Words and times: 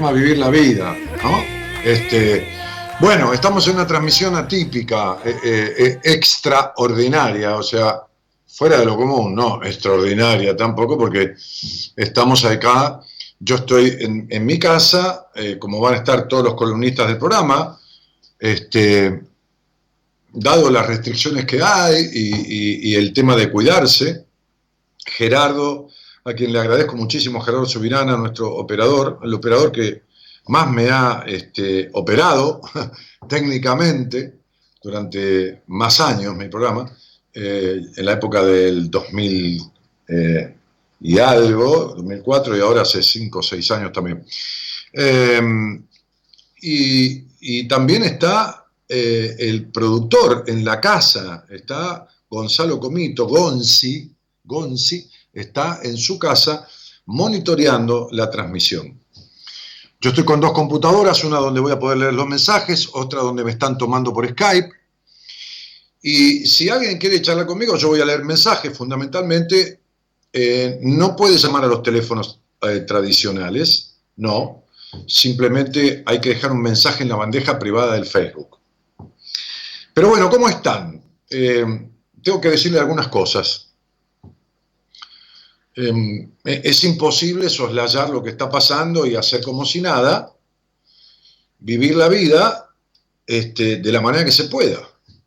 Tema 0.00 0.12
Vivir 0.12 0.38
la 0.38 0.48
Vida, 0.48 0.96
¿no? 1.22 1.44
Este, 1.84 2.48
bueno, 3.00 3.34
estamos 3.34 3.68
en 3.68 3.74
una 3.74 3.86
transmisión 3.86 4.34
atípica, 4.34 5.18
eh, 5.22 5.36
eh, 5.44 5.74
eh, 5.78 6.00
extraordinaria, 6.04 7.54
o 7.54 7.62
sea, 7.62 8.00
fuera 8.46 8.78
de 8.78 8.86
lo 8.86 8.96
común, 8.96 9.34
no 9.34 9.62
extraordinaria 9.62 10.56
tampoco, 10.56 10.96
porque 10.96 11.34
estamos 11.96 12.46
acá 12.46 13.00
yo 13.40 13.56
estoy 13.56 13.94
en, 14.30 14.46
mi 14.46 14.58
casa, 14.58 15.26
eh, 15.34 15.58
como 15.58 15.80
van 15.80 15.92
a 15.92 15.96
estar 15.98 16.26
todos 16.26 16.44
los 16.44 16.54
columnistas 16.54 17.06
del 17.06 17.18
programa, 17.18 17.78
este, 18.38 19.20
dado 20.32 20.70
las 20.70 20.86
restricciones 20.86 21.44
que 21.44 21.62
hay 21.62 22.08
y, 22.10 22.94
el 22.94 23.12
tema 23.12 23.36
de 23.36 23.50
cuidarse, 23.50 24.24
Gerardo, 25.04 25.90
a 26.30 26.34
quien 26.34 26.52
le 26.52 26.60
agradezco 26.60 26.96
muchísimo, 26.96 27.40
Gerardo 27.40 27.66
Subirana, 27.66 28.16
nuestro 28.16 28.54
operador, 28.54 29.18
el 29.22 29.34
operador 29.34 29.72
que 29.72 30.02
más 30.46 30.70
me 30.70 30.88
ha 30.88 31.24
este, 31.26 31.90
operado 31.92 32.60
técnicamente 33.28 34.38
durante 34.82 35.62
más 35.66 36.00
años 36.00 36.36
mi 36.36 36.48
programa, 36.48 36.90
eh, 37.34 37.80
en 37.96 38.04
la 38.04 38.12
época 38.12 38.42
del 38.44 38.90
2000 38.90 39.62
eh, 40.08 40.56
y 41.00 41.18
algo, 41.18 41.94
2004 41.96 42.56
y 42.56 42.60
ahora 42.60 42.82
hace 42.82 43.02
5 43.02 43.38
o 43.38 43.42
6 43.42 43.70
años 43.72 43.92
también. 43.92 44.24
Eh, 44.92 45.40
y, 46.62 47.24
y, 47.40 47.68
también 47.68 48.02
está 48.04 48.66
el 48.88 49.70
productor 49.70 50.44
en 50.48 50.64
la 50.64 50.80
casa, 50.80 51.46
está 51.48 52.08
Gonzalo 52.28 52.78
Comito, 52.80 53.26
Gonzi, 53.26 54.12
Gonzi, 54.44 55.09
está 55.32 55.80
en 55.82 55.96
su 55.96 56.18
casa 56.18 56.66
monitoreando 57.06 58.08
la 58.12 58.30
transmisión. 58.30 59.00
Yo 60.00 60.10
estoy 60.10 60.24
con 60.24 60.40
dos 60.40 60.52
computadoras, 60.52 61.24
una 61.24 61.38
donde 61.38 61.60
voy 61.60 61.72
a 61.72 61.78
poder 61.78 61.98
leer 61.98 62.14
los 62.14 62.26
mensajes, 62.26 62.88
otra 62.92 63.20
donde 63.20 63.44
me 63.44 63.50
están 63.50 63.76
tomando 63.76 64.12
por 64.12 64.26
Skype. 64.26 64.70
Y 66.02 66.46
si 66.46 66.70
alguien 66.70 66.96
quiere 66.98 67.20
charlar 67.20 67.46
conmigo, 67.46 67.76
yo 67.76 67.88
voy 67.88 68.00
a 68.00 68.06
leer 68.06 68.24
mensajes 68.24 68.76
fundamentalmente. 68.76 69.80
Eh, 70.32 70.78
no 70.82 71.14
puede 71.14 71.36
llamar 71.36 71.64
a 71.64 71.66
los 71.66 71.82
teléfonos 71.82 72.40
eh, 72.62 72.80
tradicionales, 72.80 73.96
no. 74.16 74.64
Simplemente 75.06 76.02
hay 76.06 76.20
que 76.20 76.30
dejar 76.30 76.52
un 76.52 76.62
mensaje 76.62 77.02
en 77.02 77.10
la 77.10 77.16
bandeja 77.16 77.58
privada 77.58 77.94
del 77.94 78.06
Facebook. 78.06 78.58
Pero 79.92 80.08
bueno, 80.08 80.30
¿cómo 80.30 80.48
están? 80.48 81.02
Eh, 81.28 81.64
tengo 82.22 82.40
que 82.40 82.50
decirle 82.50 82.78
algunas 82.78 83.08
cosas. 83.08 83.69
Em, 85.76 86.30
e-, 86.44 86.60
es 86.64 86.84
imposible 86.84 87.48
soslayar 87.48 88.10
lo 88.10 88.22
que 88.22 88.30
está 88.30 88.50
pasando 88.50 89.06
y 89.06 89.16
hacer 89.16 89.42
como 89.42 89.64
si 89.64 89.80
nada, 89.80 90.32
vivir 91.58 91.94
la 91.94 92.08
vida 92.08 92.70
este, 93.26 93.76
de 93.76 93.92
la 93.92 94.00
manera 94.00 94.24
que 94.24 94.32
se 94.32 94.44
pueda. 94.44 94.80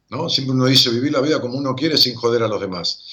¿no? 0.10 0.30
Siempre 0.30 0.54
uno 0.54 0.66
dice 0.66 0.90
vivir 0.90 1.12
la 1.12 1.22
vida 1.22 1.42
como 1.42 1.57
uno 1.57 1.75
quiere 1.75 1.98
sin 1.98 2.16
joder 2.16 2.44
a 2.44 2.48
los 2.48 2.60
demás. 2.60 3.04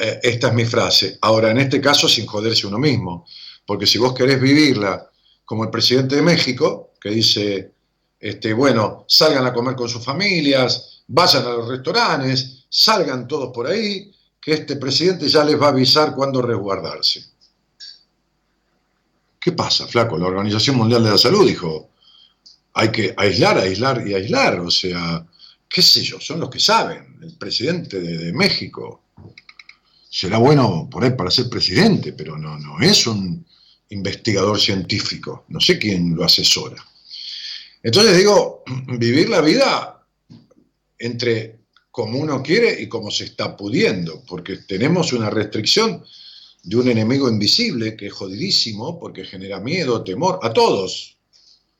Eh, 0.00 0.20
esta 0.22 0.48
es 0.48 0.54
mi 0.54 0.64
frase. 0.64 1.18
Ahora, 1.20 1.50
en 1.50 1.58
este 1.58 1.80
caso, 1.80 2.08
sin 2.08 2.26
joderse 2.26 2.66
uno 2.66 2.78
mismo. 2.78 3.26
Porque 3.66 3.86
si 3.86 3.98
vos 3.98 4.14
querés 4.14 4.40
vivirla 4.40 5.10
como 5.44 5.64
el 5.64 5.70
presidente 5.70 6.16
de 6.16 6.22
México, 6.22 6.92
que 7.00 7.10
dice, 7.10 7.72
este, 8.18 8.52
bueno, 8.54 9.04
salgan 9.08 9.44
a 9.46 9.52
comer 9.52 9.74
con 9.74 9.88
sus 9.88 10.02
familias, 10.02 11.02
vayan 11.06 11.46
a 11.46 11.50
los 11.50 11.68
restaurantes, 11.68 12.64
salgan 12.68 13.28
todos 13.28 13.52
por 13.52 13.66
ahí, 13.66 14.10
que 14.44 14.52
este 14.52 14.76
presidente 14.76 15.26
ya 15.26 15.42
les 15.42 15.58
va 15.58 15.66
a 15.66 15.70
avisar 15.70 16.14
cuándo 16.14 16.42
resguardarse. 16.42 17.24
¿Qué 19.40 19.52
pasa, 19.52 19.86
flaco? 19.86 20.18
La 20.18 20.26
Organización 20.26 20.76
Mundial 20.76 21.02
de 21.02 21.10
la 21.10 21.18
Salud 21.18 21.48
dijo, 21.48 21.88
hay 22.74 22.92
que 22.92 23.14
aislar, 23.16 23.56
aislar 23.56 24.06
y 24.06 24.12
aislar. 24.12 24.60
O 24.60 24.70
sea, 24.70 25.26
qué 25.66 25.80
sé 25.80 26.02
yo, 26.02 26.20
son 26.20 26.40
los 26.40 26.50
que 26.50 26.60
saben. 26.60 27.16
El 27.22 27.32
presidente 27.38 27.98
de, 28.00 28.34
México 28.34 29.04
será 30.10 30.36
bueno 30.36 30.88
por 30.90 31.06
él 31.06 31.16
para 31.16 31.30
ser 31.30 31.48
presidente, 31.48 32.12
pero 32.12 32.36
no, 32.36 32.58
no 32.58 32.80
es 32.80 33.06
un 33.06 33.46
investigador 33.88 34.60
científico. 34.60 35.46
No 35.48 35.58
sé 35.58 35.78
quién 35.78 36.14
lo 36.14 36.22
asesora. 36.22 36.84
Entonces 37.82 38.18
digo, 38.18 38.62
vivir 38.98 39.30
la 39.30 39.40
vida 39.40 40.06
entre 40.98 41.63
como 41.94 42.18
uno 42.18 42.42
quiere 42.42 42.82
y 42.82 42.88
como 42.88 43.08
se 43.08 43.22
está 43.22 43.56
pudiendo, 43.56 44.24
porque 44.26 44.56
tenemos 44.56 45.12
una 45.12 45.30
restricción 45.30 46.04
de 46.64 46.76
un 46.76 46.88
enemigo 46.88 47.28
invisible 47.28 47.96
que 47.96 48.08
es 48.08 48.12
jodidísimo, 48.12 48.98
porque 48.98 49.24
genera 49.24 49.60
miedo, 49.60 50.02
temor, 50.02 50.40
a 50.42 50.52
todos, 50.52 51.16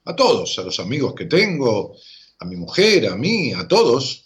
a 0.05 0.15
todos, 0.15 0.57
a 0.61 0.63
los 0.63 0.79
amigos 0.79 1.15
que 1.17 1.25
tengo, 1.25 1.97
a 2.39 2.45
mi 2.45 2.55
mujer, 2.55 3.09
a 3.09 3.17
mí, 3.17 3.53
a 3.55 3.67
todos, 3.67 4.25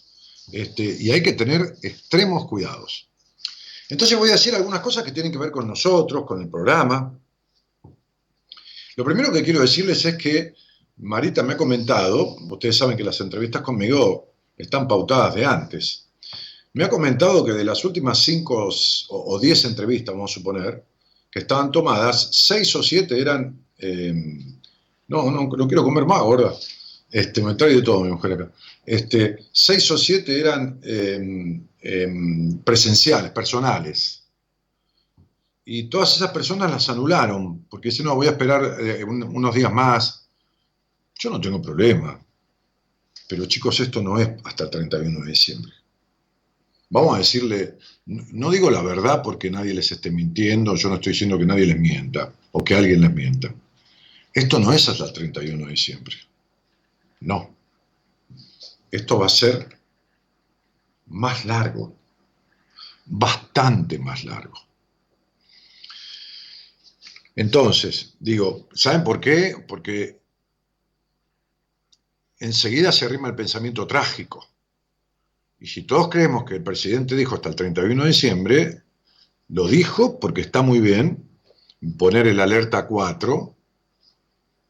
este, 0.51 0.95
y 0.99 1.09
hay 1.09 1.23
que 1.23 1.33
tener 1.33 1.77
extremos 1.81 2.45
cuidados. 2.47 3.09
Entonces 3.89 4.15
voy 4.15 4.29
a 4.29 4.33
decir 4.33 4.53
algunas 4.53 4.81
cosas 4.81 5.03
que 5.03 5.11
tienen 5.11 5.31
que 5.31 5.39
ver 5.39 5.49
con 5.49 5.67
nosotros, 5.67 6.23
con 6.27 6.39
el 6.39 6.49
programa. 6.49 7.19
Lo 8.95 9.03
primero 9.03 9.33
que 9.33 9.41
quiero 9.41 9.61
decirles 9.61 10.05
es 10.05 10.15
que 10.17 10.53
Marita 10.97 11.41
me 11.41 11.53
ha 11.53 11.57
comentado, 11.57 12.35
ustedes 12.47 12.77
saben 12.77 12.95
que 12.95 13.03
las 13.03 13.19
entrevistas 13.21 13.63
conmigo 13.63 14.28
están 14.59 14.87
pautadas 14.87 15.33
de 15.35 15.45
antes. 15.45 16.05
Me 16.73 16.83
ha 16.83 16.89
comentado 16.89 17.43
que 17.43 17.53
de 17.53 17.63
las 17.63 17.83
últimas 17.83 18.19
cinco 18.19 18.69
o 19.09 19.39
diez 19.39 19.65
entrevistas, 19.65 20.13
vamos 20.13 20.31
a 20.31 20.33
suponer, 20.35 20.83
que 21.31 21.39
estaban 21.39 21.71
tomadas, 21.71 22.29
seis 22.31 22.75
o 22.75 22.83
siete 22.83 23.19
eran... 23.19 23.65
Eh, 23.77 24.13
no, 25.07 25.31
no, 25.31 25.67
quiero 25.67 25.83
comer 25.83 26.05
más, 26.05 26.21
¿verdad? 26.27 26.53
Este, 27.09 27.41
me 27.41 27.55
trae 27.55 27.75
de 27.75 27.81
todo 27.81 28.01
mi 28.01 28.11
mujer 28.11 28.33
acá. 28.33 28.51
Este, 28.85 29.37
seis 29.51 29.89
o 29.89 29.97
siete 29.97 30.39
eran 30.39 30.79
em, 30.83 31.65
em, 31.81 32.59
presenciales, 32.59 33.31
personales. 33.31 34.23
Y 35.65 35.83
todas 35.89 36.15
esas 36.15 36.31
personas 36.31 36.69
las 36.69 36.89
anularon, 36.89 37.65
porque 37.69 37.91
si 37.91 38.03
no, 38.03 38.15
voy 38.15 38.27
a 38.27 38.31
esperar 38.31 38.77
eh, 38.79 39.03
unos 39.03 39.55
días 39.55 39.71
más. 39.71 40.27
Yo 41.17 41.29
no 41.31 41.41
tengo 41.41 41.61
problema. 41.61 42.19
Pero 43.29 43.45
chicos, 43.45 43.79
esto 43.79 44.01
no 44.01 44.19
es 44.19 44.27
hasta 44.43 44.63
el 44.63 44.69
31 44.71 45.19
de 45.19 45.29
diciembre. 45.29 45.71
Vamos 46.89 47.13
a 47.13 47.19
decirle, 47.19 47.77
no 48.07 48.49
digo 48.49 48.71
la 48.71 48.81
verdad 48.81 49.21
porque 49.23 49.51
nadie 49.51 49.75
les 49.75 49.91
esté 49.91 50.09
mintiendo, 50.09 50.75
yo 50.75 50.89
no 50.89 50.95
estoy 50.95 51.13
diciendo 51.13 51.37
que 51.37 51.45
nadie 51.45 51.67
les 51.67 51.79
mienta 51.79 52.33
o 52.51 52.63
que 52.63 52.73
alguien 52.73 53.01
les 53.01 53.13
mienta. 53.13 53.53
Esto 54.33 54.59
no 54.59 54.73
es 54.73 54.89
hasta 54.89 55.05
el 55.05 55.13
31 55.13 55.63
de 55.63 55.71
diciembre. 55.71 56.15
No. 57.19 57.55
Esto 58.89 59.19
va 59.19 59.27
a 59.27 59.29
ser 59.29 59.77
más 61.05 61.45
largo, 61.45 61.95
bastante 63.05 63.99
más 63.99 64.25
largo. 64.25 64.57
Entonces, 67.35 68.15
digo, 68.19 68.67
¿saben 68.73 69.03
por 69.03 69.21
qué? 69.21 69.53
Porque 69.67 70.18
enseguida 72.39 72.91
se 72.91 73.05
arrima 73.05 73.27
el 73.27 73.35
pensamiento 73.35 73.85
trágico. 73.85 74.47
Y 75.59 75.67
si 75.67 75.83
todos 75.83 76.09
creemos 76.09 76.45
que 76.45 76.55
el 76.55 76.63
presidente 76.63 77.15
dijo 77.15 77.35
hasta 77.35 77.49
el 77.49 77.55
31 77.55 78.03
de 78.03 78.07
diciembre, 78.07 78.81
lo 79.49 79.67
dijo 79.67 80.19
porque 80.19 80.41
está 80.41 80.61
muy 80.61 80.79
bien 80.79 81.29
poner 81.97 82.27
el 82.27 82.39
alerta 82.39 82.87
4 82.87 83.55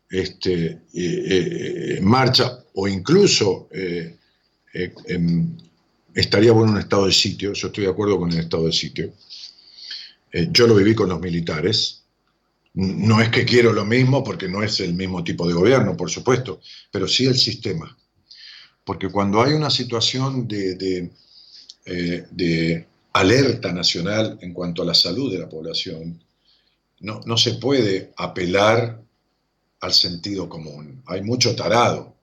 este, 0.09 0.65
eh, 0.65 0.81
eh, 0.93 1.95
en 1.97 2.05
marcha 2.05 2.63
o 2.73 2.87
incluso 2.87 3.67
eh, 3.71 4.15
estaría 6.13 6.51
bueno 6.51 6.71
un 6.71 6.79
estado 6.79 7.05
de 7.05 7.11
sitio, 7.11 7.53
yo 7.53 7.67
estoy 7.67 7.83
de 7.83 7.91
acuerdo 7.91 8.17
con 8.17 8.31
el 8.31 8.39
estado 8.39 8.65
de 8.65 8.73
sitio. 8.73 9.13
yo 10.31 10.67
lo 10.67 10.75
viví 10.75 10.95
con 10.95 11.09
los 11.09 11.19
militares, 11.19 11.98
no 12.79 13.19
es 13.19 13.29
que 13.29 13.45
quiero 13.45 13.73
lo 13.73 13.85
mismo, 13.85 14.23
porque 14.23 14.47
no 14.47 14.63
es 14.63 14.79
el 14.79 14.93
mismo 14.93 15.21
tipo 15.23 15.47
de 15.47 15.53
gobierno, 15.53 15.97
por 15.97 16.09
supuesto, 16.09 16.61
pero 16.89 17.07
sí 17.07 17.25
el 17.25 17.37
sistema. 17.37 17.97
Porque 18.85 19.09
cuando 19.09 19.41
hay 19.41 19.53
una 19.53 19.69
situación 19.69 20.47
de, 20.47 21.11
eh, 21.85 22.85
alerta 23.11 23.73
nacional 23.73 24.37
en 24.41 24.53
cuanto 24.53 24.81
a 24.81 24.85
la 24.85 24.93
salud 24.93 25.31
de 25.31 25.39
la 25.39 25.49
población, 25.49 26.23
no, 27.01 27.19
no 27.25 27.37
se 27.37 27.55
puede 27.55 28.13
apelar 28.15 29.01
al 29.81 29.93
sentido 29.93 30.47
común. 30.47 31.03
Hay 31.05 31.21
mucho 31.21 31.55
tarado, 31.55 32.15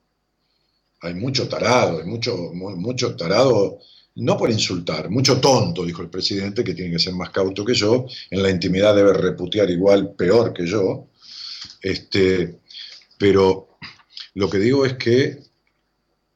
hay 1.03 1.15
mucho 1.15 1.49
tarado, 1.49 1.99
hay 1.99 2.07
mucho, 2.07 2.35
mucho 2.55 3.15
tarado 3.15 3.81
no 4.16 4.37
por 4.37 4.50
insultar, 4.50 5.11
mucho 5.11 5.40
tonto, 5.40 5.85
dijo 5.85 6.02
el 6.02 6.08
presidente, 6.08 6.64
que 6.64 6.75
tiene 6.75 6.92
que 6.92 6.99
ser 6.99 7.14
más 7.14 7.30
cauto 7.30 7.64
que 7.64 7.75
yo, 7.75 8.06
en 8.30 8.42
la 8.42 8.50
intimidad 8.50 8.94
debe 8.94 9.12
reputear 9.12 9.70
igual 9.70 10.14
peor 10.14 10.54
que 10.54 10.66
yo, 10.66 11.08
este, 11.82 12.58
pero 13.18 13.78
lo 14.35 14.49
que 14.49 14.58
digo 14.58 14.87
es 14.87 14.94
que 14.94 15.38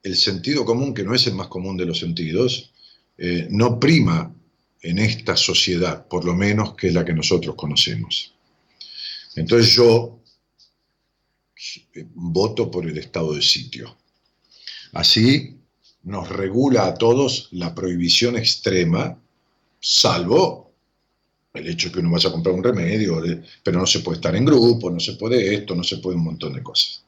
el 0.03 0.17
sentido 0.17 0.65
común, 0.65 0.95
que 0.95 1.05
no 1.05 1.15
es 1.15 1.27
el 1.27 1.35
más 1.35 1.49
común 1.49 1.77
de 1.77 1.87
los 1.87 1.99
sentidos, 1.99 2.73
eh, 3.17 3.47
no 3.51 3.79
prima 3.79 4.35
en 4.83 4.99
esta 4.99 5.37
sociedad, 5.37 6.07
por 6.07 6.25
lo 6.25 6.35
menos 6.35 6.75
que 6.75 6.89
es 6.89 6.95
la 6.95 7.05
que 7.05 7.13
nosotros 7.13 7.55
conocemos. 7.55 8.35
Entonces 9.37 9.75
yo 9.75 10.21
eh, 11.95 12.07
voto 12.15 12.71
por 12.71 12.87
el 12.87 12.97
estado 12.97 13.35
de 13.35 13.43
sitio. 13.43 13.97
Así 14.93 15.60
nos 16.03 16.29
regula 16.29 16.87
a 16.87 16.95
todos 16.95 17.49
la 17.53 17.75
prohibición 17.75 18.37
extrema, 18.37 19.19
salvo 19.81 20.71
el 21.53 21.69
hecho 21.69 21.89
de 21.89 21.95
que 21.95 22.01
uno 22.01 22.13
vaya 22.13 22.29
a 22.29 22.33
comprar 22.33 22.55
un 22.55 22.63
remedio, 22.63 23.21
pero 23.63 23.79
no 23.79 23.87
se 23.87 24.01
puede 24.01 24.17
estar 24.17 24.35
en 24.37 24.45
grupo, 24.45 24.91
no 24.91 25.01
se 25.01 25.15
puede 25.15 25.55
esto, 25.55 25.75
no 25.75 25.83
se 25.83 25.99
puede 25.99 26.17
un 26.17 26.25
montón 26.25 26.53
de 26.53 26.63
cosas. 26.63 27.03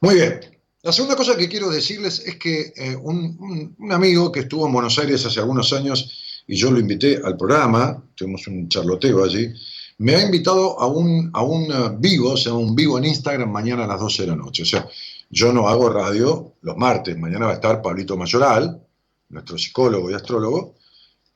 Muy 0.00 0.16
bien. 0.16 0.40
La 0.82 0.92
segunda 0.92 1.16
cosa 1.16 1.36
que 1.36 1.48
quiero 1.48 1.70
decirles 1.70 2.22
es 2.24 2.36
que 2.36 2.72
eh, 2.76 2.96
un, 2.96 3.76
amigo 3.90 4.30
que 4.30 4.40
estuvo 4.40 4.66
en 4.66 4.72
Buenos 4.72 4.98
Aires 4.98 5.24
hace 5.26 5.40
algunos 5.40 5.72
años 5.72 6.44
y 6.46 6.56
yo 6.56 6.70
lo 6.70 6.78
invité 6.78 7.20
al 7.24 7.36
programa, 7.36 8.02
tuvimos 8.14 8.46
un 8.46 8.68
charloteo 8.68 9.24
allí, 9.24 9.52
me 9.98 10.14
ha 10.14 10.24
invitado 10.24 10.78
a 10.78 10.86
un, 10.86 11.30
a 11.34 11.42
un 11.42 11.64
eh, 11.64 11.96
vivo, 11.98 12.30
o 12.30 12.36
sea, 12.36 12.52
un 12.52 12.76
vivo 12.76 12.96
en 12.96 13.06
Instagram 13.06 13.50
mañana 13.50 13.84
a 13.84 13.88
las 13.88 14.00
12 14.00 14.22
de 14.22 14.28
la 14.28 14.36
noche. 14.36 14.62
O 14.62 14.66
sea, 14.66 14.88
yo 15.30 15.52
no 15.52 15.68
hago 15.68 15.90
radio 15.90 16.54
los 16.62 16.76
martes, 16.76 17.16
mañana 17.18 17.46
va 17.46 17.52
a 17.52 17.56
estar 17.56 17.82
Pablito 17.82 18.16
Mayoral, 18.16 18.82
nuestro 19.28 19.58
psicólogo 19.58 20.10
y 20.10 20.14
astrólogo, 20.14 20.74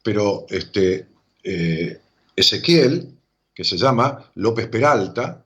pero 0.03 0.47
este, 0.49 1.09
eh, 1.45 2.01
Ezequiel, 2.35 3.19
que 3.55 3.65
se 3.65 3.77
llama 3.77 4.31
López 4.37 4.69
Peralta, 4.69 5.45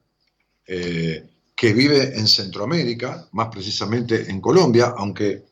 eh, 0.67 1.29
que 1.55 1.73
vive 1.73 2.19
en 2.19 2.29
Centroamérica, 2.29 3.29
más 3.33 3.49
precisamente 3.49 4.31
en 4.31 4.41
Colombia, 4.41 4.95
aunque 4.97 5.45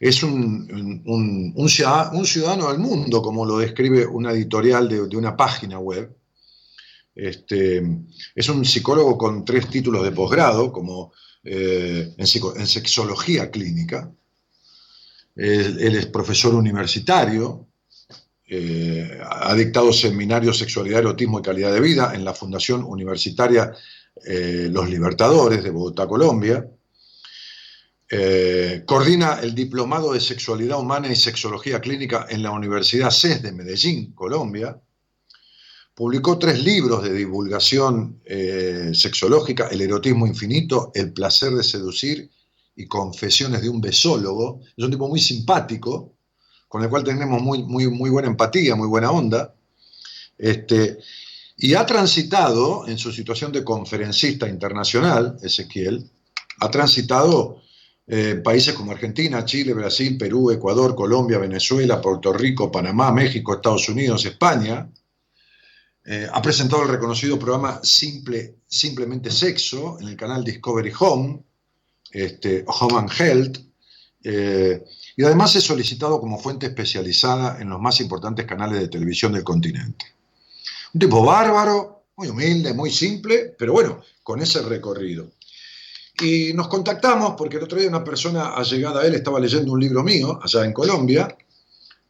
es 0.00 0.22
un, 0.24 1.02
un, 1.04 1.68
ciudadano, 1.68 2.70
del 2.70 2.80
mundo, 2.80 3.22
como 3.22 3.46
lo 3.46 3.58
describe 3.58 4.04
una 4.04 4.32
editorial 4.32 4.88
de, 4.88 5.16
una 5.16 5.36
página 5.36 5.78
web. 5.78 6.16
Este, 7.14 7.82
es 8.34 8.48
un 8.48 8.64
psicólogo 8.64 9.16
con 9.16 9.44
tres 9.44 9.68
títulos 9.68 10.02
de 10.02 10.10
posgrado, 10.10 10.72
como 10.72 11.12
eh, 11.44 12.14
en, 12.16 12.26
sexología 12.66 13.50
clínica. 13.50 14.10
él 15.34 15.96
es 15.96 16.06
profesor 16.06 16.54
universitario, 16.54 17.66
eh, 18.46 19.18
ha 19.24 19.54
dictado 19.54 19.92
seminarios 19.92 20.58
Sexualidad, 20.58 21.00
Erotismo 21.00 21.40
y 21.40 21.42
Calidad 21.42 21.72
de 21.72 21.80
Vida 21.80 22.12
en 22.14 22.24
la 22.24 22.34
Fundación 22.34 22.84
Universitaria 22.84 23.72
eh, 24.24 24.68
Los 24.70 24.88
Libertadores 24.90 25.64
de 25.64 25.70
Bogotá, 25.70 26.06
Colombia. 26.06 26.68
Coordina 28.84 29.40
el 29.42 29.54
Diplomado 29.54 30.12
de 30.12 30.20
Sexualidad 30.20 30.78
Humana 30.78 31.10
y 31.10 31.16
Sexología 31.16 31.80
Clínica 31.80 32.26
en 32.28 32.42
la 32.42 32.50
Universidad 32.50 33.10
CES 33.10 33.42
de 33.42 33.52
Medellín, 33.52 34.12
Colombia. 34.12 34.78
Publicó 35.94 36.38
tres 36.38 36.62
libros 36.64 37.02
de 37.02 37.12
divulgación 37.12 38.20
sexológica, 38.94 39.68
El 39.68 39.82
erotismo 39.82 40.26
infinito, 40.26 40.90
El 40.94 41.12
placer 41.12 41.52
de 41.52 41.62
seducir 41.62 42.30
y 42.74 42.86
Confesiones 42.86 43.60
de 43.60 43.68
un 43.68 43.80
besólogo. 43.80 44.60
Es 44.76 44.84
un 44.84 44.90
tipo 44.90 45.08
muy 45.08 45.20
simpático, 45.20 46.14
con 46.66 46.82
el 46.82 46.88
cual 46.88 47.04
tenemos 47.04 47.42
muy, 47.42 47.62
muy, 47.62 47.88
muy 47.88 48.08
buena 48.08 48.28
empatía, 48.28 48.74
muy 48.74 48.88
buena 48.88 49.10
onda, 49.10 49.54
este, 50.38 50.98
y 51.56 51.74
ha 51.74 51.86
transitado 51.86 52.88
en 52.88 52.98
su 52.98 53.12
situación 53.12 53.52
de 53.52 53.62
conferencista 53.62 54.48
internacional, 54.48 55.36
Ezequiel, 55.42 56.10
ha 56.58 56.70
transitado 56.70 57.62
eh, 58.06 58.40
países 58.42 58.74
como 58.74 58.92
Argentina, 58.92 59.44
Chile, 59.44 59.74
Brasil, 59.74 60.16
Perú, 60.18 60.50
Ecuador, 60.50 60.94
Colombia, 60.94 61.38
Venezuela, 61.38 62.00
Puerto 62.00 62.32
Rico, 62.32 62.72
Panamá, 62.72 63.12
México, 63.12 63.54
Estados 63.54 63.88
Unidos, 63.88 64.24
España. 64.24 64.90
Eh, 66.04 66.26
ha 66.30 66.42
presentado 66.42 66.82
el 66.82 66.88
reconocido 66.88 67.38
programa 67.38 67.80
Simple, 67.82 68.56
Simplemente 68.66 69.30
Sexo 69.30 69.98
en 70.00 70.08
el 70.08 70.16
canal 70.16 70.42
Discovery 70.42 70.92
Home, 70.98 71.42
este, 72.10 72.64
Home 72.66 72.98
and 72.98 73.12
Health. 73.12 73.58
Eh, 74.24 74.84
y 75.16 75.24
además 75.24 75.54
es 75.56 75.64
solicitado 75.64 76.20
como 76.20 76.38
fuente 76.38 76.66
especializada 76.66 77.60
en 77.60 77.68
los 77.68 77.80
más 77.80 78.00
importantes 78.00 78.46
canales 78.46 78.80
de 78.80 78.88
televisión 78.88 79.32
del 79.32 79.44
continente. 79.44 80.06
Un 80.94 81.00
tipo 81.00 81.24
bárbaro, 81.24 82.04
muy 82.16 82.28
humilde, 82.28 82.74
muy 82.74 82.90
simple, 82.90 83.54
pero 83.58 83.72
bueno, 83.72 84.00
con 84.22 84.40
ese 84.42 84.62
recorrido. 84.62 85.32
Y 86.20 86.52
nos 86.52 86.68
contactamos 86.68 87.34
porque 87.36 87.56
el 87.56 87.64
otro 87.64 87.78
día 87.78 87.88
una 87.88 88.04
persona 88.04 88.54
allegada 88.54 89.00
a 89.00 89.06
él 89.06 89.14
estaba 89.14 89.40
leyendo 89.40 89.72
un 89.72 89.80
libro 89.80 90.02
mío 90.02 90.38
allá 90.42 90.64
en 90.64 90.72
Colombia, 90.72 91.36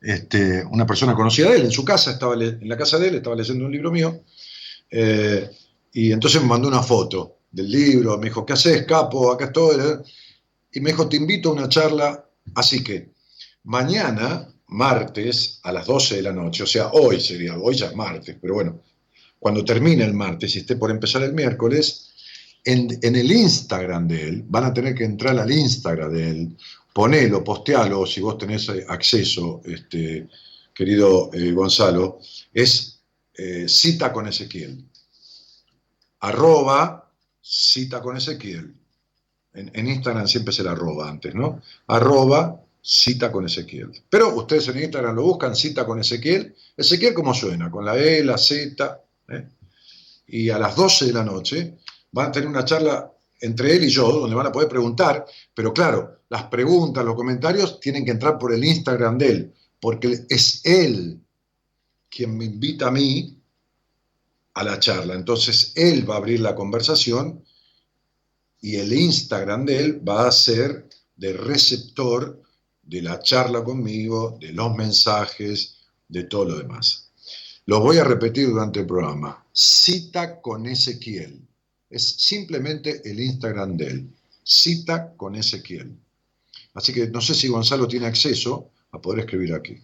este, 0.02 0.64
una 0.64 0.86
persona 0.86 1.14
conocida 1.14 1.50
de 1.50 1.56
él, 1.56 1.64
en 1.64 1.70
su 1.70 1.84
casa, 1.84 2.12
estaba 2.12 2.34
en 2.34 2.68
la 2.68 2.76
casa 2.76 2.98
de 2.98 3.08
él, 3.08 3.14
estaba 3.16 3.36
leyendo 3.36 3.66
un 3.66 3.72
libro 3.72 3.90
mío, 3.90 4.22
eh, 4.90 5.50
y 5.92 6.12
entonces 6.12 6.40
me 6.42 6.48
mandó 6.48 6.68
una 6.68 6.82
foto 6.82 7.38
del 7.50 7.70
libro, 7.70 8.18
me 8.18 8.26
dijo, 8.26 8.44
¿qué 8.44 8.54
haces, 8.54 8.84
capo? 8.86 9.30
Acá 9.30 9.46
estoy. 9.46 9.76
Y 10.72 10.80
me 10.80 10.90
dijo, 10.90 11.08
te 11.08 11.16
invito 11.16 11.50
a 11.50 11.52
una 11.52 11.68
charla 11.68 12.24
Así 12.54 12.82
que 12.82 13.12
mañana, 13.64 14.48
martes, 14.68 15.60
a 15.62 15.72
las 15.72 15.86
12 15.86 16.16
de 16.16 16.22
la 16.22 16.32
noche, 16.32 16.62
o 16.62 16.66
sea, 16.66 16.88
hoy 16.92 17.20
sería, 17.20 17.56
hoy 17.58 17.74
ya 17.74 17.86
es 17.86 17.96
martes, 17.96 18.36
pero 18.40 18.54
bueno, 18.54 18.80
cuando 19.38 19.64
termine 19.64 20.04
el 20.04 20.14
martes 20.14 20.54
y 20.54 20.60
esté 20.60 20.76
por 20.76 20.90
empezar 20.90 21.22
el 21.22 21.32
miércoles, 21.32 22.08
en, 22.64 22.98
el 23.02 23.32
Instagram 23.32 24.06
de 24.06 24.28
él, 24.28 24.44
van 24.46 24.64
a 24.64 24.72
tener 24.72 24.94
que 24.94 25.04
entrar 25.04 25.38
al 25.38 25.50
Instagram 25.50 26.12
de 26.12 26.30
él, 26.30 26.56
ponelo, 26.92 27.42
postealo, 27.42 28.06
si 28.06 28.20
vos 28.20 28.38
tenés 28.38 28.68
acceso, 28.88 29.60
este, 29.64 30.28
querido 30.74 31.30
eh, 31.32 31.52
Gonzalo, 31.52 32.20
es 32.52 33.00
eh, 33.34 33.68
cita 33.68 34.12
con 34.12 34.28
Ezequiel. 34.28 34.84
Arroba 36.20 37.10
cita 37.40 38.00
con 38.00 38.16
Ezequiel 38.16 38.74
en, 39.54 39.86
Instagram 39.86 40.26
siempre 40.26 40.52
se 40.52 40.62
la 40.62 40.72
arroba 40.72 41.08
antes, 41.08 41.34
¿no? 41.34 41.62
Arroba 41.86 42.60
cita 42.80 43.30
con 43.30 43.46
Ezequiel. 43.46 43.90
Pero 44.08 44.34
ustedes 44.34 44.68
en 44.68 44.82
Instagram 44.82 45.14
lo 45.14 45.22
buscan, 45.22 45.54
cita 45.54 45.84
con 45.84 46.00
Ezequiel. 46.00 46.54
Ezequiel, 46.76 47.14
¿cómo 47.14 47.34
suena? 47.34 47.70
Con 47.70 47.84
la 47.84 47.96
E, 47.96 48.24
la 48.24 48.38
Z. 48.38 49.00
¿eh? 49.28 49.48
Y 50.26 50.50
a 50.50 50.58
las 50.58 50.74
12 50.74 51.06
de 51.06 51.12
la 51.12 51.24
noche 51.24 51.78
van 52.12 52.28
a 52.28 52.32
tener 52.32 52.48
una 52.48 52.64
charla 52.64 53.10
entre 53.42 53.76
él 53.76 53.84
y 53.84 53.88
yo, 53.88 54.10
donde 54.10 54.36
van 54.36 54.46
a 54.46 54.52
poder 54.52 54.68
preguntar, 54.68 55.26
pero 55.52 55.72
claro, 55.74 56.20
las 56.28 56.44
preguntas, 56.44 57.04
los 57.04 57.16
comentarios 57.16 57.80
tienen 57.80 58.04
que 58.04 58.12
entrar 58.12 58.38
por 58.38 58.54
el 58.54 58.64
Instagram 58.64 59.18
de 59.18 59.28
él, 59.28 59.54
porque 59.80 60.24
es 60.28 60.64
él 60.64 61.20
quien 62.08 62.38
me 62.38 62.44
invita 62.44 62.86
a 62.86 62.92
mí 62.92 63.36
a 64.54 64.62
la 64.62 64.78
charla. 64.78 65.14
Entonces, 65.14 65.72
él 65.74 66.08
va 66.08 66.14
a 66.14 66.18
abrir 66.18 66.40
la 66.40 66.54
conversación 66.54 67.44
y 68.60 68.76
el 68.76 68.92
Instagram 68.92 69.66
de 69.66 69.78
él 69.78 70.08
va 70.08 70.28
a 70.28 70.32
ser 70.32 70.88
de 71.16 71.32
receptor 71.32 72.40
de 72.82 73.02
la 73.02 73.18
charla 73.20 73.64
conmigo, 73.64 74.38
de 74.40 74.52
los 74.52 74.74
mensajes, 74.76 75.78
de 76.08 76.24
todo 76.24 76.44
lo 76.44 76.58
demás. 76.58 77.10
Lo 77.66 77.80
voy 77.80 77.98
a 77.98 78.04
repetir 78.04 78.48
durante 78.48 78.80
el 78.80 78.86
programa. 78.86 79.44
Cita 79.52 80.40
con 80.40 80.66
Ezequiel. 80.66 81.40
Es 81.92 82.08
simplemente 82.16 83.02
el 83.04 83.20
Instagram 83.20 83.76
de 83.76 83.86
él. 83.86 84.10
Cita 84.42 85.12
con 85.14 85.36
Ezequiel. 85.36 85.94
Así 86.74 86.92
que 86.92 87.08
no 87.08 87.20
sé 87.20 87.34
si 87.34 87.48
Gonzalo 87.48 87.86
tiene 87.86 88.06
acceso 88.06 88.70
a 88.90 89.00
poder 89.00 89.20
escribir 89.20 89.54
aquí. 89.54 89.78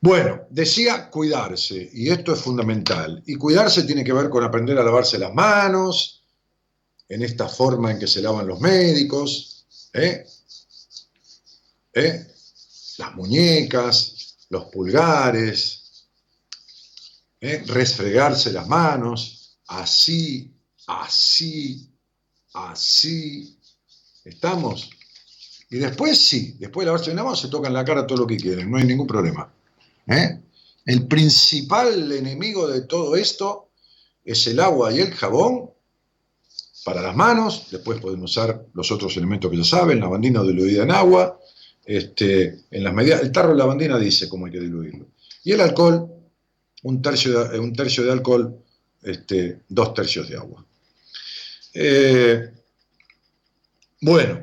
Bueno, 0.00 0.42
decía 0.50 1.08
cuidarse, 1.08 1.88
y 1.92 2.10
esto 2.10 2.34
es 2.34 2.40
fundamental. 2.40 3.22
Y 3.26 3.36
cuidarse 3.36 3.84
tiene 3.84 4.04
que 4.04 4.12
ver 4.12 4.28
con 4.28 4.44
aprender 4.44 4.76
a 4.78 4.84
lavarse 4.84 5.18
las 5.18 5.32
manos, 5.32 6.22
en 7.08 7.22
esta 7.22 7.48
forma 7.48 7.92
en 7.92 7.98
que 7.98 8.06
se 8.06 8.20
lavan 8.20 8.46
los 8.46 8.60
médicos, 8.60 9.64
¿eh? 9.92 10.26
¿Eh? 11.94 12.26
las 12.98 13.14
muñecas, 13.14 14.36
los 14.50 14.66
pulgares, 14.66 16.06
¿eh? 17.40 17.62
resfregarse 17.66 18.52
las 18.52 18.66
manos, 18.66 19.58
así, 19.68 20.55
así, 20.86 21.88
así. 22.54 23.58
¿Estamos? 24.24 24.90
Y 25.70 25.78
después 25.78 26.18
sí, 26.18 26.56
después 26.58 26.84
de 26.84 26.86
lavarse 26.86 27.14
las 27.14 27.24
manos 27.24 27.40
se 27.40 27.48
tocan 27.48 27.72
la 27.72 27.84
cara 27.84 28.06
todo 28.06 28.18
lo 28.18 28.26
que 28.26 28.36
quieren, 28.36 28.70
no 28.70 28.78
hay 28.78 28.84
ningún 28.84 29.06
problema. 29.06 29.52
El 30.84 31.06
principal 31.08 32.12
enemigo 32.12 32.68
de 32.68 32.82
todo 32.82 33.16
esto 33.16 33.70
es 34.24 34.46
el 34.46 34.60
agua 34.60 34.92
y 34.92 35.00
el 35.00 35.12
jabón 35.12 35.70
para 36.84 37.02
las 37.02 37.16
manos, 37.16 37.66
después 37.72 38.00
podemos 38.00 38.30
usar 38.30 38.64
los 38.74 38.92
otros 38.92 39.16
elementos 39.16 39.50
que 39.50 39.56
ya 39.56 39.64
saben, 39.64 39.98
la 39.98 40.06
bandina 40.06 40.42
diluida 40.42 40.84
en 40.84 40.92
agua, 40.92 41.40
este, 41.84 42.60
en 42.70 42.84
las 42.84 42.92
medidas, 42.92 43.22
el 43.22 43.32
tarro 43.32 43.50
de 43.50 43.56
la 43.56 43.64
bandina 43.64 43.98
dice 43.98 44.28
cómo 44.28 44.46
hay 44.46 44.52
que 44.52 44.60
diluirlo. 44.60 45.06
Y 45.42 45.52
el 45.52 45.60
alcohol, 45.60 46.08
un 46.82 47.02
tercio 47.02 47.44
de, 47.44 47.58
un 47.58 47.72
tercio 47.72 48.04
de 48.04 48.12
alcohol, 48.12 48.56
este, 49.02 49.62
dos 49.68 49.94
tercios 49.94 50.28
de 50.28 50.36
agua. 50.36 50.65
Eh, 51.78 52.54
bueno, 54.00 54.40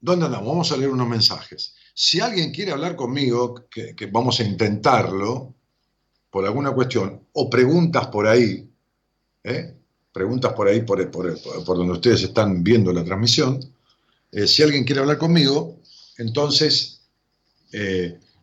¿dónde 0.00 0.24
andamos? 0.24 0.48
Vamos 0.48 0.72
a 0.72 0.76
leer 0.78 0.88
unos 0.88 1.06
mensajes. 1.06 1.74
Si 1.92 2.18
alguien 2.18 2.50
quiere 2.50 2.72
hablar 2.72 2.96
conmigo, 2.96 3.66
que 3.68 4.06
vamos 4.10 4.40
a 4.40 4.44
intentarlo, 4.44 5.54
por 6.30 6.46
alguna 6.46 6.72
cuestión, 6.72 7.26
o 7.34 7.50
preguntas 7.50 8.06
por 8.06 8.26
ahí, 8.26 8.66
¿eh? 9.44 9.76
preguntas 10.14 10.54
por 10.54 10.68
ahí, 10.68 10.80
por, 10.80 11.12
donde 11.12 11.92
ustedes 11.92 12.22
están 12.22 12.64
viendo 12.64 12.90
la 12.90 13.04
transmisión, 13.04 13.60
eh, 14.32 14.46
si 14.46 14.62
alguien 14.62 14.84
quiere 14.84 15.02
hablar 15.02 15.18
conmigo, 15.18 15.78
entonces 16.16 17.02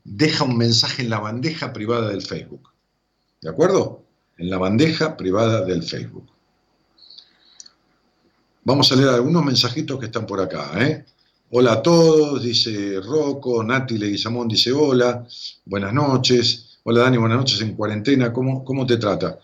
deja 0.04 0.44
un 0.44 0.56
mensaje 0.56 1.02
en 1.02 1.10
la 1.10 1.20
bandeja 1.20 1.74
privada 1.74 2.10
del 2.10 2.22
Facebook. 2.22 2.70
¿De 3.42 3.50
acuerdo? 3.50 4.07
En 4.38 4.50
la 4.50 4.58
bandeja 4.58 5.17
privada 5.17 5.65
del 5.65 5.84
Facebook. 5.84 6.27
Vamos 8.63 8.91
a 8.91 8.96
leer 8.96 9.10
algunos 9.10 9.44
mensajitos 9.44 10.00
que 10.00 10.08
están 10.08 10.25
por 10.25 10.41
acá. 10.41 10.72
¿eh? 10.79 11.06
Hola 11.51 11.74
a 11.74 11.82
todos, 11.82 12.44
dice 12.44 13.00
Rocco, 13.00 13.63
Nati 13.63 13.98
Leguizamón 13.98 14.48
dice 14.48 14.72
hola, 14.72 15.25
buenas 15.65 15.94
noches. 15.94 16.79
Hola 16.84 17.01
Dani, 17.01 17.17
buenas 17.17 17.38
noches 17.38 17.62
en 17.62 17.75
cuarentena, 17.75 18.32
¿cómo, 18.32 18.63
cómo 18.63 18.86
te 18.86 18.98
trata? 18.98 19.39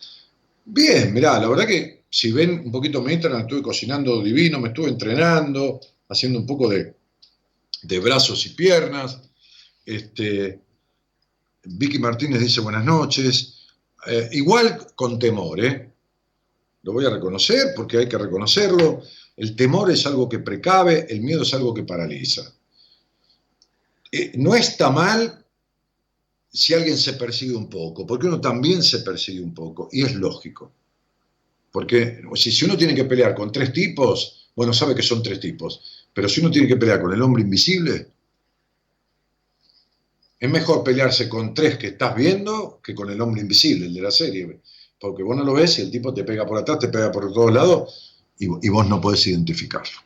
Bien, 0.65 1.13
mirá, 1.13 1.39
la 1.39 1.47
verdad 1.47 1.65
que 1.65 2.03
si 2.09 2.31
ven 2.31 2.62
un 2.65 2.71
poquito 2.71 3.01
mi 3.01 3.13
Instagram, 3.13 3.41
estuve 3.41 3.62
cocinando 3.62 4.21
divino, 4.21 4.59
me 4.59 4.67
estuve 4.67 4.89
entrenando, 4.89 5.79
haciendo 6.09 6.39
un 6.39 6.45
poco 6.45 6.69
de, 6.69 6.93
brazos 8.00 8.45
y 8.45 8.50
piernas. 8.50 9.19
Este, 9.85 10.59
Vicky 11.63 12.00
Martínez 12.00 12.39
dice 12.39 12.62
buenas 12.62 12.85
noches. 12.85 13.52
Eh, 14.07 14.29
igual 14.33 14.88
con 14.95 15.17
temor, 15.17 15.63
¿eh? 15.63 15.91
Lo 16.83 16.93
voy 16.93 17.05
a 17.05 17.10
reconocer 17.10 17.74
porque 17.75 18.00
hay 18.00 18.10
que 18.10 18.17
reconocerlo. 18.17 19.01
El 19.38 19.55
temor 19.55 19.91
es 19.91 20.05
algo 20.05 20.27
que 20.27 20.39
precave, 20.39 21.05
el 21.10 21.22
miedo 21.22 21.43
es 21.43 21.53
algo 21.53 21.74
que 21.74 21.83
paraliza. 21.83 22.53
Eh, 24.12 24.31
no 24.36 24.53
está 24.53 24.89
mal 24.89 25.43
si 26.51 26.74
alguien 26.74 26.98
se 26.98 27.13
persigue 27.13 27.55
un 27.55 27.69
poco, 27.69 28.05
porque 28.05 28.27
uno 28.27 28.39
también 28.39 28.83
se 28.83 29.00
persigue 29.00 29.41
un 29.41 29.53
poco, 29.53 29.89
y 29.91 30.03
es 30.03 30.13
lógico. 30.13 30.72
Porque 31.72 32.22
si, 32.36 32.51
si 32.51 32.65
uno 32.65 32.77
tiene 32.77 32.93
que 32.93 33.05
pelear 33.05 33.33
con 33.33 33.51
tres 33.51 33.74
tipos, 33.74 34.50
bueno, 34.55 34.72
sabe 34.72 34.93
que 34.93 35.01
son 35.01 35.24
tres 35.24 35.39
tipos, 35.39 36.05
pero 36.13 36.29
si 36.29 36.41
uno 36.41 36.51
tiene 36.51 36.67
que 36.67 36.77
pelear 36.77 37.01
con 37.01 37.12
el 37.12 37.22
hombre 37.24 37.41
invisible, 37.41 38.12
es 40.43 40.50
mejor 40.50 40.83
pelearse 40.83 41.29
con 41.29 41.53
tres 41.53 41.77
que 41.77 41.88
estás 41.88 42.13
viendo 42.13 42.81
que 42.83 42.93
con 42.93 43.09
el 43.09 43.21
hombre 43.21 43.39
invisible, 43.39 43.85
el 43.85 43.93
de 43.93 44.01
la 44.01 44.12
serie. 44.12 44.59
Porque 45.00 45.23
vos 45.23 45.38
no 45.38 45.45
lo 45.45 45.53
ves 45.53 45.79
y 45.79 45.83
el 45.83 45.89
tipo 45.89 46.13
te 46.13 46.25
pega 46.25 46.45
por 46.45 46.57
atrás, 46.57 46.79
te 46.79 46.89
pega 46.89 47.09
por 47.13 47.31
todos 47.31 47.53
lados 47.53 48.17
y, 48.38 48.47
y 48.62 48.67
vos 48.67 48.85
no 48.89 49.00
podés 49.00 49.25
identificarlo. 49.27 49.97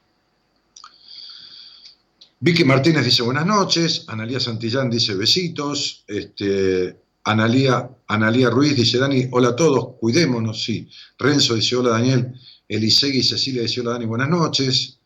Vicky 2.39 2.63
Martínez 2.65 3.03
dice 3.03 3.24
buenas 3.24 3.48
noches, 3.48 4.06
Analía 4.10 4.39
Santillán 4.39 4.91
dice 4.91 5.15
besitos, 5.15 6.03
este, 6.06 6.96
Analía, 7.24 7.89
Analía 8.08 8.51
Ruiz 8.51 8.75
dice, 8.75 9.00
Dani, 9.00 9.29
hola 9.32 9.50
a 9.50 9.56
todos, 9.56 9.96
cuidémonos, 10.00 10.63
sí. 10.63 10.88
Renzo 11.17 11.56
dice, 11.56 11.75
hola 11.77 11.89
Daniel. 11.89 12.32
Elisegui 12.67 13.24
Cecilia 13.24 13.63
dice, 13.63 13.82
hola 13.82 13.94
Dani, 13.94 14.06
buenas 14.06 14.29
noches. 14.29 15.00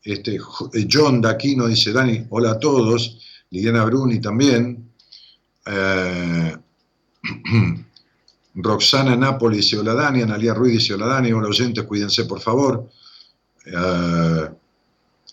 Este, 0.00 0.36
eh, 0.36 0.88
John 0.88 1.20
Daquino 1.20 1.66
dice, 1.66 1.90
Dani, 1.90 2.24
hola 2.30 2.52
a 2.52 2.60
todos. 2.60 3.18
Liliana 3.50 3.84
Bruni 3.84 4.20
también. 4.20 4.90
Eh, 5.66 6.56
Roxana 8.54 9.16
Napoli 9.16 9.58
dice, 9.58 9.78
hola 9.78 9.94
Dani. 9.94 10.22
Analía 10.22 10.54
Ruiz 10.54 10.74
dice, 10.74 10.94
hola 10.94 11.06
Dani. 11.06 11.32
Hola 11.32 11.48
oyentes, 11.48 11.84
cuídense 11.84 12.24
por 12.24 12.40
favor. 12.40 12.88
Eh, 13.64 14.50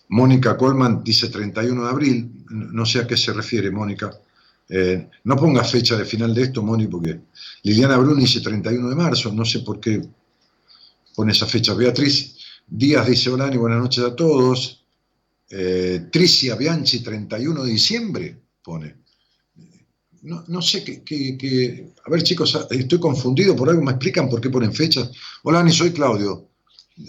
Mónica 0.08 0.56
Colman 0.56 1.02
dice 1.02 1.28
31 1.28 1.84
de 1.84 1.90
abril. 1.90 2.44
No 2.50 2.84
sé 2.84 3.00
a 3.00 3.06
qué 3.06 3.16
se 3.16 3.32
refiere, 3.32 3.70
Mónica. 3.70 4.10
Eh, 4.68 5.08
no 5.24 5.36
ponga 5.36 5.62
fecha 5.64 5.96
de 5.96 6.04
final 6.04 6.34
de 6.34 6.42
esto, 6.44 6.62
Moni, 6.62 6.86
porque 6.86 7.20
Liliana 7.62 7.98
Bruni 7.98 8.22
dice 8.22 8.40
31 8.40 8.88
de 8.88 8.94
marzo, 8.94 9.30
no 9.32 9.44
sé 9.44 9.60
por 9.60 9.78
qué 9.78 10.02
pone 11.14 11.32
esa 11.32 11.46
fecha. 11.46 11.74
Beatriz 11.74 12.36
Díaz 12.66 13.06
dice, 13.06 13.30
hola 13.30 13.50
y 13.52 13.56
buenas 13.56 13.80
noches 13.80 14.04
a 14.04 14.16
todos. 14.16 14.83
Eh, 15.50 16.08
Tricia 16.10 16.56
Bianchi, 16.56 17.00
31 17.00 17.64
de 17.64 17.70
diciembre, 17.70 18.42
pone. 18.62 19.04
No, 20.22 20.62
sé 20.62 20.82
qué, 20.82 21.92
A 22.06 22.10
ver, 22.10 22.22
chicos, 22.22 22.66
estoy 22.70 22.98
confundido 22.98 23.54
por 23.54 23.68
algo, 23.68 23.82
¿me 23.82 23.90
explican 23.90 24.28
por 24.30 24.40
qué 24.40 24.48
ponen 24.48 24.72
fechas? 24.72 25.10
Hola, 25.42 25.60
Ani, 25.60 25.70
soy 25.70 25.92
Claudio. 25.92 26.48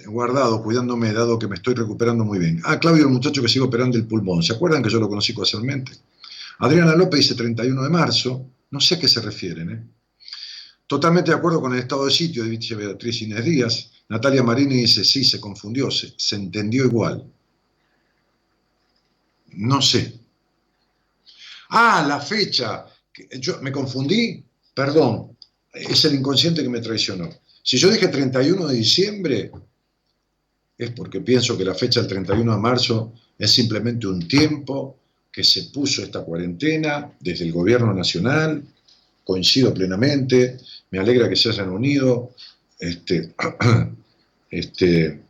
Guardado, 0.08 0.62
cuidándome, 0.62 1.14
dado 1.14 1.40
que 1.40 1.48
me 1.48 1.56
estoy 1.56 1.76
recuperando 1.76 2.26
muy 2.26 2.40
bien. 2.40 2.62
Ah, 2.66 2.78
Claudio, 2.78 3.04
el 3.04 3.14
muchacho 3.14 3.42
que 3.42 3.48
sigue 3.48 3.64
operando 3.64 3.98
el 3.98 4.06
pulmón. 4.06 4.44
¿Se 4.44 4.54
acuerdan 4.54 4.84
que 4.84 4.90
yo 4.90 5.00
lo 5.00 5.08
conocí 5.08 5.34
casualmente? 5.34 5.94
Adriana 6.60 6.94
López 6.96 7.22
dice 7.22 7.36
31 7.36 7.84
de 7.84 7.90
marzo, 7.90 8.50
no 8.72 8.82
sé 8.82 8.96
a 8.96 9.00
qué 9.00 9.08
se 9.08 9.22
refieren. 9.22 9.70
¿eh? 9.70 9.84
Totalmente 10.86 11.32
de 11.32 11.38
acuerdo 11.38 11.62
con 11.62 11.74
el 11.74 11.80
estado 11.80 12.06
de 12.06 12.12
sitio, 12.12 12.44
dice 12.44 12.76
Beatriz 12.76 13.22
Inés 13.22 13.46
Díaz. 13.46 13.92
Natalia 14.10 14.44
Marini 14.44 14.76
dice, 14.76 15.06
sí, 15.06 15.24
se 15.24 15.40
confundió, 15.40 15.90
se 15.90 16.36
entendió 16.36 16.84
igual. 16.84 17.32
No 19.58 19.82
sé. 19.82 20.14
Ah, 21.70 22.06
la 22.08 22.20
fecha. 22.20 22.86
Yo 23.40 23.62
me 23.62 23.72
confundí, 23.72 24.44
perdón, 24.74 25.38
es 25.74 26.06
el 26.06 26.16
inconsciente 26.16 26.64
que 26.64 26.70
me 26.70 26.82
traicionó. 26.82 27.30
Si 27.64 27.78
yo 27.78 27.90
dije 27.90 28.08
31 28.08 28.68
de 28.68 28.76
diciembre, 28.76 29.52
es 30.78 30.92
porque 30.92 31.22
pienso 31.22 31.58
que 31.58 31.66
la 31.66 31.74
fecha 31.74 32.02
del 32.02 32.10
31 32.10 32.54
de 32.54 32.62
marzo 32.62 33.14
es 33.38 33.52
simplemente 33.52 34.08
un 34.08 34.28
tiempo 34.28 34.98
que 35.32 35.44
se 35.44 35.64
puso 35.66 36.04
esta 36.04 36.24
cuarentena 36.24 37.12
desde 37.20 37.46
el 37.46 37.52
gobierno 37.52 37.94
nacional, 37.94 38.64
coincido 39.24 39.74
plenamente, 39.74 40.58
me 40.92 41.00
alegra 41.00 41.28
que 41.28 41.36
se 41.36 41.50
hayan 41.50 41.70
unido 41.70 42.36
este, 42.80 43.34
este, 44.50 45.25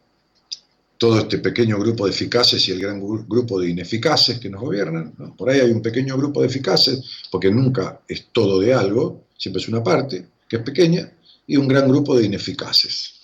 todo 1.05 1.19
este 1.19 1.37
pequeño 1.37 1.77
grupo 1.77 2.07
de 2.07 2.11
eficaces 2.11 2.67
y 2.67 2.71
el 2.71 2.79
gran 2.79 2.99
grupo 2.99 3.59
de 3.59 3.69
ineficaces 3.69 4.39
que 4.39 4.49
nos 4.49 4.61
gobiernan. 4.61 5.13
Por 5.37 5.51
ahí 5.51 5.59
hay 5.59 5.69
un 5.69 5.83
pequeño 5.83 6.17
grupo 6.17 6.41
de 6.41 6.47
eficaces, 6.47 6.99
porque 7.29 7.51
nunca 7.51 8.01
es 8.07 8.29
todo 8.31 8.59
de 8.59 8.73
algo, 8.73 9.27
siempre 9.37 9.61
es 9.61 9.67
una 9.67 9.83
parte 9.83 10.25
que 10.49 10.55
es 10.55 10.63
pequeña, 10.63 11.07
y 11.45 11.57
un 11.57 11.67
gran 11.67 11.87
grupo 11.87 12.17
de 12.17 12.25
ineficaces. 12.25 13.21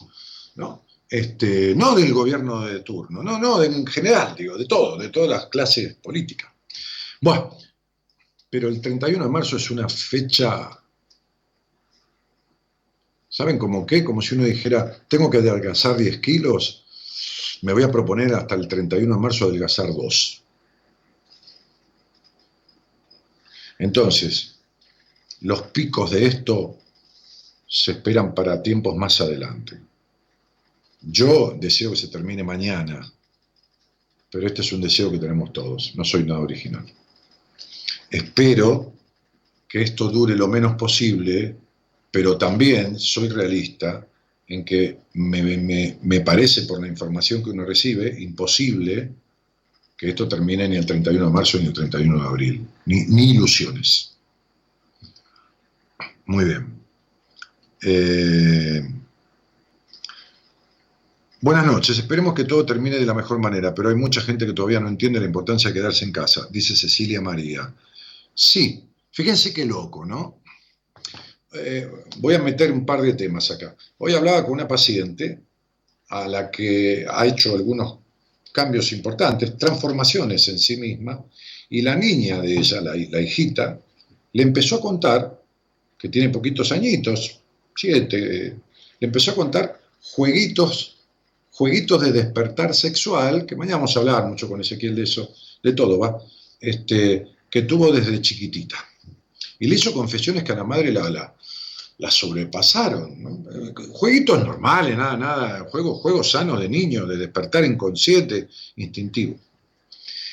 ¿no? 0.57 0.85
Este, 1.09 1.73
no 1.73 1.95
del 1.95 2.13
gobierno 2.13 2.67
de 2.67 2.81
turno, 2.81 3.23
no, 3.23 3.39
no, 3.39 3.63
en 3.63 3.83
general, 3.87 4.35
digo, 4.37 4.59
de 4.59 4.65
todo, 4.67 4.95
de 4.95 5.09
todas 5.09 5.29
las 5.31 5.47
clases 5.47 5.95
políticas. 5.95 6.51
Bueno, 7.19 7.57
pero 8.47 8.69
el 8.69 8.79
31 8.79 9.23
de 9.23 9.31
marzo 9.31 9.57
es 9.57 9.71
una 9.71 9.89
fecha, 9.89 10.69
¿saben 13.27 13.57
cómo 13.57 13.87
qué? 13.87 14.03
Como 14.03 14.21
si 14.21 14.35
uno 14.35 14.45
dijera, 14.45 15.03
tengo 15.07 15.31
que 15.31 15.39
adelgazar 15.39 15.97
10 15.97 16.19
kilos, 16.19 16.80
me 17.61 17.73
voy 17.73 17.83
a 17.83 17.91
proponer 17.91 18.33
hasta 18.33 18.55
el 18.55 18.67
31 18.67 19.15
de 19.15 19.21
marzo 19.21 19.45
adelgazar 19.45 19.93
2. 19.93 20.43
Entonces, 23.79 24.55
los 25.41 25.63
picos 25.63 26.11
de 26.11 26.25
esto 26.25 26.77
se 27.67 27.91
esperan 27.91 28.35
para 28.35 28.61
tiempos 28.61 28.95
más 28.95 29.21
adelante. 29.21 29.79
Yo 31.01 31.55
deseo 31.59 31.91
que 31.91 31.97
se 31.97 32.09
termine 32.09 32.43
mañana, 32.43 33.11
pero 34.29 34.45
este 34.45 34.61
es 34.61 34.71
un 34.71 34.81
deseo 34.81 35.09
que 35.11 35.17
tenemos 35.17 35.51
todos, 35.51 35.93
no 35.95 36.03
soy 36.03 36.23
nada 36.23 36.41
original. 36.41 36.85
Espero 38.09 38.93
que 39.67 39.81
esto 39.81 40.09
dure 40.09 40.35
lo 40.35 40.47
menos 40.47 40.75
posible, 40.75 41.55
pero 42.11 42.37
también 42.37 42.99
soy 42.99 43.29
realista 43.29 44.05
en 44.51 44.65
que 44.65 44.97
me, 45.13 46.19
parece, 46.21 46.63
por 46.63 46.81
la 46.81 46.87
información 46.87 47.41
que 47.41 47.51
uno 47.51 47.63
recibe, 47.63 48.21
imposible 48.21 49.11
que 49.97 50.09
esto 50.09 50.27
termine 50.27 50.67
ni 50.67 50.75
el 50.75 50.85
31 50.85 51.27
de 51.27 51.31
marzo 51.31 51.57
ni 51.57 51.67
el 51.67 51.73
31 51.73 52.21
de 52.21 52.27
abril. 52.27 52.67
Ni, 52.85 53.31
ilusiones. 53.31 54.17
Muy 56.25 56.45
bien. 56.45 56.67
Eh, 57.81 58.93
buenas 61.39 61.65
noches, 61.65 61.97
esperemos 61.97 62.33
que 62.33 62.43
todo 62.43 62.65
termine 62.65 62.97
de 62.97 63.05
la 63.05 63.13
mejor 63.13 63.39
manera, 63.39 63.73
pero 63.73 63.87
hay 63.87 63.95
mucha 63.95 64.19
gente 64.19 64.45
que 64.45 64.53
todavía 64.53 64.81
no 64.81 64.89
entiende 64.89 65.21
la 65.21 65.27
importancia 65.27 65.69
de 65.69 65.75
quedarse 65.75 66.03
en 66.03 66.11
casa, 66.11 66.47
dice 66.51 66.75
Cecilia 66.75 67.21
María. 67.21 67.73
Sí, 68.33 68.83
fíjense 69.11 69.53
qué 69.53 69.65
loco, 69.65 70.05
¿no? 70.05 70.40
Eh, 71.53 71.89
voy 72.19 72.35
a 72.35 72.39
meter 72.39 72.71
un 72.71 72.85
par 72.85 73.01
de 73.01 73.13
temas 73.13 73.51
acá. 73.51 73.75
Hoy 73.97 74.13
hablaba 74.13 74.43
con 74.43 74.53
una 74.53 74.67
paciente 74.67 75.39
a 76.09 76.27
la 76.27 76.49
que 76.49 77.05
ha 77.09 77.25
hecho 77.25 77.53
algunos 77.53 77.97
cambios 78.53 78.91
importantes, 78.93 79.57
transformaciones 79.57 80.47
en 80.47 80.59
sí 80.59 80.77
misma, 80.77 81.23
y 81.69 81.81
la 81.81 81.95
niña 81.95 82.41
de 82.41 82.57
ella, 82.57 82.81
la, 82.81 83.21
hijita, 83.21 83.79
le 84.33 84.43
empezó 84.43 84.75
a 84.77 84.81
contar, 84.81 85.41
que 85.97 86.09
tiene 86.09 86.29
poquitos 86.29 86.71
añitos, 86.71 87.39
siete, 87.75 88.17
le 88.99 89.07
empezó 89.07 89.31
a 89.31 89.35
contar 89.35 89.79
jueguitos, 90.01 90.97
jueguitos 91.51 92.01
de 92.01 92.11
despertar 92.11 92.73
sexual, 92.73 93.45
que 93.45 93.55
mañana 93.55 93.77
vamos 93.77 93.95
a 93.95 93.99
hablar 93.99 94.27
mucho 94.27 94.49
con 94.49 94.59
Ezequiel 94.59 94.95
de 94.95 95.03
eso, 95.03 95.33
de 95.63 95.73
todo, 95.73 95.99
¿va? 95.99 96.17
Este, 96.59 97.27
que 97.49 97.61
tuvo 97.63 97.91
desde 97.91 98.21
chiquitita. 98.21 98.77
Y 99.59 99.67
le 99.67 99.75
hizo 99.75 99.93
confesiones 99.93 100.43
que 100.43 100.51
a 100.51 100.55
la 100.55 100.63
madre 100.63 100.91
la, 100.91 101.09
la, 101.09 101.35
sobrepasaron. 102.09 103.45
Jueguitos 103.91 104.43
normales, 104.43 104.97
nada, 104.97 105.17
nada, 105.17 105.67
juegos, 105.69 105.99
juegos 106.01 106.31
sanos 106.31 106.59
de 106.59 106.69
niño, 106.69 107.05
de 107.05 107.17
despertar 107.17 107.63
inconsciente, 107.63 108.47
instintivo. 108.77 109.35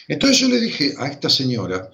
Entonces 0.07 0.39
yo 0.39 0.49
le 0.49 0.61
dije 0.61 0.95
a 0.97 1.09
esta 1.09 1.29
señora, 1.29 1.91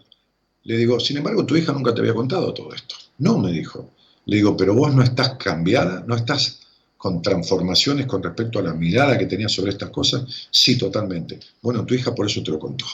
Le 0.65 0.79
digo, 0.79 0.99
sin 0.99 1.19
embargo, 1.19 1.45
tu 1.45 1.57
hija 1.57 1.73
nunca 1.73 1.95
te 1.95 2.01
había 2.01 2.15
contado 2.15 2.53
todo 2.55 2.75
esto. 2.75 2.95
No, 3.19 3.39
me 3.39 3.53
dijo. 3.53 3.91
Le 4.27 4.37
digo, 4.37 4.57
pero 4.57 4.75
vos 4.75 4.95
no 4.95 5.03
estás 5.03 5.35
cambiada, 5.35 6.03
no 6.07 6.17
estás 6.17 6.61
con 6.97 7.21
transformaciones 7.21 8.07
con 8.07 8.23
respecto 8.23 8.59
a 8.59 8.63
la 8.63 8.73
mirada 8.73 9.19
que 9.19 9.27
tenías 9.27 9.53
sobre 9.53 9.73
estas 9.73 9.91
cosas. 9.91 10.25
Sí, 10.51 10.79
totalmente. 10.79 11.39
Bueno, 11.61 11.85
tu 11.85 11.95
hija 11.95 12.15
por 12.15 12.27
eso 12.27 12.43
te 12.43 12.51
lo 12.51 12.59
contó. 12.59 12.87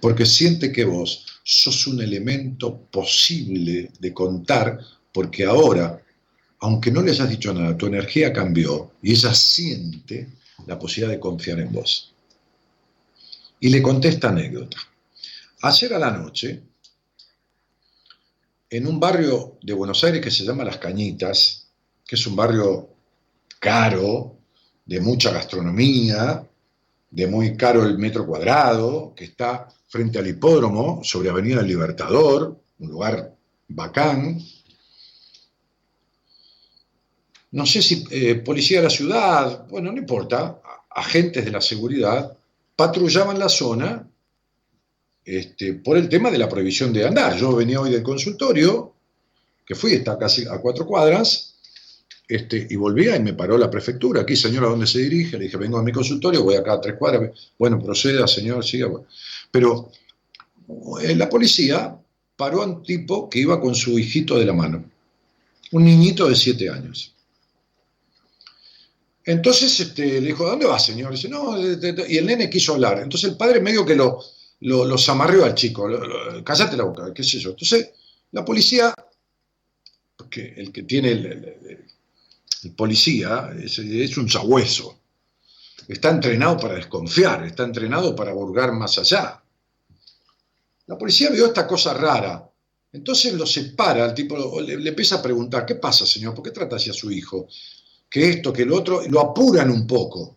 Porque 0.00 0.24
siente 0.24 0.70
que 0.70 0.84
vos 0.84 1.26
sos 1.42 1.88
un 1.88 2.00
elemento 2.00 2.76
posible 2.92 3.90
de 3.98 4.14
contar, 4.14 4.78
porque 5.14 5.44
ahora, 5.44 6.02
aunque 6.58 6.90
no 6.90 7.00
le 7.00 7.12
hayas 7.12 7.30
dicho 7.30 7.54
nada, 7.54 7.76
tu 7.78 7.86
energía 7.86 8.32
cambió 8.32 8.94
y 9.00 9.12
ella 9.12 9.32
siente 9.32 10.28
la 10.66 10.76
posibilidad 10.76 11.12
de 11.14 11.20
confiar 11.20 11.60
en 11.60 11.72
vos. 11.72 12.12
Y 13.60 13.68
le 13.68 13.80
conté 13.80 14.08
esta 14.08 14.30
anécdota. 14.30 14.76
Ayer 15.62 15.94
a 15.94 15.98
la 16.00 16.10
noche, 16.10 16.62
en 18.68 18.86
un 18.88 18.98
barrio 18.98 19.56
de 19.62 19.72
Buenos 19.72 20.02
Aires 20.02 20.20
que 20.20 20.32
se 20.32 20.44
llama 20.44 20.64
Las 20.64 20.78
Cañitas, 20.78 21.68
que 22.04 22.16
es 22.16 22.26
un 22.26 22.34
barrio 22.34 22.90
caro, 23.60 24.36
de 24.84 25.00
mucha 25.00 25.30
gastronomía, 25.30 26.46
de 27.10 27.26
muy 27.28 27.56
caro 27.56 27.86
el 27.86 27.96
metro 27.98 28.26
cuadrado, 28.26 29.14
que 29.14 29.24
está 29.24 29.68
frente 29.88 30.18
al 30.18 30.26
hipódromo, 30.26 31.02
sobre 31.04 31.30
Avenida 31.30 31.62
Libertador, 31.62 32.60
un 32.80 32.88
lugar 32.88 33.34
bacán. 33.68 34.40
No 37.54 37.66
sé 37.66 37.82
si 37.82 38.04
eh, 38.10 38.34
policía 38.34 38.78
de 38.78 38.84
la 38.84 38.90
ciudad, 38.90 39.68
bueno, 39.68 39.92
no 39.92 39.98
importa, 39.98 40.60
agentes 40.90 41.44
de 41.44 41.52
la 41.52 41.60
seguridad 41.60 42.36
patrullaban 42.74 43.38
la 43.38 43.48
zona 43.48 44.10
este, 45.24 45.74
por 45.74 45.96
el 45.96 46.08
tema 46.08 46.32
de 46.32 46.38
la 46.38 46.48
prohibición 46.48 46.92
de 46.92 47.06
andar. 47.06 47.36
Yo 47.36 47.54
venía 47.54 47.80
hoy 47.80 47.92
del 47.92 48.02
consultorio, 48.02 48.94
que 49.64 49.76
fui, 49.76 49.92
está 49.92 50.18
casi 50.18 50.44
a 50.48 50.58
cuatro 50.58 50.84
cuadras, 50.84 51.54
este, 52.26 52.66
y 52.68 52.74
volvía 52.74 53.14
y 53.14 53.22
me 53.22 53.34
paró 53.34 53.56
la 53.56 53.70
prefectura. 53.70 54.22
Aquí, 54.22 54.34
señor, 54.34 54.64
¿a 54.64 54.70
dónde 54.70 54.88
se 54.88 54.98
dirige? 54.98 55.38
Le 55.38 55.44
dije, 55.44 55.56
vengo 55.56 55.78
a 55.78 55.84
mi 55.84 55.92
consultorio, 55.92 56.42
voy 56.42 56.56
acá 56.56 56.72
a 56.72 56.80
tres 56.80 56.96
cuadras. 56.98 57.30
Bueno, 57.56 57.78
proceda, 57.80 58.26
señor, 58.26 58.64
siga. 58.64 58.88
Pero 59.52 59.92
eh, 61.02 61.14
la 61.14 61.28
policía 61.28 61.96
paró 62.34 62.62
a 62.62 62.66
un 62.66 62.82
tipo 62.82 63.30
que 63.30 63.38
iba 63.38 63.60
con 63.60 63.76
su 63.76 63.96
hijito 63.96 64.40
de 64.40 64.44
la 64.44 64.54
mano, 64.54 64.84
un 65.70 65.84
niñito 65.84 66.28
de 66.28 66.34
siete 66.34 66.68
años. 66.68 67.13
Entonces 69.24 69.80
este, 69.80 70.20
le 70.20 70.28
dijo, 70.28 70.44
¿dónde 70.44 70.66
va, 70.66 70.78
señor? 70.78 71.12
Dice, 71.12 71.28
no, 71.28 71.58
y 71.58 72.18
el 72.18 72.26
nene 72.26 72.50
quiso 72.50 72.74
hablar. 72.74 73.00
Entonces 73.00 73.30
el 73.30 73.36
padre 73.36 73.60
medio 73.60 73.84
que 73.84 73.94
lo, 73.94 74.22
lo, 74.60 74.84
lo 74.84 74.98
zamarrió 74.98 75.44
al 75.44 75.54
chico, 75.54 75.88
cállate 76.44 76.76
la 76.76 76.84
boca, 76.84 77.12
qué 77.14 77.24
sé 77.24 77.38
yo. 77.38 77.50
Entonces 77.50 77.90
la 78.32 78.44
policía, 78.44 78.92
porque 80.16 80.54
el 80.56 80.72
que 80.72 80.82
tiene 80.82 81.12
el, 81.12 82.74
policía 82.76 83.54
es, 83.62 84.16
un 84.16 84.28
sabueso, 84.28 84.98
está 85.88 86.10
entrenado 86.10 86.58
para 86.58 86.74
desconfiar, 86.74 87.44
está 87.44 87.64
entrenado 87.64 88.16
para 88.16 88.32
burgar 88.32 88.72
más 88.72 88.98
allá. 88.98 89.42
La 90.86 90.98
policía 90.98 91.30
vio 91.30 91.46
esta 91.46 91.66
cosa 91.66 91.94
rara, 91.94 92.50
entonces 92.92 93.34
lo 93.34 93.46
separa, 93.46 94.04
al 94.04 94.14
tipo 94.14 94.60
le, 94.60 94.78
le 94.78 94.88
empieza 94.90 95.16
a 95.16 95.22
preguntar, 95.22 95.64
¿qué 95.64 95.76
pasa, 95.76 96.04
señor? 96.06 96.34
¿Por 96.34 96.44
qué 96.44 96.50
trata 96.50 96.76
así 96.76 96.90
a 96.90 96.94
su 96.94 97.10
hijo? 97.10 97.48
Que 98.14 98.30
esto, 98.30 98.52
que 98.52 98.64
lo 98.64 98.76
otro, 98.76 99.02
lo 99.08 99.18
apuran 99.18 99.72
un 99.72 99.88
poco. 99.88 100.36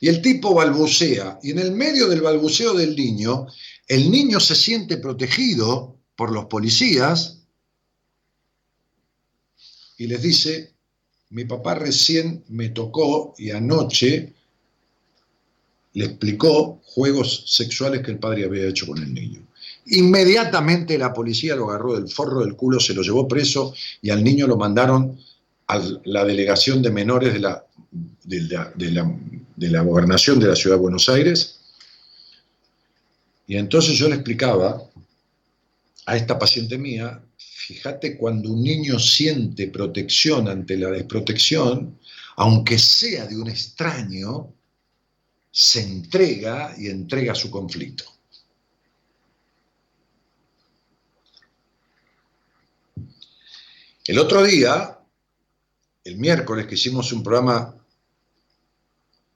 Y 0.00 0.06
el 0.06 0.20
tipo 0.20 0.52
balbucea, 0.52 1.38
y 1.42 1.52
en 1.52 1.60
el 1.60 1.72
medio 1.72 2.08
del 2.08 2.20
balbuceo 2.20 2.74
del 2.74 2.94
niño, 2.94 3.46
el 3.88 4.10
niño 4.10 4.38
se 4.38 4.54
siente 4.54 4.98
protegido 4.98 5.96
por 6.14 6.30
los 6.30 6.44
policías 6.44 7.38
y 9.96 10.08
les 10.08 10.20
dice, 10.20 10.74
mi 11.30 11.46
papá 11.46 11.76
recién 11.76 12.44
me 12.48 12.68
tocó 12.68 13.34
y 13.38 13.50
anoche 13.50 14.34
le 15.94 16.04
explicó 16.04 16.82
juegos 16.84 17.44
sexuales 17.46 18.02
que 18.02 18.10
el 18.10 18.18
padre 18.18 18.44
había 18.44 18.68
hecho 18.68 18.86
con 18.86 18.98
el 18.98 19.14
niño. 19.14 19.40
Inmediatamente 19.86 20.98
la 20.98 21.14
policía 21.14 21.56
lo 21.56 21.70
agarró 21.70 21.94
del 21.94 22.10
forro 22.10 22.40
del 22.40 22.56
culo, 22.56 22.78
se 22.78 22.92
lo 22.92 23.00
llevó 23.00 23.26
preso 23.26 23.72
y 24.02 24.10
al 24.10 24.22
niño 24.22 24.46
lo 24.46 24.58
mandaron 24.58 25.18
la 26.04 26.24
delegación 26.24 26.82
de 26.82 26.90
menores 26.90 27.32
de 27.32 27.40
la, 27.40 27.64
de 28.24 29.70
la, 29.70 29.80
gobernación 29.82 30.38
de 30.40 30.48
la 30.48 30.56
ciudad 30.56 30.76
de 30.76 30.82
Buenos 30.82 31.08
Aires. 31.08 31.60
Y 33.46 33.56
entonces 33.56 33.96
yo 33.96 34.08
le 34.08 34.16
explicaba 34.16 34.82
a 36.06 36.16
esta 36.16 36.38
paciente 36.38 36.78
mía, 36.78 37.22
fíjate 37.36 38.16
cuando 38.16 38.50
un 38.50 38.62
niño 38.62 38.98
siente 38.98 39.68
protección 39.68 40.48
ante 40.48 40.76
la 40.76 40.90
desprotección, 40.90 41.98
aunque 42.36 42.78
sea 42.78 43.26
de 43.26 43.36
un 43.36 43.48
extraño, 43.48 44.52
se 45.50 45.82
entrega 45.82 46.74
y 46.78 46.88
entrega 46.88 47.34
su 47.34 47.50
conflicto. 47.50 48.04
El 54.04 54.18
otro 54.18 54.42
día 54.42 54.98
el 56.04 56.16
miércoles 56.16 56.66
que 56.66 56.74
hicimos 56.74 57.12
un 57.12 57.22
programa 57.22 57.74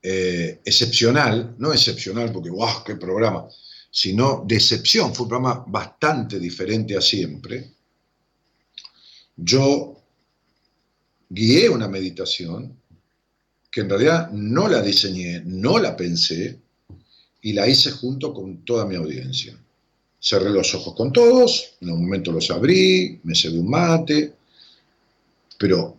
eh, 0.02 0.60
excepcional, 0.64 1.54
no 1.58 1.72
excepcional 1.72 2.32
porque, 2.32 2.50
¡guau, 2.50 2.84
qué 2.84 2.96
programa! 2.96 3.48
Sino 3.90 4.44
de 4.46 4.56
excepción, 4.56 5.14
fue 5.14 5.24
un 5.24 5.30
programa 5.30 5.64
bastante 5.66 6.38
diferente 6.38 6.96
a 6.96 7.00
siempre. 7.00 7.72
Yo 9.36 10.00
guié 11.28 11.68
una 11.68 11.88
meditación 11.88 12.76
que 13.70 13.80
en 13.80 13.90
realidad 13.90 14.30
no 14.30 14.68
la 14.68 14.80
diseñé, 14.82 15.42
no 15.44 15.78
la 15.78 15.96
pensé 15.96 16.58
y 17.42 17.52
la 17.52 17.68
hice 17.68 17.90
junto 17.90 18.32
con 18.32 18.64
toda 18.64 18.86
mi 18.86 18.96
audiencia. 18.96 19.58
Cerré 20.18 20.50
los 20.50 20.74
ojos 20.74 20.94
con 20.94 21.12
todos, 21.12 21.76
en 21.80 21.90
un 21.90 22.02
momento 22.02 22.32
los 22.32 22.50
abrí, 22.50 23.20
me 23.22 23.34
cedí 23.34 23.58
un 23.58 23.70
mate, 23.70 24.34
pero 25.58 25.96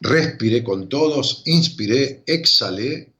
respiré 0.00 0.62
con 0.62 0.88
todos, 0.88 1.42
inspiré, 1.46 2.22
exhalé, 2.26 3.12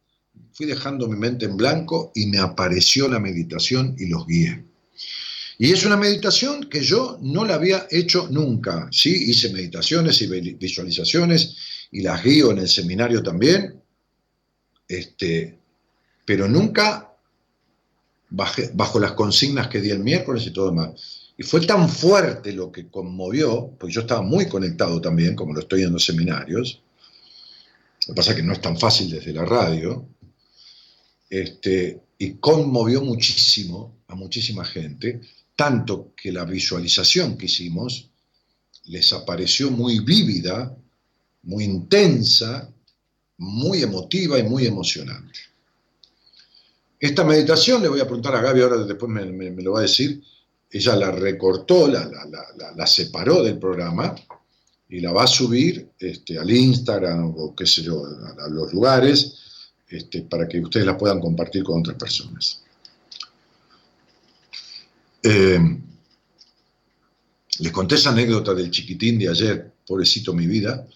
fui 0.52 0.66
dejando 0.66 1.08
mi 1.08 1.16
mente 1.16 1.46
en 1.46 1.56
blanco 1.56 2.12
y 2.14 2.26
me 2.26 2.38
apareció 2.38 3.08
la 3.08 3.18
meditación 3.18 3.94
y 3.98 4.06
los 4.06 4.26
guié. 4.26 4.64
Y 5.58 5.72
es 5.72 5.84
una 5.84 5.96
meditación 5.96 6.68
que 6.68 6.80
yo 6.80 7.18
no 7.20 7.44
la 7.44 7.54
había 7.54 7.86
hecho 7.90 8.28
nunca. 8.30 8.88
Sí, 8.92 9.30
hice 9.30 9.52
meditaciones 9.52 10.22
y 10.22 10.26
visualizaciones 10.54 11.56
y 11.90 12.02
las 12.02 12.22
guío 12.22 12.52
en 12.52 12.58
el 12.58 12.68
seminario 12.68 13.22
también, 13.22 13.80
este, 14.86 15.58
pero 16.24 16.48
nunca 16.48 17.12
bajo 18.30 19.00
las 19.00 19.12
consignas 19.12 19.68
que 19.68 19.80
di 19.80 19.90
el 19.90 20.00
miércoles 20.00 20.46
y 20.46 20.52
todo 20.52 20.70
demás. 20.70 21.27
Y 21.40 21.44
fue 21.44 21.64
tan 21.64 21.88
fuerte 21.88 22.52
lo 22.52 22.72
que 22.72 22.88
conmovió, 22.88 23.70
porque 23.78 23.94
yo 23.94 24.00
estaba 24.00 24.22
muy 24.22 24.48
conectado 24.48 25.00
también, 25.00 25.36
como 25.36 25.54
lo 25.54 25.60
estoy 25.60 25.82
en 25.84 25.92
los 25.92 26.04
seminarios, 26.04 26.82
lo 28.08 28.12
que 28.12 28.16
pasa 28.16 28.30
es 28.32 28.36
que 28.38 28.42
no 28.42 28.52
es 28.52 28.60
tan 28.60 28.76
fácil 28.76 29.08
desde 29.08 29.32
la 29.32 29.44
radio, 29.44 30.04
este, 31.30 32.02
y 32.18 32.34
conmovió 32.34 33.02
muchísimo 33.02 33.98
a 34.08 34.16
muchísima 34.16 34.64
gente, 34.64 35.20
tanto 35.54 36.12
que 36.16 36.32
la 36.32 36.44
visualización 36.44 37.38
que 37.38 37.46
hicimos 37.46 38.10
les 38.86 39.12
apareció 39.12 39.70
muy 39.70 40.00
vívida, 40.00 40.76
muy 41.42 41.62
intensa, 41.64 42.68
muy 43.36 43.84
emotiva 43.84 44.40
y 44.40 44.42
muy 44.42 44.66
emocionante. 44.66 45.38
Esta 46.98 47.22
meditación, 47.22 47.80
le 47.80 47.88
voy 47.88 48.00
a 48.00 48.06
preguntar 48.06 48.34
a 48.34 48.40
Gaby 48.40 48.60
ahora, 48.60 48.78
después 48.78 49.08
me, 49.08 49.24
me 49.26 49.62
lo 49.62 49.74
va 49.74 49.80
a 49.80 49.82
decir, 49.82 50.20
ella 50.70 50.96
la 50.96 51.10
recortó, 51.10 51.88
la, 51.88 52.86
separó 52.86 53.42
del 53.42 53.58
programa 53.58 54.14
y 54.88 55.00
la 55.00 55.12
va 55.12 55.24
a 55.24 55.26
subir 55.26 55.90
este, 55.98 56.38
al 56.38 56.50
Instagram 56.50 57.34
o 57.36 57.54
qué 57.54 57.66
sé 57.66 57.82
yo, 57.82 58.04
a, 58.04 58.48
los 58.48 58.72
lugares, 58.72 59.34
este, 59.88 60.22
para 60.22 60.46
que 60.46 60.60
ustedes 60.60 60.86
la 60.86 60.96
puedan 60.96 61.20
compartir 61.20 61.62
con 61.62 61.80
otras 61.80 61.96
personas. 61.96 62.62
Eh, 65.22 65.58
les 67.60 67.72
conté 67.72 67.96
esa 67.96 68.10
anécdota 68.10 68.54
del 68.54 68.70
chiquitín 68.70 69.18
de 69.18 69.28
ayer, 69.28 69.72
pobrecito 69.86 70.32
mi 70.32 70.46
vida, 70.46 70.86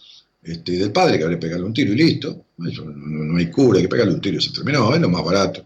este, 0.43 0.73
del 0.73 0.93
padre 0.93 1.19
que 1.19 1.25
habría 1.25 1.41
pegado 1.41 1.65
un 1.65 1.73
tiro 1.73 1.93
y 1.93 1.97
listo. 1.97 2.47
no, 2.59 3.37
hay 3.37 3.51
cura, 3.51 3.79
hay 3.79 3.85
que 3.85 3.89
pegarle 3.89 4.15
un 4.15 4.21
tiro, 4.21 4.41
se 4.41 4.53
terminó, 4.53 4.95
es 4.95 5.01
lo 5.01 5.09
más 5.09 5.25
barato. 5.25 5.65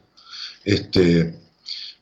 Este, 0.64 1.45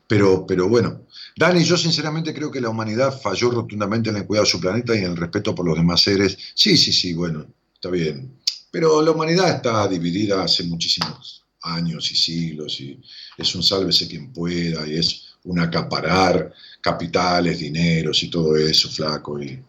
pero, 0.07 0.45
pero 0.45 0.67
bueno, 0.69 1.05
Dani, 1.37 1.63
yo 1.63 1.77
sinceramente 1.77 2.33
creo 2.33 2.51
que 2.51 2.61
la 2.61 2.69
humanidad 2.69 3.19
falló 3.21 3.51
rotundamente 3.51 4.09
en 4.09 4.17
el 4.17 4.25
cuidado 4.25 4.45
de 4.45 4.51
su 4.51 4.59
planeta 4.59 4.95
y 4.95 4.99
en 4.99 5.11
el 5.11 5.17
respeto 5.17 5.53
por 5.53 5.65
los 5.65 5.77
demás 5.77 6.01
seres. 6.01 6.37
Sí, 6.53 6.77
sí, 6.77 6.93
sí, 6.93 7.13
bueno, 7.13 7.45
está 7.73 7.89
bien. 7.89 8.39
Pero 8.71 9.01
la 9.01 9.11
humanidad 9.11 9.49
está 9.55 9.87
dividida 9.87 10.43
hace 10.43 10.63
muchísimos 10.63 11.43
años 11.61 12.11
y 12.11 12.15
siglos 12.15 12.79
y 12.79 13.01
es 13.37 13.55
un 13.55 13.63
sálvese 13.63 14.07
quien 14.07 14.31
pueda 14.31 14.87
y 14.87 14.97
es 14.97 15.25
un 15.43 15.59
acaparar 15.59 16.53
capitales, 16.81 17.59
dineros 17.59 18.21
y 18.23 18.29
todo 18.29 18.55
eso, 18.55 18.89
flaco, 18.89 19.41
y, 19.41 19.59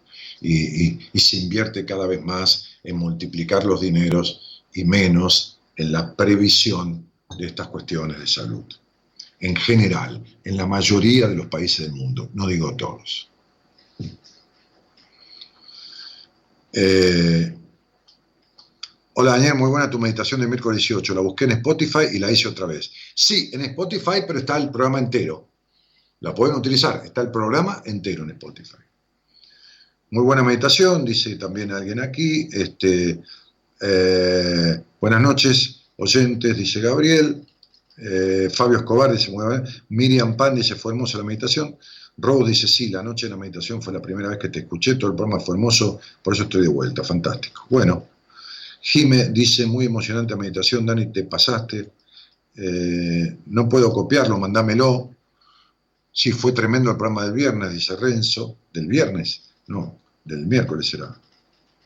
y, 0.41 1.19
se 1.19 1.39
invierte 1.39 1.85
cada 1.85 2.07
vez 2.07 2.23
más 2.23 2.67
en 2.85 2.97
multiplicar 2.97 3.65
los 3.65 3.81
dineros 3.81 4.63
y 4.75 4.85
menos 4.85 5.59
en 5.77 5.93
la 5.93 6.15
previsión 6.15 7.11
de 7.39 7.47
estas 7.47 7.69
cuestiones 7.69 8.19
de 8.19 8.27
salud. 8.27 8.65
En 9.41 9.55
general, 9.55 10.25
en 10.45 10.57
la 10.57 10.67
mayoría 10.67 11.29
de 11.29 11.37
los 11.37 11.47
países 11.47 11.87
del 11.87 11.93
mundo, 11.93 12.31
no 12.35 12.47
digo 12.47 12.75
todos. 12.75 13.29
Eh, 16.73 17.57
Hola 19.19 19.31
Daniel, 19.31 19.55
muy 19.55 19.71
buena 19.71 19.89
tu 19.89 19.99
meditación 19.99 20.43
de 20.43 20.47
miércoles 20.47 20.77
18. 20.77 21.15
La 21.15 21.23
busqué 21.23 21.47
en 21.47 21.53
Spotify 21.53 22.01
y 22.13 22.19
la 22.19 22.31
hice 22.31 22.49
otra 22.49 22.67
vez. 22.67 22.91
Sí, 23.15 23.49
en 23.55 23.63
Spotify, 23.63 24.25
pero 24.27 24.41
está 24.41 24.59
el 24.59 24.69
programa 24.69 24.99
entero. 24.99 25.49
La 26.21 26.35
pueden 26.35 26.55
utilizar, 26.55 27.01
está 27.03 27.23
el 27.23 27.31
programa 27.31 27.81
entero 27.87 28.25
en 28.25 28.33
Spotify. 28.33 28.77
Muy 30.11 30.23
buena 30.23 30.43
meditación, 30.43 31.03
dice 31.07 31.37
también 31.37 31.73
alguien 31.73 31.99
aquí. 31.99 32.47
Este, 32.53 33.23
eh, 33.81 34.83
buenas 35.01 35.23
noches, 35.23 35.81
oyentes, 35.97 36.55
dice 36.55 36.83
Gabriel. 36.83 37.43
Eh, 37.99 38.49
Fabio 38.53 38.79
Escobar 38.79 39.13
dice, 39.13 39.31
muy 39.31 39.47
bien. 39.47 39.65
Miriam 39.89 40.37
Pan 40.37 40.55
dice, 40.55 40.75
fue 40.75 40.93
hermosa 40.93 41.19
la 41.19 41.25
meditación. 41.25 41.77
Rose 42.19 42.49
dice, 42.49 42.69
sí, 42.69 42.89
la 42.89 43.03
noche 43.03 43.27
de 43.27 43.31
la 43.31 43.37
meditación 43.37 43.83
fue 43.83 43.93
la 43.93 44.01
primera 44.01 44.29
vez 44.29 44.39
que 44.39 44.49
te 44.49 44.61
escuché, 44.61 44.95
todo 44.95 45.11
el 45.11 45.17
programa 45.17 45.41
fue 45.43 45.57
hermoso, 45.57 46.01
por 46.23 46.35
eso 46.35 46.45
estoy 46.45 46.63
de 46.63 46.69
vuelta, 46.69 47.05
fantástico. 47.05 47.67
Bueno, 47.69 48.07
Jime 48.81 49.31
dice, 49.31 49.67
muy 49.67 49.87
emocionante 49.87 50.37
meditación, 50.37 50.87
Dani, 50.87 51.07
te 51.13 51.25
pasaste. 51.25 51.91
Eh, 52.57 53.37
no 53.47 53.69
puedo 53.69 53.93
copiarlo, 53.93 54.39
mandámelo. 54.39 55.11
Sí, 56.13 56.33
fue 56.33 56.53
tremendo 56.53 56.91
el 56.91 56.97
programa 56.97 57.25
del 57.25 57.35
viernes, 57.35 57.73
dice 57.73 57.97
Renzo. 57.97 58.57
¿Del 58.73 58.87
viernes? 58.87 59.43
No, 59.67 59.99
del 60.25 60.47
miércoles 60.47 60.89
será. 60.89 61.15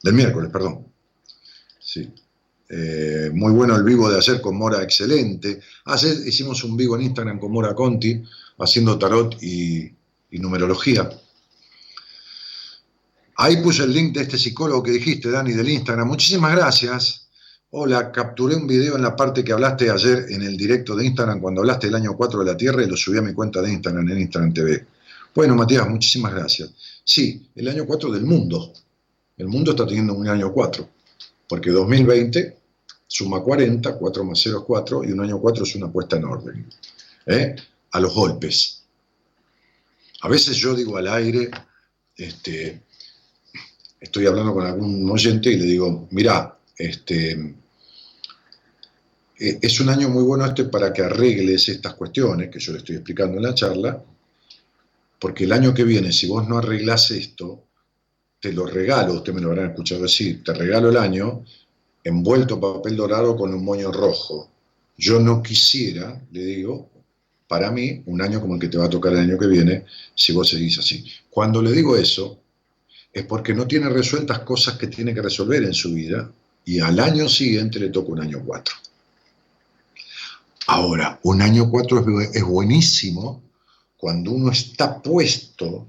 Del 0.03 0.15
miércoles, 0.15 0.51
perdón. 0.53 0.87
Sí. 1.81 2.13
Eh, 2.73 3.31
muy 3.35 3.53
bueno 3.53 3.75
el 3.75 3.83
vivo 3.83 4.09
de 4.09 4.17
ayer 4.17 4.41
con 4.41 4.57
Mora, 4.57 4.81
excelente. 4.83 5.61
Ayer 5.87 6.17
hicimos 6.25 6.63
un 6.63 6.77
vivo 6.77 6.95
en 6.95 7.03
Instagram 7.03 7.41
con 7.41 7.51
Mora 7.51 7.75
Conti, 7.75 8.23
haciendo 8.59 8.97
tarot 8.97 9.43
y 9.43 9.93
numerología. 10.31 11.11
Ahí 13.43 13.57
puse 13.63 13.85
el 13.85 13.95
link 13.95 14.15
de 14.15 14.21
este 14.21 14.37
psicólogo 14.37 14.83
que 14.83 14.91
dijiste, 14.91 15.31
Dani, 15.31 15.55
del 15.55 15.71
Instagram. 15.71 16.07
Muchísimas 16.07 16.55
gracias. 16.55 17.27
Hola, 17.71 18.13
capturé 18.13 18.55
un 18.55 18.67
video 18.67 18.97
en 18.97 19.03
la 19.03 19.17
parte 19.17 19.43
que 19.43 19.53
hablaste 19.53 19.91
ayer 19.91 20.27
en 20.29 20.43
el 20.43 20.59
directo 20.59 20.95
de 20.95 21.07
Instagram 21.07 21.41
cuando 21.41 21.63
hablaste 21.63 21.87
del 21.87 21.97
año 21.97 22.15
4 22.15 22.41
de 22.41 22.45
la 22.45 22.55
Tierra 22.55 22.83
y 22.83 22.87
lo 22.87 22.99
subí 22.99 23.17
a 23.17 23.23
mi 23.23 23.33
cuenta 23.33 23.63
de 23.63 23.73
Instagram 23.73 24.07
en 24.11 24.21
Instagram 24.21 24.53
TV. 24.53 24.87
Bueno, 25.35 25.55
Matías, 25.55 25.89
muchísimas 25.89 26.35
gracias. 26.35 26.71
Sí, 27.03 27.49
el 27.57 27.67
año 27.69 27.87
4 27.87 28.13
del 28.13 28.25
mundo. 28.25 28.75
El 29.39 29.49
mundo 29.49 29.71
está 29.71 29.87
teniendo 29.87 30.13
un 30.13 30.29
año 30.29 30.53
4, 30.53 30.89
porque 31.49 31.71
2020 31.71 32.60
suma 33.11 33.41
40, 33.41 33.99
4 33.99 34.25
más 34.25 34.41
0 34.41 34.59
es 34.61 34.65
4, 34.65 35.05
y 35.05 35.11
un 35.11 35.21
año 35.21 35.41
4 35.41 35.65
es 35.65 35.75
una 35.75 35.91
puesta 35.91 36.17
en 36.17 36.25
orden. 36.25 36.67
¿eh? 37.27 37.57
A 37.91 37.99
los 37.99 38.15
golpes. 38.15 38.85
A 40.21 40.29
veces 40.29 40.57
yo 40.57 40.77
digo 40.77 40.97
al 40.97 41.09
aire, 41.09 41.51
este, 42.17 42.83
estoy 43.99 44.27
hablando 44.27 44.55
con 44.55 44.65
algún 44.65 45.11
oyente 45.11 45.51
y 45.51 45.57
le 45.57 45.65
digo, 45.65 46.07
mira, 46.13 46.57
este, 46.79 47.33
eh, 49.41 49.59
es 49.61 49.81
un 49.81 49.89
año 49.89 50.09
muy 50.09 50.23
bueno 50.23 50.47
este 50.47 50.67
para 50.67 50.93
que 50.93 51.03
arregles 51.03 51.69
estas 51.69 51.95
cuestiones 51.95 52.49
que 52.49 52.61
yo 52.61 52.71
le 52.71 52.79
estoy 52.79 52.95
explicando 52.95 53.39
en 53.39 53.43
la 53.43 53.55
charla, 53.55 54.01
porque 55.19 55.45
el 55.45 55.53
año 55.53 55.75
que 55.75 55.83
viene, 55.83 56.13
si 56.13 56.29
vos 56.29 56.49
no 56.49 56.59
arreglas 56.59 57.11
esto, 57.11 57.65
te 58.39 58.53
lo 58.53 58.67
regalo, 58.67 59.15
usted 59.15 59.33
me 59.33 59.41
lo 59.41 59.49
habrán 59.49 59.71
escuchado 59.71 60.03
decir, 60.03 60.45
te 60.45 60.55
regalo 60.55 60.91
el 60.91 60.97
año 60.97 61.45
envuelto 62.05 62.55
en 62.55 62.61
papel 62.61 62.97
dorado 62.97 63.37
con 63.37 63.53
un 63.55 63.65
moño 63.65 63.93
rojo. 63.93 64.49
Yo 64.97 65.19
no 65.19 65.43
quisiera, 65.43 66.21
le 66.31 66.45
digo, 66.45 66.89
para 67.49 67.71
mí, 67.71 68.03
un 68.07 68.23
año 68.23 68.41
como 68.41 68.55
el 68.55 68.61
que 68.61 68.69
te 68.69 68.79
va 68.79 68.85
a 68.85 68.91
tocar 68.91 69.13
el 69.13 69.21
año 69.21 69.39
que 69.39 69.47
viene, 69.47 69.85
si 70.15 70.33
vos 70.33 70.49
seguís 70.49 70.79
así. 70.79 71.05
Cuando 71.29 71.61
le 71.61 71.73
digo 71.73 71.97
eso, 71.97 72.39
es 73.13 73.25
porque 73.25 73.55
no 73.55 73.67
tiene 73.67 73.89
resueltas 73.89 74.41
cosas 74.41 74.77
que 74.79 74.87
tiene 74.87 75.13
que 75.15 75.23
resolver 75.23 75.65
en 75.65 75.75
su 75.75 75.93
vida 75.93 76.31
y 76.65 76.79
al 76.79 77.01
año 77.01 77.29
siguiente 77.29 77.81
le 77.81 77.91
toca 77.91 78.13
un 78.13 78.21
año 78.21 78.43
4. 78.45 78.77
Ahora, 80.69 81.19
un 81.25 81.43
año 81.43 81.69
4 81.69 82.21
es, 82.21 82.45
buenísimo 82.45 83.43
cuando 83.97 84.31
uno 84.31 84.53
está 84.53 85.03
puesto 85.03 85.87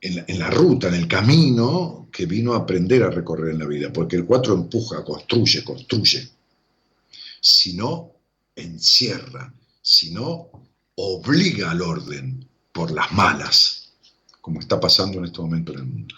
en 0.00 0.38
la, 0.38 0.50
ruta, 0.50 0.88
en 0.88 0.94
el 0.94 1.08
camino 1.08 2.01
que 2.12 2.26
vino 2.26 2.52
a 2.52 2.58
aprender 2.58 3.02
a 3.02 3.10
recorrer 3.10 3.52
en 3.52 3.58
la 3.58 3.66
vida, 3.66 3.92
porque 3.92 4.16
el 4.16 4.26
4 4.26 4.54
empuja, 4.54 5.02
construye, 5.02 5.64
construye. 5.64 6.28
Si 7.40 7.74
no, 7.74 8.12
encierra, 8.54 9.52
si 9.80 10.12
no, 10.12 10.50
obliga 10.96 11.70
al 11.70 11.80
orden 11.80 12.46
por 12.72 12.92
las 12.92 13.10
malas 13.12 13.82
como 14.42 14.58
está 14.60 14.78
pasando 14.78 15.18
en 15.18 15.24
este 15.24 15.40
momento 15.40 15.72
en 15.72 15.78
el 15.78 15.84
mundo. 15.86 16.14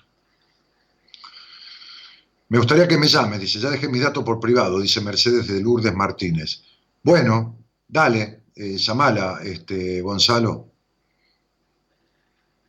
Me 2.49 2.59
gustaría 2.59 2.89
que 2.89 2.99
me 2.99 3.07
llame, 3.07 3.39
dice, 3.39 3.61
ya 3.61 3.71
dejé 3.71 3.89
mi 3.89 4.01
dato 4.01 4.25
por 4.25 4.41
privado, 4.41 4.81
dice 4.81 5.01
Mercedes 5.01 5.47
de 5.47 5.61
Lourdes 5.61 5.95
Martínez. 5.95 6.63
Bueno, 7.03 7.59
dale, 7.87 8.45
eh, 8.57 8.77
llamala, 8.77 9.41
este, 9.45 10.01
Gonzalo. 10.01 10.71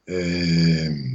Eh, 0.06 1.15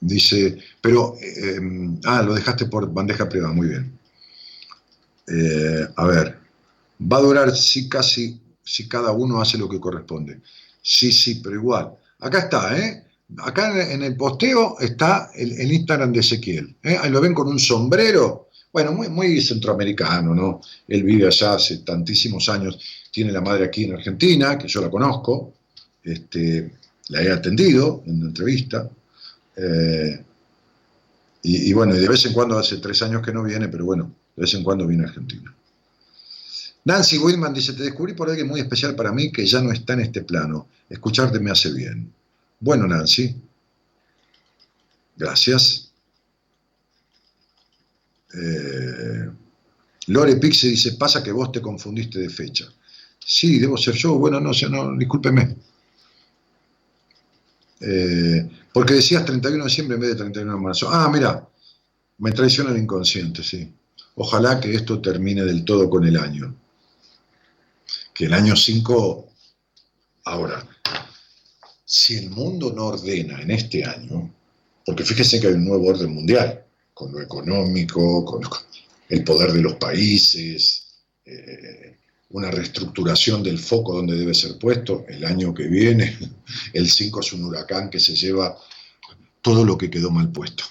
dice, 0.00 0.58
pero, 0.80 1.16
eh, 1.20 1.60
ah, 2.04 2.22
lo 2.22 2.34
dejaste 2.34 2.66
por 2.66 2.92
bandeja 2.92 3.28
privada, 3.28 3.52
muy 3.52 3.68
bien. 3.68 3.98
a 5.96 6.06
ver, 6.06 6.38
va 7.00 7.16
a 7.18 7.20
durar 7.20 7.56
si 7.56 7.88
casi, 7.88 8.40
si 8.62 8.88
cada 8.88 9.12
uno 9.12 9.40
hace 9.40 9.58
lo 9.58 9.68
que 9.68 9.80
corresponde. 9.80 10.40
Sí, 10.82 11.10
sí, 11.12 11.40
pero 11.42 11.56
igual. 11.56 11.92
Acá 12.20 12.38
está, 12.40 12.78
¿eh? 12.78 13.02
Acá 13.38 13.92
en 13.92 14.04
el 14.04 14.16
posteo 14.16 14.78
está 14.78 15.30
el, 15.34 15.72
Instagram 15.72 16.12
de 16.12 16.20
Ezequiel. 16.20 16.76
¿eh? 16.82 16.96
Ahí 17.00 17.10
lo 17.10 17.20
ven 17.20 17.34
con 17.34 17.48
un 17.48 17.58
sombrero. 17.58 18.48
Bueno, 18.72 18.92
muy, 18.92 19.08
muy 19.08 19.40
centroamericano, 19.40 20.34
¿no? 20.34 20.60
Él 20.86 21.02
vive 21.02 21.26
allá 21.26 21.54
hace 21.54 21.78
tantísimos 21.78 22.48
años. 22.48 22.78
Tiene 23.10 23.32
la 23.32 23.40
madre 23.40 23.64
aquí 23.64 23.84
en 23.84 23.94
Argentina, 23.94 24.56
que 24.56 24.68
yo 24.68 24.80
la 24.80 24.90
conozco. 24.90 25.54
Este, 26.04 26.72
la 27.08 27.22
he 27.22 27.32
atendido 27.32 28.04
en 28.06 28.18
una 28.18 28.28
entrevista. 28.28 28.88
Eh, 29.56 30.24
y, 31.42 31.70
y, 31.70 31.72
bueno, 31.72 31.94
de 31.94 32.08
vez 32.08 32.24
en 32.26 32.32
cuando, 32.32 32.58
hace 32.58 32.78
tres 32.78 33.02
años 33.02 33.22
que 33.24 33.32
no 33.32 33.42
viene, 33.42 33.68
pero 33.68 33.84
bueno, 33.84 34.12
de 34.36 34.42
vez 34.42 34.54
en 34.54 34.62
cuando 34.62 34.86
viene 34.86 35.04
a 35.04 35.08
Argentina. 35.08 35.54
Nancy 36.86 37.18
Wilman 37.18 37.52
dice, 37.52 37.72
te 37.72 37.82
descubrí 37.82 38.14
por 38.14 38.30
alguien 38.30 38.46
muy 38.46 38.60
especial 38.60 38.94
para 38.94 39.10
mí 39.10 39.32
que 39.32 39.44
ya 39.44 39.60
no 39.60 39.72
está 39.72 39.94
en 39.94 40.00
este 40.00 40.22
plano. 40.22 40.68
Escucharte 40.88 41.40
me 41.40 41.50
hace 41.50 41.72
bien. 41.72 42.12
Bueno, 42.60 42.86
Nancy, 42.86 43.34
gracias. 45.16 45.90
Eh, 48.32 49.28
Lore 50.06 50.36
Pixie 50.36 50.70
dice, 50.70 50.92
pasa 50.92 51.24
que 51.24 51.32
vos 51.32 51.50
te 51.50 51.60
confundiste 51.60 52.20
de 52.20 52.30
fecha. 52.30 52.66
Sí, 53.18 53.58
debo 53.58 53.76
ser 53.76 53.94
yo. 53.94 54.16
Bueno, 54.16 54.38
no, 54.38 54.52
no 54.70 54.96
discúlpeme. 54.96 55.56
Eh, 57.80 58.48
porque 58.76 58.92
decías 58.92 59.24
31 59.24 59.64
de 59.64 59.70
diciembre 59.70 59.94
en 59.94 60.00
vez 60.02 60.10
de 60.10 60.16
31 60.16 60.52
de 60.52 60.60
marzo. 60.60 60.90
Ah, 60.92 61.08
mira, 61.10 61.48
me 62.18 62.30
traiciona 62.32 62.72
el 62.72 62.76
inconsciente, 62.76 63.42
sí. 63.42 63.72
Ojalá 64.16 64.60
que 64.60 64.74
esto 64.74 65.00
termine 65.00 65.46
del 65.46 65.64
todo 65.64 65.88
con 65.88 66.06
el 66.06 66.14
año. 66.18 66.54
Que 68.12 68.26
el 68.26 68.34
año 68.34 68.54
5, 68.54 69.28
ahora, 70.24 70.68
si 71.86 72.18
el 72.18 72.28
mundo 72.28 72.70
no 72.76 72.88
ordena 72.88 73.40
en 73.40 73.52
este 73.52 73.82
año, 73.82 74.30
porque 74.84 75.04
fíjese 75.04 75.40
que 75.40 75.46
hay 75.46 75.54
un 75.54 75.64
nuevo 75.64 75.86
orden 75.86 76.12
mundial, 76.12 76.62
con 76.92 77.10
lo 77.12 77.22
económico, 77.22 78.26
con 78.26 78.42
el 79.08 79.24
poder 79.24 79.54
de 79.54 79.62
los 79.62 79.76
países, 79.76 80.86
eh, 81.24 81.96
una 82.30 82.50
reestructuración 82.50 83.42
del 83.42 83.58
foco 83.58 83.94
donde 83.94 84.16
debe 84.16 84.34
ser 84.34 84.58
puesto, 84.58 85.04
el 85.08 85.24
año 85.24 85.54
que 85.54 85.68
viene, 85.68 86.18
el 86.72 86.90
5 86.90 87.20
es 87.20 87.32
un 87.32 87.44
huracán 87.44 87.90
que 87.90 88.00
se 88.00 88.14
lleva 88.14 88.56
todo 89.40 89.64
lo 89.64 89.78
que 89.78 89.90
quedó 89.90 90.10
mal 90.10 90.30
puesto. 90.32 90.64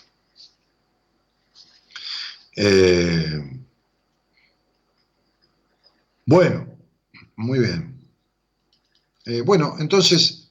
Eh, 2.58 3.42
bueno, 6.26 6.68
muy 7.36 7.60
bien. 7.60 7.96
Eh, 9.26 9.42
bueno, 9.42 9.76
entonces 9.80 10.46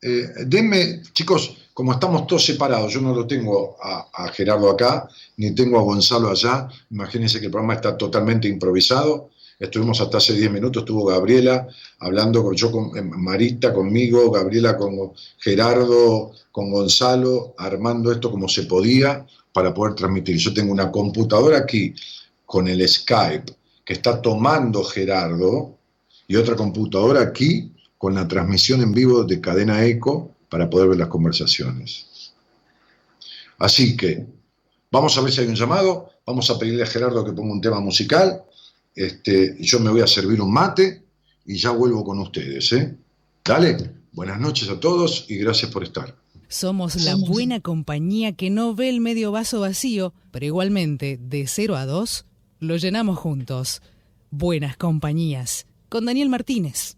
eh, 0.00 0.28
denme, 0.46 1.02
chicos, 1.12 1.56
como 1.74 1.92
estamos 1.92 2.26
todos 2.26 2.44
separados, 2.44 2.92
yo 2.92 3.00
no 3.00 3.14
lo 3.14 3.26
tengo 3.26 3.76
a, 3.82 4.28
Gerardo 4.32 4.70
acá, 4.70 5.08
ni 5.36 5.54
tengo 5.54 5.78
a 5.78 5.82
Gonzalo 5.82 6.30
allá, 6.30 6.68
imagínense 6.90 7.40
que 7.40 7.46
el 7.46 7.52
programa 7.52 7.74
está 7.74 7.96
totalmente 7.96 8.48
improvisado, 8.48 9.30
Estuvimos 9.58 10.00
hasta 10.00 10.18
hace 10.18 10.34
10 10.34 10.52
minutos, 10.52 10.82
estuvo 10.82 11.06
Gabriela 11.06 11.66
hablando 11.98 12.44
con 12.44 12.54
yo 12.54 12.70
con 12.70 12.96
eh, 12.96 13.02
Marita 13.02 13.74
conmigo, 13.74 14.30
Gabriela 14.30 14.76
con 14.76 15.12
Gerardo, 15.38 16.30
con 16.52 16.70
Gonzalo, 16.70 17.54
armando 17.58 18.12
esto 18.12 18.30
como 18.30 18.48
se 18.48 18.64
podía 18.64 19.26
para 19.52 19.74
poder 19.74 19.96
transmitir. 19.96 20.36
Yo 20.36 20.54
tengo 20.54 20.70
una 20.70 20.92
computadora 20.92 21.58
aquí 21.58 21.92
con 22.46 22.68
el 22.68 22.88
Skype 22.88 23.52
que 23.84 23.94
está 23.94 24.22
tomando 24.22 24.84
Gerardo 24.84 25.76
y 26.28 26.36
otra 26.36 26.54
computadora 26.54 27.20
aquí 27.20 27.72
con 27.96 28.14
la 28.14 28.28
transmisión 28.28 28.80
en 28.80 28.92
vivo 28.92 29.24
de 29.24 29.40
Cadena 29.40 29.84
Eco 29.84 30.36
para 30.48 30.70
poder 30.70 30.90
ver 30.90 30.98
las 30.98 31.08
conversaciones. 31.08 32.32
Así 33.58 33.96
que 33.96 34.24
vamos 34.92 35.18
a 35.18 35.20
ver 35.20 35.32
si 35.32 35.40
hay 35.40 35.48
un 35.48 35.56
llamado, 35.56 36.10
vamos 36.24 36.48
a 36.48 36.56
pedirle 36.56 36.84
a 36.84 36.86
Gerardo 36.86 37.24
que 37.24 37.32
ponga 37.32 37.54
un 37.54 37.60
tema 37.60 37.80
musical 37.80 38.44
este, 38.98 39.56
yo 39.60 39.78
me 39.78 39.90
voy 39.90 40.00
a 40.00 40.06
servir 40.08 40.40
un 40.42 40.52
mate 40.52 41.04
y 41.46 41.56
ya 41.56 41.70
vuelvo 41.70 42.04
con 42.04 42.18
ustedes. 42.18 42.72
¿eh? 42.72 42.96
Dale, 43.44 43.76
buenas 44.12 44.40
noches 44.40 44.68
a 44.68 44.80
todos 44.80 45.24
y 45.28 45.36
gracias 45.36 45.70
por 45.70 45.84
estar. 45.84 46.16
Somos 46.48 46.96
la 47.04 47.14
buena 47.14 47.60
compañía 47.60 48.32
que 48.32 48.50
no 48.50 48.74
ve 48.74 48.88
el 48.88 49.00
medio 49.00 49.30
vaso 49.30 49.60
vacío, 49.60 50.14
pero 50.32 50.46
igualmente, 50.46 51.18
de 51.20 51.46
0 51.46 51.76
a 51.76 51.86
2, 51.86 52.24
lo 52.58 52.76
llenamos 52.76 53.18
juntos. 53.18 53.82
Buenas 54.30 54.76
compañías, 54.76 55.66
con 55.88 56.04
Daniel 56.04 56.28
Martínez. 56.28 56.97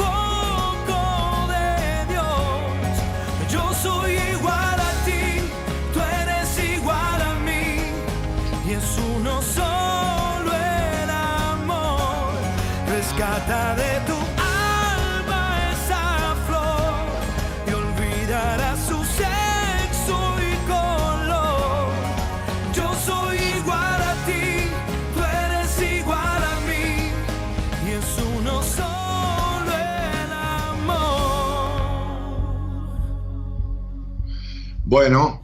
Bueno. 34.91 35.41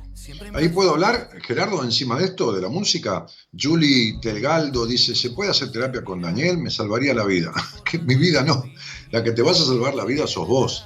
Ahí 0.54 0.68
puedo 0.68 0.92
hablar, 0.92 1.30
Gerardo, 1.42 1.82
encima 1.82 2.20
de 2.20 2.26
esto, 2.26 2.52
de 2.52 2.62
la 2.62 2.68
música. 2.68 3.26
Julie 3.58 4.20
Telgaldo 4.22 4.86
dice, 4.86 5.16
¿se 5.16 5.30
puede 5.30 5.52
hacer 5.52 5.72
terapia 5.72 6.04
con 6.04 6.22
Daniel? 6.22 6.58
Me 6.58 6.70
salvaría 6.70 7.14
la 7.14 7.24
vida. 7.24 7.54
que 7.90 7.98
mi 7.98 8.16
vida 8.16 8.44
no. 8.44 8.66
La 9.10 9.24
que 9.24 9.32
te 9.32 9.42
vas 9.42 9.62
a 9.62 9.66
salvar 9.66 9.96
la 9.96 10.04
vida 10.04 10.28
sos 10.28 10.46
vos. 10.46 10.86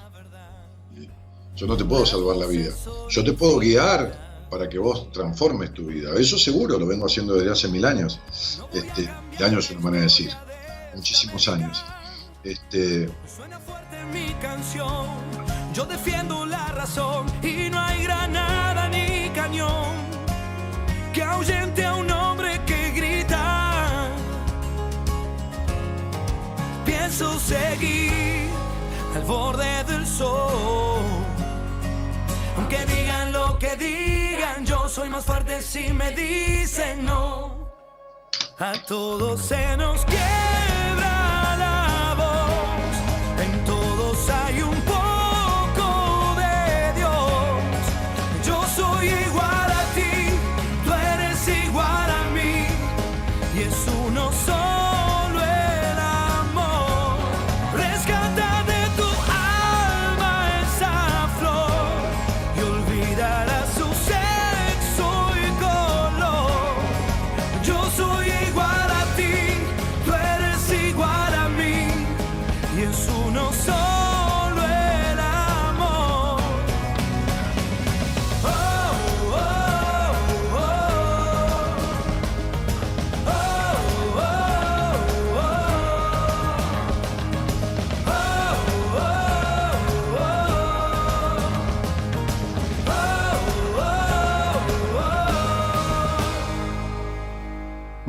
Yo 1.55 1.65
no 1.65 1.75
te 1.75 1.85
puedo 1.85 2.05
salvar 2.05 2.37
la 2.37 2.45
vida. 2.45 2.71
Yo 3.09 3.23
te 3.23 3.33
puedo 3.33 3.57
guiar 3.57 4.47
para 4.51 4.69
que 4.69 4.77
vos 4.77 5.11
transformes 5.11 5.73
tu 5.73 5.87
vida. 5.87 6.11
Eso 6.15 6.37
seguro, 6.37 6.77
lo 6.77 6.85
vengo 6.85 7.07
haciendo 7.07 7.33
desde 7.33 7.51
hace 7.53 7.67
mil 7.67 7.83
años. 7.83 8.19
Este, 8.71 9.09
años 9.43 9.65
es 9.65 9.71
una 9.71 9.79
manera 9.79 10.01
de 10.01 10.07
decir. 10.07 10.31
Muchísimos 10.93 11.47
años. 11.47 11.83
Este... 12.43 13.09
Suena 13.25 13.59
fuerte 13.59 13.97
mi 14.13 14.31
canción. 14.39 15.50
Yo 15.73 15.85
defiendo 15.85 16.45
la 16.45 16.67
razón 16.73 17.25
y 17.41 17.69
no 17.69 17.79
hay 17.79 18.03
granada 18.03 18.89
ni 18.89 19.29
que 21.13 21.23
ahuyente 21.23 21.85
a 21.85 21.95
un 21.95 22.09
hombre 22.11 22.59
que 22.65 22.91
grita. 22.91 24.09
Pienso 26.85 27.39
seguir 27.39 28.49
al 29.15 29.23
borde 29.23 29.83
del 29.85 30.05
sol. 30.05 31.01
Aunque 32.57 32.85
digan 32.85 33.31
lo 33.31 33.57
que 33.57 33.75
digan, 33.75 34.65
yo 34.65 34.87
soy 34.87 35.09
más 35.09 35.25
fuerte 35.25 35.61
si 35.61 35.91
me 35.93 36.11
dicen 36.11 37.05
no. 37.05 37.71
A 38.59 38.73
todos 38.87 39.41
se 39.41 39.75
nos 39.77 40.05
quiebra 40.05 40.80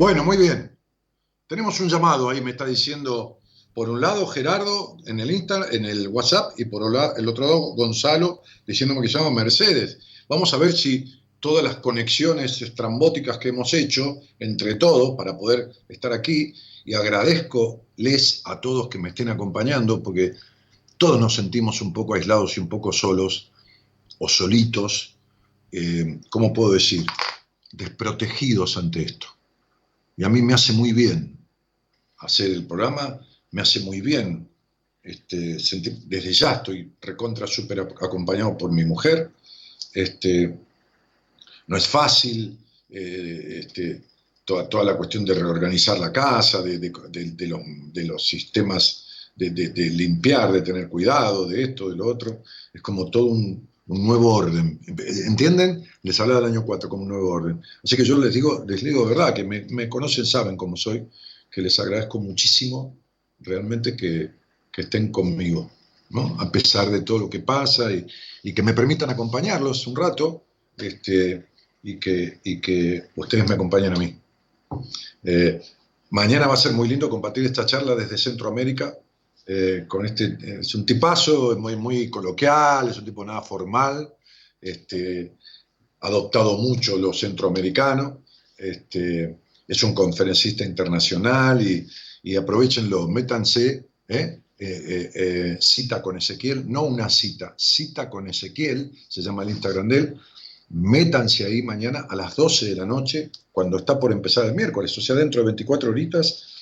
Bueno, 0.03 0.25
muy 0.25 0.35
bien. 0.35 0.77
Tenemos 1.47 1.79
un 1.79 1.87
llamado 1.87 2.29
ahí, 2.29 2.41
me 2.41 2.51
está 2.51 2.65
diciendo, 2.65 3.39
por 3.73 3.89
un 3.89 4.01
lado 4.01 4.27
Gerardo 4.27 4.97
en 5.05 5.21
el 5.21 5.31
Insta, 5.31 5.67
en 5.71 5.85
el 5.85 6.09
WhatsApp, 6.09 6.59
y 6.59 6.65
por 6.65 6.83
el 7.17 7.29
otro 7.29 7.45
lado 7.45 7.73
Gonzalo 7.73 8.41
diciéndome 8.67 9.01
que 9.01 9.07
se 9.07 9.17
llama 9.17 9.31
Mercedes. 9.31 9.99
Vamos 10.27 10.53
a 10.53 10.57
ver 10.57 10.73
si 10.73 11.05
todas 11.39 11.63
las 11.63 11.77
conexiones 11.77 12.61
estrambóticas 12.61 13.37
que 13.37 13.47
hemos 13.47 13.73
hecho 13.73 14.17
entre 14.39 14.75
todos 14.75 15.15
para 15.15 15.37
poder 15.37 15.71
estar 15.87 16.11
aquí, 16.11 16.53
y 16.83 16.95
agradezco 16.95 17.85
les 17.95 18.41
a 18.43 18.59
todos 18.59 18.89
que 18.89 18.99
me 18.99 19.07
estén 19.07 19.29
acompañando, 19.29 20.03
porque 20.03 20.33
todos 20.97 21.17
nos 21.17 21.33
sentimos 21.33 21.81
un 21.81 21.93
poco 21.93 22.15
aislados 22.15 22.57
y 22.57 22.59
un 22.59 22.67
poco 22.67 22.91
solos 22.91 23.51
o 24.19 24.27
solitos, 24.27 25.15
eh, 25.71 26.19
¿cómo 26.29 26.51
puedo 26.51 26.73
decir? 26.73 27.05
Desprotegidos 27.71 28.75
ante 28.75 29.03
esto. 29.03 29.27
Y 30.15 30.23
a 30.23 30.29
mí 30.29 30.41
me 30.41 30.53
hace 30.53 30.73
muy 30.73 30.93
bien 30.93 31.37
hacer 32.17 32.51
el 32.51 32.65
programa, 32.65 33.19
me 33.51 33.61
hace 33.61 33.79
muy 33.81 34.01
bien. 34.01 34.47
Este, 35.01 35.57
desde 36.05 36.31
ya 36.33 36.53
estoy 36.53 36.91
recontra 37.01 37.45
súper 37.45 37.81
acompañado 37.81 38.57
por 38.57 38.71
mi 38.71 38.85
mujer. 38.85 39.31
Este, 39.93 40.57
no 41.67 41.77
es 41.77 41.87
fácil, 41.87 42.57
eh, 42.89 43.61
este, 43.65 44.01
toda, 44.45 44.83
la 44.83 44.97
cuestión 44.97 45.25
de 45.25 45.33
reorganizar 45.33 45.99
la 45.99 46.11
casa, 46.11 46.61
de, 46.61 46.91
los, 47.47 47.61
de 47.93 48.03
los, 48.05 48.27
sistemas 48.27 49.31
de, 49.35 49.49
limpiar, 49.75 50.51
de 50.51 50.61
tener 50.61 50.89
cuidado, 50.89 51.47
de 51.47 51.63
esto, 51.63 51.89
de 51.89 51.95
lo 51.95 52.07
otro, 52.07 52.43
es 52.73 52.81
como 52.81 53.09
todo 53.09 53.25
un, 53.25 53.67
un 53.87 54.05
nuevo 54.05 54.33
orden. 54.33 54.79
¿Entienden? 55.27 55.83
Les 56.03 56.19
hablaba 56.19 56.41
del 56.41 56.51
año 56.51 56.65
4 56.65 56.89
como 56.89 57.03
un 57.03 57.09
nuevo 57.09 57.29
orden. 57.29 57.61
Así 57.83 57.95
que 57.95 58.05
yo 58.05 58.17
les 58.17 58.33
digo, 58.33 58.63
les 58.67 58.83
digo 58.83 59.03
de 59.03 59.15
verdad, 59.15 59.33
que 59.33 59.43
me, 59.43 59.89
conocen, 59.89 60.25
saben 60.25 60.55
cómo 60.55 60.77
soy, 60.77 61.07
que 61.51 61.61
les 61.61 61.79
agradezco 61.79 62.19
muchísimo 62.19 62.97
realmente 63.39 63.95
que, 63.95 64.31
que 64.71 64.81
estén 64.81 65.11
conmigo, 65.11 65.69
¿no? 66.09 66.35
a 66.39 66.51
pesar 66.51 66.89
de 66.89 67.01
todo 67.01 67.19
lo 67.19 67.29
que 67.29 67.39
pasa 67.39 67.91
y, 67.91 68.05
y, 68.43 68.53
que 68.53 68.63
me 68.63 68.73
permitan 68.73 69.09
acompañarlos 69.09 69.85
un 69.87 69.95
rato 69.95 70.43
este, 70.77 71.45
y, 71.83 71.97
que, 71.97 72.39
y 72.43 72.61
que 72.61 73.09
ustedes 73.15 73.47
me 73.47 73.55
acompañen 73.55 73.93
a 73.93 73.99
mí. 73.99 74.17
Eh, 75.23 75.61
mañana 76.09 76.47
va 76.47 76.53
a 76.53 76.57
ser 76.57 76.71
muy 76.71 76.87
lindo 76.87 77.09
compartir 77.09 77.45
esta 77.45 77.65
charla 77.65 77.95
desde 77.95 78.17
Centroamérica 78.17 78.97
eh, 79.45 79.85
con 79.87 80.05
este, 80.05 80.37
es 80.61 80.73
un 80.75 80.85
tipazo, 80.85 81.57
muy, 81.57 81.75
muy 81.75 82.09
coloquial, 82.09 82.89
es 82.89 82.97
un 82.97 83.05
tipo 83.05 83.25
nada 83.25 83.41
formal, 83.41 84.13
este, 84.61 85.33
adoptado 85.99 86.57
mucho 86.57 86.97
lo 86.97 87.13
centroamericano, 87.13 88.23
este, 88.57 89.39
es 89.67 89.83
un 89.83 89.93
conferencista 89.93 90.63
internacional 90.63 91.61
y, 91.61 91.85
y 92.23 92.35
aprovechenlo, 92.35 93.07
métanse, 93.07 93.87
¿eh? 94.07 94.39
Eh, 94.65 95.57
cita 95.59 96.01
con 96.01 96.15
Ezequiel, 96.15 96.71
no 96.71 96.83
una 96.83 97.09
cita, 97.09 97.53
cita 97.57 98.09
con 98.09 98.29
Ezequiel, 98.29 98.93
se 99.09 99.21
llama 99.21 99.43
el 99.43 99.49
Instagram 99.49 99.89
de 99.89 99.97
él, 99.97 100.17
métanse 100.69 101.45
ahí 101.45 101.61
mañana 101.61 102.05
a 102.09 102.15
las 102.15 102.35
12 102.35 102.67
de 102.67 102.75
la 102.75 102.85
noche, 102.85 103.29
cuando 103.51 103.77
está 103.77 103.99
por 103.99 104.13
empezar 104.13 104.45
el 104.45 104.55
miércoles, 104.55 104.97
o 104.97 105.01
sea, 105.01 105.15
dentro 105.15 105.41
de 105.41 105.47
24 105.47 105.89
horitas, 105.89 106.52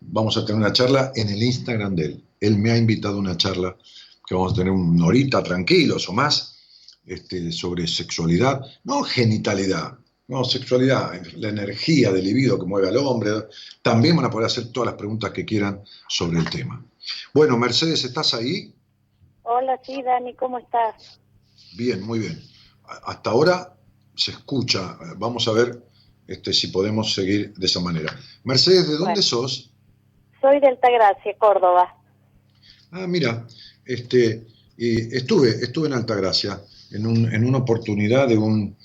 vamos 0.00 0.36
a 0.36 0.44
tener 0.44 0.60
una 0.60 0.72
charla 0.72 1.12
en 1.14 1.28
el 1.28 1.42
Instagram 1.42 1.94
de 1.94 2.04
él. 2.04 2.24
Él 2.40 2.58
me 2.58 2.70
ha 2.70 2.76
invitado 2.76 3.16
a 3.16 3.20
una 3.20 3.36
charla 3.36 3.76
que 4.26 4.34
vamos 4.34 4.52
a 4.52 4.56
tener 4.56 4.72
una 4.72 5.06
horita 5.06 5.42
tranquilos 5.42 6.08
o 6.08 6.12
más 6.12 6.56
este, 7.06 7.52
sobre 7.52 7.86
sexualidad, 7.86 8.60
no 8.84 9.02
genitalidad, 9.02 9.98
no, 10.28 10.42
sexualidad, 10.42 11.22
la 11.36 11.50
energía 11.50 12.10
del 12.10 12.24
libido 12.24 12.58
que 12.58 12.66
mueve 12.66 12.88
al 12.88 12.96
hombre. 12.96 13.30
También 13.80 14.16
van 14.16 14.24
a 14.24 14.30
poder 14.30 14.46
hacer 14.46 14.72
todas 14.72 14.88
las 14.88 14.96
preguntas 14.96 15.30
que 15.30 15.44
quieran 15.44 15.82
sobre 16.08 16.40
el 16.40 16.50
tema. 16.50 16.84
Bueno, 17.32 17.56
Mercedes, 17.56 18.04
¿estás 18.04 18.34
ahí? 18.34 18.74
Hola, 19.42 19.80
sí, 19.84 20.02
Dani, 20.02 20.34
¿cómo 20.34 20.58
estás? 20.58 21.20
Bien, 21.76 22.02
muy 22.02 22.18
bien. 22.18 22.42
Hasta 23.04 23.30
ahora 23.30 23.76
se 24.16 24.32
escucha. 24.32 24.98
Vamos 25.16 25.46
a 25.46 25.52
ver 25.52 25.80
este, 26.26 26.52
si 26.52 26.68
podemos 26.68 27.14
seguir 27.14 27.54
de 27.54 27.66
esa 27.66 27.78
manera. 27.78 28.18
Mercedes, 28.42 28.88
¿de 28.88 28.96
dónde 28.96 29.22
sos? 29.22 29.70
Soy 30.40 30.60
de 30.60 30.68
Altagracia, 30.68 31.34
Córdoba. 31.38 31.94
Ah, 32.92 33.06
mira, 33.06 33.46
este, 33.84 34.46
estuve, 34.76 35.50
estuve 35.50 35.88
en 35.88 35.94
Altagracia 35.94 36.60
en, 36.92 37.06
un, 37.06 37.32
en 37.32 37.44
una 37.44 37.58
oportunidad 37.58 38.28
de 38.28 38.38
un, 38.38 38.76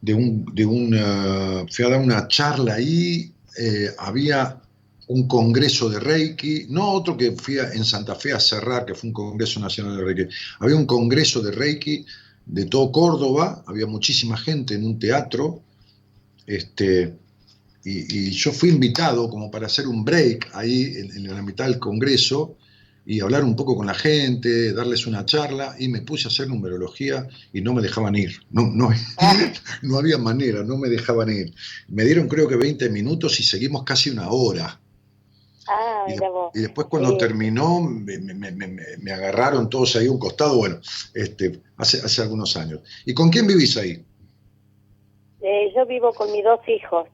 de 0.00 0.14
un, 0.14 0.44
de 0.54 0.66
una, 0.66 1.64
fui 1.70 1.84
a 1.84 1.88
dar 1.88 2.00
una 2.00 2.28
charla 2.28 2.74
ahí, 2.74 3.32
eh, 3.58 3.90
había 3.98 4.60
un 5.08 5.28
congreso 5.28 5.88
de 5.88 6.00
Reiki, 6.00 6.66
no 6.68 6.90
otro 6.90 7.16
que 7.16 7.32
fui 7.32 7.58
en 7.58 7.84
Santa 7.84 8.14
Fe 8.14 8.32
a 8.32 8.40
cerrar, 8.40 8.84
que 8.84 8.94
fue 8.94 9.08
un 9.08 9.14
congreso 9.14 9.60
nacional 9.60 9.96
de 9.96 10.04
Reiki, 10.04 10.34
había 10.60 10.76
un 10.76 10.86
congreso 10.86 11.40
de 11.40 11.52
Reiki 11.52 12.04
de 12.44 12.64
todo 12.66 12.92
Córdoba, 12.92 13.64
había 13.66 13.86
muchísima 13.86 14.36
gente 14.36 14.74
en 14.74 14.84
un 14.84 14.98
teatro, 14.98 15.62
este, 16.46 17.14
y, 17.88 18.30
yo 18.32 18.52
fui 18.52 18.70
invitado 18.70 19.30
como 19.30 19.48
para 19.48 19.66
hacer 19.66 19.86
un 19.86 20.04
break 20.04 20.50
ahí 20.54 20.94
en, 20.96 21.28
la 21.28 21.40
mitad 21.40 21.66
del 21.66 21.78
Congreso 21.78 22.56
y 23.04 23.20
hablar 23.20 23.44
un 23.44 23.54
poco 23.54 23.76
con 23.76 23.86
la 23.86 23.94
gente, 23.94 24.72
darles 24.72 25.06
una 25.06 25.24
charla 25.24 25.76
y 25.78 25.86
me 25.86 26.00
puse 26.00 26.26
a 26.26 26.30
hacer 26.32 26.48
numerología 26.48 27.28
y 27.52 27.60
no 27.60 27.72
me 27.72 27.82
dejaban 27.82 28.16
ir. 28.16 28.32
No, 28.50 28.66
no, 28.66 28.90
no 29.82 29.98
había 29.98 30.18
manera, 30.18 30.64
no 30.64 30.76
me 30.76 30.88
dejaban 30.88 31.30
ir. 31.30 31.54
Me 31.86 32.04
dieron 32.04 32.26
creo 32.26 32.48
que 32.48 32.56
20 32.56 32.90
minutos 32.90 33.38
y 33.38 33.44
seguimos 33.44 33.84
casi 33.84 34.10
una 34.10 34.30
hora. 34.30 34.80
Ah, 35.68 36.06
y, 36.54 36.60
después 36.60 36.88
cuando 36.88 37.16
terminó 37.16 37.80
me, 37.80 38.18
me, 38.18 38.50
me, 38.52 39.12
agarraron 39.12 39.68
todos 39.70 39.94
ahí 39.94 40.06
a 40.06 40.12
un 40.12 40.18
costado, 40.18 40.58
bueno, 40.58 40.80
este, 41.14 41.60
hace, 41.76 41.98
hace 41.98 42.22
algunos 42.22 42.56
años. 42.56 42.80
¿Y 43.04 43.14
con 43.14 43.30
quién 43.30 43.46
vivís 43.46 43.76
ahí? 43.76 44.04
Eh, 45.40 45.72
yo 45.74 45.86
vivo 45.86 46.12
con 46.12 46.32
mis 46.32 46.42
dos 46.42 46.60
hijos. 46.68 47.06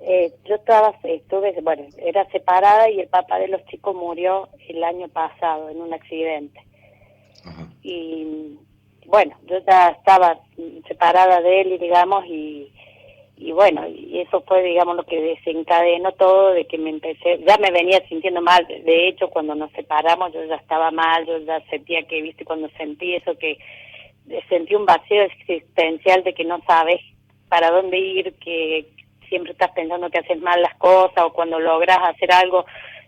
Eh, 0.00 0.32
yo 0.44 0.54
estaba, 0.54 0.94
estuve, 1.02 1.60
bueno, 1.60 1.84
era 1.98 2.24
separada 2.30 2.88
y 2.88 3.00
el 3.00 3.08
papá 3.08 3.38
de 3.38 3.48
los 3.48 3.64
chicos 3.66 3.94
murió 3.96 4.48
el 4.68 4.84
año 4.84 5.08
pasado 5.08 5.70
en 5.70 5.80
un 5.80 5.92
accidente. 5.92 6.60
Y 7.82 8.58
bueno, 9.06 9.36
yo 9.46 9.58
ya 9.66 9.88
estaba 9.88 10.38
separada 10.86 11.40
de 11.40 11.62
él, 11.62 11.78
digamos, 11.80 12.24
y, 12.26 12.70
y 13.36 13.52
bueno, 13.52 13.88
y 13.88 14.20
eso 14.20 14.42
fue, 14.42 14.62
digamos, 14.62 14.96
lo 14.96 15.04
que 15.04 15.20
desencadenó 15.20 16.12
todo 16.12 16.52
de 16.52 16.66
que 16.66 16.78
me 16.78 16.90
empecé, 16.90 17.38
ya 17.46 17.56
me 17.56 17.70
venía 17.70 18.06
sintiendo 18.08 18.40
mal. 18.40 18.66
De 18.66 19.08
hecho, 19.08 19.28
cuando 19.30 19.54
nos 19.54 19.72
separamos, 19.72 20.32
yo 20.32 20.44
ya 20.44 20.56
estaba 20.56 20.90
mal, 20.90 21.26
yo 21.26 21.38
ya 21.38 21.60
sentía 21.70 22.02
que, 22.02 22.22
viste, 22.22 22.44
cuando 22.44 22.68
sentí 22.76 23.14
eso, 23.14 23.36
que 23.38 23.58
sentí 24.48 24.74
un 24.74 24.86
vacío 24.86 25.22
existencial 25.22 26.22
de 26.22 26.34
que 26.34 26.44
no 26.44 26.60
sabes 26.66 27.00
para 27.48 27.70
dónde 27.70 27.98
ir, 27.98 28.34
que 28.34 28.86
siempre 29.28 29.52
estás 29.52 29.70
pensando 29.72 30.10
que 30.10 30.18
haces 30.18 30.40
mal 30.40 30.60
las 30.60 30.74
cosas 30.76 31.24
o 31.24 31.32
cuando 31.32 31.58
logras 31.58 31.98
hacer 32.02 32.32
algo 32.32 32.64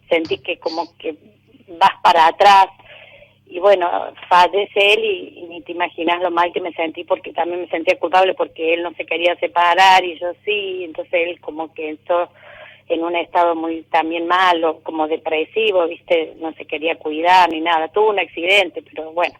sentís 0.08 0.40
que 0.42 0.58
como 0.58 0.96
que 0.98 1.14
vas 1.68 1.92
para 2.02 2.26
atrás. 2.26 2.66
Y 3.46 3.58
bueno, 3.58 3.88
fallece 4.28 4.92
él 4.92 5.04
y, 5.04 5.42
ni 5.48 5.62
te 5.62 5.72
imaginas 5.72 6.22
lo 6.22 6.30
mal 6.30 6.52
que 6.52 6.60
me 6.60 6.72
sentí 6.72 7.02
porque 7.04 7.32
también 7.32 7.62
me 7.62 7.68
sentía 7.68 7.98
culpable 7.98 8.34
porque 8.34 8.74
él 8.74 8.82
no 8.82 8.92
se 8.94 9.04
quería 9.04 9.34
separar 9.36 10.04
y 10.04 10.18
yo 10.18 10.32
sí, 10.44 10.84
entonces 10.84 11.12
él 11.12 11.40
como 11.40 11.72
que 11.74 11.90
entró 11.90 12.28
en 12.88 13.04
un 13.04 13.16
estado 13.16 13.54
muy 13.54 13.82
también 13.84 14.26
malo, 14.26 14.80
como 14.82 15.08
depresivo, 15.08 15.86
viste, 15.86 16.34
no 16.38 16.52
se 16.54 16.64
quería 16.64 16.96
cuidar 16.96 17.48
ni 17.50 17.60
nada, 17.60 17.88
tuvo 17.88 18.10
un 18.10 18.18
accidente, 18.18 18.82
pero 18.82 19.12
bueno, 19.12 19.34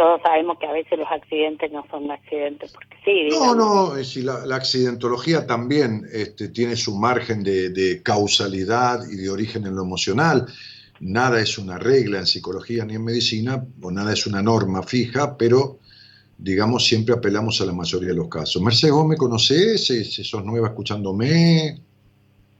todos 0.00 0.22
sabemos 0.22 0.58
que 0.58 0.66
a 0.66 0.72
veces 0.72 0.98
los 0.98 1.08
accidentes 1.12 1.70
no 1.70 1.84
son 1.90 2.10
accidentes, 2.10 2.72
porque 2.72 2.96
sí. 3.04 3.28
No, 3.28 3.54
no, 3.54 3.96
es 3.96 4.16
la, 4.16 4.46
la, 4.46 4.56
accidentología 4.56 5.46
también 5.46 6.06
este, 6.10 6.48
tiene 6.48 6.74
su 6.74 6.96
margen 6.96 7.42
de, 7.42 8.00
causalidad 8.02 9.00
y 9.10 9.16
de 9.16 9.28
origen 9.28 9.66
en 9.66 9.76
lo 9.76 9.82
emocional. 9.82 10.46
Nada 11.00 11.38
es 11.38 11.58
una 11.58 11.76
regla 11.76 12.18
en 12.18 12.26
psicología 12.26 12.86
ni 12.86 12.94
en 12.94 13.04
medicina, 13.04 13.62
o 13.82 13.90
nada 13.90 14.14
es 14.14 14.26
una 14.26 14.40
norma 14.40 14.82
fija, 14.82 15.36
pero 15.36 15.80
digamos 16.38 16.86
siempre 16.86 17.14
apelamos 17.14 17.60
a 17.60 17.66
la 17.66 17.74
mayoría 17.74 18.08
de 18.08 18.16
los 18.16 18.28
casos. 18.28 18.62
Mercedes, 18.62 18.94
¿vos 18.94 19.06
me 19.06 19.18
conocés? 19.18 19.86
¿Sos 19.86 20.42
nueva 20.42 20.68
escuchándome? 20.68 21.78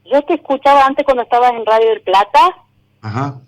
Yo 0.05 0.21
te 0.25 0.35
escuchaba 0.35 0.85
antes 0.85 1.03
cuando 1.03 1.23
estabas 1.23 1.53
en 1.53 1.65
Radio 1.65 1.89
del 1.89 2.01
Plata. 2.01 2.55
Ajá. 3.01 3.41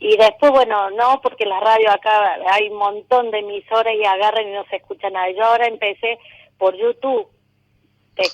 Y 0.00 0.16
después, 0.16 0.52
bueno, 0.52 0.90
no, 0.90 1.20
porque 1.22 1.44
la 1.44 1.58
radio 1.60 1.90
acá 1.90 2.36
hay 2.52 2.68
un 2.68 2.78
montón 2.78 3.30
de 3.30 3.40
emisoras 3.40 3.94
y 3.94 4.04
agarran 4.04 4.48
y 4.48 4.52
no 4.52 4.64
se 4.66 4.76
escucha 4.76 5.10
nada. 5.10 5.30
Yo 5.30 5.44
ahora 5.44 5.66
empecé 5.66 6.18
por 6.56 6.76
YouTube. 6.76 7.28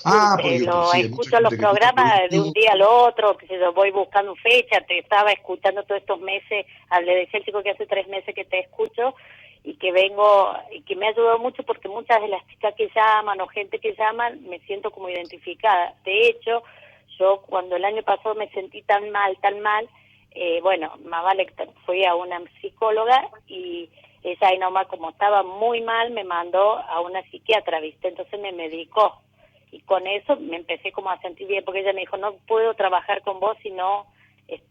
ah, 0.05 0.37
lo, 0.41 0.93
escucho 0.93 1.39
los 1.39 1.55
programas 1.55 2.29
de 2.29 2.39
un 2.39 2.51
día 2.53 2.71
al 2.73 2.81
otro, 2.81 3.37
que 3.37 3.47
yo 3.47 3.73
voy 3.73 3.91
buscando 3.91 4.35
fecha, 4.35 4.81
te 4.81 4.99
estaba 4.99 5.31
escuchando 5.31 5.83
todos 5.83 6.01
estos 6.01 6.19
meses, 6.19 6.65
le 7.03 7.15
decía 7.15 7.39
al 7.39 7.45
chico 7.45 7.63
que 7.63 7.71
hace 7.71 7.85
tres 7.85 8.07
meses 8.07 8.33
que 8.33 8.45
te 8.45 8.59
escucho 8.59 9.15
y 9.63 9.75
que 9.75 9.91
vengo, 9.91 10.53
y 10.71 10.81
que 10.81 10.95
me 10.95 11.07
ha 11.07 11.09
ayudado 11.09 11.39
mucho 11.39 11.63
porque 11.63 11.87
muchas 11.87 12.21
de 12.21 12.27
las 12.27 12.45
chicas 12.47 12.75
que 12.75 12.89
llaman 12.95 13.41
o 13.41 13.47
gente 13.47 13.79
que 13.79 13.95
llaman 13.95 14.43
me 14.47 14.59
siento 14.59 14.91
como 14.91 15.09
identificada. 15.09 15.95
De 16.03 16.29
hecho, 16.29 16.61
yo 17.19 17.41
cuando 17.47 17.75
el 17.75 17.85
año 17.85 18.03
pasado 18.03 18.35
me 18.35 18.49
sentí 18.49 18.83
tan 18.83 19.09
mal, 19.09 19.35
tan 19.41 19.59
mal, 19.61 19.89
eh, 20.35 20.59
bueno, 20.61 20.91
más 21.05 21.23
vale 21.23 21.47
fui 21.85 22.05
a 22.05 22.13
una 22.13 22.41
psicóloga 22.61 23.29
y 23.47 23.89
esa 24.21 24.47
ahí 24.47 24.57
nomás 24.57 24.87
como 24.87 25.09
estaba 25.09 25.43
muy 25.43 25.81
mal 25.81 26.11
me 26.11 26.23
mandó 26.23 26.77
a 26.77 26.99
una 27.01 27.23
psiquiatra, 27.29 27.79
¿viste? 27.79 28.09
Entonces 28.09 28.39
me 28.39 28.51
medicó 28.51 29.21
y 29.71 29.79
con 29.81 30.05
eso 30.07 30.35
me 30.37 30.57
empecé 30.57 30.91
como 30.91 31.09
a 31.09 31.21
sentir 31.21 31.47
bien 31.47 31.63
porque 31.63 31.81
ella 31.81 31.93
me 31.93 32.01
dijo, 32.01 32.17
no 32.17 32.35
puedo 32.47 32.73
trabajar 32.73 33.21
con 33.23 33.39
vos 33.39 33.57
si 33.63 33.71
no 33.71 34.05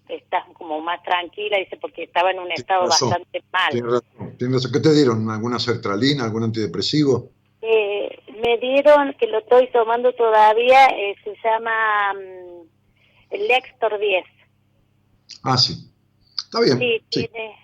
estás 0.09 0.45
como 0.55 0.81
más 0.81 1.03
tranquila, 1.03 1.59
dice, 1.59 1.77
porque 1.77 2.05
estaba 2.05 2.31
en 2.31 2.39
un 2.39 2.53
estado 2.53 2.87
bastante 2.87 3.43
mal. 3.53 3.71
Tienes 4.39 4.63
razón. 4.63 4.73
¿Qué 4.73 4.81
te 4.81 4.95
dieron? 4.95 5.29
¿Alguna 5.31 5.59
sertralina, 5.59 6.25
algún 6.25 6.45
antidepresivo? 6.45 7.31
Eh, 7.61 8.19
me 8.43 8.59
dieron, 8.59 9.15
que 9.15 9.27
lo 9.27 9.39
estoy 9.39 9.69
tomando 9.73 10.13
todavía, 10.13 10.87
eh, 10.87 11.17
se 11.25 11.35
llama 11.43 12.13
um, 12.13 12.67
el 13.31 13.49
Lextor 13.49 13.99
10. 13.99 14.25
Ah, 15.43 15.57
sí. 15.57 15.91
Está 16.37 16.61
bien. 16.61 16.79
Sí, 16.79 17.05
Tiene, 17.11 17.57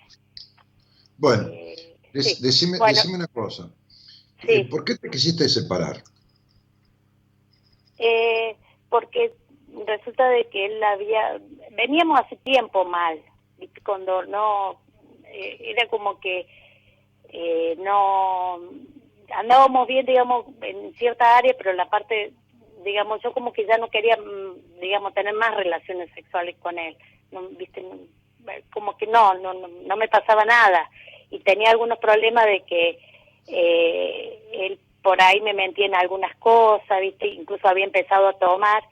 bueno, 1.21 1.49
eh, 1.49 1.97
decime, 2.13 2.79
una 2.79 3.27
cosa. 3.27 3.69
Eh, 4.47 4.67
¿Por 4.67 4.83
qué 4.83 4.97
te 4.97 5.09
quisiste 5.09 5.47
separar? 5.47 6.03
Eh, 7.99 8.55
porque 8.89 9.31
resulta 9.85 10.27
de 10.29 10.47
que 10.49 10.65
él 10.65 10.83
había, 10.83 11.39
veníamos 11.73 12.19
hace 12.19 12.37
tiempo 12.37 12.85
mal, 12.85 13.21
cuando 13.85 14.25
no, 14.25 14.81
eh, 15.25 15.57
era 15.61 15.87
como 15.89 16.19
que 16.19 16.47
eh, 17.29 17.75
no, 17.77 18.59
andábamos 19.35 19.87
bien, 19.87 20.05
digamos, 20.07 20.47
en 20.61 20.93
cierta 20.95 21.37
área, 21.37 21.53
pero 21.55 21.69
en 21.69 21.77
la 21.77 21.89
parte, 21.89 22.33
digamos, 22.83 23.21
yo 23.23 23.31
como 23.31 23.53
que 23.53 23.67
ya 23.67 23.77
no 23.77 23.91
quería, 23.91 24.17
mm, 24.17 24.79
digamos, 24.81 25.13
tener 25.13 25.35
más 25.35 25.55
relaciones 25.55 26.09
sexuales 26.15 26.55
con 26.59 26.79
él, 26.79 26.97
no, 27.31 27.41
viste, 27.49 27.85
como 28.73 28.97
que 28.97 29.07
no, 29.07 29.33
no, 29.35 29.53
no, 29.53 29.97
me 29.97 30.07
pasaba 30.07 30.45
nada, 30.45 30.89
y 31.29 31.39
tenía 31.39 31.71
algunos 31.71 31.99
problemas 31.99 32.45
de 32.45 32.63
que 32.63 32.99
eh, 33.47 34.39
él 34.53 34.79
por 35.01 35.21
ahí 35.21 35.41
me 35.41 35.53
mentía 35.53 35.85
en 35.85 35.95
algunas 35.95 36.35
cosas, 36.37 37.01
viste, 37.01 37.27
incluso 37.27 37.67
había 37.67 37.85
empezado 37.85 38.27
a 38.27 38.37
tomar, 38.37 38.83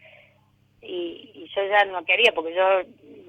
y, 0.82 1.32
y 1.34 1.52
yo 1.54 1.62
ya 1.68 1.86
no 1.86 2.04
quería, 2.06 2.32
porque 2.34 2.56
yo 2.56 2.64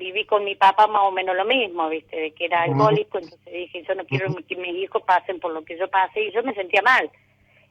viví 0.00 0.24
con 0.24 0.44
mi 0.44 0.56
papá 0.56 0.86
más 0.86 1.02
o 1.02 1.12
menos 1.12 1.36
lo 1.36 1.44
mismo, 1.44 1.88
¿viste? 1.88 2.16
De 2.16 2.30
que 2.32 2.46
era 2.46 2.62
alcohólico, 2.62 3.18
entonces 3.18 3.52
dije, 3.52 3.84
yo 3.86 3.94
no 3.94 4.04
quiero 4.06 4.34
que 4.48 4.56
mis 4.56 4.74
hijos 4.76 5.02
pasen 5.02 5.38
por 5.38 5.52
lo 5.52 5.62
que 5.62 5.78
yo 5.78 5.88
pasé 5.88 6.22
y 6.22 6.32
yo 6.32 6.42
me 6.42 6.54
sentía 6.54 6.82
mal. 6.82 7.08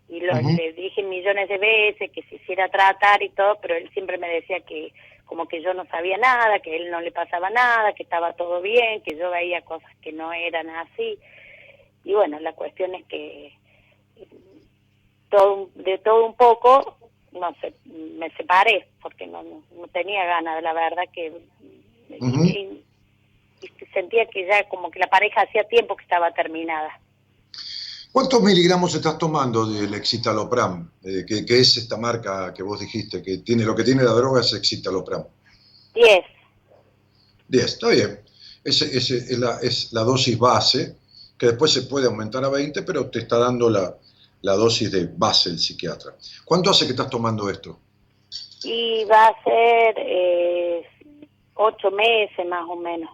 Y 0.08 0.22
lo, 0.22 0.34
le 0.36 0.74
dije 0.74 1.04
millones 1.04 1.50
de 1.50 1.58
veces 1.58 2.12
que 2.12 2.24
se 2.24 2.36
hiciera 2.36 2.70
tratar 2.70 3.22
y 3.22 3.30
todo, 3.30 3.58
pero 3.62 3.76
él 3.76 3.90
siempre 3.94 4.18
me 4.18 4.30
decía 4.30 4.60
que 4.62 4.94
como 5.30 5.48
que 5.48 5.62
yo 5.62 5.76
no 5.76 5.86
sabía 5.86 6.18
nada, 6.18 6.60
que 6.60 6.74
a 6.74 6.76
él 6.76 6.90
no 6.90 7.02
le 7.02 7.12
pasaba 7.12 7.52
nada, 7.52 7.94
que 7.94 8.02
estaba 8.02 8.34
todo 8.34 8.62
bien, 8.62 9.04
que 9.04 9.16
yo 9.16 9.30
veía 9.30 9.62
cosas 9.62 9.96
que 10.02 10.12
no 10.12 10.34
eran 10.34 10.68
así. 10.72 11.20
Y 12.04 12.14
bueno, 12.14 12.40
la 12.40 12.54
cuestión 12.54 12.96
es 12.96 13.06
que 13.06 13.54
todo 15.30 15.70
de 15.76 16.00
todo 16.00 16.26
un 16.26 16.34
poco 16.34 16.98
no 17.32 17.54
sé, 17.62 17.76
me 17.86 18.32
separé 18.32 18.88
porque 19.04 19.28
no, 19.28 19.44
no, 19.44 19.88
tenía 19.94 20.26
ganas, 20.26 20.64
la 20.64 20.74
verdad 20.74 21.04
que 21.14 21.32
y, 22.10 22.84
sentía 23.94 24.26
que 24.26 24.48
ya 24.48 24.68
como 24.68 24.90
que 24.90 24.98
la 24.98 25.08
pareja 25.08 25.42
hacía 25.42 25.64
tiempo 25.66 25.96
que 25.96 26.04
estaba 26.04 26.32
terminada. 26.32 27.00
¿Cuántos 28.12 28.42
miligramos 28.42 28.96
estás 28.96 29.18
tomando 29.18 29.66
del 29.66 29.94
Excitalopram? 29.94 30.90
Eh, 31.04 31.26
que, 31.28 31.60
es 31.60 31.78
esta 31.78 31.98
marca 31.98 32.54
que 32.54 32.64
vos 32.64 32.80
dijiste, 32.80 33.22
que 33.22 33.40
tiene 33.40 33.64
lo 33.64 33.76
que 33.76 33.84
tiene 33.84 34.04
la 34.04 34.14
droga 34.14 34.42
es 34.42 34.54
Excitalopram. 34.54 35.26
Diez. 35.94 36.26
Diez, 37.48 37.66
está 37.66 37.90
bien. 37.90 38.20
Ese, 38.64 38.98
es, 38.98 39.38
la, 39.38 39.60
es 39.62 39.94
la 39.94 40.04
dosis 40.04 40.38
base, 40.38 40.98
que 41.38 41.48
después 41.48 41.72
se 41.72 41.84
puede 41.84 42.08
aumentar 42.08 42.44
a 42.44 42.50
20, 42.50 42.82
pero 42.82 43.10
te 43.10 43.20
está 43.20 43.38
dando 43.38 43.70
la, 43.70 43.96
la 44.42 44.54
dosis 44.54 44.92
de 44.92 45.10
base 45.16 45.50
el 45.50 45.60
psiquiatra. 45.60 46.16
¿Cuánto 46.46 46.72
hace 46.72 46.86
que 46.86 46.92
estás 46.92 47.10
tomando 47.10 47.50
esto? 47.50 47.80
Y 48.64 49.06
va 49.06 49.28
a 49.28 49.44
ser 49.44 49.96
eh, 49.98 50.86
ocho 51.56 51.92
meses 51.92 52.46
más 52.48 52.66
o 52.70 52.76
menos. 52.76 53.10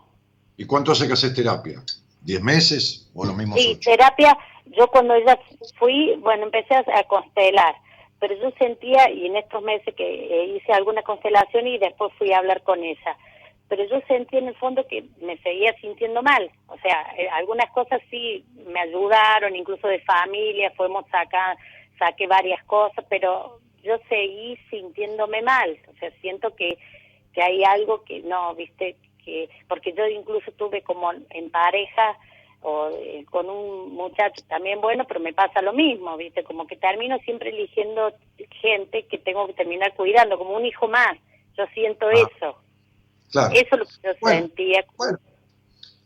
¿Y 0.57 0.65
cuánto 0.65 0.91
hace 0.91 1.07
que 1.07 1.13
haces 1.13 1.33
terapia? 1.33 1.83
¿Diez 2.21 2.41
meses 2.41 3.09
o 3.13 3.25
lo 3.25 3.33
mismo? 3.33 3.55
Sí, 3.55 3.75
terapia, 3.75 4.37
yo 4.67 4.87
cuando 4.87 5.17
ya 5.19 5.39
fui, 5.77 6.15
bueno, 6.19 6.43
empecé 6.43 6.75
a 6.75 7.03
constelar, 7.03 7.75
pero 8.19 8.35
yo 8.35 8.51
sentía, 8.57 9.09
y 9.09 9.25
en 9.25 9.35
estos 9.35 9.61
meses 9.63 9.93
que 9.95 10.03
eh, 10.03 10.45
hice 10.55 10.71
alguna 10.73 11.01
constelación 11.03 11.67
y 11.67 11.77
después 11.77 12.13
fui 12.17 12.31
a 12.31 12.39
hablar 12.39 12.63
con 12.63 12.83
ella, 12.83 13.17
pero 13.67 13.83
yo 13.85 13.99
sentí 14.07 14.37
en 14.37 14.47
el 14.47 14.55
fondo 14.55 14.85
que 14.87 15.05
me 15.21 15.37
seguía 15.37 15.73
sintiendo 15.81 16.21
mal. 16.21 16.49
O 16.67 16.77
sea, 16.77 17.13
eh, 17.17 17.27
algunas 17.33 17.69
cosas 17.71 18.01
sí 18.09 18.45
me 18.67 18.79
ayudaron, 18.79 19.55
incluso 19.55 19.87
de 19.87 19.99
familia, 20.01 20.71
fuimos 20.77 21.05
sacar, 21.09 21.57
saqué 21.97 22.27
varias 22.27 22.63
cosas, 22.65 23.03
pero 23.09 23.59
yo 23.83 23.97
seguí 24.07 24.57
sintiéndome 24.69 25.41
mal. 25.41 25.77
O 25.87 25.97
sea, 25.99 26.11
siento 26.21 26.55
que 26.55 26.77
que 27.35 27.43
hay 27.43 27.63
algo 27.65 28.03
que 28.05 28.21
no, 28.21 28.55
viste, 28.55 28.95
que 29.23 29.49
porque 29.67 29.93
yo 29.93 30.07
incluso 30.07 30.51
tuve 30.53 30.81
como 30.81 31.11
en 31.11 31.51
pareja 31.51 32.17
o 32.61 32.89
eh, 32.89 33.25
con 33.29 33.49
un 33.49 33.93
muchacho 33.93 34.43
también 34.47 34.81
bueno, 34.81 35.05
pero 35.07 35.19
me 35.19 35.33
pasa 35.33 35.61
lo 35.61 35.73
mismo, 35.73 36.17
viste, 36.17 36.43
como 36.43 36.65
que 36.65 36.77
termino 36.77 37.17
siempre 37.19 37.49
eligiendo 37.49 38.11
gente 38.61 39.05
que 39.07 39.17
tengo 39.19 39.47
que 39.47 39.53
terminar 39.53 39.93
cuidando, 39.95 40.37
como 40.37 40.55
un 40.55 40.65
hijo 40.65 40.87
más. 40.87 41.17
Yo 41.57 41.65
siento 41.73 42.07
ah. 42.07 42.13
eso. 42.13 42.57
Claro. 43.31 43.53
Eso 43.53 43.75
es 43.75 43.79
lo 43.79 43.85
que 43.85 43.91
yo 44.03 44.29
sentía. 44.29 44.85
Bueno, 44.97 45.17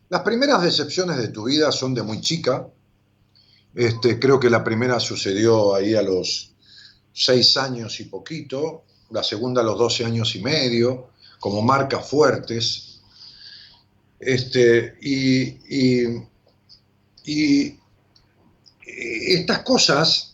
las 0.08 0.22
primeras 0.22 0.62
decepciones 0.62 1.18
de 1.18 1.28
tu 1.28 1.44
vida 1.44 1.70
son 1.70 1.94
de 1.94 2.02
muy 2.02 2.20
chica. 2.20 2.66
Este, 3.74 4.18
creo 4.18 4.40
que 4.40 4.50
la 4.50 4.64
primera 4.64 4.98
sucedió 4.98 5.74
ahí 5.74 5.94
a 5.94 6.02
los 6.02 6.52
seis 7.12 7.56
años 7.56 8.00
y 8.00 8.06
poquito, 8.06 8.84
la 9.10 9.22
segunda 9.22 9.60
a 9.60 9.64
los 9.64 9.78
doce 9.78 10.04
años 10.04 10.34
y 10.34 10.42
medio, 10.42 11.10
como 11.38 11.62
marcas 11.62 12.08
fuertes. 12.08 13.00
Este, 14.18 14.96
y, 15.00 15.42
y, 15.68 16.22
estas 18.84 19.62
cosas 19.62 20.30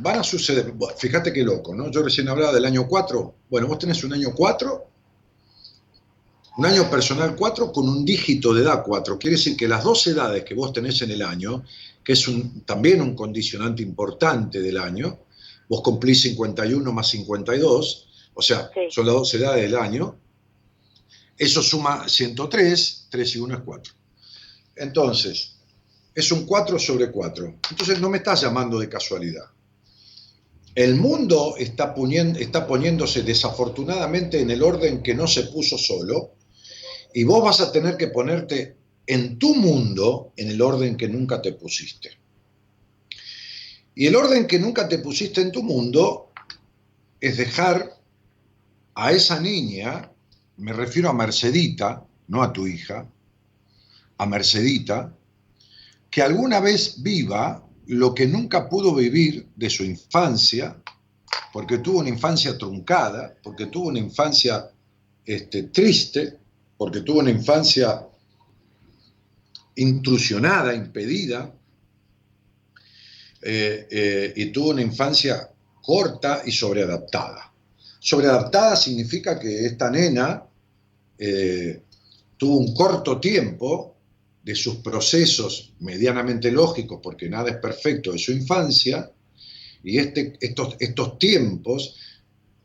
van 0.00 0.18
a 0.18 0.24
suceder. 0.24 0.74
fíjate 0.96 1.32
qué 1.32 1.42
loco, 1.42 1.74
¿no? 1.74 1.90
Yo 1.90 2.02
recién 2.02 2.28
hablaba 2.28 2.52
del 2.52 2.64
año 2.64 2.86
4. 2.88 3.34
Bueno, 3.50 3.68
vos 3.68 3.78
tenés 3.78 4.02
un 4.04 4.12
año 4.12 4.32
4, 4.34 4.86
un 6.56 6.66
año 6.66 6.90
personal 6.90 7.34
4 7.36 7.72
con 7.72 7.88
un 7.88 8.04
dígito 8.04 8.54
de 8.54 8.62
edad 8.62 8.82
4. 8.84 9.18
Quiere 9.18 9.36
decir 9.36 9.56
que 9.56 9.68
las 9.68 9.84
dos 9.84 10.06
edades 10.06 10.44
que 10.44 10.54
vos 10.54 10.72
tenés 10.72 11.00
en 11.02 11.10
el 11.10 11.22
año, 11.22 11.64
que 12.02 12.12
es 12.12 12.28
un, 12.28 12.62
también 12.62 13.00
un 13.00 13.14
condicionante 13.14 13.82
importante 13.82 14.60
del 14.60 14.78
año, 14.78 15.20
vos 15.68 15.82
cumplís 15.82 16.22
51 16.22 16.92
más 16.92 17.08
52, 17.08 18.08
o 18.34 18.42
sea, 18.42 18.70
son 18.90 19.06
las 19.06 19.14
dos 19.14 19.34
edades 19.34 19.62
del 19.62 19.76
año, 19.76 20.16
eso 21.36 21.62
suma 21.62 22.08
103, 22.08 23.06
3 23.10 23.36
y 23.36 23.38
1 23.38 23.54
es 23.54 23.60
4. 23.64 23.94
Entonces, 24.76 25.53
es 26.14 26.30
un 26.32 26.46
4 26.46 26.78
sobre 26.78 27.10
4. 27.10 27.60
Entonces 27.70 28.00
no 28.00 28.08
me 28.08 28.18
estás 28.18 28.42
llamando 28.42 28.78
de 28.78 28.88
casualidad. 28.88 29.44
El 30.74 30.96
mundo 30.96 31.54
está, 31.58 31.94
está 32.38 32.66
poniéndose 32.66 33.22
desafortunadamente 33.22 34.40
en 34.40 34.50
el 34.50 34.62
orden 34.62 35.02
que 35.02 35.14
no 35.14 35.26
se 35.26 35.44
puso 35.44 35.78
solo 35.78 36.34
y 37.12 37.22
vos 37.24 37.44
vas 37.44 37.60
a 37.60 37.70
tener 37.70 37.96
que 37.96 38.08
ponerte 38.08 38.76
en 39.06 39.38
tu 39.38 39.54
mundo 39.54 40.32
en 40.36 40.50
el 40.50 40.60
orden 40.60 40.96
que 40.96 41.08
nunca 41.08 41.40
te 41.40 41.52
pusiste. 41.52 42.10
Y 43.94 44.06
el 44.06 44.16
orden 44.16 44.46
que 44.46 44.58
nunca 44.58 44.88
te 44.88 44.98
pusiste 44.98 45.40
en 45.40 45.52
tu 45.52 45.62
mundo 45.62 46.32
es 47.20 47.36
dejar 47.36 47.96
a 48.94 49.12
esa 49.12 49.40
niña 49.40 50.10
me 50.56 50.72
refiero 50.72 51.10
a 51.10 51.12
Mercedita, 51.12 52.06
no 52.28 52.42
a 52.42 52.52
tu 52.52 52.66
hija, 52.66 53.08
a 54.18 54.26
Mercedita, 54.26 55.12
que 56.14 56.22
alguna 56.22 56.60
vez 56.60 57.02
viva 57.02 57.60
lo 57.86 58.14
que 58.14 58.28
nunca 58.28 58.68
pudo 58.68 58.94
vivir 58.94 59.48
de 59.56 59.68
su 59.68 59.82
infancia, 59.82 60.80
porque 61.52 61.78
tuvo 61.78 61.98
una 61.98 62.08
infancia 62.08 62.56
truncada, 62.56 63.34
porque 63.42 63.66
tuvo 63.66 63.88
una 63.88 63.98
infancia 63.98 64.70
este, 65.24 65.64
triste, 65.64 66.38
porque 66.76 67.00
tuvo 67.00 67.18
una 67.18 67.30
infancia 67.30 68.06
intrusionada, 69.74 70.72
impedida, 70.72 71.52
eh, 73.42 73.88
eh, 73.90 74.32
y 74.36 74.52
tuvo 74.52 74.70
una 74.70 74.82
infancia 74.82 75.50
corta 75.82 76.42
y 76.46 76.52
sobreadaptada. 76.52 77.52
Sobreadaptada 77.98 78.76
significa 78.76 79.36
que 79.36 79.66
esta 79.66 79.90
nena 79.90 80.44
eh, 81.18 81.82
tuvo 82.36 82.58
un 82.58 82.72
corto 82.72 83.18
tiempo 83.18 83.93
de 84.44 84.54
sus 84.54 84.76
procesos 84.76 85.72
medianamente 85.80 86.52
lógicos, 86.52 87.00
porque 87.02 87.28
nada 87.28 87.50
es 87.50 87.56
perfecto 87.56 88.12
de 88.12 88.18
su 88.18 88.32
infancia, 88.32 89.10
y 89.82 89.98
este, 89.98 90.34
estos, 90.40 90.76
estos 90.78 91.18
tiempos 91.18 91.96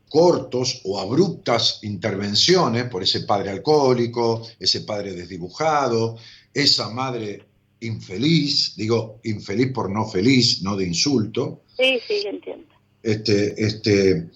cortos 0.08 0.82
o 0.84 1.00
abruptas 1.00 1.78
intervenciones 1.82 2.84
por 2.84 3.02
ese 3.02 3.20
padre 3.20 3.50
alcohólico, 3.50 4.46
ese 4.58 4.82
padre 4.82 5.12
desdibujado, 5.12 6.16
esa 6.52 6.90
madre 6.90 7.44
infeliz, 7.80 8.74
digo 8.76 9.20
infeliz 9.24 9.72
por 9.72 9.88
no 9.90 10.06
feliz, 10.06 10.62
no 10.62 10.76
de 10.76 10.86
insulto. 10.86 11.62
Sí, 11.78 11.98
sí, 12.06 12.24
entiendo. 12.26 12.66
Este, 13.02 13.54
este, 13.64 14.30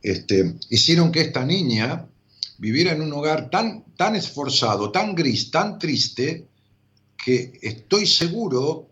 este, 0.00 0.54
hicieron 0.70 1.12
que 1.12 1.20
esta 1.20 1.44
niña 1.44 2.06
viviera 2.58 2.92
en 2.92 3.02
un 3.02 3.12
hogar 3.12 3.50
tan, 3.50 3.84
tan 3.96 4.14
esforzado, 4.16 4.90
tan 4.90 5.14
gris, 5.14 5.50
tan 5.50 5.78
triste, 5.78 6.46
que 7.16 7.58
estoy 7.62 8.06
seguro 8.06 8.88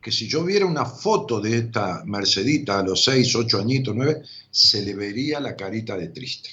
que 0.00 0.10
si 0.10 0.28
yo 0.28 0.44
viera 0.44 0.64
una 0.64 0.86
foto 0.86 1.40
de 1.40 1.58
esta 1.58 2.02
Mercedita 2.06 2.78
a 2.78 2.82
los 2.82 3.04
6, 3.04 3.34
8 3.34 3.58
añitos, 3.58 3.94
9, 3.94 4.22
se 4.50 4.82
le 4.82 4.94
vería 4.94 5.40
la 5.40 5.54
carita 5.54 5.96
de 5.96 6.08
triste. 6.08 6.50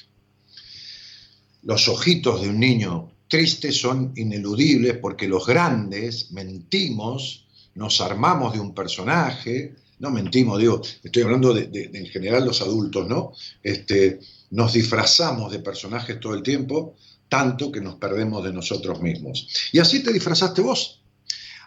Los 1.63 1.87
ojitos 1.87 2.41
de 2.41 2.49
un 2.49 2.59
niño 2.59 3.11
triste 3.27 3.71
son 3.71 4.13
ineludibles 4.15 4.97
porque 4.97 5.27
los 5.27 5.45
grandes 5.45 6.31
mentimos, 6.31 7.45
nos 7.75 8.01
armamos 8.01 8.53
de 8.53 8.59
un 8.59 8.73
personaje, 8.73 9.75
no 9.99 10.11
mentimos, 10.11 10.59
digo, 10.59 10.81
estoy 11.03 11.23
hablando 11.23 11.53
de, 11.53 11.89
en 11.93 12.05
general 12.07 12.45
los 12.45 12.61
adultos, 12.61 13.07
¿no? 13.07 13.33
Este, 13.63 14.19
nos 14.51 14.73
disfrazamos 14.73 15.51
de 15.51 15.59
personajes 15.59 16.19
todo 16.19 16.33
el 16.33 16.43
tiempo, 16.43 16.95
tanto 17.29 17.71
que 17.71 17.81
nos 17.81 17.95
perdemos 17.95 18.43
de 18.43 18.53
nosotros 18.53 19.01
mismos. 19.01 19.47
Y 19.71 19.79
así 19.79 20.03
te 20.03 20.13
disfrazaste 20.13 20.61
vos, 20.61 21.01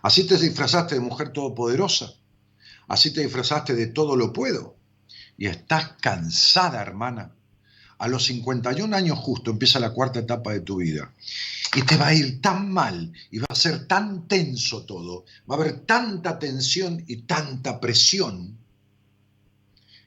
así 0.03 0.25
te 0.25 0.37
disfrazaste 0.37 0.95
de 0.95 1.01
mujer 1.01 1.33
todopoderosa, 1.33 2.13
así 2.89 3.13
te 3.13 3.23
disfrazaste 3.23 3.75
de 3.75 3.89
todo 3.89 4.17
lo 4.17 4.33
puedo. 4.33 4.77
Y 5.37 5.47
estás 5.47 5.93
cansada, 6.01 6.83
hermana. 6.83 7.33
A 7.99 8.09
los 8.09 8.25
51 8.25 8.95
años 8.97 9.19
justo 9.19 9.51
empieza 9.51 9.79
la 9.79 9.93
cuarta 9.93 10.21
etapa 10.21 10.53
de 10.53 10.61
tu 10.61 10.77
vida. 10.77 11.13
Y 11.75 11.83
te 11.83 11.97
va 11.97 12.09
a 12.09 12.15
ir 12.15 12.41
tan 12.41 12.71
mal 12.71 13.13
y 13.31 13.39
va 13.39 13.47
a 13.49 13.55
ser 13.55 13.87
tan 13.87 14.27
tenso 14.27 14.85
todo, 14.85 15.25
va 15.51 15.57
a 15.57 15.59
haber 15.59 15.81
tanta 15.81 16.39
tensión 16.39 17.05
y 17.07 17.19
tanta 17.23 17.79
presión, 17.79 18.59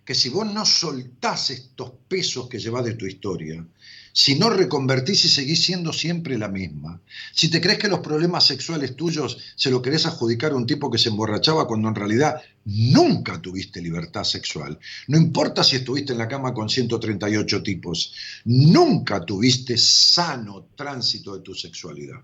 que 0.03 0.13
si 0.15 0.29
vos 0.29 0.51
no 0.51 0.65
soltás 0.65 1.51
estos 1.51 1.91
pesos 2.07 2.49
que 2.49 2.59
llevas 2.59 2.83
de 2.83 2.95
tu 2.95 3.05
historia, 3.05 3.65
si 4.13 4.35
no 4.35 4.51
reconvertís 4.51 5.25
y 5.25 5.29
seguís 5.29 5.65
siendo 5.65 5.91
siempre 5.91 6.37
la 6.37 6.47
misma, 6.47 7.01
si 7.33 7.49
te 7.49 7.59
crees 7.59 7.79
que 7.79 7.87
los 7.87 7.99
problemas 7.99 8.45
sexuales 8.45 8.95
tuyos 8.95 9.39
se 9.55 9.71
lo 9.71 9.81
querés 9.81 10.05
adjudicar 10.05 10.51
a 10.51 10.55
un 10.55 10.67
tipo 10.67 10.91
que 10.91 10.99
se 10.99 11.09
emborrachaba 11.09 11.67
cuando 11.67 11.89
en 11.89 11.95
realidad 11.95 12.39
nunca 12.65 13.41
tuviste 13.41 13.81
libertad 13.81 14.23
sexual, 14.23 14.79
no 15.07 15.17
importa 15.17 15.63
si 15.63 15.77
estuviste 15.77 16.13
en 16.13 16.19
la 16.19 16.27
cama 16.27 16.53
con 16.53 16.69
138 16.69 17.63
tipos, 17.63 18.13
nunca 18.45 19.25
tuviste 19.25 19.77
sano 19.77 20.67
tránsito 20.75 21.35
de 21.35 21.41
tu 21.41 21.55
sexualidad. 21.55 22.21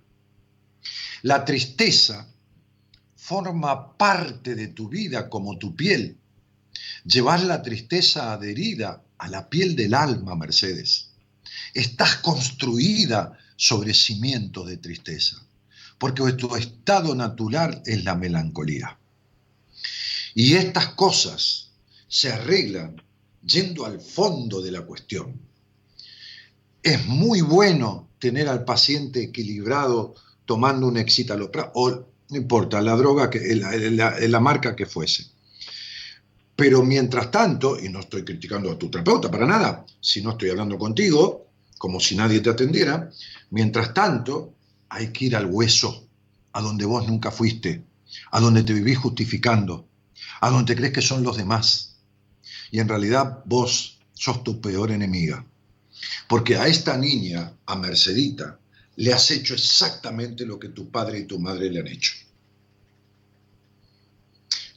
La 1.23 1.43
tristeza 1.43 2.31
forma 3.15 3.97
parte 3.97 4.55
de 4.55 4.67
tu 4.69 4.89
vida 4.89 5.27
como 5.27 5.57
tu 5.57 5.75
piel. 5.75 6.17
Llevar 7.03 7.41
la 7.43 7.61
tristeza 7.61 8.31
adherida 8.31 9.03
a 9.17 9.27
la 9.27 9.49
piel 9.49 9.75
del 9.75 9.93
alma, 9.93 10.35
Mercedes. 10.35 11.08
Estás 11.73 12.17
construida 12.17 13.37
sobre 13.55 13.93
cimientos 13.93 14.67
de 14.67 14.77
tristeza, 14.77 15.37
porque 15.97 16.31
tu 16.33 16.55
estado 16.55 17.13
natural 17.13 17.81
es 17.85 18.03
la 18.03 18.15
melancolía. 18.15 18.97
Y 20.33 20.53
estas 20.53 20.89
cosas 20.89 21.71
se 22.07 22.31
arreglan 22.31 23.01
yendo 23.45 23.85
al 23.85 23.99
fondo 23.99 24.61
de 24.61 24.71
la 24.71 24.81
cuestión. 24.81 25.39
Es 26.81 27.05
muy 27.05 27.41
bueno 27.41 28.09
tener 28.19 28.47
al 28.47 28.63
paciente 28.63 29.23
equilibrado 29.23 30.15
tomando 30.45 30.87
un 30.87 30.97
excitaloprano, 30.97 31.71
o 31.75 31.89
no 31.91 32.37
importa, 32.37 32.81
la 32.81 32.95
droga, 32.95 33.29
la, 33.33 34.19
la 34.19 34.39
marca 34.39 34.75
que 34.75 34.85
fuese. 34.85 35.25
Pero 36.55 36.83
mientras 36.83 37.31
tanto, 37.31 37.79
y 37.79 37.89
no 37.89 37.99
estoy 38.01 38.23
criticando 38.23 38.71
a 38.71 38.77
tu 38.77 38.89
terapeuta 38.89 39.31
para 39.31 39.45
nada, 39.45 39.85
si 39.99 40.21
no 40.21 40.31
estoy 40.31 40.49
hablando 40.49 40.77
contigo, 40.77 41.48
como 41.79 41.99
si 41.99 42.15
nadie 42.15 42.41
te 42.41 42.51
atendiera. 42.51 43.09
Mientras 43.49 43.95
tanto, 43.95 44.53
hay 44.89 45.11
que 45.11 45.25
ir 45.25 45.35
al 45.35 45.47
hueso, 45.47 46.07
a 46.51 46.61
donde 46.61 46.85
vos 46.85 47.07
nunca 47.07 47.31
fuiste, 47.31 47.83
a 48.31 48.39
donde 48.39 48.63
te 48.63 48.73
vivís 48.73 48.99
justificando, 48.99 49.87
a 50.41 50.49
donde 50.51 50.75
crees 50.75 50.93
que 50.93 51.01
son 51.01 51.23
los 51.23 51.37
demás. 51.37 51.95
Y 52.69 52.79
en 52.79 52.89
realidad 52.89 53.43
vos 53.45 53.97
sos 54.13 54.43
tu 54.43 54.61
peor 54.61 54.91
enemiga. 54.91 55.43
Porque 56.27 56.57
a 56.57 56.67
esta 56.67 56.97
niña, 56.97 57.53
a 57.65 57.75
Mercedita, 57.75 58.59
le 58.97 59.13
has 59.13 59.31
hecho 59.31 59.53
exactamente 59.53 60.45
lo 60.45 60.59
que 60.59 60.69
tu 60.69 60.91
padre 60.91 61.19
y 61.19 61.23
tu 61.23 61.39
madre 61.39 61.69
le 61.71 61.79
han 61.79 61.87
hecho. 61.87 62.13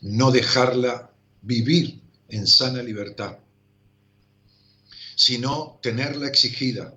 No 0.03 0.30
dejarla 0.30 1.11
vivir 1.42 2.00
en 2.28 2.46
sana 2.46 2.80
libertad 2.80 3.38
sino 5.23 5.79
tenerla 5.81 6.27
exigida, 6.27 6.97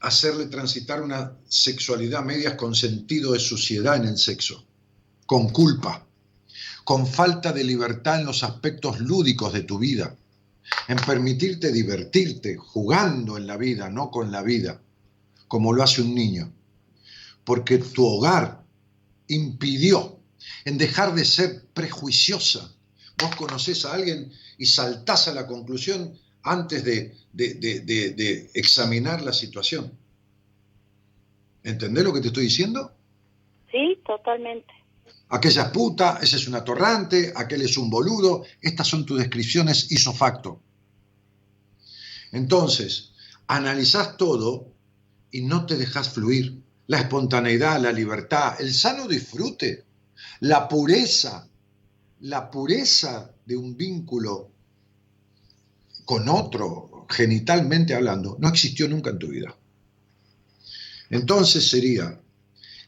hacerle 0.00 0.46
transitar 0.46 1.02
una 1.02 1.36
sexualidad 1.50 2.24
media 2.24 2.56
con 2.56 2.74
sentido 2.74 3.34
de 3.34 3.40
suciedad 3.40 3.96
en 3.96 4.06
el 4.06 4.16
sexo, 4.16 4.64
con 5.26 5.50
culpa, 5.50 6.06
con 6.82 7.06
falta 7.06 7.52
de 7.52 7.62
libertad 7.62 8.20
en 8.20 8.24
los 8.24 8.42
aspectos 8.42 9.00
lúdicos 9.00 9.52
de 9.52 9.64
tu 9.64 9.78
vida, 9.78 10.16
en 10.88 10.96
permitirte 10.96 11.70
divertirte 11.70 12.56
jugando 12.56 13.36
en 13.36 13.46
la 13.46 13.58
vida, 13.58 13.90
no 13.90 14.10
con 14.10 14.32
la 14.32 14.40
vida, 14.40 14.80
como 15.46 15.74
lo 15.74 15.82
hace 15.82 16.00
un 16.00 16.14
niño, 16.14 16.54
porque 17.44 17.76
tu 17.76 18.06
hogar 18.06 18.64
impidió 19.28 20.20
en 20.64 20.78
dejar 20.78 21.14
de 21.14 21.26
ser 21.26 21.66
prejuiciosa. 21.74 22.72
Vos 23.18 23.36
conocés 23.36 23.84
a 23.84 23.92
alguien 23.92 24.32
y 24.58 24.66
saltás 24.66 25.28
a 25.28 25.34
la 25.34 25.46
conclusión 25.46 26.18
antes 26.42 26.84
de, 26.84 28.50
examinar 28.54 29.22
la 29.22 29.32
situación. 29.32 29.92
¿Entendés 31.62 32.04
lo 32.04 32.12
que 32.12 32.20
te 32.20 32.28
estoy 32.28 32.44
diciendo? 32.44 32.92
Sí, 33.70 34.00
totalmente. 34.06 34.72
Aquella 35.28 35.62
es 35.62 35.68
puta, 35.70 36.20
ese 36.22 36.36
es 36.36 36.46
un 36.46 36.54
atorrante, 36.54 37.32
aquel 37.34 37.62
es 37.62 37.76
un 37.76 37.90
boludo. 37.90 38.44
Estas 38.60 38.86
son 38.86 39.04
tus 39.04 39.18
descripciones 39.18 39.90
isofacto. 39.90 40.60
Entonces, 42.30 43.12
analizás 43.48 44.16
todo 44.16 44.72
y 45.32 45.42
no 45.42 45.66
te 45.66 45.76
dejas 45.76 46.10
fluir. 46.10 46.62
La 46.86 47.00
espontaneidad, 47.00 47.80
la 47.80 47.90
libertad, 47.90 48.60
el 48.60 48.72
sano 48.72 49.08
disfrute, 49.08 49.84
la 50.40 50.68
pureza, 50.68 51.48
la 52.20 52.50
pureza 52.50 53.30
de 53.44 53.56
un 53.56 53.76
vínculo 53.76 54.50
con 56.04 56.28
otro, 56.28 57.06
genitalmente 57.08 57.94
hablando, 57.94 58.36
no 58.40 58.48
existió 58.48 58.88
nunca 58.88 59.10
en 59.10 59.18
tu 59.18 59.28
vida. 59.28 59.54
Entonces 61.10 61.68
sería, 61.68 62.20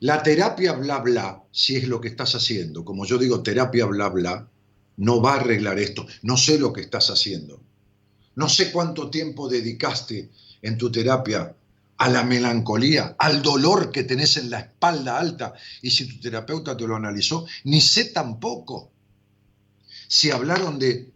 la 0.00 0.22
terapia 0.22 0.72
bla 0.72 0.98
bla, 0.98 1.42
si 1.50 1.76
es 1.76 1.88
lo 1.88 2.00
que 2.00 2.08
estás 2.08 2.34
haciendo, 2.34 2.84
como 2.84 3.04
yo 3.04 3.18
digo 3.18 3.42
terapia 3.42 3.86
bla 3.86 4.08
bla, 4.08 4.48
no 4.96 5.20
va 5.20 5.34
a 5.34 5.40
arreglar 5.40 5.78
esto, 5.78 6.06
no 6.22 6.36
sé 6.36 6.58
lo 6.58 6.72
que 6.72 6.80
estás 6.80 7.10
haciendo. 7.10 7.60
No 8.34 8.48
sé 8.48 8.70
cuánto 8.70 9.10
tiempo 9.10 9.48
dedicaste 9.48 10.30
en 10.62 10.78
tu 10.78 10.90
terapia 10.90 11.54
a 11.96 12.08
la 12.08 12.22
melancolía, 12.22 13.16
al 13.18 13.42
dolor 13.42 13.90
que 13.90 14.04
tenés 14.04 14.36
en 14.36 14.50
la 14.50 14.60
espalda 14.60 15.18
alta, 15.18 15.54
y 15.82 15.90
si 15.90 16.06
tu 16.06 16.20
terapeuta 16.20 16.76
te 16.76 16.86
lo 16.86 16.94
analizó, 16.94 17.46
ni 17.64 17.80
sé 17.80 18.06
tampoco 18.06 18.92
si 20.09 20.30
hablaron 20.30 20.78
de 20.78 21.11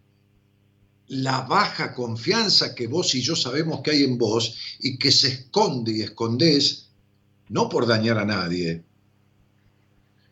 la 1.09 1.40
baja 1.40 1.93
confianza 1.95 2.74
que 2.74 2.86
vos 2.86 3.14
y 3.14 3.22
yo 3.22 3.34
sabemos 3.34 3.80
que 3.80 3.90
hay 3.90 4.05
en 4.05 4.18
vos 4.18 4.57
y 4.78 4.99
que 4.99 5.11
se 5.11 5.28
esconde 5.28 5.93
y 5.93 6.03
escondés, 6.03 6.88
no 7.49 7.68
por 7.68 7.86
dañar 7.86 8.18
a 8.18 8.24
nadie, 8.24 8.82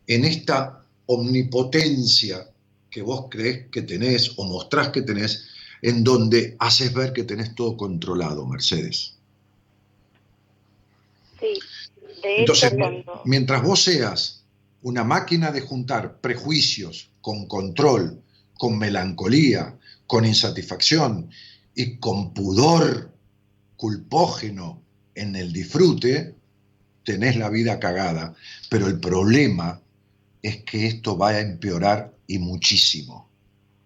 en 0.07 0.25
esta 0.25 0.85
omnipotencia 1.07 2.51
que 2.91 3.03
vos 3.03 3.27
crees 3.31 3.69
que 3.71 3.83
tenés 3.83 4.33
o 4.37 4.45
mostrás 4.45 4.91
que 4.91 5.03
tenés, 5.03 5.47
en 5.83 6.05
donde 6.05 6.57
haces 6.59 6.93
ver 6.93 7.13
que 7.13 7.25
tenés 7.25 7.55
todo 7.55 7.77
controlado, 7.77 8.47
Mercedes. 8.47 9.15
Sí, 11.39 11.59
de 12.23 12.37
Entonces, 12.41 12.75
mientras 13.25 13.63
vos 13.63 13.83
seas 13.83 14.45
una 14.83 15.05
máquina 15.05 15.51
de 15.51 15.63
juntar 15.63 16.21
prejuicios 16.21 17.11
con 17.21 17.47
control, 17.47 18.23
con 18.61 18.77
melancolía, 18.77 19.75
con 20.07 20.27
insatisfacción 20.27 21.31
y 21.75 21.97
con 21.97 22.35
pudor 22.35 23.11
culpógeno 23.75 24.83
en 25.15 25.35
el 25.35 25.51
disfrute, 25.51 26.35
tenés 27.03 27.37
la 27.37 27.49
vida 27.49 27.81
cagada. 27.81 28.35
Pero 28.69 28.87
el 28.87 29.01
problema 29.01 29.81
es 30.43 30.59
que 30.65 30.87
esto 30.87 31.17
va 31.17 31.31
a 31.31 31.41
empeorar 31.41 32.15
y 32.27 32.39
muchísimo. 32.39 33.31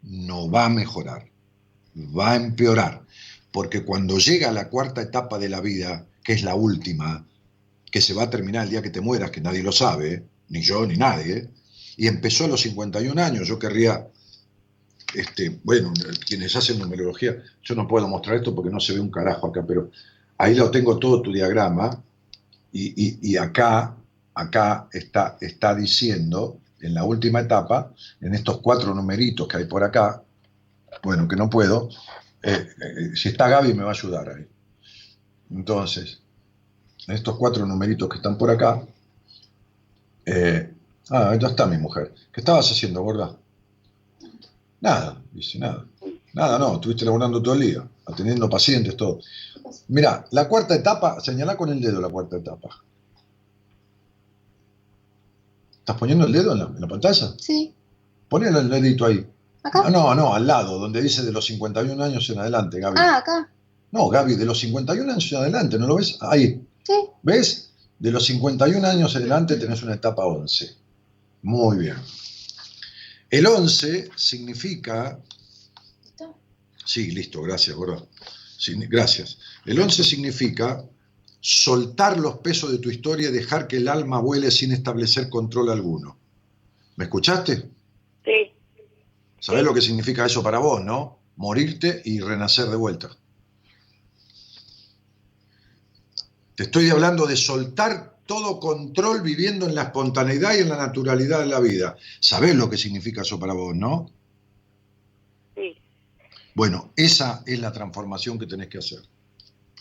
No 0.03 0.51
va 0.51 0.65
a 0.65 0.71
mejorar, 0.71 1.31
va 1.97 2.33
a 2.33 2.37
empeorar. 2.37 3.05
Porque 3.53 3.85
cuando 3.85 4.19
llega 4.19 4.51
la 4.51 4.69
cuarta 4.71 5.03
etapa 5.03 5.39
de 5.39 5.51
la 5.51 5.61
vida, 5.61 6.05
que 6.25 6.33
es 6.33 6.43
la 6.43 6.57
última, 6.57 7.25
que 7.93 8.01
se 8.01 8.13
va 8.13 8.25
a 8.25 8.31
terminar 8.31 8.65
el 8.65 8.71
día 8.71 8.83
que 8.83 8.91
te 8.91 9.01
mueras, 9.01 9.31
que 9.31 9.41
nadie 9.41 9.63
lo 9.63 9.71
sabe, 9.71 10.25
ni 10.49 10.63
yo 10.63 10.85
ni 10.85 10.97
nadie, 10.97 11.49
y 11.97 12.09
empezó 12.09 12.47
a 12.47 12.49
los 12.49 12.63
51 12.63 13.23
años, 13.23 13.47
yo 13.47 13.61
querría 13.61 14.09
este, 15.15 15.59
bueno, 15.63 15.93
quienes 16.27 16.55
hacen 16.57 16.79
numerología, 16.79 17.43
yo 17.63 17.75
no 17.75 17.87
puedo 17.87 18.09
mostrar 18.09 18.37
esto 18.37 18.55
porque 18.55 18.71
no 18.71 18.81
se 18.81 18.95
ve 18.95 19.01
un 19.01 19.11
carajo 19.11 19.47
acá, 19.47 19.65
pero 19.67 19.91
ahí 20.39 20.55
lo 20.55 20.71
tengo 20.71 20.99
todo 20.99 21.23
tu 21.23 21.33
diagrama 21.33 22.03
y, 22.73 23.37
acá, 23.37 23.95
acá 24.35 24.89
está, 24.93 25.39
está 25.41 25.75
diciendo, 25.75 26.59
en 26.81 26.93
la 26.93 27.05
última 27.05 27.41
etapa, 27.41 27.93
en 28.21 28.35
estos 28.35 28.59
cuatro 28.59 28.93
numeritos 28.95 29.47
que 29.47 29.59
hay 29.59 29.65
por 29.67 29.85
acá, 29.85 30.23
bueno, 31.03 31.29
que 31.29 31.37
no 31.37 31.49
puedo, 31.49 31.89
eh, 32.43 32.67
eh, 32.81 33.17
si 33.17 33.29
está 33.29 33.49
Gaby 33.49 33.75
me 33.75 33.85
va 33.85 33.91
a 33.91 33.93
ayudar 33.93 34.29
ahí. 34.29 34.47
Entonces, 35.51 36.21
en 37.07 37.15
estos 37.15 37.37
cuatro 37.37 37.65
numeritos 37.65 38.09
que 38.09 38.17
están 38.17 38.37
por 38.37 38.51
acá, 38.51 38.83
eh, 40.27 40.73
ah, 41.11 41.37
ya 41.41 41.49
está 41.49 41.67
mi 41.67 41.79
mujer. 41.79 42.13
¿Qué 42.33 42.41
estabas 42.41 42.71
haciendo, 42.71 43.03
gorda? 43.03 43.37
Nada, 44.85 45.17
dice, 45.33 45.59
nada. 45.59 45.83
Nada, 46.35 46.59
no, 46.59 46.75
estuviste 46.75 47.07
laburando 47.07 47.43
todo 47.43 47.55
el 47.55 47.61
día, 47.61 47.89
atendiendo 48.05 48.51
pacientes, 48.51 48.95
todo. 48.95 49.19
Mira, 49.89 50.27
la 50.33 50.47
cuarta 50.47 50.75
etapa, 50.75 51.21
señalá 51.21 51.57
con 51.57 51.71
el 51.71 51.81
dedo 51.81 52.03
la 52.03 52.11
cuarta 52.11 52.37
etapa. 52.37 52.69
¿Estás 55.79 55.97
poniendo 55.97 56.27
el 56.27 56.33
dedo 56.33 56.53
en 56.53 56.59
la, 56.59 56.65
en 56.67 56.81
la 56.83 56.87
pantalla? 56.87 57.33
Sí. 57.39 57.73
Ponele 58.29 58.59
el 58.59 58.69
dedito 58.69 59.07
ahí. 59.07 59.27
¿Acá? 59.63 59.85
Ah, 59.87 59.91
no, 59.91 60.15
no, 60.15 60.35
al 60.35 60.47
lado, 60.47 60.79
donde 60.79 61.01
dice 61.01 61.23
de 61.23 61.33
los 61.33 61.47
51 61.47 62.05
años 62.05 62.29
en 62.29 62.41
adelante, 62.41 62.79
Gaby. 62.79 62.97
Ah, 62.99 63.17
acá. 63.17 63.49
No, 63.91 64.11
Gaby, 64.11 64.35
de 64.35 64.45
los 64.45 64.61
51 64.61 65.11
años 65.11 65.33
en 65.33 65.39
adelante, 65.39 65.79
¿no 65.79 65.87
lo 65.87 65.97
ves? 65.97 66.19
Ahí. 66.21 66.63
Sí. 66.83 66.93
¿Ves? 67.23 67.71
De 67.99 68.11
los 68.11 68.27
51 68.27 68.87
años 68.87 69.17
en 69.17 69.23
adelante 69.23 69.57
tenés 69.57 69.83
una 69.83 69.95
etapa 69.95 70.27
11. 70.27 70.77
Muy 71.41 71.79
bien. 71.79 71.97
El 73.31 73.47
11 73.47 74.11
significa... 74.17 75.19
¿Listo? 76.05 76.39
Sí, 76.85 77.11
listo, 77.11 77.43
gracias, 77.43 77.77
gordo. 77.77 78.09
Gracias. 78.89 79.39
El 79.67 79.81
11 79.81 80.05
significa 80.05 80.85
soltar 81.41 82.19
los 82.19 82.39
pesos 82.39 82.73
de 82.73 82.79
tu 82.79 82.91
historia 82.91 83.29
y 83.29 83.33
dejar 83.33 83.67
que 83.67 83.77
el 83.77 83.89
alma 83.89 84.21
vuele 84.21 84.51
sin 84.51 84.73
establecer 84.73 85.29
control 85.29 85.71
alguno. 85.71 86.17
¿Me 86.97 87.05
escuchaste? 87.05 87.69
Sí, 88.25 88.53
¿Sabés 89.45 89.63
lo 89.63 89.75
que 89.75 89.83
significa 89.83 90.25
eso 90.25 90.43
para 90.43 90.59
vos, 90.59 90.83
no? 90.83 91.19
Morirte 91.37 92.01
y 92.07 92.19
renacer 92.21 92.65
de 92.71 92.77
vuelta. 92.77 93.11
Te 96.55 96.63
estoy 96.63 96.89
hablando 96.89 97.27
de 97.27 97.37
soltar 97.37 98.14
todo 98.27 98.59
control 98.59 99.23
viviendo 99.23 99.67
en 99.67 99.75
la 99.75 99.83
espontaneidad 99.85 100.57
y 100.57 100.63
en 100.63 100.69
la 100.69 100.77
naturalidad 100.77 101.41
de 101.41 101.47
la 101.47 101.61
vida. 101.61 101.97
¿Sabés 102.21 102.55
lo 102.55 102.71
que 102.71 102.77
significa 102.77 103.23
eso 103.23 103.39
para 103.39 103.53
vos, 103.53 103.75
no? 103.75 104.11
sí. 105.55 105.77
Bueno, 106.55 106.91
esa 106.97 107.43
es 107.47 107.59
la 107.59 107.73
transformación 107.73 108.39
que 108.39 108.47
tenés 108.47 108.69
que 108.69 108.79
hacer. 108.79 109.01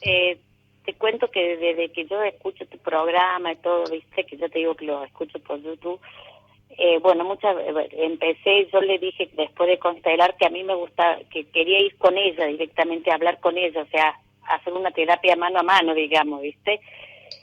Eh, 0.01 0.39
te 0.85 0.93
cuento 0.95 1.29
que 1.31 1.57
desde 1.57 1.91
que 1.91 2.05
yo 2.05 2.21
escucho 2.23 2.65
tu 2.65 2.77
programa 2.79 3.53
y 3.53 3.55
todo, 3.57 3.85
viste, 3.89 4.25
que 4.25 4.37
yo 4.37 4.49
te 4.49 4.59
digo 4.59 4.75
que 4.75 4.85
lo 4.85 5.03
escucho 5.03 5.39
por 5.39 5.61
YouTube, 5.61 5.99
eh, 6.77 6.99
bueno, 6.99 7.23
muchas 7.23 7.55
eh, 7.57 7.89
empecé, 7.91 8.67
yo 8.73 8.81
le 8.81 8.97
dije 8.97 9.29
después 9.37 9.69
de 9.69 9.77
constelar 9.77 10.35
que 10.37 10.47
a 10.47 10.49
mí 10.49 10.63
me 10.63 10.73
gusta, 10.73 11.19
que 11.31 11.45
quería 11.45 11.79
ir 11.79 11.95
con 11.97 12.17
ella 12.17 12.47
directamente, 12.47 13.11
a 13.11 13.15
hablar 13.15 13.39
con 13.39 13.57
ella, 13.57 13.83
o 13.83 13.87
sea, 13.87 14.19
hacer 14.49 14.73
una 14.73 14.91
terapia 14.91 15.35
mano 15.35 15.59
a 15.59 15.63
mano, 15.63 15.93
digamos, 15.93 16.41
viste. 16.41 16.81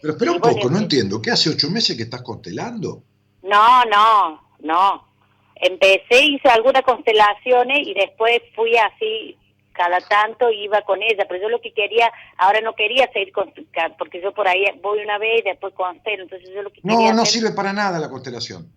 Pero 0.00 0.12
espera 0.14 0.32
un 0.32 0.40
poco, 0.40 0.70
no 0.70 0.78
entiendo. 0.78 1.20
¿Qué 1.20 1.30
hace 1.30 1.50
ocho 1.50 1.70
meses 1.70 1.96
que 1.96 2.04
estás 2.04 2.22
constelando? 2.22 3.02
No, 3.42 3.84
no, 3.84 4.40
no. 4.60 5.08
Empecé, 5.56 6.24
hice 6.24 6.48
algunas 6.48 6.82
constelaciones 6.82 7.86
y 7.86 7.92
después 7.94 8.40
fui 8.56 8.76
así, 8.76 9.36
cada 9.72 10.00
tanto 10.00 10.50
iba 10.50 10.80
con 10.82 11.02
ella, 11.02 11.26
pero 11.28 11.42
yo 11.42 11.48
lo 11.48 11.60
que 11.60 11.72
quería, 11.74 12.10
ahora 12.38 12.60
no 12.62 12.74
quería 12.74 13.10
seguir 13.12 13.32
con, 13.32 13.52
porque 13.98 14.22
yo 14.22 14.32
por 14.32 14.48
ahí 14.48 14.64
voy 14.82 15.00
una 15.02 15.18
vez 15.18 15.40
y 15.40 15.48
después 15.48 15.74
constelo, 15.74 16.22
entonces 16.24 16.48
yo 16.54 16.62
lo 16.62 16.70
que 16.70 16.80
No, 16.82 16.96
quería 16.96 17.12
no 17.12 17.22
hacer- 17.22 17.40
sirve 17.40 17.50
para 17.54 17.72
nada 17.72 17.98
la 17.98 18.08
constelación. 18.08 18.72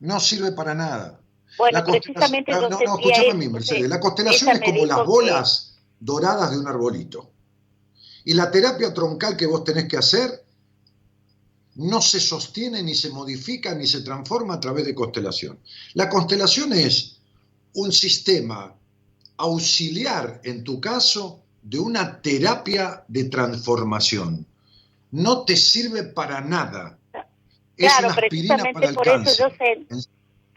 No 0.00 0.20
sirve 0.20 0.52
para 0.52 0.74
nada. 0.74 1.20
Bueno, 1.56 1.78
La 1.78 1.84
precisamente 1.84 2.52
no, 2.52 2.60
yo 2.62 2.68
no, 2.70 2.78
no, 2.78 2.94
escúchame 2.96 3.30
a 3.30 3.34
mí, 3.34 3.48
Mercedes. 3.48 3.88
La 3.88 3.98
constelación 4.00 4.50
es 4.50 4.60
como 4.60 4.86
las 4.86 4.98
que- 4.98 5.04
bolas 5.04 5.78
doradas 5.98 6.50
de 6.52 6.58
un 6.58 6.68
arbolito. 6.68 7.30
Y 8.28 8.34
la 8.34 8.50
terapia 8.50 8.92
troncal 8.92 9.38
que 9.38 9.46
vos 9.46 9.64
tenés 9.64 9.88
que 9.88 9.96
hacer 9.96 10.44
no 11.76 12.02
se 12.02 12.20
sostiene, 12.20 12.82
ni 12.82 12.94
se 12.94 13.08
modifica, 13.08 13.74
ni 13.74 13.86
se 13.86 14.02
transforma 14.02 14.52
a 14.54 14.60
través 14.60 14.84
de 14.84 14.94
constelación. 14.94 15.58
La 15.94 16.10
constelación 16.10 16.74
es 16.74 17.22
un 17.72 17.90
sistema 17.90 18.74
auxiliar, 19.38 20.42
en 20.44 20.62
tu 20.62 20.78
caso, 20.78 21.40
de 21.62 21.78
una 21.78 22.20
terapia 22.20 23.02
de 23.08 23.24
transformación. 23.30 24.44
No 25.10 25.46
te 25.46 25.56
sirve 25.56 26.02
para 26.02 26.42
nada. 26.42 26.98
Es 27.78 27.90
Claro, 27.90 28.08
una 28.08 28.14
aspirina 28.16 28.56
para 28.58 28.72
precisamente 28.72 28.86
el 28.88 28.94
por 28.94 29.08
eso 29.08 29.38
yo, 29.38 29.48
cáncer. 29.56 29.78
sen- 29.88 30.08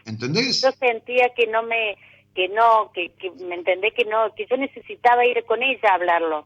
¿Entendés? 0.04 0.60
yo 0.60 0.72
sentía 0.78 1.30
que 1.34 1.46
no 1.46 1.62
me, 1.62 1.96
que 2.34 2.48
no, 2.50 2.92
que, 2.92 3.14
que 3.14 3.30
me 3.46 3.54
entendé 3.54 3.94
que 3.94 4.04
no, 4.04 4.34
que 4.34 4.44
yo 4.50 4.58
necesitaba 4.58 5.24
ir 5.24 5.42
con 5.46 5.62
ella 5.62 5.88
a 5.90 5.94
hablarlo. 5.94 6.44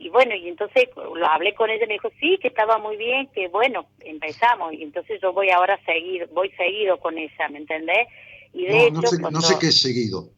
Y 0.00 0.10
bueno, 0.10 0.34
y 0.34 0.48
entonces 0.48 0.84
lo 0.96 1.26
hablé 1.26 1.54
con 1.54 1.70
ella, 1.70 1.84
me 1.86 1.94
dijo, 1.94 2.08
sí, 2.20 2.38
que 2.40 2.48
estaba 2.48 2.78
muy 2.78 2.96
bien, 2.96 3.28
que 3.34 3.48
bueno, 3.48 3.86
empezamos. 4.00 4.72
Y 4.72 4.82
entonces 4.84 5.20
yo 5.20 5.32
voy 5.32 5.50
ahora 5.50 5.74
a 5.74 5.84
seguir, 5.84 6.28
voy 6.32 6.50
seguido 6.52 6.98
con 7.00 7.18
ella, 7.18 7.48
¿me 7.50 7.58
entendés? 7.58 8.06
Y 8.52 8.66
de 8.66 8.90
No, 8.90 9.00
no 9.00 9.00
hecho, 9.00 9.08
sé, 9.08 9.22
no 9.30 9.40
sé 9.40 9.58
qué 9.58 9.66
es 9.68 9.80
seguido. 9.80 10.30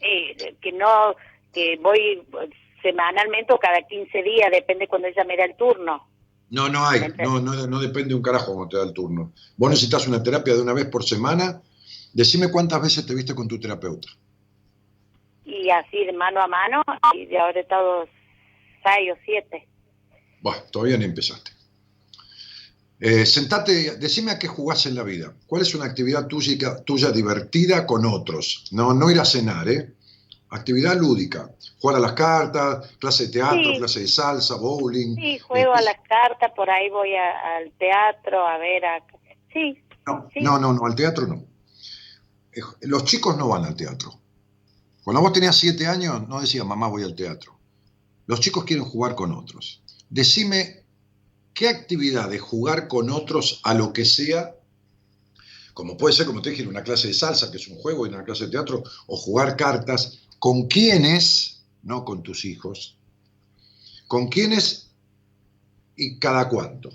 eh, 0.00 0.56
que 0.60 0.72
no, 0.72 1.14
que 1.52 1.76
voy 1.80 1.98
eh, 2.42 2.50
semanalmente 2.82 3.52
o 3.52 3.58
cada 3.58 3.82
15 3.82 4.22
días, 4.22 4.50
depende 4.50 4.88
cuando 4.88 5.08
ella 5.08 5.24
me 5.24 5.36
da 5.36 5.44
el 5.44 5.56
turno. 5.56 6.08
No, 6.50 6.68
no 6.68 6.84
hay. 6.86 7.00
No, 7.18 7.40
no, 7.40 7.66
no 7.66 7.78
depende 7.80 8.14
un 8.14 8.22
carajo 8.22 8.54
cuando 8.54 8.68
te 8.68 8.76
da 8.78 8.84
el 8.84 8.92
turno. 8.94 9.32
Vos 9.56 9.70
necesitas 9.70 10.08
una 10.08 10.22
terapia 10.22 10.54
de 10.54 10.62
una 10.62 10.72
vez 10.72 10.86
por 10.86 11.04
semana. 11.04 11.60
Decime 12.14 12.50
cuántas 12.50 12.80
veces 12.82 13.06
te 13.06 13.14
viste 13.14 13.34
con 13.34 13.46
tu 13.46 13.60
terapeuta. 13.60 14.08
Y 15.44 15.70
así 15.70 16.04
de 16.04 16.12
mano 16.12 16.40
a 16.40 16.46
mano, 16.46 16.82
y 17.14 17.26
de 17.26 17.38
haber 17.38 17.58
estado 17.58 18.06
o 19.12 19.16
siete. 19.24 19.68
Bueno, 20.40 20.62
todavía 20.70 20.96
ni 20.98 21.04
empezaste. 21.04 21.50
Eh, 23.00 23.24
sentate, 23.26 23.96
decime 23.96 24.32
a 24.32 24.38
qué 24.38 24.48
jugás 24.48 24.86
en 24.86 24.94
la 24.96 25.04
vida. 25.04 25.32
¿Cuál 25.46 25.62
es 25.62 25.74
una 25.74 25.84
actividad 25.84 26.26
tuya, 26.26 26.82
tuya 26.84 27.10
divertida 27.12 27.86
con 27.86 28.04
otros? 28.04 28.64
No, 28.72 28.92
no 28.92 29.10
ir 29.10 29.20
a 29.20 29.24
cenar, 29.24 29.68
¿eh? 29.68 29.94
Actividad 30.50 30.96
lúdica. 30.96 31.50
Jugar 31.80 31.96
a 31.98 32.00
las 32.00 32.12
cartas, 32.14 32.96
clase 32.98 33.26
de 33.26 33.32
teatro, 33.32 33.72
Sí. 33.72 33.78
clase 33.78 34.00
de 34.00 34.08
salsa, 34.08 34.56
bowling. 34.56 35.14
Sí, 35.14 35.38
juego 35.38 35.74
a 35.74 35.80
Eh, 35.80 35.84
las 35.84 35.96
cartas, 36.08 36.50
por 36.56 36.68
ahí 36.70 36.88
voy 36.90 37.14
a- 37.14 37.56
al 37.58 37.70
teatro 37.78 38.46
a 38.46 38.58
ver 38.58 38.84
a... 38.84 39.04
Sí, 39.52 39.78
No, 40.06 40.26
Sí. 40.32 40.40
no, 40.40 40.58
no, 40.58 40.72
no, 40.72 40.86
al 40.86 40.94
teatro 40.94 41.26
no. 41.26 41.44
Eh, 42.52 42.60
Los 42.80 43.04
chicos 43.04 43.36
no 43.36 43.46
van 43.48 43.64
al 43.66 43.76
teatro. 43.76 44.10
Cuando 45.04 45.20
vos 45.20 45.32
tenías 45.34 45.54
siete 45.54 45.86
años, 45.86 46.26
no 46.26 46.40
decías, 46.40 46.64
mamá, 46.64 46.88
voy 46.88 47.02
al 47.02 47.14
teatro. 47.14 47.57
Los 48.28 48.40
chicos 48.40 48.64
quieren 48.64 48.84
jugar 48.84 49.14
con 49.14 49.32
otros. 49.32 49.82
Decime, 50.10 50.84
¿qué 51.54 51.66
actividad 51.66 52.28
de 52.28 52.38
jugar 52.38 52.86
con 52.86 53.08
otros 53.08 53.60
a 53.64 53.72
lo 53.72 53.94
que 53.94 54.04
sea, 54.04 54.54
como 55.72 55.96
puede 55.96 56.14
ser, 56.14 56.26
como 56.26 56.42
te 56.42 56.50
dije, 56.50 56.66
una 56.66 56.82
clase 56.82 57.08
de 57.08 57.14
salsa, 57.14 57.50
que 57.50 57.56
es 57.56 57.66
un 57.68 57.78
juego, 57.78 58.04
en 58.04 58.14
una 58.14 58.24
clase 58.24 58.44
de 58.44 58.50
teatro, 58.50 58.84
o 59.06 59.16
jugar 59.16 59.56
cartas, 59.56 60.18
con 60.38 60.68
quiénes, 60.68 61.62
no 61.82 62.04
con 62.04 62.22
tus 62.22 62.44
hijos, 62.44 62.98
con 64.08 64.28
quiénes 64.28 64.90
y 65.96 66.18
cada 66.18 66.50
cuánto? 66.50 66.90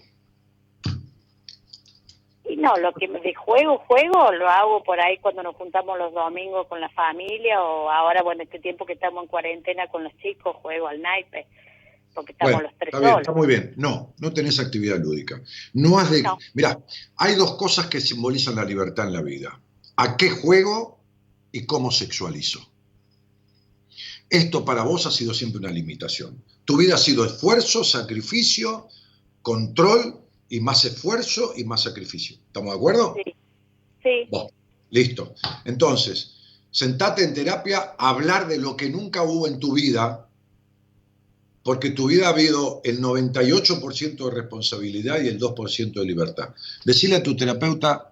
No, 2.64 2.78
lo 2.78 2.94
que 2.94 3.08
me- 3.08 3.20
de 3.20 3.34
juego, 3.36 3.80
juego, 3.88 4.32
lo 4.32 4.50
hago 4.50 4.84
por 4.84 5.00
ahí 5.00 5.18
cuando 5.20 5.44
nos 5.44 5.56
juntamos 5.56 5.98
los 6.00 6.14
domingos 6.14 6.66
con 6.68 6.80
la 6.80 6.90
familia 6.90 7.62
o 7.62 7.90
ahora, 7.90 8.24
bueno, 8.24 8.42
este 8.44 8.60
tiempo 8.60 8.86
que 8.86 8.94
estamos 8.94 9.24
en 9.24 9.30
cuarentena 9.30 9.88
con 9.90 10.04
los 10.04 10.16
chicos, 10.18 10.56
juego 10.62 10.88
al 10.88 11.02
naipe, 11.02 11.46
porque 12.14 12.32
estamos 12.32 12.54
Bueno, 12.54 12.70
los 12.70 12.78
tres 12.80 12.94
está 12.94 13.00
bien, 13.06 13.20
está 13.20 13.32
muy 13.34 13.48
bien. 13.48 13.74
No, 13.76 14.14
no 14.20 14.34
tenés 14.34 14.60
actividad 14.60 14.98
lúdica. 14.98 15.42
No 15.74 16.00
has 16.00 16.10
de. 16.10 16.24
No. 16.24 16.38
Mirá, 16.54 16.80
hay 17.18 17.36
dos 17.36 17.56
cosas 17.56 17.88
que 17.88 18.00
simbolizan 18.00 18.56
la 18.56 18.64
libertad 18.64 19.08
en 19.08 19.14
la 19.14 19.22
vida: 19.22 19.60
a 19.98 20.16
qué 20.16 20.30
juego 20.30 21.00
y 21.52 21.66
cómo 21.66 21.92
sexualizo. 21.92 22.60
Esto 24.30 24.64
para 24.66 24.84
vos 24.84 25.06
ha 25.06 25.12
sido 25.12 25.34
siempre 25.34 25.60
una 25.60 25.70
limitación. 25.70 26.42
Tu 26.66 26.78
vida 26.78 26.96
ha 26.96 26.98
sido 26.98 27.26
esfuerzo, 27.26 27.84
sacrificio, 27.84 28.88
control 29.42 30.23
y 30.50 30.60
más 30.60 30.86
esfuerzo 30.86 31.54
y 31.56 31.64
más 31.64 31.84
sacrificio. 31.84 32.38
¿Estamos 32.48 32.72
de 32.72 32.78
acuerdo? 32.78 33.16
Sí, 33.24 33.34
sí, 34.04 34.28
Bueno, 34.30 34.50
listo. 34.90 35.34
Entonces, 35.66 36.36
sentate 36.72 37.24
en 37.24 37.34
terapia 37.34 37.96
a 37.98 38.10
hablar 38.10 38.48
de 38.48 38.58
lo 38.58 38.76
que 38.76 38.90
nunca 38.90 39.24
hubo 39.24 39.48
en 39.48 39.60
tu 39.60 39.74
vida, 39.74 40.28
porque 41.64 41.92
tu 41.92 42.08
vida 42.08 42.28
ha 42.28 42.32
habido 42.32 42.82
el 42.84 43.02
98% 43.02 44.26
de 44.26 44.32
responsabilidad 44.32 45.22
y 45.22 45.28
el 45.28 45.40
2% 45.40 45.94
de 45.94 46.06
libertad. 46.06 46.50
Decile 46.84 47.16
a 47.16 47.24
tu 47.24 47.36
terapeuta, 47.36 48.12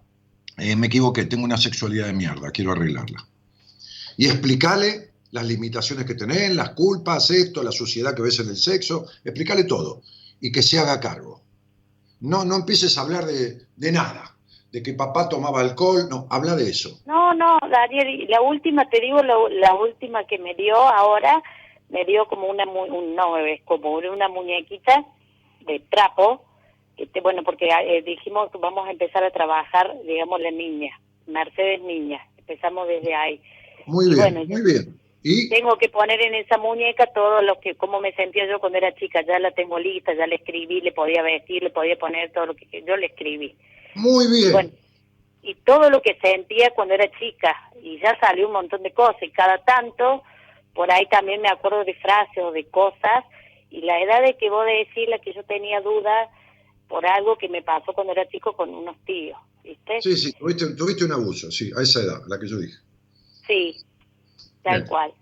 eh, 0.58 0.76
me 0.76 0.88
equivoqué, 0.88 1.26
tengo 1.26 1.44
una 1.44 1.58
sexualidad 1.58 2.08
de 2.08 2.14
mierda, 2.14 2.52
quiero 2.52 2.72
arreglarla. 2.72 3.28
Y 4.18 4.28
explícale 4.28 5.12
las 5.32 5.46
limitaciones 5.46 6.06
que 6.06 6.16
tenés, 6.16 6.54
las 6.56 6.72
culpas, 6.72 7.30
esto, 7.32 7.64
la 7.64 7.72
suciedad 7.72 8.16
que 8.16 8.22
ves 8.22 8.40
en 8.40 8.50
el 8.50 8.58
sexo, 8.58 9.08
explícale 9.24 9.64
todo 9.64 10.02
y 10.40 10.52
que 10.52 10.62
se 10.62 10.80
haga 10.80 11.00
cargo. 11.00 11.31
No, 12.22 12.46
no 12.46 12.56
empieces 12.56 12.98
a 12.98 13.02
hablar 13.02 13.26
de, 13.26 13.62
de 13.76 13.92
nada, 13.92 14.36
de 14.72 14.82
que 14.84 14.94
papá 14.94 15.28
tomaba 15.28 15.60
alcohol, 15.62 16.08
no, 16.10 16.28
habla 16.30 16.56
de 16.56 16.70
eso. 16.70 17.02
No, 17.06 17.34
no, 17.34 17.60
Daniel, 17.70 18.26
la 18.30 18.42
última, 18.42 18.88
te 18.90 19.02
digo, 19.02 19.22
la, 19.24 19.36
la 19.50 19.74
última 19.76 20.26
que 20.26 20.38
me 20.38 20.54
dio 20.56 20.76
ahora, 20.76 21.42
me 21.90 22.06
dio 22.06 22.26
como 22.28 22.48
una, 22.48 22.64
un, 22.66 23.16
no, 23.16 23.38
es 23.38 23.62
como 23.64 23.94
una 23.96 24.30
muñequita 24.30 25.04
de 25.66 25.80
trapo, 25.90 26.46
que 26.96 27.08
te- 27.08 27.22
bueno, 27.22 27.44
porque 27.44 27.68
eh, 27.68 28.02
dijimos 28.04 28.52
que 28.52 28.58
vamos 28.60 28.88
a 28.88 28.92
empezar 28.92 29.24
a 29.24 29.32
trabajar, 29.32 29.94
digamos, 30.06 30.40
la 30.42 30.52
niña, 30.52 30.92
Mercedes 31.28 31.82
Niña, 31.82 32.20
empezamos 32.38 32.88
desde 32.88 33.14
ahí. 33.16 33.42
Muy 33.88 34.14
bien, 34.14 34.36
muy 34.48 34.62
bien. 34.64 35.00
¿Y? 35.24 35.50
Tengo 35.50 35.78
que 35.78 35.90
poner 35.90 36.20
en 36.22 36.34
esa 36.34 36.58
muñeca 36.58 37.06
todo 37.14 37.42
lo 37.42 37.60
que, 37.60 37.76
cómo 37.76 38.00
me 38.00 38.14
sentía 38.14 38.48
yo 38.48 38.60
cuando 38.60 38.80
era 38.80 38.96
chica, 38.96 39.22
ya 39.22 39.38
la 39.40 39.52
tengo 39.52 39.78
lista, 39.78 40.14
ya 40.14 40.26
le 40.26 40.36
escribí, 40.36 40.82
le 40.82 40.92
podía 40.92 41.22
vestir, 41.22 41.62
le 41.62 41.70
podía 41.70 41.98
poner 41.98 42.32
todo 42.32 42.48
lo 42.48 42.56
que 42.56 42.66
yo 42.86 42.98
le 42.98 43.08
escribí. 43.08 43.56
Muy 43.96 44.26
bien. 44.28 44.72
y 45.44 45.56
todo 45.56 45.90
lo 45.90 46.02
que 46.02 46.18
sentía 46.22 46.72
cuando 46.72 46.96
era 46.96 47.12
chica, 47.20 47.56
y 47.84 48.00
ya 48.00 48.18
salió 48.20 48.48
un 48.48 48.54
montón 48.54 48.82
de 48.84 48.92
cosas, 48.94 49.22
y 49.22 49.30
cada 49.30 49.64
tanto, 49.64 50.24
por 50.74 50.92
ahí 50.92 51.06
también 51.08 51.42
me 51.42 51.50
acuerdo 51.50 51.84
de 51.84 51.94
frases 51.96 52.44
o 52.44 52.52
de 52.52 52.66
cosas, 52.66 53.26
y 53.70 53.82
la 53.82 54.02
edad 54.02 54.22
de 54.24 54.38
que 54.38 54.50
vos 54.50 54.66
decís 54.66 55.08
la 55.08 55.20
que 55.20 55.34
yo 55.34 55.44
tenía 55.44 55.82
dudas 55.82 56.30
por 56.88 57.06
algo 57.06 57.38
que 57.38 57.48
me 57.48 57.62
pasó 57.62 57.94
cuando 57.94 58.14
era 58.14 58.28
chico 58.28 58.54
con 58.54 58.74
unos 58.74 58.98
tíos, 59.06 59.38
¿viste? 59.64 60.02
Sí, 60.02 60.18
sí, 60.18 60.34
tuviste, 60.34 60.76
tuviste 60.76 61.06
un 61.06 61.14
abuso, 61.14 61.50
sí, 61.52 61.72
a 61.78 61.82
esa 61.82 62.02
edad, 62.02 62.22
la 62.28 62.40
que 62.40 62.48
yo 62.48 62.58
dije. 62.58 62.78
Sí, 63.48 63.78
tal 64.64 64.86
cual. 64.88 65.14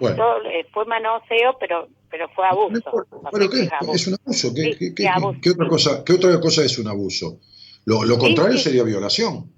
Eh, 0.00 0.66
fue 0.72 0.84
manoseo, 0.86 1.56
pero 1.58 1.88
pero 2.14 2.28
fue 2.28 2.46
abuso. 2.46 3.06
¿Pero 3.32 3.50
qué? 3.50 3.68
Es, 3.92 4.06
un 4.06 4.14
abuso. 4.14 4.54
¿Qué, 4.54 4.94
qué, 4.94 5.50
otra 5.50 5.68
cosa, 5.68 6.04
¿Qué 6.04 6.12
otra 6.12 6.38
cosa 6.38 6.64
es 6.64 6.78
un 6.78 6.86
abuso? 6.86 7.40
Lo, 7.86 8.04
lo 8.04 8.18
contrario 8.18 8.56
sería 8.56 8.84
violación. 8.84 9.50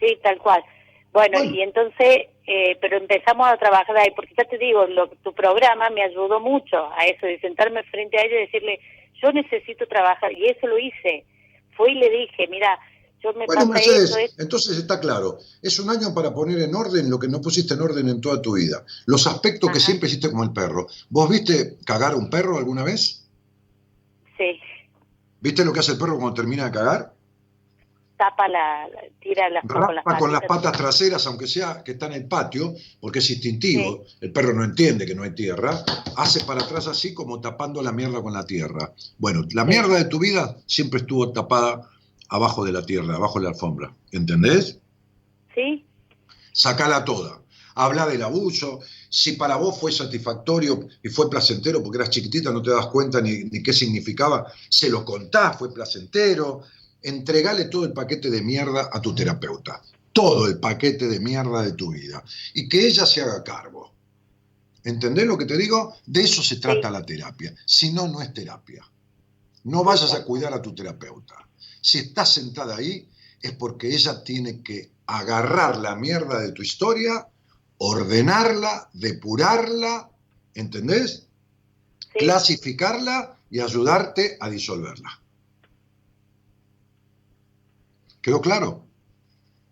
Sí, 0.00 0.18
tal 0.22 0.38
cual. 0.38 0.64
Bueno, 1.12 1.44
y 1.44 1.60
entonces, 1.60 2.28
eh, 2.46 2.78
pero 2.80 2.96
empezamos 2.96 3.46
a 3.46 3.58
trabajar 3.58 3.96
ahí, 3.98 4.10
porque 4.16 4.34
ya 4.34 4.44
te 4.44 4.56
digo, 4.56 4.86
lo, 4.86 5.08
tu 5.08 5.34
programa 5.34 5.90
me 5.90 6.02
ayudó 6.02 6.40
mucho 6.40 6.90
a 6.96 7.04
eso, 7.04 7.26
de 7.26 7.38
sentarme 7.40 7.82
frente 7.84 8.18
a 8.18 8.22
ella 8.22 8.36
y 8.36 8.46
decirle, 8.46 8.80
yo 9.22 9.30
necesito 9.32 9.86
trabajar, 9.86 10.32
y 10.32 10.46
eso 10.46 10.66
lo 10.66 10.78
hice. 10.78 11.24
Fui 11.76 11.92
y 11.92 12.00
le 12.00 12.08
dije, 12.08 12.48
mira, 12.48 12.78
bueno, 13.46 13.66
Mercedes, 13.66 14.34
entonces 14.38 14.76
está 14.76 15.00
claro, 15.00 15.38
es 15.62 15.78
un 15.78 15.90
año 15.90 16.14
para 16.14 16.34
poner 16.34 16.60
en 16.60 16.74
orden 16.74 17.10
lo 17.10 17.18
que 17.18 17.28
no 17.28 17.40
pusiste 17.40 17.74
en 17.74 17.80
orden 17.80 18.08
en 18.08 18.20
toda 18.20 18.42
tu 18.42 18.54
vida. 18.54 18.84
Los 19.06 19.26
aspectos 19.26 19.70
que 19.70 19.80
siempre 19.80 20.08
hiciste 20.08 20.30
como 20.30 20.44
el 20.44 20.52
perro. 20.52 20.86
¿Vos 21.08 21.28
viste 21.28 21.78
cagar 21.84 22.14
un 22.14 22.28
perro 22.28 22.58
alguna 22.58 22.82
vez? 22.82 23.24
Sí. 24.36 24.60
¿Viste 25.40 25.64
lo 25.64 25.72
que 25.72 25.80
hace 25.80 25.92
el 25.92 25.98
perro 25.98 26.18
cuando 26.18 26.34
termina 26.34 26.66
de 26.66 26.70
cagar? 26.70 27.14
Tapa 28.16 28.46
la, 28.46 28.86
tira 29.20 29.50
las, 29.50 29.64
Raspa 29.64 30.18
con 30.18 30.32
las 30.32 30.42
patas 30.42 30.72
traseras, 30.72 31.26
aunque 31.26 31.48
sea 31.48 31.82
que 31.84 31.92
está 31.92 32.06
en 32.06 32.12
el 32.12 32.28
patio, 32.28 32.72
porque 33.00 33.18
es 33.18 33.28
instintivo, 33.30 34.04
el 34.20 34.30
perro 34.30 34.54
no 34.54 34.62
entiende 34.62 35.04
que 35.04 35.16
no 35.16 35.24
hay 35.24 35.34
tierra, 35.34 35.84
hace 36.16 36.44
para 36.44 36.62
atrás 36.62 36.86
así 36.86 37.12
como 37.12 37.40
tapando 37.40 37.82
la 37.82 37.90
mierda 37.90 38.22
con 38.22 38.32
la 38.32 38.46
tierra. 38.46 38.92
Bueno, 39.18 39.42
la 39.52 39.64
mierda 39.64 39.96
de 39.96 40.04
tu 40.04 40.20
vida 40.20 40.56
siempre 40.66 41.00
estuvo 41.00 41.32
tapada 41.32 41.90
abajo 42.28 42.64
de 42.64 42.72
la 42.72 42.84
tierra, 42.84 43.16
abajo 43.16 43.38
de 43.38 43.44
la 43.44 43.50
alfombra. 43.50 43.94
¿Entendés? 44.12 44.78
Sí. 45.54 45.84
Sacala 46.52 47.04
toda. 47.04 47.40
Habla 47.74 48.06
del 48.06 48.22
abuso. 48.22 48.80
Si 49.08 49.32
para 49.32 49.56
vos 49.56 49.78
fue 49.78 49.92
satisfactorio 49.92 50.86
y 51.02 51.08
fue 51.08 51.28
placentero 51.28 51.82
porque 51.82 51.98
eras 51.98 52.10
chiquitita, 52.10 52.50
no 52.50 52.62
te 52.62 52.70
das 52.70 52.86
cuenta 52.86 53.20
ni, 53.20 53.50
qué 53.62 53.72
significaba, 53.72 54.46
se 54.68 54.88
lo 54.88 55.04
contás, 55.04 55.58
fue 55.58 55.72
placentero. 55.72 56.62
Entregale 57.02 57.66
todo 57.66 57.84
el 57.84 57.92
paquete 57.92 58.30
de 58.30 58.42
mierda 58.42 58.88
a 58.92 59.00
tu 59.00 59.14
terapeuta. 59.14 59.82
Todo 60.12 60.46
el 60.46 60.58
paquete 60.58 61.08
de 61.08 61.20
mierda 61.20 61.62
de 61.62 61.72
tu 61.72 61.92
vida. 61.92 62.22
Y 62.54 62.68
que 62.68 62.86
ella 62.86 63.04
se 63.04 63.20
haga 63.20 63.42
cargo. 63.42 63.92
¿Entendés 64.84 65.26
lo 65.26 65.36
que 65.36 65.46
te 65.46 65.56
digo? 65.56 65.96
De 66.06 66.22
eso 66.22 66.42
se 66.42 66.56
trata 66.56 66.90
la 66.90 67.04
terapia. 67.04 67.54
Si 67.66 67.92
no, 67.92 68.06
no 68.06 68.20
es 68.20 68.32
terapia. 68.32 68.84
No 69.64 69.82
vayas 69.82 70.12
a 70.14 70.24
cuidar 70.24 70.52
a 70.52 70.62
tu 70.62 70.74
terapeuta. 70.74 71.34
Si 71.84 71.98
estás 71.98 72.32
sentada 72.32 72.76
ahí, 72.76 73.06
es 73.42 73.52
porque 73.52 73.94
ella 73.94 74.24
tiene 74.24 74.62
que 74.62 74.90
agarrar 75.04 75.76
la 75.76 75.94
mierda 75.94 76.40
de 76.40 76.52
tu 76.52 76.62
historia, 76.62 77.28
ordenarla, 77.76 78.88
depurarla, 78.94 80.08
¿entendés? 80.54 81.26
Clasificarla 82.14 83.36
y 83.50 83.60
ayudarte 83.60 84.38
a 84.40 84.48
disolverla. 84.48 85.20
¿Quedó 88.22 88.40
claro? 88.40 88.86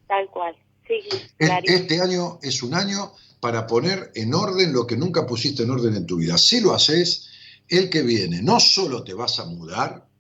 Tal 0.07 0.29
cual. 0.29 0.55
Sí, 0.87 1.01
este 1.39 1.99
año 2.03 2.41
es 2.43 2.63
un 2.63 2.75
año 2.75 3.15
para 3.41 3.67
poner 3.67 4.13
en 4.15 4.35
orden 4.35 4.71
lo 4.75 4.87
que 4.87 4.99
nunca 4.99 5.27
pusiste 5.27 5.63
en 5.63 5.71
orden 5.71 5.97
en 5.97 6.05
tu 6.05 6.17
vida. 6.19 6.37
Si 6.37 6.61
lo 6.61 6.75
haces, 6.75 7.31
el 7.69 7.89
que 7.89 8.03
viene 8.03 8.43
no 8.43 8.61
solo 8.61 9.03
te 9.03 9.15
vas 9.15 9.39
a 9.39 9.47
mudar, 9.47 10.12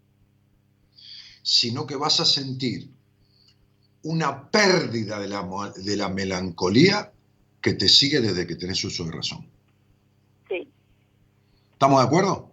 sino 1.43 1.86
que 1.86 1.97
vas 1.97 2.20
a 2.20 2.24
sentir 2.24 2.88
una 4.05 4.51
pérdida 4.51 5.18
de 5.20 5.28
la, 5.28 5.72
de 5.76 5.97
la 5.97 6.09
melancolía 6.09 7.12
que 7.61 7.74
te 7.74 7.88
sigue 7.88 8.20
desde 8.20 8.47
que 8.47 8.57
tenés 8.57 8.82
uso 8.84 9.05
de 9.05 9.12
razón. 9.12 9.47
Sí. 10.49 10.68
¿Estamos 11.72 12.01
de 12.01 12.07
acuerdo? 12.07 12.53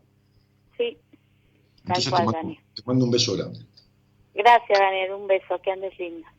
Sí. 0.78 0.98
Entonces 1.86 2.14
te, 2.14 2.84
mando, 2.86 3.06
un 3.06 3.12
beso 3.12 3.36
grande. 3.36 3.60
Gracias, 4.36 4.80
Daniel. 4.80 5.14
Un 5.14 5.28
beso. 5.28 5.60
Que 5.64 5.72
andes 5.72 5.98
linda. 5.98 6.32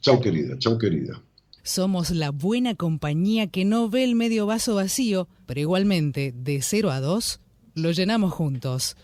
Chau, 0.00 0.20
querida. 0.20 0.56
Chau, 0.58 0.78
querida. 0.78 1.20
Somos 1.64 2.10
la 2.10 2.30
buena 2.30 2.74
compañía 2.74 3.48
que 3.48 3.64
no 3.64 3.88
ve 3.88 4.04
el 4.04 4.14
medio 4.14 4.46
vaso 4.46 4.74
vacío, 4.76 5.28
pero 5.46 5.60
igualmente, 5.60 6.32
de 6.34 6.60
0 6.62 6.90
a 6.90 7.00
2, 7.00 7.40
lo 7.74 7.90
llenamos 7.90 8.32
juntos. 8.32 8.96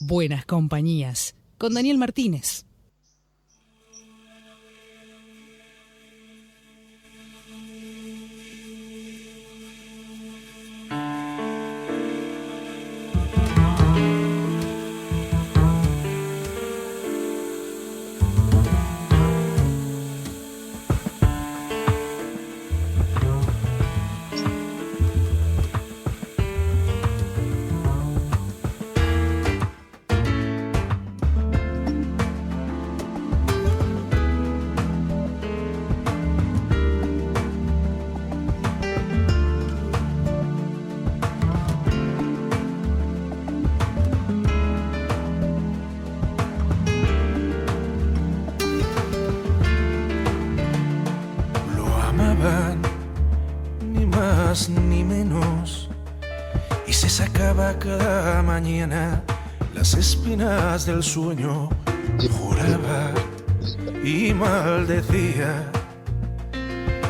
Buenas 0.00 0.44
compañías 0.46 1.35
con 1.58 1.74
Daniel 1.74 1.98
Martínez. 1.98 2.65
Del 60.84 61.02
sueño 61.02 61.68
juraba 62.28 63.12
y 64.02 64.34
maldecía 64.34 65.70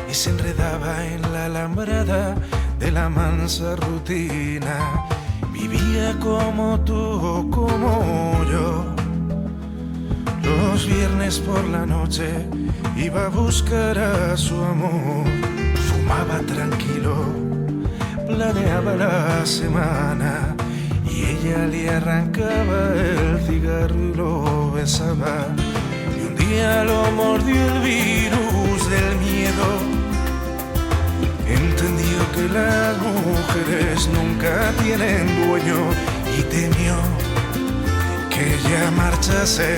y 0.09 0.13
se 0.13 0.29
enredaba 0.29 1.05
en 1.05 1.21
la 1.33 1.45
alambrada 1.45 2.35
de 2.77 2.91
la 2.91 3.09
mansa 3.09 3.75
rutina. 3.77 5.05
Vivía 5.51 6.15
como 6.19 6.79
tú, 6.81 7.49
como 7.51 8.43
yo. 8.51 8.85
Los 10.43 10.85
viernes 10.85 11.39
por 11.39 11.63
la 11.65 11.85
noche 11.85 12.45
iba 12.95 13.25
a 13.25 13.29
buscar 13.29 13.97
a 13.97 14.37
su 14.37 14.55
amor. 14.63 15.25
Fumaba 15.87 16.39
tranquilo, 16.45 17.25
planeaba 18.27 18.95
la 18.95 19.45
semana 19.45 20.56
ella 21.47 21.67
le 21.67 21.89
arrancaba 21.89 22.93
el 22.93 23.39
cigarro 23.45 23.95
y 23.95 24.13
lo 24.13 24.71
besaba. 24.71 25.47
Y 26.17 26.27
un 26.27 26.35
día 26.35 26.83
lo 26.83 27.11
mordió 27.11 27.55
el 27.55 27.79
virus 27.79 28.89
del 28.89 29.15
miedo. 29.17 29.67
Entendió 31.47 32.19
que 32.33 32.53
las 32.53 32.97
mujeres 32.97 34.09
nunca 34.09 34.73
tienen 34.83 35.47
dueño 35.47 35.79
y 36.37 36.41
temió 36.43 36.95
que 38.29 38.55
ella 38.55 38.91
marchase, 38.91 39.77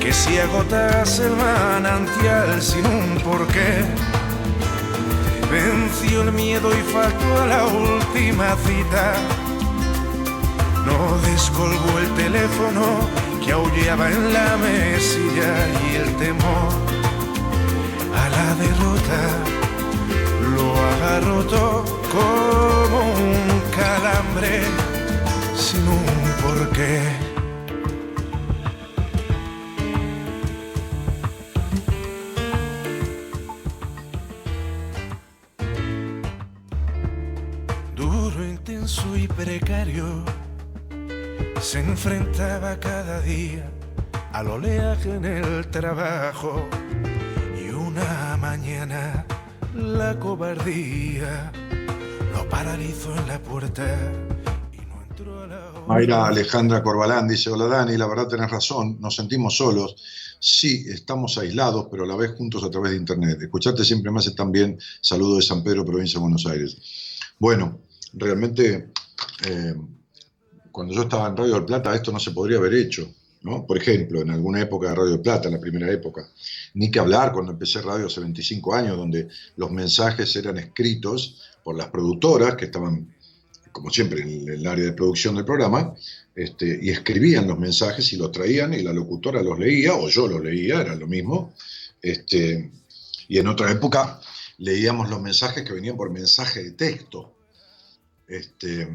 que 0.00 0.12
si 0.12 0.38
agotase 0.38 1.26
el 1.26 1.36
manantial 1.36 2.60
sin 2.60 2.84
un 2.86 3.18
porqué. 3.22 3.84
Venció 5.50 6.22
el 6.22 6.32
miedo 6.32 6.70
y 6.72 6.82
faltó 6.92 7.42
a 7.42 7.46
la 7.46 7.66
última 7.66 8.56
cita 8.64 9.14
no 10.90 11.18
descolgó 11.30 11.98
el 11.98 12.10
teléfono 12.14 12.82
que 13.42 13.52
aullaba 13.52 14.10
en 14.10 14.32
la 14.32 14.56
mesilla 14.56 15.52
y 15.84 15.96
el 16.02 16.16
temor 16.16 16.70
a 18.22 18.24
la 18.36 18.48
derrota 18.64 19.22
lo 20.54 20.66
ha 21.06 21.20
roto 21.20 21.84
como 22.14 22.98
un 23.28 23.60
calambre 23.78 24.62
sin 25.56 25.86
un 25.88 26.06
porqué. 26.42 27.29
Trabajo 45.80 46.68
y 47.58 47.70
una 47.70 48.36
mañana 48.36 49.24
la 49.74 50.18
cobardía 50.18 51.50
lo 52.34 52.46
paralizó 52.50 53.16
en 53.16 53.26
la 53.26 53.42
puerta 53.42 53.86
y 54.74 54.76
no 54.76 55.00
entró 55.08 55.42
a 55.42 55.46
la 55.46 55.72
Mayra 55.86 56.26
Alejandra 56.26 56.82
Corbalán 56.82 57.28
dice, 57.28 57.48
hola 57.48 57.64
Dani, 57.64 57.96
la 57.96 58.06
verdad 58.06 58.28
tenés 58.28 58.50
razón, 58.50 58.98
nos 59.00 59.16
sentimos 59.16 59.56
solos. 59.56 59.96
Sí, 60.38 60.84
estamos 60.86 61.38
aislados, 61.38 61.86
pero 61.90 62.04
a 62.04 62.06
la 62.06 62.16
vez 62.16 62.32
juntos 62.32 62.62
a 62.62 62.70
través 62.70 62.90
de 62.90 62.98
Internet. 62.98 63.38
Escucharte 63.40 63.82
siempre 63.82 64.12
me 64.12 64.18
hace 64.18 64.32
tan 64.32 64.52
bien. 64.52 64.78
Saludo 65.00 65.36
de 65.36 65.42
San 65.42 65.64
Pedro, 65.64 65.86
provincia 65.86 66.18
de 66.18 66.22
Buenos 66.22 66.44
Aires. 66.44 66.76
Bueno, 67.38 67.80
realmente, 68.12 68.92
eh, 69.46 69.74
cuando 70.70 70.92
yo 70.92 71.02
estaba 71.02 71.28
en 71.28 71.38
Radio 71.38 71.54
del 71.54 71.64
Plata, 71.64 71.94
esto 71.94 72.12
no 72.12 72.20
se 72.20 72.32
podría 72.32 72.58
haber 72.58 72.74
hecho. 72.74 73.08
Por 73.42 73.78
ejemplo, 73.78 74.20
en 74.20 74.30
alguna 74.30 74.60
época 74.60 74.90
de 74.90 74.94
Radio 74.94 75.22
Plata, 75.22 75.48
en 75.48 75.54
la 75.54 75.60
primera 75.60 75.90
época. 75.90 76.28
Ni 76.74 76.90
que 76.90 76.98
hablar 76.98 77.32
cuando 77.32 77.52
empecé 77.52 77.80
radio 77.80 78.06
hace 78.06 78.20
25 78.20 78.74
años, 78.74 78.98
donde 78.98 79.28
los 79.56 79.70
mensajes 79.70 80.34
eran 80.36 80.58
escritos 80.58 81.40
por 81.64 81.74
las 81.76 81.88
productoras, 81.88 82.54
que 82.56 82.66
estaban, 82.66 83.14
como 83.72 83.88
siempre, 83.88 84.20
en 84.20 84.46
el 84.46 84.66
área 84.66 84.84
de 84.84 84.92
producción 84.92 85.36
del 85.36 85.46
programa, 85.46 85.94
este, 86.34 86.78
y 86.82 86.90
escribían 86.90 87.48
los 87.48 87.58
mensajes 87.58 88.12
y 88.12 88.16
los 88.16 88.30
traían 88.30 88.74
y 88.74 88.82
la 88.82 88.92
locutora 88.92 89.42
los 89.42 89.58
leía, 89.58 89.94
o 89.94 90.08
yo 90.08 90.28
los 90.28 90.42
leía, 90.42 90.82
era 90.82 90.94
lo 90.94 91.06
mismo. 91.06 91.54
Este, 92.02 92.70
y 93.28 93.38
en 93.38 93.46
otra 93.46 93.70
época 93.70 94.20
leíamos 94.58 95.08
los 95.08 95.20
mensajes 95.20 95.64
que 95.64 95.72
venían 95.72 95.96
por 95.96 96.10
mensaje 96.10 96.62
de 96.62 96.72
texto. 96.72 97.34
Este, 98.28 98.86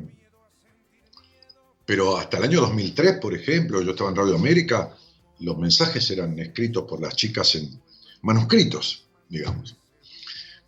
pero 1.85 2.17
hasta 2.17 2.37
el 2.37 2.45
año 2.45 2.61
2003, 2.61 3.19
por 3.19 3.35
ejemplo, 3.35 3.81
yo 3.81 3.91
estaba 3.91 4.09
en 4.09 4.15
Radio 4.15 4.35
América, 4.35 4.95
los 5.39 5.57
mensajes 5.57 6.09
eran 6.11 6.37
escritos 6.39 6.85
por 6.87 7.01
las 7.01 7.15
chicas 7.15 7.55
en 7.55 7.79
manuscritos, 8.21 9.05
digamos. 9.29 9.77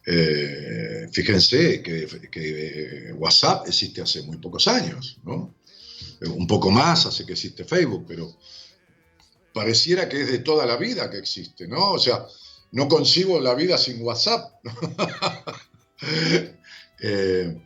Eh, 0.05 1.07
fíjense 1.11 1.81
que, 1.81 2.07
que, 2.31 3.13
WhatsApp 3.17 3.67
existe 3.67 4.01
hace 4.01 4.21
muy 4.21 4.37
pocos 4.37 4.67
años, 4.67 5.17
¿no? 5.23 5.55
Un 6.21 6.47
poco 6.47 6.71
más 6.71 7.05
hace 7.05 7.25
que 7.25 7.33
existe 7.33 7.65
Facebook, 7.65 8.05
pero 8.07 8.37
pareciera 9.53 10.07
que 10.07 10.21
es 10.21 10.31
de 10.31 10.39
toda 10.39 10.65
la 10.65 10.77
vida 10.77 11.09
que 11.09 11.17
existe, 11.17 11.67
¿no? 11.67 11.93
O 11.93 11.99
sea, 11.99 12.25
no 12.71 12.87
concibo 12.87 13.39
la 13.39 13.55
vida 13.55 13.77
sin 13.77 14.01
WhatsApp. 14.01 14.53
eh, 17.01 17.57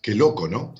qué 0.00 0.14
loco, 0.14 0.48
¿no? 0.48 0.74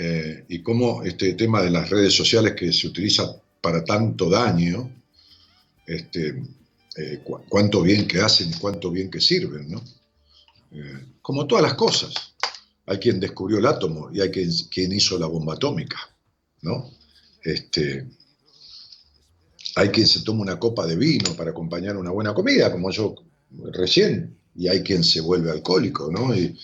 Eh, 0.00 0.44
y 0.46 0.62
cómo 0.62 1.02
este 1.02 1.32
tema 1.32 1.60
de 1.60 1.70
las 1.70 1.90
redes 1.90 2.14
sociales 2.14 2.54
que 2.54 2.72
se 2.72 2.86
utiliza 2.86 3.34
para 3.60 3.84
tanto 3.84 4.30
daño, 4.30 4.88
este, 5.84 6.40
eh, 6.96 7.18
cu 7.24 7.40
cuánto 7.48 7.82
bien 7.82 8.06
que 8.06 8.20
hacen, 8.20 8.52
cuánto 8.60 8.92
bien 8.92 9.10
que 9.10 9.20
sirven, 9.20 9.68
¿no? 9.68 9.82
Eh, 10.70 11.04
como 11.20 11.48
todas 11.48 11.64
las 11.64 11.74
cosas. 11.74 12.14
Hay 12.86 12.98
quien 12.98 13.18
descubrió 13.18 13.58
el 13.58 13.66
átomo 13.66 14.08
y 14.12 14.20
hay 14.20 14.30
quien, 14.30 14.48
quien 14.70 14.92
hizo 14.92 15.18
la 15.18 15.26
bomba 15.26 15.54
atómica, 15.54 15.98
¿no? 16.62 16.92
Este, 17.42 18.06
hay 19.74 19.88
quien 19.88 20.06
se 20.06 20.20
toma 20.20 20.42
una 20.42 20.60
copa 20.60 20.86
de 20.86 20.94
vino 20.94 21.34
para 21.34 21.50
acompañar 21.50 21.96
una 21.96 22.12
buena 22.12 22.34
comida, 22.34 22.70
como 22.70 22.92
yo 22.92 23.16
recién, 23.72 24.38
y 24.54 24.68
hay 24.68 24.84
quien 24.84 25.02
se 25.02 25.20
vuelve 25.20 25.50
alcohólico, 25.50 26.08
¿no? 26.08 26.32
Y 26.36 26.56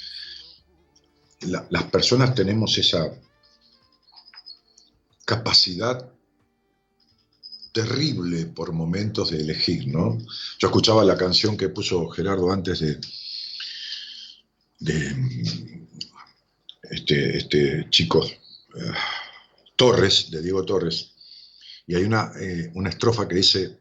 la, 1.49 1.67
las 1.71 1.83
personas 1.91 2.33
tenemos 2.33 2.79
esa 2.79 3.13
capacidad 5.25 6.11
terrible 7.73 8.47
por 8.47 8.73
momentos 8.73 9.31
de 9.31 9.41
elegir, 9.41 9.89
¿no? 9.89 10.19
Yo 10.59 10.69
escuchaba 10.69 11.05
la 11.05 11.17
canción 11.17 11.57
que 11.57 11.71
puso 11.71 12.09
Gerardo 12.09 12.53
antes 12.53 12.79
de, 12.79 13.01
de 14.79 15.87
este, 16.91 17.37
este 17.39 17.87
chico 17.91 18.21
uh, 18.21 18.93
Torres, 19.75 20.31
de 20.31 20.41
Diego 20.41 20.65
Torres, 20.65 21.11
y 21.87 21.97
hay 21.97 22.05
una, 22.05 22.31
eh, 22.41 22.71
una 22.75 22.91
estrofa 22.91 23.27
que 23.27 23.37
dice, 23.37 23.81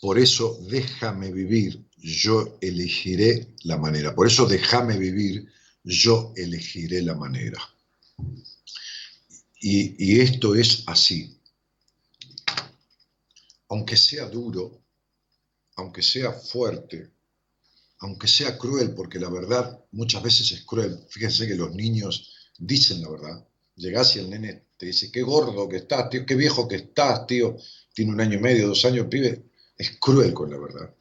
por 0.00 0.18
eso 0.18 0.58
déjame 0.68 1.32
vivir, 1.32 1.82
yo 1.96 2.58
elegiré 2.60 3.54
la 3.64 3.78
manera, 3.78 4.14
por 4.14 4.26
eso 4.26 4.46
déjame 4.46 4.98
vivir, 4.98 5.46
yo 5.82 6.32
elegiré 6.36 7.02
la 7.02 7.14
manera. 7.14 7.58
Y, 9.62 10.20
esto 10.20 10.54
es 10.54 10.84
así. 10.86 11.38
Aunque 13.68 13.96
sea 13.96 14.26
duro, 14.26 14.82
aunque 15.76 16.02
sea 16.02 16.32
fuerte, 16.32 17.10
aunque 17.98 18.26
sea 18.26 18.56
cruel, 18.56 18.94
porque 18.94 19.18
la 19.18 19.28
verdad 19.28 19.84
muchas 19.92 20.22
veces 20.22 20.50
es 20.52 20.64
cruel. 20.64 20.98
Fíjense 21.10 21.46
que 21.46 21.54
los 21.54 21.74
niños 21.74 22.34
dicen 22.58 23.02
la 23.02 23.10
verdad. 23.10 23.46
Llegás 23.76 24.16
y 24.16 24.20
el 24.20 24.30
nene 24.30 24.64
te 24.78 24.86
dice, 24.86 25.12
qué 25.12 25.22
gordo 25.22 25.68
que 25.68 25.76
estás, 25.76 26.08
tío, 26.08 26.24
qué 26.24 26.34
viejo 26.34 26.66
que 26.66 26.76
estás, 26.76 27.26
tío. 27.26 27.56
Tiene 27.92 28.12
un 28.12 28.20
año 28.20 28.38
y 28.38 28.40
medio, 28.40 28.68
dos 28.68 28.84
años, 28.86 29.08
pibe. 29.10 29.44
Es 29.76 29.98
cruel 30.00 30.32
con 30.32 30.50
la 30.50 30.58
verdad. 30.58 30.94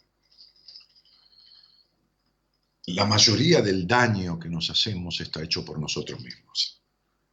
La 2.88 3.06
mayoría 3.06 3.62
del 3.62 3.88
daño 3.88 4.38
que 4.38 4.50
nos 4.50 4.70
hacemos 4.70 5.22
está 5.22 5.42
hecho 5.42 5.64
por 5.64 5.80
nosotros 5.80 6.20
mismos 6.20 6.79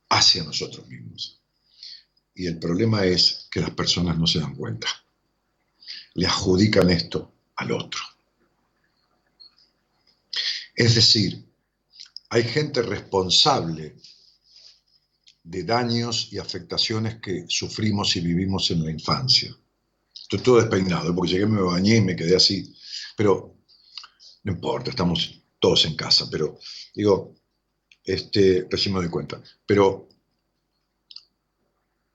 hacia 0.09 0.45
nosotros 0.45 0.87
mismos. 0.87 1.41
Y 2.35 2.47
el 2.47 2.59
problema 2.59 3.05
es 3.05 3.49
que 3.51 3.61
las 3.61 3.71
personas 3.71 4.19
no 4.19 4.27
se 4.27 4.41
dan 4.41 4.55
cuenta. 4.55 4.89
Le 6.15 6.27
adjudican 6.27 6.91
esto 6.91 7.33
al 7.57 7.73
otro. 7.73 8.01
Es 10.75 10.95
decir, 10.95 11.43
hay 12.29 12.45
gente 12.45 12.83
responsable 12.83 13.97
de 15.43 15.63
daños 15.63 16.29
y 16.33 16.39
afectaciones 16.39 17.21
que 17.21 17.47
sufrimos 17.49 18.17
y 18.17 18.21
vivimos 18.21 18.71
en 18.71 18.85
la 18.85 18.91
infancia. 18.91 19.57
Estoy 20.13 20.41
todo 20.41 20.57
despeinado, 20.57 21.15
porque 21.15 21.33
llegué, 21.33 21.47
me 21.47 21.63
bañé 21.63 21.97
y 21.97 22.01
me 22.01 22.17
quedé 22.17 22.37
así. 22.37 22.75
Pero 23.17 23.57
no 24.43 24.53
importa, 24.53 24.91
estamos 24.91 25.41
todos 25.61 25.85
en 25.85 25.95
casa. 25.95 26.27
Pero 26.31 26.59
digo, 26.95 27.36
este, 28.07 28.69
cuenta. 29.11 29.43
Pero 29.67 30.09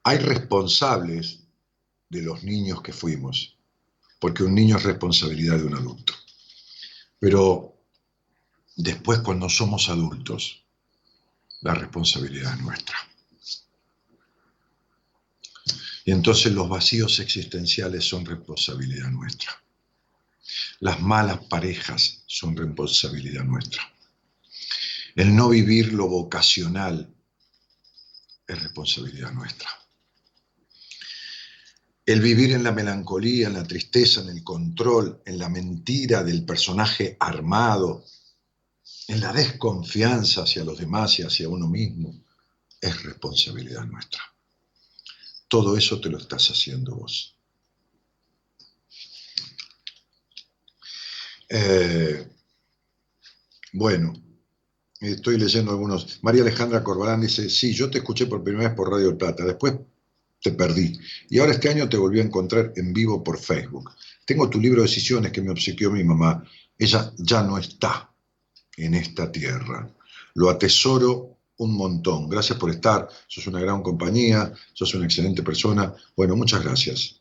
hay 0.02 0.18
responsables 0.18 1.40
de 2.08 2.22
los 2.22 2.42
niños 2.42 2.82
que 2.82 2.92
fuimos, 2.92 3.56
porque 4.18 4.42
un 4.42 4.54
niño 4.54 4.76
es 4.76 4.82
responsabilidad 4.82 5.58
de 5.58 5.64
un 5.64 5.74
adulto. 5.74 6.14
Pero 7.18 7.76
después 8.76 9.20
cuando 9.20 9.48
somos 9.48 9.88
adultos, 9.88 10.64
la 11.60 11.74
responsabilidad 11.74 12.54
es 12.54 12.60
nuestra. 12.62 12.96
Y 16.04 16.10
entonces 16.10 16.52
los 16.52 16.68
vacíos 16.68 17.20
existenciales 17.20 18.04
son 18.04 18.24
responsabilidad 18.24 19.08
nuestra. 19.10 19.62
Las 20.80 21.00
malas 21.00 21.38
parejas 21.44 22.24
son 22.26 22.56
responsabilidad 22.56 23.44
nuestra. 23.44 23.91
El 25.14 25.34
no 25.34 25.48
vivir 25.48 25.92
lo 25.92 26.08
vocacional 26.08 27.14
es 28.46 28.62
responsabilidad 28.62 29.32
nuestra. 29.32 29.68
El 32.04 32.20
vivir 32.20 32.52
en 32.52 32.64
la 32.64 32.72
melancolía, 32.72 33.46
en 33.46 33.54
la 33.54 33.62
tristeza, 33.62 34.22
en 34.22 34.30
el 34.30 34.42
control, 34.42 35.22
en 35.24 35.38
la 35.38 35.48
mentira 35.48 36.24
del 36.24 36.44
personaje 36.44 37.16
armado, 37.20 38.04
en 39.08 39.20
la 39.20 39.32
desconfianza 39.32 40.42
hacia 40.42 40.64
los 40.64 40.78
demás 40.78 41.18
y 41.18 41.22
hacia 41.22 41.48
uno 41.48 41.68
mismo, 41.68 42.24
es 42.80 43.02
responsabilidad 43.02 43.84
nuestra. 43.84 44.20
Todo 45.46 45.76
eso 45.76 46.00
te 46.00 46.08
lo 46.08 46.18
estás 46.18 46.48
haciendo 46.48 46.96
vos. 46.96 47.36
Eh, 51.48 52.26
bueno, 53.74 54.21
estoy 55.02 55.38
leyendo 55.38 55.72
algunos. 55.72 56.18
María 56.22 56.42
Alejandra 56.42 56.82
Corbalán 56.82 57.20
dice, 57.20 57.50
sí, 57.50 57.72
yo 57.72 57.90
te 57.90 57.98
escuché 57.98 58.26
por 58.26 58.42
primera 58.42 58.68
vez 58.68 58.76
por 58.76 58.90
Radio 58.90 59.10
El 59.10 59.16
Plata, 59.16 59.44
después 59.44 59.74
te 60.40 60.52
perdí. 60.52 60.98
Y 61.28 61.38
ahora 61.38 61.52
este 61.52 61.68
año 61.68 61.88
te 61.88 61.96
volví 61.96 62.20
a 62.20 62.24
encontrar 62.24 62.72
en 62.76 62.92
vivo 62.92 63.22
por 63.22 63.38
Facebook. 63.38 63.90
Tengo 64.24 64.48
tu 64.48 64.60
libro 64.60 64.82
de 64.82 64.88
decisiones 64.88 65.32
que 65.32 65.42
me 65.42 65.50
obsequió 65.50 65.90
mi 65.90 66.04
mamá. 66.04 66.44
Ella 66.78 67.12
ya 67.18 67.42
no 67.42 67.58
está. 67.58 68.08
en 68.78 68.94
esta 68.94 69.30
tierra. 69.30 69.92
Lo 70.34 70.48
atesoro 70.48 71.32
un 71.58 71.74
montón. 71.74 72.28
Gracias 72.28 72.58
por 72.58 72.70
estar. 72.70 73.08
Sos 73.28 73.46
una 73.46 73.60
gran 73.60 73.82
compañía, 73.82 74.52
sos 74.72 74.94
una 74.94 75.04
excelente 75.04 75.42
persona. 75.42 75.94
Bueno, 76.16 76.36
muchas 76.36 76.64
gracias. 76.64 77.20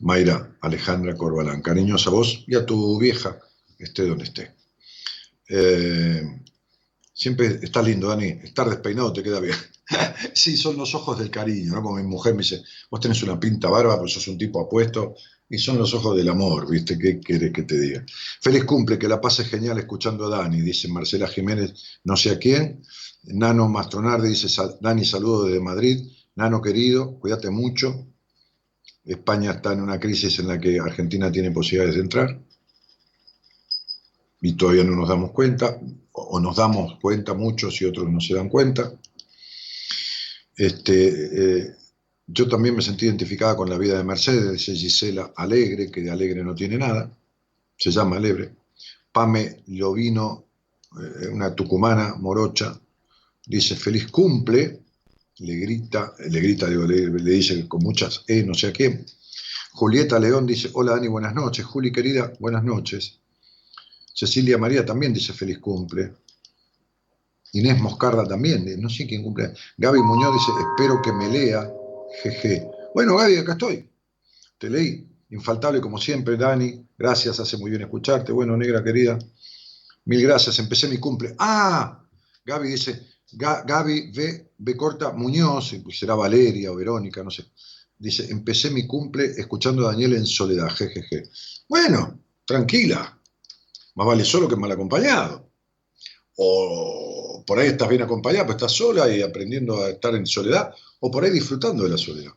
Mayra 0.00 0.56
Alejandra 0.60 1.16
Corbalán, 1.16 1.62
cariñosa 1.62 2.10
a 2.10 2.12
vos 2.12 2.44
y 2.46 2.54
a 2.54 2.66
tu 2.66 2.98
vieja, 2.98 3.38
esté 3.78 4.06
donde 4.06 4.24
esté. 4.24 4.54
Eh, 5.48 6.22
siempre 7.16 7.58
está 7.62 7.80
lindo, 7.82 8.08
Dani, 8.08 8.26
estar 8.26 8.68
despeinado 8.68 9.12
te 9.12 9.22
queda 9.22 9.40
bien. 9.40 9.56
sí, 10.34 10.56
son 10.56 10.76
los 10.76 10.94
ojos 10.94 11.18
del 11.18 11.30
cariño, 11.30 11.72
¿no? 11.72 11.82
Como 11.82 11.96
mi 11.96 12.02
mujer 12.02 12.34
me 12.34 12.42
dice, 12.42 12.62
vos 12.90 13.00
tenés 13.00 13.22
una 13.22 13.40
pinta 13.40 13.70
barba, 13.70 13.98
pues 13.98 14.12
sos 14.12 14.28
un 14.28 14.36
tipo 14.36 14.60
apuesto, 14.60 15.14
y 15.48 15.58
son 15.58 15.78
los 15.78 15.94
ojos 15.94 16.16
del 16.16 16.28
amor, 16.28 16.68
¿viste? 16.68 16.98
¿Qué 16.98 17.18
querés 17.20 17.52
que 17.52 17.62
te 17.62 17.80
diga? 17.80 18.04
Feliz 18.40 18.64
cumple, 18.64 18.98
que 18.98 19.08
la 19.08 19.20
pases 19.20 19.48
genial 19.48 19.78
escuchando 19.78 20.26
a 20.26 20.36
Dani, 20.38 20.60
dice 20.60 20.88
Marcela 20.88 21.26
Jiménez, 21.26 21.72
no 22.04 22.16
sé 22.16 22.30
a 22.30 22.38
quién. 22.38 22.82
Nano 23.24 23.68
Mastronardi 23.68 24.28
dice, 24.28 24.48
Dani, 24.80 25.04
saludo 25.04 25.44
desde 25.44 25.60
Madrid. 25.60 26.06
Nano 26.34 26.60
querido, 26.60 27.18
cuídate 27.18 27.48
mucho. 27.48 28.08
España 29.04 29.52
está 29.52 29.72
en 29.72 29.80
una 29.80 29.98
crisis 29.98 30.38
en 30.40 30.48
la 30.48 30.60
que 30.60 30.78
Argentina 30.80 31.30
tiene 31.32 31.50
posibilidades 31.50 31.94
de 31.94 32.02
entrar. 32.02 32.45
Y 34.40 34.52
todavía 34.52 34.84
no 34.84 34.94
nos 34.94 35.08
damos 35.08 35.32
cuenta, 35.32 35.80
o 36.12 36.40
nos 36.40 36.56
damos 36.56 36.98
cuenta 37.00 37.34
muchos 37.34 37.80
y 37.80 37.84
otros 37.84 38.10
no 38.10 38.20
se 38.20 38.34
dan 38.34 38.48
cuenta. 38.48 38.92
Este, 40.56 41.58
eh, 41.58 41.74
yo 42.26 42.48
también 42.48 42.74
me 42.74 42.82
sentí 42.82 43.06
identificada 43.06 43.56
con 43.56 43.68
la 43.68 43.78
vida 43.78 43.98
de 43.98 44.04
Mercedes, 44.04 44.52
dice 44.52 44.74
Gisela 44.74 45.32
Alegre, 45.36 45.90
que 45.90 46.00
de 46.00 46.10
Alegre 46.10 46.42
no 46.42 46.54
tiene 46.54 46.78
nada, 46.78 47.10
se 47.76 47.90
llama 47.90 48.16
Alegre. 48.16 48.54
Pame 49.12 49.62
Lovino, 49.68 50.46
eh, 50.92 51.28
una 51.28 51.54
tucumana 51.54 52.14
morocha, 52.16 52.78
dice 53.46 53.76
feliz 53.76 54.10
cumple, 54.10 54.80
le 55.38 55.54
grita, 55.56 56.14
le 56.30 56.40
grita, 56.40 56.68
digo, 56.68 56.84
le, 56.84 57.10
dice 57.10 57.68
con 57.68 57.82
muchas 57.82 58.24
E, 58.26 58.42
no 58.42 58.54
sé 58.54 58.68
a 58.68 58.72
qué. 58.72 59.04
Julieta 59.72 60.18
León 60.18 60.46
dice, 60.46 60.70
hola 60.72 60.92
Dani, 60.92 61.08
buenas 61.08 61.34
noches. 61.34 61.64
Juli 61.66 61.92
querida, 61.92 62.32
buenas 62.40 62.64
noches. 62.64 63.20
Cecilia 64.16 64.56
María 64.56 64.82
también 64.82 65.12
dice 65.12 65.34
feliz 65.34 65.58
cumple. 65.58 66.10
Inés 67.52 67.78
Moscarda 67.78 68.26
también, 68.26 68.64
no 68.80 68.88
sé 68.88 69.06
quién 69.06 69.22
cumple. 69.22 69.52
Gaby 69.76 70.00
Muñoz 70.00 70.32
dice, 70.32 70.52
espero 70.70 71.02
que 71.02 71.12
me 71.12 71.28
lea. 71.28 71.70
Jeje. 72.22 72.66
Bueno, 72.94 73.16
Gaby, 73.16 73.36
acá 73.36 73.52
estoy. 73.52 73.86
Te 74.56 74.70
leí. 74.70 75.06
Infaltable 75.28 75.82
como 75.82 75.98
siempre, 75.98 76.38
Dani. 76.38 76.82
Gracias, 76.96 77.38
hace 77.40 77.58
muy 77.58 77.68
bien 77.70 77.82
escucharte. 77.82 78.32
Bueno, 78.32 78.56
negra 78.56 78.82
querida. 78.82 79.18
Mil 80.06 80.22
gracias, 80.22 80.58
empecé 80.60 80.88
mi 80.88 80.96
cumple. 80.96 81.34
Ah, 81.38 82.02
Gaby 82.46 82.68
dice, 82.70 83.02
Gaby 83.32 84.12
B, 84.56 84.76
corta 84.76 85.12
Muñoz, 85.12 85.76
pues 85.84 85.98
será 85.98 86.14
Valeria 86.14 86.72
o 86.72 86.76
Verónica, 86.76 87.22
no 87.22 87.30
sé. 87.30 87.44
Dice, 87.98 88.30
empecé 88.30 88.70
mi 88.70 88.86
cumple 88.86 89.26
escuchando 89.36 89.86
a 89.86 89.90
Daniel 89.90 90.14
en 90.14 90.24
soledad, 90.24 90.70
jejeje. 90.70 91.24
Bueno, 91.68 92.18
tranquila. 92.46 93.15
Más 93.96 94.06
vale 94.06 94.24
solo 94.24 94.46
que 94.46 94.56
mal 94.56 94.70
acompañado. 94.70 95.50
O 96.36 97.42
por 97.46 97.58
ahí 97.58 97.68
estás 97.68 97.88
bien 97.88 98.02
acompañado, 98.02 98.46
pero 98.46 98.56
estás 98.58 98.72
sola 98.72 99.08
y 99.08 99.22
aprendiendo 99.22 99.82
a 99.82 99.90
estar 99.90 100.14
en 100.14 100.26
soledad, 100.26 100.70
o 101.00 101.10
por 101.10 101.24
ahí 101.24 101.30
disfrutando 101.30 101.84
de 101.84 101.90
la 101.90 101.98
soledad. 101.98 102.32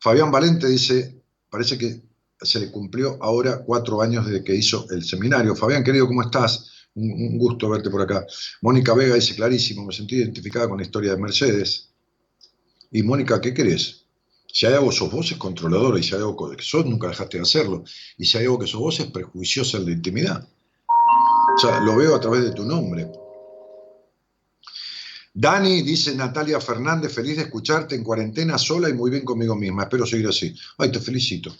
Fabián 0.00 0.30
Valente 0.30 0.66
dice, 0.66 1.22
parece 1.48 1.78
que 1.78 2.02
se 2.40 2.58
le 2.58 2.70
cumplió 2.70 3.18
ahora 3.22 3.62
cuatro 3.64 4.02
años 4.02 4.26
desde 4.26 4.42
que 4.42 4.54
hizo 4.54 4.86
el 4.90 5.04
seminario. 5.04 5.54
Fabián, 5.54 5.84
querido, 5.84 6.06
¿cómo 6.06 6.22
estás? 6.22 6.68
Un, 6.94 7.38
gusto 7.38 7.68
verte 7.68 7.88
por 7.88 8.02
acá. 8.02 8.26
Mónica 8.62 8.94
Vega 8.94 9.14
dice 9.14 9.36
clarísimo, 9.36 9.84
me 9.84 9.92
sentí 9.92 10.16
identificada 10.16 10.68
con 10.68 10.78
la 10.78 10.82
historia 10.82 11.12
de 11.12 11.18
Mercedes. 11.18 11.90
Y 12.90 13.02
Mónica, 13.02 13.40
¿qué 13.40 13.54
querés? 13.54 13.99
Si 14.52 14.66
hay 14.66 14.74
algo 14.74 14.90
que 14.90 14.96
sos 14.96 15.10
vos 15.10 15.30
es 15.30 15.38
controladora 15.38 15.98
y 15.98 16.02
si 16.02 16.14
hay 16.14 16.20
algo 16.20 16.50
que 16.50 16.62
sos 16.62 16.86
nunca 16.86 17.08
dejaste 17.08 17.38
de 17.38 17.42
hacerlo. 17.42 17.84
Y 18.18 18.26
si 18.26 18.38
hay 18.38 18.44
algo 18.44 18.58
que 18.58 18.66
sos 18.66 18.80
vos 18.80 19.00
es 19.00 19.06
prejuiciosa 19.06 19.78
en 19.78 19.86
la 19.86 19.92
intimidad. 19.92 20.48
O 21.56 21.58
sea, 21.58 21.80
lo 21.80 21.96
veo 21.96 22.14
a 22.14 22.20
través 22.20 22.42
de 22.42 22.52
tu 22.52 22.64
nombre. 22.64 23.10
Dani, 25.32 25.82
dice 25.82 26.14
Natalia 26.14 26.60
Fernández, 26.60 27.12
feliz 27.12 27.36
de 27.36 27.44
escucharte 27.44 27.94
en 27.94 28.02
cuarentena 28.02 28.58
sola 28.58 28.88
y 28.88 28.92
muy 28.92 29.10
bien 29.10 29.24
conmigo 29.24 29.54
misma. 29.54 29.84
Espero 29.84 30.06
seguir 30.06 30.26
así. 30.26 30.54
Ay, 30.78 30.90
te 30.90 31.00
felicito. 31.00 31.54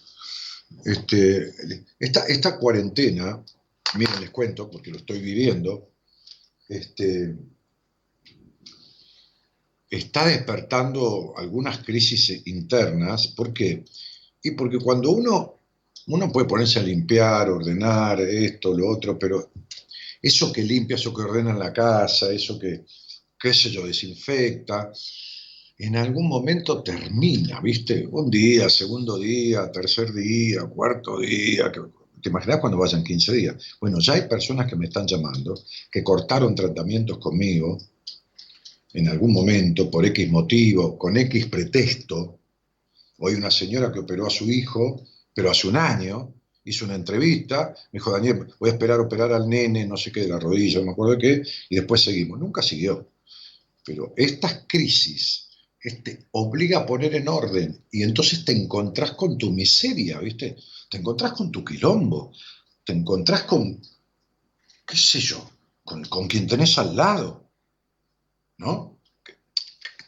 Este, 0.84 1.54
esta, 1.98 2.26
esta 2.26 2.58
cuarentena 2.58 3.42
miren, 3.96 4.20
les 4.20 4.30
cuento, 4.30 4.70
porque 4.70 4.90
lo 4.90 4.98
estoy 4.98 5.20
viviendo, 5.20 5.90
este, 6.68 7.36
está 9.90 10.26
despertando 10.26 11.34
algunas 11.36 11.78
crisis 11.78 12.42
internas. 12.46 13.28
¿Por 13.28 13.52
qué? 13.52 13.84
Y 14.42 14.52
porque 14.52 14.78
cuando 14.78 15.10
uno, 15.10 15.60
uno 16.06 16.30
puede 16.30 16.46
ponerse 16.46 16.78
a 16.78 16.82
limpiar, 16.82 17.50
ordenar 17.50 18.20
esto, 18.20 18.72
lo 18.72 18.88
otro, 18.88 19.18
pero 19.18 19.50
eso 20.22 20.52
que 20.52 20.62
limpia, 20.62 20.94
eso 20.96 21.12
que 21.12 21.22
ordena 21.22 21.50
en 21.50 21.58
la 21.58 21.72
casa, 21.72 22.32
eso 22.32 22.58
que, 22.58 22.84
qué 23.38 23.52
sé 23.52 23.70
yo, 23.70 23.86
desinfecta, 23.86 24.92
en 25.78 25.96
algún 25.96 26.28
momento 26.28 26.82
termina, 26.82 27.60
¿viste? 27.60 28.06
Un 28.06 28.30
día, 28.30 28.68
segundo 28.68 29.18
día, 29.18 29.72
tercer 29.72 30.12
día, 30.12 30.62
cuarto 30.64 31.18
día, 31.18 31.72
¿Te 32.22 32.28
imaginas 32.28 32.60
cuando 32.60 32.76
vayan 32.76 33.02
15 33.02 33.32
días? 33.32 33.56
Bueno, 33.80 33.98
ya 33.98 34.12
hay 34.12 34.28
personas 34.28 34.68
que 34.68 34.76
me 34.76 34.86
están 34.86 35.06
llamando, 35.06 35.58
que 35.90 36.04
cortaron 36.04 36.54
tratamientos 36.54 37.16
conmigo 37.16 37.78
en 38.92 39.08
algún 39.08 39.32
momento, 39.32 39.90
por 39.90 40.04
X 40.06 40.30
motivo, 40.30 40.98
con 40.98 41.16
X 41.16 41.46
pretexto. 41.46 42.40
Hoy 43.18 43.34
una 43.34 43.50
señora 43.50 43.92
que 43.92 44.00
operó 44.00 44.26
a 44.26 44.30
su 44.30 44.50
hijo, 44.50 45.04
pero 45.34 45.50
hace 45.50 45.68
un 45.68 45.76
año, 45.76 46.34
hizo 46.64 46.84
una 46.84 46.94
entrevista, 46.94 47.74
me 47.92 47.98
dijo, 47.98 48.10
Daniel, 48.10 48.46
voy 48.58 48.70
a 48.70 48.72
esperar 48.72 49.00
operar 49.00 49.32
al 49.32 49.48
nene, 49.48 49.86
no 49.86 49.96
sé 49.96 50.10
qué, 50.12 50.20
de 50.20 50.28
la 50.28 50.38
rodilla, 50.38 50.80
no 50.80 50.86
me 50.86 50.92
acuerdo 50.92 51.14
de 51.14 51.18
qué, 51.18 51.42
y 51.68 51.76
después 51.76 52.02
seguimos. 52.02 52.38
Nunca 52.38 52.62
siguió. 52.62 53.10
Pero 53.84 54.12
estas 54.16 54.64
crisis 54.68 55.48
este, 55.82 56.26
obliga 56.32 56.80
a 56.80 56.86
poner 56.86 57.14
en 57.14 57.28
orden 57.28 57.84
y 57.90 58.02
entonces 58.02 58.44
te 58.44 58.52
encontrás 58.52 59.12
con 59.12 59.38
tu 59.38 59.50
miseria, 59.50 60.20
¿viste? 60.20 60.56
te 60.90 60.98
encontrás 60.98 61.32
con 61.32 61.50
tu 61.50 61.64
quilombo, 61.64 62.32
te 62.84 62.92
encontrás 62.92 63.44
con, 63.44 63.80
qué 64.86 64.96
sé 64.96 65.20
yo, 65.20 65.48
con, 65.84 66.26
quien 66.26 66.46
tenés 66.46 66.76
al 66.78 66.96
lado, 66.96 67.49
¿no? 68.60 69.00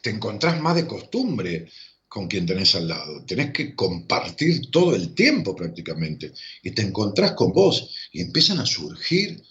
Te 0.01 0.11
encontrás 0.11 0.61
más 0.61 0.75
de 0.75 0.85
costumbre 0.85 1.69
con 2.07 2.27
quien 2.27 2.45
tenés 2.45 2.75
al 2.75 2.87
lado. 2.87 3.25
Tenés 3.25 3.51
que 3.51 3.75
compartir 3.75 4.69
todo 4.69 4.95
el 4.95 5.15
tiempo 5.15 5.55
prácticamente. 5.55 6.31
Y 6.61 6.71
te 6.71 6.83
encontrás 6.83 7.31
con 7.31 7.51
vos 7.51 7.89
y 8.11 8.21
empiezan 8.21 8.59
a 8.59 8.65
surgir 8.65 9.43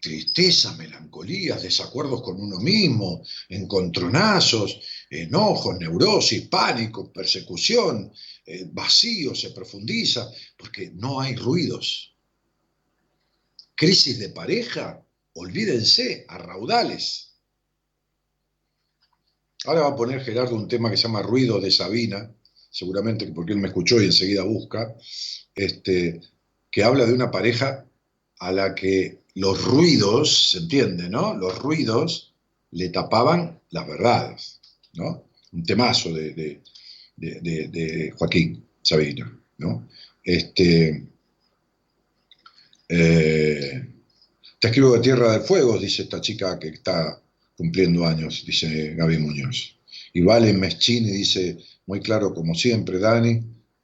tristezas, 0.00 0.76
melancolías, 0.78 1.62
desacuerdos 1.62 2.22
con 2.22 2.40
uno 2.40 2.58
mismo, 2.58 3.22
encontronazos, 3.48 4.80
enojos, 5.10 5.78
neurosis, 5.78 6.48
pánico, 6.48 7.12
persecución, 7.12 8.12
eh, 8.46 8.68
vacío, 8.70 9.34
se 9.34 9.50
profundiza, 9.50 10.30
porque 10.56 10.90
no 10.94 11.20
hay 11.20 11.34
ruidos. 11.34 12.14
Crisis 13.74 14.18
de 14.18 14.28
pareja, 14.28 15.04
olvídense, 15.34 16.24
a 16.28 16.38
raudales. 16.38 17.31
Ahora 19.64 19.82
va 19.82 19.88
a 19.88 19.96
poner 19.96 20.20
Gerardo 20.22 20.56
un 20.56 20.68
tema 20.68 20.90
que 20.90 20.96
se 20.96 21.04
llama 21.04 21.22
Ruido 21.22 21.60
de 21.60 21.70
Sabina, 21.70 22.30
seguramente 22.70 23.26
porque 23.32 23.52
él 23.52 23.58
me 23.58 23.68
escuchó 23.68 24.00
y 24.00 24.06
enseguida 24.06 24.42
busca, 24.42 24.94
este, 25.54 26.20
que 26.70 26.82
habla 26.82 27.06
de 27.06 27.12
una 27.12 27.30
pareja 27.30 27.84
a 28.38 28.52
la 28.52 28.74
que 28.74 29.22
los 29.34 29.62
ruidos, 29.64 30.50
se 30.50 30.58
entiende, 30.58 31.08
¿no? 31.08 31.34
Los 31.34 31.58
ruidos 31.58 32.34
le 32.72 32.88
tapaban 32.88 33.60
las 33.70 33.86
verdades, 33.86 34.60
¿no? 34.94 35.24
Un 35.52 35.64
temazo 35.64 36.12
de, 36.12 36.60
de, 37.16 38.12
Joaquín 38.16 38.64
Sabina. 38.82 39.38
¿no? 39.58 39.88
Este, 40.24 41.06
eh, 42.88 43.88
te 44.58 44.68
escribo 44.68 44.94
de 44.94 45.00
Tierra 45.00 45.38
de 45.38 45.40
Fuego, 45.44 45.78
dice 45.78 46.02
esta 46.02 46.20
chica 46.20 46.58
que 46.58 46.68
está 46.68 47.21
cumpliendo 47.62 48.04
años, 48.04 48.42
dice 48.44 48.94
Gaby 48.96 49.18
Muñoz. 49.18 49.76
Y 50.12 50.20
Valen 50.20 50.58
Meschini 50.58 51.12
dice, 51.12 51.58
muy 51.86 52.00
claro 52.00 52.34
como 52.34 52.56
siempre, 52.56 52.98
Dani. 52.98 53.40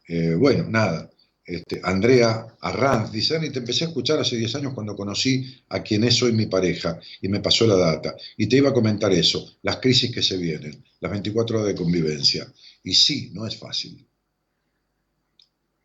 Eh, 0.09 0.35
bueno, 0.35 0.69
nada. 0.69 1.09
Este, 1.45 1.81
Andrea 1.85 2.45
Arranz 2.61 3.13
dice, 3.13 3.35
Dani, 3.35 3.51
te 3.51 3.61
empecé 3.61 3.85
a 3.85 3.89
escuchar 3.89 4.19
hace 4.19 4.37
10 4.37 4.57
años 4.57 4.75
cuando 4.75 4.97
conocí 4.97 5.45
a 5.69 5.81
quien 5.81 6.03
es 6.03 6.21
hoy 6.25 6.33
mi 6.33 6.47
pareja 6.47 6.99
y 7.23 7.29
me 7.29 7.39
pasó 7.39 7.69
la 7.69 7.77
data. 7.77 8.17
Y 8.37 8.49
te 8.49 8.57
iba 8.57 8.71
a 8.71 8.75
comentar 8.75 9.13
eso, 9.13 9.59
las 9.63 9.77
crisis 9.77 10.13
que 10.13 10.23
se 10.23 10.37
vienen, 10.37 10.85
las 10.99 11.13
24 11.13 11.61
horas 11.61 11.69
de 11.69 11.77
convivencia. 11.77 12.53
Y 12.83 12.95
sí, 12.95 13.31
no 13.33 13.47
es 13.47 13.57
fácil. 13.57 14.05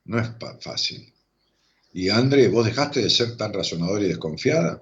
No 0.06 0.20
es 0.20 0.30
fácil. 0.62 1.14
Y 1.94 2.10
André, 2.10 2.48
¿vos 2.48 2.66
dejaste 2.66 3.04
de 3.04 3.10
ser 3.12 3.38
tan 3.38 3.54
razonadora 3.54 4.04
y 4.04 4.08
desconfiada? 4.08 4.82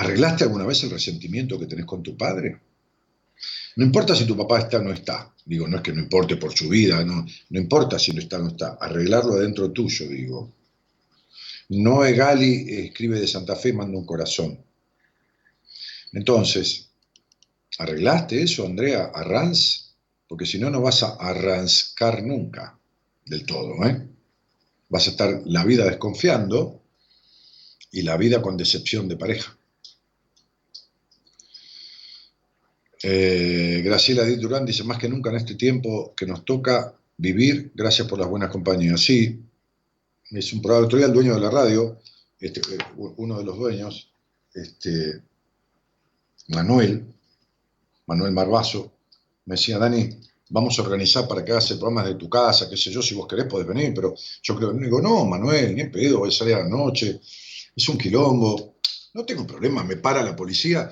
¿Arreglaste 0.00 0.44
alguna 0.44 0.64
vez 0.64 0.82
el 0.82 0.90
resentimiento 0.90 1.58
que 1.58 1.66
tenés 1.66 1.84
con 1.84 2.02
tu 2.02 2.16
padre? 2.16 2.58
No 3.76 3.84
importa 3.84 4.16
si 4.16 4.24
tu 4.24 4.34
papá 4.34 4.60
está 4.60 4.78
o 4.78 4.82
no 4.82 4.94
está. 4.94 5.30
Digo, 5.44 5.68
no 5.68 5.76
es 5.76 5.82
que 5.82 5.92
no 5.92 6.00
importe 6.00 6.36
por 6.36 6.54
su 6.56 6.70
vida, 6.70 7.04
no, 7.04 7.26
no 7.50 7.60
importa 7.60 7.98
si 7.98 8.10
no 8.12 8.20
está 8.22 8.38
o 8.38 8.44
no 8.44 8.48
está. 8.48 8.78
Arreglarlo 8.80 9.34
adentro 9.34 9.70
tuyo, 9.72 10.08
digo. 10.08 10.54
Noé 11.68 12.14
Gali 12.14 12.86
escribe 12.86 13.20
de 13.20 13.28
Santa 13.28 13.54
Fe, 13.56 13.74
manda 13.74 13.98
un 13.98 14.06
corazón. 14.06 14.58
Entonces, 16.14 16.88
¿arreglaste 17.76 18.42
eso, 18.42 18.64
Andrea? 18.64 19.10
¿Arranz? 19.14 19.96
Porque 20.26 20.46
si 20.46 20.58
no, 20.58 20.70
no 20.70 20.80
vas 20.80 21.02
a 21.02 21.16
arrancar 21.16 22.22
nunca 22.22 22.78
del 23.26 23.44
todo, 23.44 23.86
¿eh? 23.86 24.08
Vas 24.88 25.08
a 25.08 25.10
estar 25.10 25.42
la 25.44 25.62
vida 25.62 25.84
desconfiando 25.84 26.80
y 27.92 28.00
la 28.00 28.16
vida 28.16 28.40
con 28.40 28.56
decepción 28.56 29.06
de 29.06 29.16
pareja. 29.18 29.58
Eh, 33.02 33.80
Graciela 33.82 34.24
Díaz 34.24 34.40
Durán 34.40 34.66
dice, 34.66 34.84
más 34.84 34.98
que 34.98 35.08
nunca 35.08 35.30
en 35.30 35.36
este 35.36 35.54
tiempo 35.54 36.14
que 36.14 36.26
nos 36.26 36.44
toca 36.44 36.94
vivir, 37.16 37.72
gracias 37.74 38.06
por 38.06 38.18
las 38.18 38.28
buenas 38.28 38.50
compañías. 38.50 39.00
Sí, 39.00 39.40
es 40.30 40.52
un 40.52 40.60
programa, 40.60 40.88
día 40.88 41.06
el 41.06 41.12
dueño 41.12 41.34
de 41.34 41.40
la 41.40 41.50
radio, 41.50 41.98
este, 42.38 42.60
eh, 42.60 42.78
uno 42.96 43.38
de 43.38 43.44
los 43.44 43.56
dueños, 43.56 44.12
este, 44.52 45.22
Manuel, 46.48 47.04
Manuel 48.06 48.32
Marbazo, 48.32 48.92
me 49.46 49.54
decía, 49.54 49.78
Dani, 49.78 50.10
vamos 50.50 50.78
a 50.78 50.82
organizar 50.82 51.26
para 51.26 51.44
que 51.44 51.52
hagas 51.52 51.70
el 51.70 51.78
programa 51.78 52.06
de 52.06 52.16
tu 52.16 52.28
casa, 52.28 52.68
qué 52.68 52.76
sé 52.76 52.90
yo, 52.90 53.00
si 53.00 53.14
vos 53.14 53.26
querés 53.26 53.46
podés 53.46 53.66
venir, 53.66 53.92
pero 53.94 54.14
yo 54.42 54.56
creo, 54.56 54.72
digo, 54.72 55.00
no, 55.00 55.24
Manuel, 55.24 55.74
ni 55.74 55.80
en 55.80 55.90
pedo, 55.90 56.18
voy 56.18 56.28
a 56.28 56.32
salir 56.32 56.54
a 56.54 56.64
la 56.64 56.68
noche, 56.68 57.20
es 57.74 57.88
un 57.88 57.96
quilombo, 57.96 58.76
no 59.14 59.24
tengo 59.24 59.46
problema, 59.46 59.84
me 59.84 59.96
para 59.96 60.22
la 60.22 60.36
policía 60.36 60.90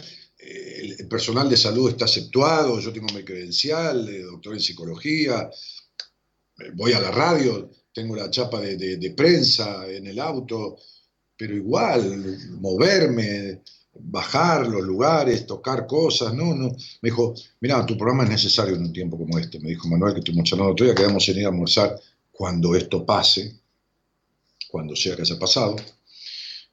el 0.48 1.08
personal 1.08 1.48
de 1.48 1.56
salud 1.56 1.90
está 1.90 2.06
aceptuado, 2.06 2.80
yo 2.80 2.92
tengo 2.92 3.12
mi 3.14 3.24
credencial 3.24 4.06
de 4.06 4.22
doctor 4.22 4.54
en 4.54 4.60
psicología, 4.60 5.50
voy 6.74 6.92
a 6.92 7.00
la 7.00 7.10
radio, 7.10 7.70
tengo 7.92 8.16
la 8.16 8.30
chapa 8.30 8.60
de, 8.60 9.14
prensa 9.16 9.88
en 9.88 10.06
el 10.06 10.18
auto, 10.18 10.76
pero 11.36 11.54
igual, 11.54 12.38
moverme, 12.60 13.62
bajar 14.00 14.66
los 14.66 14.82
lugares, 14.82 15.46
tocar 15.46 15.86
cosas, 15.86 16.34
no, 16.34 16.54
no. 16.54 16.68
Me 17.02 17.10
dijo, 17.10 17.34
mira, 17.60 17.84
tu 17.86 17.96
programa 17.96 18.24
es 18.24 18.30
necesario 18.30 18.76
en 18.76 18.82
un 18.82 18.92
tiempo 18.92 19.16
como 19.18 19.38
este. 19.38 19.58
Me 19.60 19.70
dijo 19.70 19.88
Manuel 19.88 20.14
que 20.14 20.20
estoy 20.20 20.34
charlando 20.42 20.72
otro 20.72 20.86
día, 20.86 20.94
que 20.94 21.04
vamos 21.04 21.26
a 21.26 21.30
ir 21.30 21.44
a 21.44 21.48
almorzar 21.48 22.00
cuando 22.30 22.74
esto 22.74 23.04
pase, 23.04 23.56
cuando 24.68 24.94
sea 24.94 25.16
que 25.16 25.22
haya 25.22 25.38
pasado, 25.38 25.76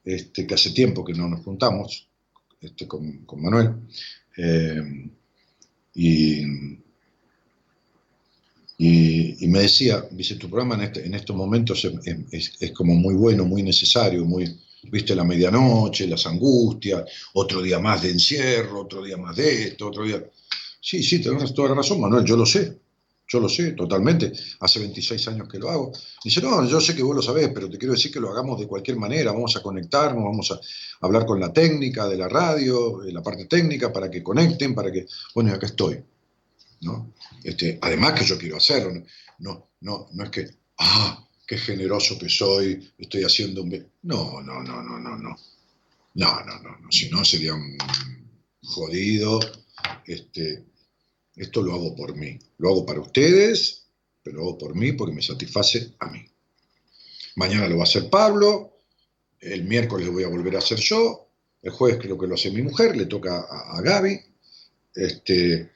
este, 0.03 0.45
que 0.45 0.53
hace 0.53 0.71
tiempo 0.71 1.03
que 1.03 1.13
no 1.13 1.27
nos 1.27 1.43
juntamos. 1.43 2.07
Este, 2.61 2.87
con, 2.87 3.25
Manuel. 3.37 3.73
Eh, 4.37 5.09
y, 5.95 6.45
me 9.47 9.59
decía, 9.59 10.05
dice, 10.11 10.35
tu 10.35 10.49
programa 10.49 10.75
en, 10.75 10.81
este, 10.81 11.05
en 11.05 11.13
estos 11.13 11.35
momentos 11.35 11.87
es, 12.31 12.71
como 12.71 12.93
muy 12.95 13.13
bueno, 13.13 13.45
muy 13.45 13.63
necesario, 13.63 14.25
muy, 14.25 14.53
viste, 14.83 15.15
la 15.15 15.23
medianoche, 15.23 16.07
las 16.07 16.25
angustias, 16.25 17.03
otro 17.33 17.61
día 17.61 17.79
más 17.79 18.01
de 18.01 18.11
encierro, 18.11 18.81
otro 18.81 19.03
día 19.03 19.17
más 19.17 19.35
de 19.35 19.63
esto, 19.63 19.87
otro 19.87 20.03
día... 20.03 20.23
Sí, 20.81 21.01
sí, 21.01 21.19
tenés 21.19 21.53
toda 21.53 21.69
la 21.69 21.75
razón, 21.75 22.01
Manuel, 22.01 22.25
yo 22.25 22.37
lo 22.37 22.45
sé. 22.45 22.84
Yo 23.27 23.39
lo 23.39 23.49
sé 23.49 23.71
totalmente, 23.71 24.31
hace 24.59 24.79
26 24.79 25.27
años 25.29 25.47
que 25.49 25.57
lo 25.57 25.69
hago. 25.69 25.91
Dice, 26.23 26.41
no, 26.41 26.63
yo 26.67 26.79
sé 26.79 26.95
que 26.95 27.01
vos 27.01 27.15
lo 27.15 27.21
sabés, 27.21 27.49
pero 27.53 27.69
te 27.69 27.77
quiero 27.77 27.93
decir 27.93 28.11
que 28.11 28.19
lo 28.19 28.29
hagamos 28.29 28.59
de 28.59 28.67
cualquier 28.67 28.97
manera, 28.97 29.31
vamos 29.31 29.55
a 29.55 29.63
conectarnos, 29.63 30.23
vamos 30.23 30.51
a 30.51 30.59
hablar 31.01 31.25
con 31.25 31.39
la 31.39 31.51
técnica 31.51 32.07
de 32.07 32.17
la 32.17 32.29
radio, 32.29 33.01
la 33.05 33.23
parte 33.23 33.45
técnica, 33.45 33.91
para 33.91 34.11
que 34.11 34.21
conecten, 34.21 34.75
para 34.75 34.91
que, 34.91 35.07
bueno, 35.33 35.53
acá 35.53 35.65
estoy. 35.65 36.03
¿no? 36.81 37.13
Este, 37.43 37.79
además 37.81 38.13
que 38.13 38.25
yo 38.25 38.37
quiero 38.37 38.57
hacerlo, 38.57 39.03
no, 39.39 39.69
no, 39.81 40.07
no 40.13 40.23
es 40.23 40.29
que, 40.29 40.47
ah, 40.77 41.27
qué 41.45 41.57
generoso 41.57 42.17
que 42.17 42.29
soy, 42.29 42.91
estoy 42.97 43.23
haciendo 43.23 43.63
un... 43.63 43.69
No, 44.03 44.41
no, 44.41 44.61
no, 44.63 44.81
no, 44.81 44.99
no, 44.99 45.17
no. 45.17 45.35
No, 46.15 46.45
no, 46.45 46.59
no, 46.59 46.77
no, 46.77 46.91
si 46.91 47.09
no 47.09 47.25
sería 47.25 47.53
un 47.53 47.77
jodido, 48.63 49.39
este, 50.05 50.63
esto 51.35 51.61
lo 51.61 51.73
hago 51.73 51.95
por 51.95 52.15
mí. 52.15 52.39
Lo 52.57 52.69
hago 52.69 52.85
para 52.85 53.01
ustedes, 53.01 53.87
pero 54.23 54.37
lo 54.37 54.43
hago 54.43 54.57
por 54.57 54.75
mí 54.75 54.93
porque 54.93 55.13
me 55.13 55.21
satisface 55.21 55.93
a 55.99 56.09
mí. 56.09 56.25
Mañana 57.35 57.67
lo 57.67 57.77
va 57.77 57.83
a 57.83 57.87
hacer 57.87 58.09
Pablo, 58.09 58.79
el 59.39 59.65
miércoles 59.65 60.07
lo 60.07 60.13
voy 60.13 60.23
a 60.23 60.29
volver 60.29 60.55
a 60.55 60.59
hacer 60.59 60.79
yo, 60.79 61.29
el 61.61 61.71
jueves 61.71 61.99
creo 62.01 62.17
que 62.17 62.27
lo 62.27 62.35
hace 62.35 62.51
mi 62.51 62.61
mujer, 62.61 62.95
le 62.95 63.07
toca 63.07 63.39
a, 63.39 63.81
Gaby, 63.81 64.19
este, 64.93 65.71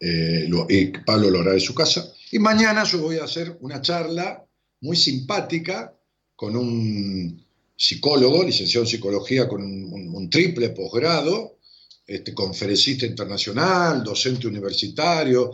eh, 0.00 0.50
y 0.68 0.86
Pablo 0.86 1.30
lo 1.30 1.40
hará 1.40 1.52
de 1.52 1.60
su 1.60 1.74
casa. 1.74 2.12
Y 2.32 2.38
mañana 2.38 2.82
yo 2.84 3.00
voy 3.00 3.18
a 3.18 3.24
hacer 3.24 3.56
una 3.60 3.80
charla 3.80 4.44
muy 4.80 4.96
simpática 4.96 5.94
con 6.34 6.56
un 6.56 7.44
psicólogo, 7.76 8.42
licenciado 8.42 8.84
en 8.84 8.90
psicología 8.90 9.48
con 9.48 9.62
un 9.62 10.30
triple 10.30 10.70
posgrado, 10.70 11.58
este, 12.06 12.34
conferencista 12.34 13.06
internacional, 13.06 14.02
docente 14.02 14.46
universitario, 14.46 15.52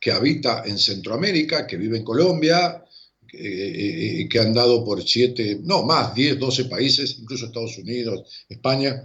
que 0.00 0.12
habita 0.12 0.62
en 0.64 0.78
Centroamérica, 0.78 1.66
que 1.66 1.76
vive 1.76 1.98
en 1.98 2.04
Colombia, 2.04 2.84
eh, 3.32 4.20
eh, 4.22 4.28
que 4.28 4.38
han 4.38 4.54
dado 4.54 4.84
por 4.84 5.02
siete, 5.02 5.58
no, 5.62 5.82
más, 5.82 6.14
10, 6.14 6.38
12 6.38 6.64
países, 6.66 7.18
incluso 7.18 7.46
Estados 7.46 7.76
Unidos, 7.78 8.46
España, 8.48 9.02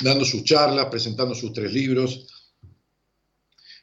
dando 0.00 0.24
sus 0.24 0.44
charlas, 0.44 0.86
presentando 0.86 1.34
sus 1.34 1.52
tres 1.52 1.72
libros. 1.72 2.26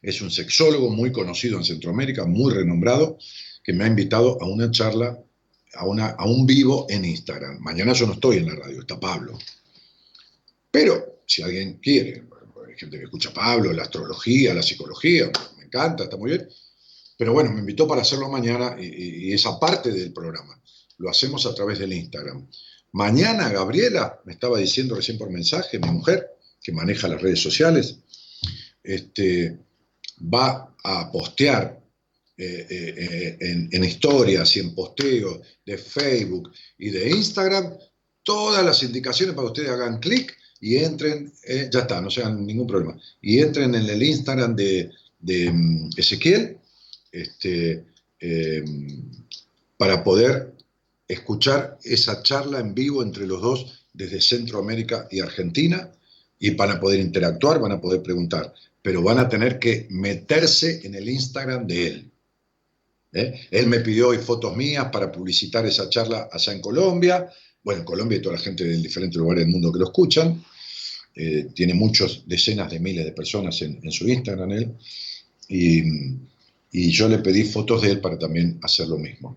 Es 0.02 0.22
un 0.22 0.32
sexólogo 0.32 0.90
muy 0.90 1.12
conocido 1.12 1.58
en 1.58 1.66
Centroamérica, 1.66 2.26
muy 2.26 2.54
renombrado, 2.54 3.20
que 3.64 3.74
me 3.74 3.84
ha 3.84 3.88
invitado 3.88 4.42
a 4.42 4.48
una 4.48 4.72
charla, 4.72 5.20
a, 5.74 5.86
una, 5.86 6.08
a 6.12 6.26
un 6.26 6.48
vivo 6.48 6.88
en 6.90 7.06
Instagram. 7.06 7.60
Mañana 7.60 7.94
yo 7.94 8.08
no 8.08 8.14
estoy 8.14 8.38
en 8.38 8.48
la 8.48 8.56
radio, 8.56 8.80
está 8.80 9.00
Pablo. 9.00 9.38
Pero 10.72 11.19
si 11.30 11.44
alguien 11.44 11.76
quiere, 11.76 12.24
hay 12.68 12.76
gente 12.76 12.98
que 12.98 13.04
escucha 13.04 13.30
a 13.30 13.34
Pablo, 13.34 13.72
la 13.72 13.84
astrología, 13.84 14.52
la 14.52 14.64
psicología, 14.64 15.32
me 15.58 15.66
encanta, 15.66 16.06
está 16.06 16.18
muy 16.18 16.32
bien. 16.32 16.50
Pero 17.18 17.34
bueno, 17.34 17.52
me 17.52 17.60
invitó 17.60 17.88
para 17.88 18.02
hacerlo 18.02 18.30
mañana 18.30 18.76
y, 18.80 19.32
esa 19.32 19.60
parte 19.60 19.92
del 19.92 20.12
programa 20.12 20.60
lo 20.98 21.10
hacemos 21.10 21.46
a 21.46 21.54
través 21.54 21.78
del 21.78 21.94
Instagram. 21.94 22.50
Mañana 22.94 23.50
Gabriela, 23.50 24.20
me 24.26 24.34
estaba 24.34 24.58
diciendo 24.58 24.96
recién 24.96 25.20
por 25.20 25.30
mensaje, 25.30 25.78
mi 25.78 25.90
mujer, 25.92 26.32
que 26.62 26.72
maneja 26.72 27.08
las 27.08 27.22
redes 27.22 27.40
sociales, 27.40 27.98
este, 28.82 29.56
va 30.22 30.76
a 30.84 31.12
postear 31.12 31.80
eh, 32.38 32.68
eh, 32.70 32.96
eh, 32.98 33.38
en, 33.40 33.70
en, 33.72 33.84
historias 33.84 34.56
y 34.58 34.62
en 34.62 34.74
posteos 34.74 35.42
de 35.64 35.78
Facebook 35.78 36.52
y 36.80 36.90
de 36.90 37.10
Instagram 37.10 37.78
todas 38.24 38.66
las 38.66 38.82
indicaciones 38.82 39.36
para 39.36 39.46
que 39.48 39.52
ustedes 39.52 39.70
hagan 39.70 40.00
clic 40.00 40.39
y 40.62 40.78
entren, 40.78 41.32
eh, 41.44 41.70
ya 41.72 41.82
está, 41.82 42.02
no 42.02 42.10
sean 42.10 42.46
ningún 42.46 42.68
problema, 42.68 43.00
y 43.22 43.40
entren 43.40 43.74
en 43.76 43.90
el 43.90 44.04
Instagram 44.04 44.56
de, 44.56 44.92
mm, 45.22 45.90
Ezequiel 45.98 46.58
este, 47.12 47.86
eh, 48.20 48.64
para 49.78 50.04
poder 50.04 50.54
escuchar 51.08 51.78
esa 51.84 52.22
charla 52.22 52.60
en 52.60 52.74
vivo 52.74 53.02
entre 53.02 53.26
los 53.26 53.42
dos 53.42 53.84
desde 53.94 54.22
Centroamérica 54.22 55.08
y 55.10 55.20
Argentina 55.20 55.92
y 56.38 56.52
van 56.52 56.72
a 56.72 56.80
poder 56.80 57.00
interactuar, 57.00 57.60
van 57.60 57.74
a 57.74 57.82
poder 57.82 58.02
preguntar, 58.02 58.54
pero 58.82 59.02
van 59.02 59.20
a 59.20 59.28
tener 59.28 59.60
que 59.60 59.88
meterse 59.90 60.86
en 60.86 60.96
el 60.96 61.10
Instagram 61.10 61.68
de 61.68 61.88
él. 61.88 62.12
¿eh? 63.14 63.42
Él 63.52 63.68
me 63.68 63.80
pidió 63.80 64.10
hoy 64.10 64.18
fotos 64.18 64.56
mías 64.56 64.90
para 64.92 65.12
publicitar 65.12 65.66
esa 65.66 65.90
charla 65.90 66.30
allá 66.32 66.54
en 66.54 66.62
Colombia, 66.62 67.30
bueno, 67.64 67.82
en 67.82 67.86
Colombia 67.86 68.18
y 68.18 68.22
toda 68.22 68.36
la 68.36 68.42
gente 68.42 68.64
de 68.64 68.78
diferentes 68.78 69.18
lugares 69.18 69.44
del 69.44 69.52
mundo 69.52 69.72
que 69.72 69.80
lo 69.80 69.86
escuchan. 69.86 70.44
Eh, 71.16 71.48
tiene 71.54 71.74
muchos, 71.74 72.24
decenas 72.26 72.72
de 72.72 72.80
miles 72.80 73.04
de 73.04 73.12
personas 73.12 73.62
en, 73.62 73.92
su 73.92 74.08
Instagram 74.08 74.52
él. 74.52 74.74
Y, 75.48 76.92
yo 76.92 77.10
le 77.10 77.18
pedí 77.20 77.44
fotos 77.44 77.82
de 77.82 77.92
él 77.92 78.00
para 78.00 78.18
también 78.18 78.60
hacer 78.62 78.88
lo 78.88 78.98
mismo. 78.98 79.36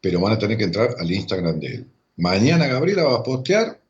Pero 0.00 0.20
van 0.20 0.32
a 0.34 0.38
tener 0.38 0.56
que 0.56 0.64
entrar 0.64 0.94
al 0.98 1.10
Instagram 1.10 1.58
de 1.58 1.66
él. 1.66 1.86
Mañana 2.16 2.66
Gabriela 2.66 3.04
va 3.04 3.16
a 3.16 3.22
postear 3.22 3.80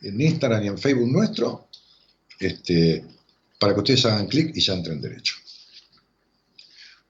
en 0.00 0.20
Instagram 0.20 0.64
y 0.64 0.68
en 0.68 0.78
Facebook 0.78 1.10
nuestro 1.10 1.68
este, 2.38 3.04
para 3.58 3.74
que 3.74 3.80
ustedes 3.80 4.04
hagan 4.06 4.28
clic 4.28 4.56
y 4.56 4.60
ya 4.60 4.74
entren 4.74 5.00
derecho. 5.00 5.34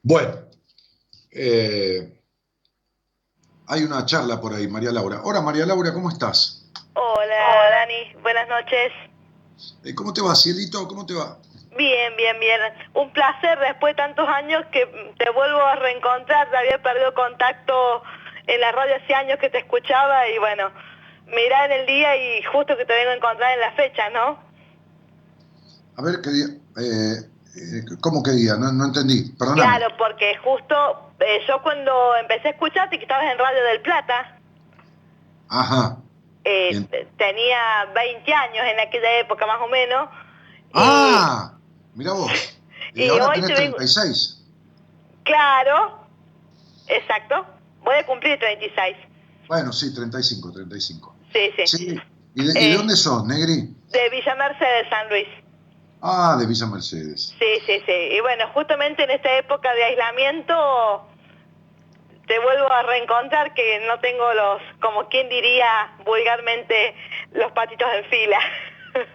Bueno, 0.02 0.35
eh, 1.31 2.20
hay 3.71 3.85
una 3.85 4.05
charla 4.05 4.41
por 4.41 4.53
ahí, 4.53 4.67
María 4.67 4.91
Laura. 4.91 5.21
Hola 5.23 5.41
María 5.41 5.65
Laura, 5.65 5.95
¿cómo 5.95 6.11
estás? 6.11 6.67
Hola, 6.95 7.71
Dani, 7.71 8.21
buenas 8.21 8.49
noches. 8.49 8.93
Eh, 9.85 9.95
¿Cómo 9.95 10.13
te 10.13 10.21
va, 10.21 10.35
Cielito? 10.35 10.89
¿Cómo 10.89 11.07
te 11.07 11.15
va? 11.15 11.39
Bien, 11.79 12.17
bien, 12.17 12.41
bien. 12.41 12.61
Un 12.95 13.13
placer 13.13 13.57
después 13.61 13.95
de 13.95 14.03
tantos 14.03 14.29
años 14.29 14.65
que 14.73 14.85
te 15.17 15.31
vuelvo 15.31 15.61
a 15.61 15.77
reencontrar. 15.77 16.51
Te 16.51 16.57
había 16.57 16.83
perdido 16.83 17.15
contacto 17.15 18.03
en 18.49 18.61
la 18.61 18.73
radio 18.73 18.97
hace 18.97 19.15
años 19.15 19.39
que 19.39 19.49
te 19.51 19.59
escuchaba 19.59 20.29
y 20.29 20.39
bueno, 20.39 20.73
mirar 21.27 21.71
el 21.71 21.87
día 21.87 22.17
y 22.17 22.43
justo 22.43 22.77
que 22.77 22.85
te 22.85 22.93
vengo 22.93 23.11
a 23.13 23.15
encontrar 23.15 23.55
en 23.55 23.61
la 23.61 23.73
fecha, 23.73 24.11
¿no? 24.11 24.43
A 25.97 26.03
ver, 26.03 26.21
¿qué 26.21 26.31
día? 26.31 26.47
Eh, 26.77 27.31
¿Cómo 28.01 28.23
qué 28.23 28.31
día? 28.33 28.55
No, 28.57 28.71
no 28.73 28.87
entendí, 28.87 29.31
perdóname. 29.39 29.63
Claro, 29.63 29.95
porque 29.99 30.37
justo 30.39 30.75
eh, 31.21 31.41
yo 31.49 31.61
cuando 31.63 32.17
empecé 32.17 32.49
a 32.49 32.51
escucharte 32.53 32.97
que 32.97 33.03
estabas 33.05 33.25
en 33.33 33.39
Radio 33.39 33.65
del 33.65 33.81
Plata, 33.83 34.39
Ajá. 35.49 35.97
eh, 36.45 36.71
tenía 37.19 37.59
20 37.95 38.33
años 38.33 38.65
en 38.73 38.81
aquella 38.81 39.19
época 39.21 39.47
más 39.47 39.61
o 39.61 39.69
menos. 39.69 40.09
y- 40.69 40.73
Ah, 40.75 41.53
mira 41.95 42.13
vos. 42.13 42.31
Y, 42.95 43.05
Y 43.05 43.09
ahora 43.09 43.29
hoy 43.29 43.35
tenés 43.41 43.49
te 43.57 43.63
vengo- 43.63 43.77
36. 43.77 44.43
Claro, 45.23 46.07
exacto. 46.89 47.47
Voy 47.85 47.95
a 47.95 48.05
cumplir 48.07 48.37
36. 48.39 48.97
Bueno, 49.47 49.73
sí, 49.73 49.95
35, 49.95 50.51
35. 50.53 51.15
Sí, 51.33 51.51
sí. 51.57 51.67
Sí. 51.67 52.01
¿Y 52.35 52.45
de, 52.45 52.51
y 52.51 52.55
de 52.69 52.73
Eh. 52.73 52.77
dónde 52.77 52.97
sos, 52.97 53.25
Negri? 53.27 53.73
De 53.91 54.09
Villa 54.11 54.35
Mercedes, 54.35 54.89
San 54.91 55.09
Luis. 55.09 55.29
Ah, 56.03 56.37
de 56.39 56.47
Villa 56.47 56.67
Mercedes. 56.67 57.35
Sí, 57.39 57.47
sí, 57.67 57.81
sí. 57.85 57.93
Y 58.17 58.21
bueno, 58.21 58.45
justamente 58.55 59.05
en 59.05 59.11
esta 59.11 59.37
época 59.39 59.73
de 59.75 59.85
aislamiento 59.85 61.07
te 62.27 62.39
vuelvo 62.39 62.71
a 62.73 62.83
reencontrar 62.83 63.53
que 63.55 63.81
no 63.87 63.99
tengo 64.01 64.33
los, 64.35 64.63
como 64.81 65.09
quien 65.09 65.29
diría 65.29 65.97
vulgarmente, 66.05 66.95
los 67.33 67.51
patitos 67.53 67.89
en 67.99 68.05
fila. 68.11 68.39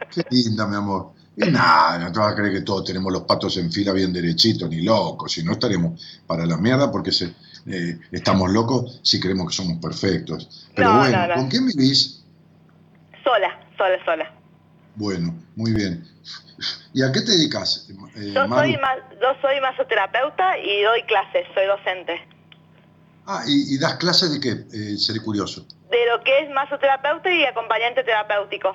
Qué 0.14 0.24
linda, 0.30 0.68
mi 0.68 0.76
amor. 0.76 1.14
Y 1.38 1.50
nada, 1.50 1.98
no 1.98 2.12
te 2.12 2.20
vas 2.20 2.32
a 2.34 2.36
creer 2.36 2.54
que 2.54 2.62
todos 2.62 2.86
tenemos 2.86 3.12
los 3.12 3.24
patos 3.24 3.58
en 3.58 3.72
fila 3.72 3.92
bien 3.92 4.14
derechitos, 4.14 4.70
ni 4.70 4.82
locos. 4.82 5.32
Si 5.34 5.44
no 5.44 5.54
estaremos 5.54 6.02
para 6.28 6.46
la 6.46 6.56
mierda 6.58 6.90
porque 6.92 7.12
se, 7.12 7.26
eh, 7.68 8.00
estamos 8.12 8.52
locos 8.52 9.00
si 9.04 9.20
creemos 9.20 9.48
que 9.50 9.56
somos 9.56 9.78
perfectos. 9.82 10.70
Pero 10.76 10.90
No, 10.92 11.00
bueno, 11.00 11.18
no, 11.18 11.28
no. 11.28 11.34
¿con 11.36 11.50
quién 11.50 11.66
vivís? 11.68 12.22
sola, 13.24 13.60
sola, 13.78 14.06
sola. 14.06 14.32
Bueno, 14.96 15.34
muy 15.56 15.74
bien. 15.74 16.08
¿Y 16.96 17.04
a 17.04 17.12
qué 17.12 17.20
te 17.20 17.32
dedicas, 17.34 17.90
eh, 18.16 18.32
Yo 18.34 18.48
Maru? 18.48 18.70
soy, 18.72 18.80
yo 19.22 19.28
soy 19.42 19.60
masoterapeuta 19.60 20.58
y 20.58 20.82
doy 20.82 21.04
clases, 21.04 21.46
soy 21.54 21.66
docente. 21.66 22.26
Ah, 23.28 23.44
¿y, 23.46 23.76
y 23.76 23.78
das 23.78 23.96
clases 23.96 24.32
de 24.32 24.40
qué? 24.40 24.52
Eh, 24.74 24.96
seré 24.98 25.20
curioso. 25.20 25.68
De 25.92 26.06
lo 26.10 26.24
que 26.24 26.40
es 26.40 26.50
masoterapeuta 26.52 27.30
y 27.30 27.44
acompañante 27.44 28.02
terapéutico. 28.06 28.74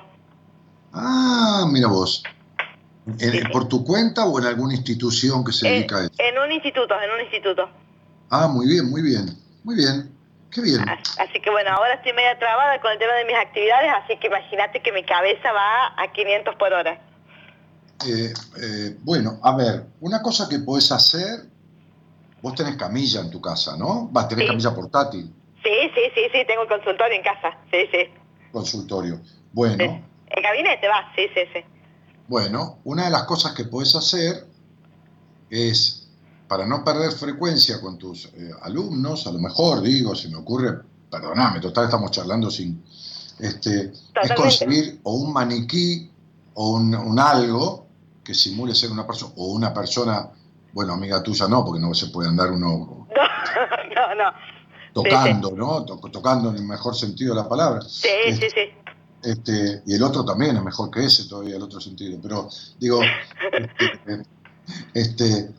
Ah, 0.93 1.65
mira 1.67 1.87
vos. 1.87 2.21
¿En- 3.07 3.17
Sí, 3.19 3.39
sí. 3.39 3.47
¿Por 3.51 3.67
tu 3.67 3.83
cuenta 3.83 4.25
o 4.25 4.37
en 4.37 4.45
alguna 4.45 4.75
institución 4.75 5.43
que 5.43 5.51
se 5.51 5.67
dedica 5.67 5.97
a 5.97 6.01
eso? 6.01 6.11
en 6.19 6.37
un 6.37 6.51
instituto, 6.51 6.93
en 7.01 7.09
un 7.09 7.21
instituto. 7.21 7.67
Ah, 8.29 8.47
muy 8.47 8.67
bien, 8.67 8.87
muy 8.91 9.01
bien. 9.01 9.35
Muy 9.63 9.73
bien. 9.77 10.15
Qué 10.51 10.61
bien. 10.61 10.87
As- 10.87 11.17
Así 11.17 11.39
que 11.41 11.49
bueno, 11.49 11.71
ahora 11.71 11.95
estoy 11.95 12.13
media 12.13 12.37
trabada 12.37 12.79
con 12.81 12.91
el 12.91 12.99
tema 12.99 13.13
de 13.13 13.25
mis 13.25 13.35
actividades, 13.35 13.91
así 14.03 14.15
que 14.19 14.27
imagínate 14.27 14.79
que 14.83 14.91
mi 14.91 15.03
cabeza 15.03 15.51
va 15.53 15.87
a 15.97 16.11
500 16.13 16.53
por 16.57 16.71
hora. 16.71 16.99
Eh, 18.07 18.33
eh, 18.61 18.97
bueno, 19.01 19.39
a 19.43 19.55
ver, 19.55 19.85
una 20.01 20.21
cosa 20.21 20.47
que 20.49 20.59
podés 20.59 20.91
hacer, 20.91 21.45
vos 22.41 22.55
tenés 22.55 22.75
camilla 22.75 23.21
en 23.21 23.29
tu 23.29 23.39
casa, 23.41 23.77
¿no? 23.77 24.07
Vas 24.11 24.25
a 24.25 24.27
tener 24.29 24.45
Sí. 24.45 24.49
camilla 24.49 24.73
portátil, 24.75 25.33
Sí, 25.63 25.69
sí, 25.93 26.01
sí, 26.15 26.21
sí, 26.33 26.39
tengo 26.47 26.67
consultorio 26.67 27.15
en 27.15 27.23
casa, 27.23 27.55
sí, 27.69 27.77
sí. 27.91 27.99
consultorio. 28.51 29.19
Bueno, 29.53 29.83
El 30.27 30.41
gabinete 30.43 30.87
va, 30.87 31.11
sí, 31.15 31.23
sí, 31.35 31.41
sí. 31.53 31.59
bueno, 32.27 32.79
una 32.85 33.05
de 33.05 33.11
las 33.11 33.23
cosas 33.25 33.53
que 33.53 33.65
podés 33.65 33.93
hacer 33.95 34.47
es, 35.49 36.07
para 36.47 36.65
no 36.65 36.83
perder 36.83 37.11
frecuencia 37.11 37.79
con 37.79 37.97
tus 37.97 38.25
eh, 38.33 38.49
alumnos, 38.63 39.27
a 39.27 39.31
lo 39.31 39.39
mejor 39.39 39.81
digo, 39.81 40.15
se 40.15 40.29
me 40.29 40.37
ocurre, 40.37 40.79
perdoname, 41.11 41.59
total 41.59 41.85
estamos 41.85 42.09
charlando 42.11 42.49
sin, 42.49 42.83
este, 43.39 43.91
es 44.23 44.31
conseguir 44.35 44.99
o 45.03 45.13
un 45.15 45.33
maniquí 45.33 46.09
o 46.55 46.71
un, 46.71 46.95
un 46.95 47.19
algo 47.19 47.87
que 48.23 48.33
simule 48.33 48.73
ser 48.75 48.91
una 48.91 49.05
persona, 49.07 49.33
o 49.37 49.47
una 49.53 49.73
persona, 49.73 50.29
bueno, 50.73 50.93
amiga 50.93 51.21
tuya 51.23 51.47
no, 51.47 51.63
porque 51.65 51.79
no 51.81 51.93
se 51.93 52.07
puede 52.07 52.29
andar 52.29 52.51
uno 52.51 53.07
No, 53.95 54.15
no, 54.15 54.15
no. 54.15 54.31
tocando, 54.93 55.51
¿no? 55.51 55.83
To- 55.85 55.97
tocando 56.11 56.49
en 56.49 56.57
el 56.57 56.63
mejor 56.63 56.95
sentido 56.95 57.33
de 57.35 57.41
la 57.41 57.49
palabra. 57.49 57.81
Sí, 57.81 58.07
sí, 58.33 58.47
sí. 58.49 58.61
Este, 59.23 59.83
y 59.85 59.93
el 59.95 60.03
otro 60.03 60.23
también 60.25 60.55
es 60.57 60.63
mejor 60.63 60.89
que 60.89 61.05
ese 61.05 61.27
todavía, 61.27 61.55
el 61.57 61.63
otro 61.63 61.79
sentido. 61.79 62.19
Pero 62.21 62.49
digo, 62.79 62.99
este, 63.51 64.23
este, 64.93 65.51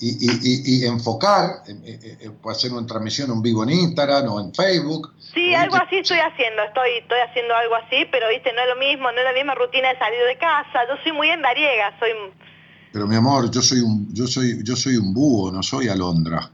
y, 0.00 0.10
y- 0.10 0.38
y- 0.42 0.84
y 0.84 0.86
enfocar, 0.86 1.62
puede 2.42 2.56
hacer 2.56 2.72
una 2.72 2.86
transmisión 2.86 3.30
en 3.30 3.42
vivo 3.42 3.62
en 3.64 3.70
Instagram 3.70 4.28
o 4.28 4.40
en 4.40 4.54
Facebook. 4.54 5.12
Sí, 5.34 5.54
algo 5.54 5.76
así 5.76 5.96
estoy 5.96 6.18
haciendo, 6.18 6.62
estoy, 6.62 6.90
estoy 7.00 7.18
haciendo 7.28 7.54
algo 7.54 7.74
así, 7.76 8.04
pero 8.10 8.28
viste, 8.28 8.52
no 8.52 8.62
es 8.62 8.68
lo 8.68 8.76
mismo, 8.76 9.10
no 9.12 9.18
es 9.18 9.24
la 9.24 9.32
misma 9.32 9.54
rutina 9.54 9.88
de 9.88 9.98
salir 9.98 10.18
de 10.26 10.38
casa. 10.38 10.80
Yo 10.88 10.94
soy 11.02 11.12
muy 11.12 11.28
endariega, 11.28 11.98
soy... 11.98 12.10
Pero 12.92 13.06
mi 13.06 13.16
amor, 13.16 13.50
yo 13.50 13.60
soy 13.60 13.80
un, 13.80 14.12
yo 14.14 14.26
soy, 14.26 14.62
yo 14.64 14.74
soy 14.74 14.96
un 14.96 15.12
búho, 15.12 15.50
no 15.52 15.62
soy 15.62 15.88
alondra. 15.88 16.50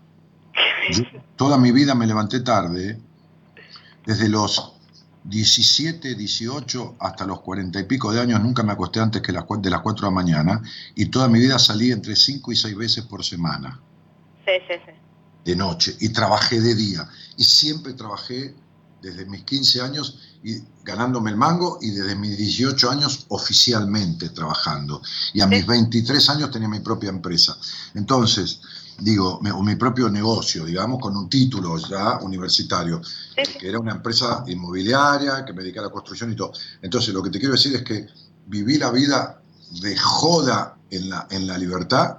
Yo 0.91 1.03
toda 1.37 1.57
mi 1.59 1.73
vida 1.73 1.95
me 1.95 2.07
levanté 2.07 2.41
tarde, 2.41 2.91
¿eh? 2.91 2.99
desde 4.07 4.29
los 4.29 4.74
17, 5.25 6.15
18 6.15 6.97
hasta 7.01 7.27
los 7.27 7.41
40 7.41 7.81
y 7.81 7.85
pico 7.85 8.13
de 8.13 8.21
años 8.21 8.43
nunca 8.43 8.63
me 8.63 8.73
acosté 8.73 9.01
antes 9.01 9.23
que 9.23 9.33
las, 9.33 9.45
de 9.59 9.71
las 9.71 9.81
4 9.81 10.07
de 10.07 10.11
la 10.11 10.15
mañana 10.15 10.63
y 10.95 11.07
toda 11.07 11.29
mi 11.29 11.39
vida 11.39 11.59
salí 11.59 11.91
entre 11.91 12.15
5 12.15 12.53
y 12.53 12.57
6 12.57 12.77
veces 12.77 13.05
por 13.05 13.25
semana. 13.25 13.81
Sí, 14.45 14.53
sí, 14.69 14.75
sí. 14.85 14.93
de 15.45 15.57
noche 15.57 15.97
y 16.01 16.11
trabajé 16.11 16.61
de 16.61 16.75
día 16.75 17.09
y 17.39 17.45
siempre 17.45 17.95
trabajé 17.95 18.55
desde 19.05 19.27
mis 19.27 19.45
15 19.45 19.81
años 19.83 20.19
y 20.43 20.63
ganándome 20.83 21.31
el 21.31 21.37
mango 21.37 21.79
y 21.81 21.91
desde 21.91 22.17
mis 22.17 22.37
18 22.37 22.91
años 22.91 23.27
oficialmente 23.29 24.31
trabajando. 24.31 25.03
Y 25.33 25.41
a 25.41 25.47
mis 25.47 25.67
23 25.67 26.31
años 26.31 26.51
tenía 26.51 26.69
mi 26.69 26.81
propia 26.81 27.11
empresa. 27.11 27.57
Entonces 27.95 28.61
digo 28.99 29.41
mi, 29.43 29.51
o 29.51 29.62
mi 29.62 29.75
propio 29.77 30.09
negocio 30.09 30.65
digamos 30.65 31.01
con 31.01 31.16
un 31.16 31.29
título 31.29 31.77
ya 31.79 32.19
universitario 32.21 33.01
que 33.35 33.69
era 33.69 33.79
una 33.79 33.93
empresa 33.93 34.45
inmobiliaria 34.47 35.45
que 35.45 35.53
me 35.53 35.62
dedicaba 35.62 35.87
a 35.87 35.91
la 35.91 35.93
construcción 35.93 36.33
y 36.33 36.37
todo 36.37 36.53
entonces 36.81 37.12
lo 37.12 37.23
que 37.23 37.31
te 37.31 37.39
quiero 37.39 37.55
decir 37.55 37.75
es 37.75 37.83
que 37.83 38.07
viví 38.47 38.79
la 38.79 38.91
vida 38.91 39.41
de 39.81 39.97
joda 39.97 40.77
en 40.91 41.11
la, 41.11 41.27
en 41.31 41.47
la 41.47 41.59
libertad 41.59 42.19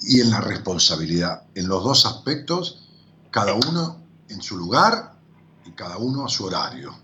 y 0.00 0.20
en 0.20 0.30
la 0.30 0.40
responsabilidad. 0.40 1.42
En 1.54 1.68
los 1.68 1.82
dos 1.84 2.06
aspectos, 2.06 2.82
cada 3.30 3.54
uno 3.54 4.00
en 4.28 4.42
su 4.42 4.56
lugar 4.56 5.12
y 5.64 5.72
cada 5.72 5.98
uno 5.98 6.26
a 6.26 6.28
su 6.28 6.46
horario. 6.46 6.94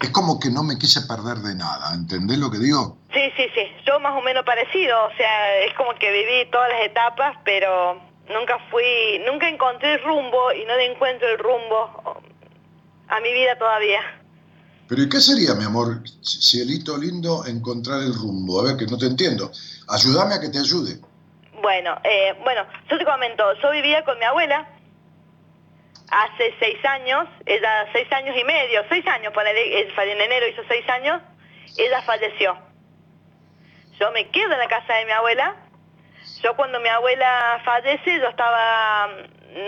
Es 0.00 0.10
como 0.10 0.38
que 0.38 0.50
no 0.50 0.62
me 0.62 0.78
quise 0.78 1.02
perder 1.02 1.38
de 1.38 1.54
nada, 1.54 1.94
¿entendés 1.94 2.38
lo 2.38 2.50
que 2.50 2.58
digo? 2.58 2.98
Sí, 3.12 3.30
sí, 3.36 3.44
sí. 3.54 3.62
Yo 3.86 3.98
más 4.00 4.12
o 4.12 4.20
menos 4.20 4.44
parecido, 4.44 5.06
o 5.06 5.16
sea, 5.16 5.58
es 5.60 5.74
como 5.74 5.94
que 5.94 6.10
viví 6.10 6.50
todas 6.50 6.68
las 6.68 6.86
etapas, 6.86 7.36
pero 7.44 7.98
nunca 8.30 8.58
fui, 8.70 9.20
nunca 9.26 9.48
encontré 9.48 9.94
el 9.94 10.02
rumbo 10.02 10.52
y 10.52 10.64
no 10.64 10.76
le 10.76 10.92
encuentro 10.92 11.28
el 11.28 11.38
rumbo 11.38 12.22
a 13.08 13.20
mi 13.20 13.32
vida 13.32 13.56
todavía. 13.58 14.00
Pero 14.88 15.02
¿y 15.02 15.08
qué 15.08 15.20
sería, 15.20 15.54
mi 15.54 15.64
amor, 15.64 16.02
cielito 16.20 16.98
lindo, 16.98 17.44
encontrar 17.46 18.02
el 18.02 18.12
rumbo? 18.14 18.60
A 18.60 18.64
ver, 18.64 18.76
que 18.76 18.86
no 18.86 18.98
te 18.98 19.06
entiendo. 19.06 19.50
Ayúdame 19.88 20.34
a 20.34 20.40
que 20.40 20.48
te 20.48 20.58
ayude. 20.58 20.98
Bueno, 21.62 21.96
eh, 22.02 22.34
bueno, 22.42 22.66
yo 22.88 22.98
te 22.98 23.04
comento, 23.04 23.44
yo 23.62 23.70
vivía 23.70 24.04
con 24.04 24.18
mi 24.18 24.24
abuela 24.24 24.66
hace 26.10 26.54
seis 26.58 26.84
años, 26.84 27.28
ella 27.46 27.86
seis 27.92 28.10
años 28.12 28.36
y 28.36 28.44
medio, 28.44 28.82
seis 28.88 29.06
años, 29.06 29.32
fue 29.32 30.12
en 30.12 30.20
enero 30.20 30.48
hizo 30.48 30.62
seis 30.68 30.88
años, 30.88 31.20
ella 31.76 32.02
falleció. 32.02 32.58
Yo 33.98 34.10
me 34.12 34.28
quedo 34.30 34.52
en 34.52 34.58
la 34.58 34.66
casa 34.66 34.94
de 34.94 35.04
mi 35.04 35.12
abuela. 35.12 35.54
Yo 36.42 36.54
cuando 36.56 36.80
mi 36.80 36.88
abuela 36.88 37.60
fallece, 37.64 38.18
yo 38.20 38.28
estaba, 38.28 39.08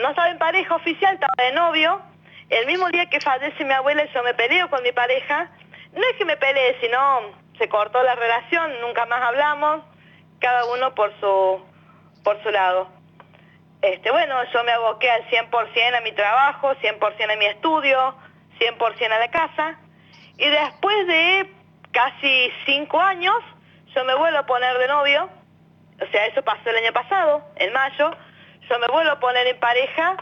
no 0.00 0.08
estaba 0.10 0.30
en 0.30 0.38
pareja 0.38 0.74
oficial, 0.74 1.14
estaba 1.14 1.34
de 1.38 1.52
novio. 1.52 2.00
El 2.48 2.66
mismo 2.66 2.88
día 2.90 3.08
que 3.08 3.20
fallece 3.20 3.64
mi 3.64 3.72
abuela, 3.72 4.04
yo 4.04 4.22
me 4.22 4.34
peleo 4.34 4.68
con 4.70 4.82
mi 4.82 4.92
pareja. 4.92 5.50
No 5.92 6.02
es 6.02 6.16
que 6.16 6.24
me 6.24 6.36
pelee, 6.36 6.78
sino 6.80 7.20
se 7.58 7.68
cortó 7.68 8.02
la 8.02 8.14
relación, 8.14 8.80
nunca 8.80 9.06
más 9.06 9.22
hablamos, 9.22 9.82
cada 10.40 10.64
uno 10.66 10.94
por 10.94 11.12
su, 11.20 11.64
por 12.24 12.42
su 12.42 12.50
lado. 12.50 12.88
Este, 13.82 14.10
bueno, 14.10 14.36
yo 14.52 14.64
me 14.64 14.72
aboqué 14.72 15.10
al 15.10 15.26
100% 15.28 15.96
a 15.96 16.00
mi 16.00 16.12
trabajo, 16.12 16.74
100% 16.76 17.32
a 17.32 17.36
mi 17.36 17.46
estudio, 17.46 18.14
100% 18.58 19.12
a 19.12 19.18
la 19.18 19.30
casa. 19.30 19.78
Y 20.38 20.48
después 20.48 21.06
de 21.06 21.52
casi 21.90 22.50
cinco 22.64 23.00
años, 23.00 23.36
yo 23.94 24.04
me 24.04 24.14
vuelvo 24.14 24.38
a 24.38 24.46
poner 24.46 24.78
de 24.78 24.88
novio. 24.88 25.28
O 26.02 26.10
sea, 26.10 26.26
eso 26.26 26.42
pasó 26.42 26.70
el 26.70 26.76
año 26.76 26.92
pasado, 26.92 27.42
en 27.56 27.72
mayo. 27.72 28.10
Yo 28.68 28.78
me 28.78 28.88
vuelvo 28.88 29.12
a 29.12 29.20
poner 29.20 29.46
en 29.46 29.58
pareja, 29.60 30.16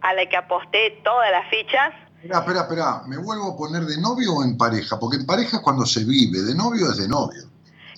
a 0.00 0.14
la 0.14 0.26
que 0.26 0.36
aposté 0.36 1.00
todas 1.04 1.30
las 1.30 1.48
fichas. 1.48 1.92
Espera, 2.16 2.40
espera, 2.40 2.60
espera. 2.62 3.02
¿Me 3.06 3.16
vuelvo 3.16 3.52
a 3.52 3.56
poner 3.56 3.82
de 3.82 4.00
novio 4.00 4.34
o 4.34 4.44
en 4.44 4.56
pareja? 4.56 4.98
Porque 4.98 5.16
en 5.16 5.26
pareja 5.26 5.56
es 5.56 5.62
cuando 5.62 5.86
se 5.86 6.04
vive, 6.04 6.40
de 6.42 6.54
novio 6.54 6.90
es 6.90 6.98
de 6.98 7.08
novio. 7.08 7.42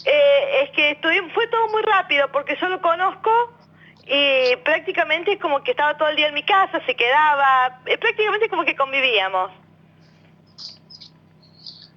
Eh, 0.05 0.62
es 0.62 0.70
que 0.70 0.98
fue 1.35 1.47
todo 1.48 1.69
muy 1.69 1.82
rápido 1.82 2.31
porque 2.31 2.56
yo 2.61 2.69
lo 2.69 2.81
conozco 2.81 3.31
y 4.06 4.55
prácticamente 4.65 5.32
es 5.32 5.40
como 5.40 5.62
que 5.62 5.70
estaba 5.70 5.97
todo 5.97 6.09
el 6.09 6.16
día 6.16 6.28
en 6.28 6.35
mi 6.35 6.44
casa, 6.44 6.78
se 6.85 6.94
quedaba, 6.94 7.81
eh, 7.86 7.97
prácticamente 7.97 8.48
como 8.51 8.65
que 8.65 8.77
convivíamos. 8.77 9.51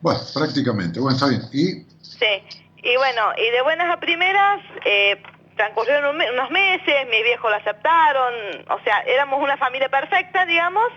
Bueno, 0.01 0.19
prácticamente. 0.33 0.99
Bueno, 0.99 1.15
está 1.17 1.27
bien. 1.27 1.41
¿Y? 1.51 1.85
Sí. 2.01 2.66
Y 2.89 2.95
bueno, 2.95 3.33
y 3.35 3.49
de 3.49 3.61
buenas 3.63 3.89
a 3.93 3.99
primeras, 3.99 4.61
eh, 4.85 5.21
transcurrieron 5.57 6.05
un 6.11 6.17
me- 6.17 6.31
unos 6.31 6.49
meses, 6.51 7.05
mis 7.09 7.21
viejos 7.21 7.51
lo 7.51 7.57
aceptaron, 7.57 8.33
o 8.69 8.79
sea, 8.79 9.01
éramos 9.01 9.41
una 9.41 9.57
familia 9.57 9.89
perfecta, 9.89 10.45
digamos, 10.45 10.87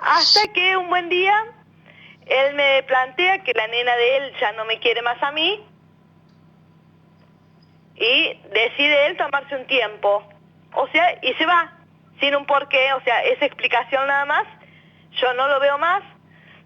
hasta 0.00 0.52
que 0.52 0.76
un 0.76 0.90
buen 0.90 1.08
día 1.08 1.34
él 2.26 2.54
me 2.56 2.82
plantea 2.82 3.42
que 3.42 3.54
la 3.54 3.66
nena 3.68 3.96
de 3.96 4.16
él 4.18 4.32
ya 4.38 4.52
no 4.52 4.66
me 4.66 4.78
quiere 4.80 5.00
más 5.00 5.22
a 5.22 5.32
mí 5.32 5.66
y 7.96 8.34
decide 8.52 9.06
él 9.06 9.16
tomarse 9.16 9.56
un 9.56 9.66
tiempo, 9.66 10.28
o 10.74 10.88
sea, 10.88 11.18
y 11.22 11.32
se 11.34 11.46
va, 11.46 11.72
sin 12.20 12.36
un 12.36 12.44
porqué, 12.44 12.92
o 12.92 13.00
sea, 13.02 13.22
esa 13.24 13.46
explicación 13.46 14.06
nada 14.08 14.26
más, 14.26 14.44
yo 15.12 15.32
no 15.34 15.48
lo 15.48 15.58
veo 15.60 15.78
más, 15.78 16.02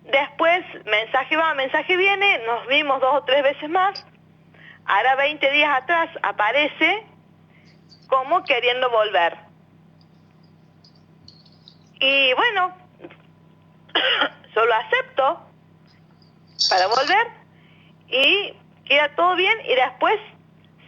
después 0.02 0.64
mensaje 0.84 1.36
va, 1.36 1.54
mensaje 1.54 1.96
viene, 1.96 2.38
nos 2.46 2.66
vimos 2.66 3.00
dos 3.00 3.14
o 3.14 3.24
tres 3.24 3.44
veces 3.44 3.68
más, 3.70 4.04
ahora 4.88 5.16
20 5.16 5.50
días 5.52 5.82
atrás 5.82 6.08
aparece 6.22 7.06
como 8.08 8.42
queriendo 8.44 8.90
volver. 8.90 9.38
Y 12.00 12.32
bueno, 12.34 12.74
yo 14.54 14.64
lo 14.64 14.74
acepto 14.74 15.40
para 16.70 16.86
volver 16.88 17.26
y 18.08 18.54
queda 18.86 19.14
todo 19.14 19.36
bien 19.36 19.58
y 19.66 19.74
después 19.74 20.18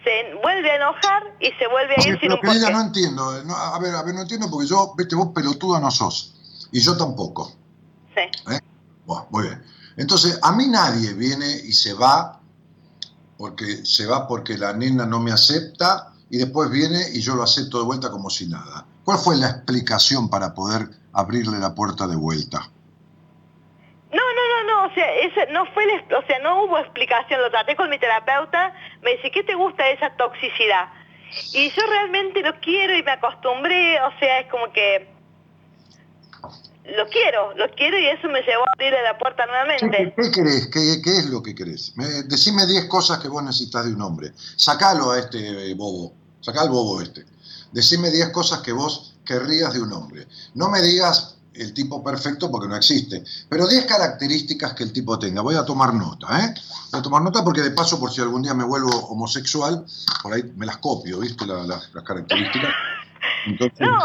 se 0.03 0.35
vuelve 0.43 0.71
a 0.71 0.77
enojar 0.77 1.37
y 1.41 1.51
se 1.53 1.67
vuelve 1.69 1.95
a 1.95 2.09
ir 2.09 2.19
sin 2.21 2.33
un 2.33 2.41
querida, 2.41 2.69
porqué. 2.69 2.73
no 2.73 2.81
entiendo. 2.81 3.45
no, 3.45 3.55
a 3.55 3.79
ver, 3.79 3.95
a 3.95 4.03
ver, 4.03 4.15
no 4.15 4.23
entiendo 4.23 4.51
porque 4.51 4.67
yo, 4.67 4.95
viste, 4.97 5.15
vos 5.15 5.29
pelotuda 5.35 5.79
no 5.79 5.91
sos. 5.91 6.35
Y 6.73 6.81
yo 6.81 6.97
tampoco. 6.97 7.53
Sí. 8.15 8.53
¿eh? 8.53 8.61
Bueno, 9.05 9.27
muy 9.31 9.43
bien. 9.43 9.63
Entonces, 9.99 10.39
a 10.43 10.53
mí 10.53 10.69
nadie 10.69 11.13
viene 11.13 11.47
y 11.47 11.73
se 11.73 11.93
va 11.93 12.40
porque 13.41 13.87
se 13.87 14.07
va 14.07 14.29
porque 14.29 14.59
la 14.59 14.75
nena 14.75 15.07
no 15.07 15.19
me 15.19 15.33
acepta 15.33 16.13
y 16.29 16.37
después 16.37 16.71
viene 16.71 16.99
y 17.15 17.23
yo 17.23 17.35
lo 17.35 17.43
acepto 17.43 17.79
de 17.79 17.85
vuelta 17.85 18.11
como 18.11 18.29
si 18.29 18.47
nada. 18.47 18.85
¿Cuál 19.03 19.17
fue 19.17 19.39
la 19.39 19.49
explicación 19.49 20.29
para 20.29 20.53
poder 20.53 20.91
abrirle 21.15 21.59
la 21.59 21.75
puerta 21.75 22.07
de 22.07 22.17
vuelta? 22.17 22.59
No, 24.13 24.23
no, 24.37 24.43
no, 24.53 24.65
no, 24.69 24.93
o 24.93 24.95
sea, 24.95 25.11
ese 25.15 25.51
no 25.53 25.65
fue, 25.73 25.85
o 25.87 26.27
sea, 26.27 26.39
no 26.41 26.65
hubo 26.65 26.79
explicación, 26.81 27.41
lo 27.41 27.51
traté 27.51 27.75
con 27.77 27.89
mi 27.89 27.99
terapeuta, 27.99 28.75
me 29.01 29.13
dice, 29.13 29.31
¿qué 29.31 29.43
te 29.43 29.55
gusta 29.55 29.85
de 29.85 29.93
esa 29.93 30.11
toxicidad? 30.17 30.93
Y 31.55 31.71
yo 31.71 31.83
realmente 31.89 32.43
lo 32.43 32.61
quiero 32.61 32.95
y 32.95 33.03
me 33.03 33.13
acostumbré, 33.13 34.03
o 34.03 34.19
sea, 34.19 34.41
es 34.41 34.51
como 34.51 34.71
que 34.71 35.09
lo 36.97 37.09
quiero, 37.09 37.55
lo 37.57 37.69
quiero 37.77 37.99
y 37.99 38.07
eso 38.07 38.29
me 38.29 38.41
llevó 38.43 38.63
a 38.65 38.73
abrirle 38.75 39.03
la 39.03 39.19
puerta 39.19 39.45
¿Qué, 39.45 39.51
nuevamente. 39.87 40.15
qué 40.17 40.31
querés? 40.31 40.67
¿Qué, 40.69 41.01
qué 41.03 41.19
es 41.19 41.27
lo 41.27 41.43
que 41.43 41.55
querés? 41.55 41.93
Me- 41.97 42.23
decime 42.25 42.67
10 42.67 42.87
cosas 42.87 43.19
que 43.19 43.29
vos 43.29 43.43
necesitas 43.43 43.85
de 43.87 43.95
un 43.95 44.03
hombre. 44.03 44.33
Sacalo 44.57 45.11
a 45.13 45.19
este 45.19 45.71
eh, 45.71 45.75
bobo. 45.75 46.13
Sacá 46.41 46.63
al 46.63 46.71
bobo 46.71 47.01
este. 47.01 47.25
Decime 47.73 48.11
10 48.11 48.31
cosas 48.31 48.61
que 48.61 48.73
vos 48.73 49.15
querrías 49.25 49.73
de 49.75 49.81
un 49.83 49.93
hombre. 49.93 50.27
No 50.55 50.69
me 50.71 50.81
digas 50.83 51.37
el 51.55 51.75
tipo 51.75 52.03
perfecto 52.03 52.51
porque 52.51 52.69
no 52.69 52.77
existe, 52.77 53.23
pero 53.49 53.67
10 53.67 53.85
características 53.87 54.73
que 54.75 54.85
el 54.85 54.93
tipo 54.93 55.19
tenga. 55.19 55.43
Voy 55.43 55.57
a 55.57 55.65
tomar 55.65 55.93
nota, 55.93 56.27
¿eh? 56.45 56.55
Voy 56.93 57.01
a 57.01 57.03
tomar 57.03 57.23
nota 57.23 57.45
porque 57.45 57.61
de 57.61 57.71
paso, 57.73 57.99
por 58.01 58.11
si 58.13 58.21
algún 58.21 58.43
día 58.43 58.55
me 58.55 58.65
vuelvo 58.65 58.91
homosexual, 59.09 59.85
por 60.23 60.33
ahí 60.33 60.43
me 60.57 60.65
las 60.67 60.79
copio, 60.79 61.19
¿viste? 61.21 61.47
La- 61.47 61.65
la- 61.65 61.83
las 61.93 62.05
características. 62.05 62.71
Entonces, 63.47 63.81
No, 63.81 63.99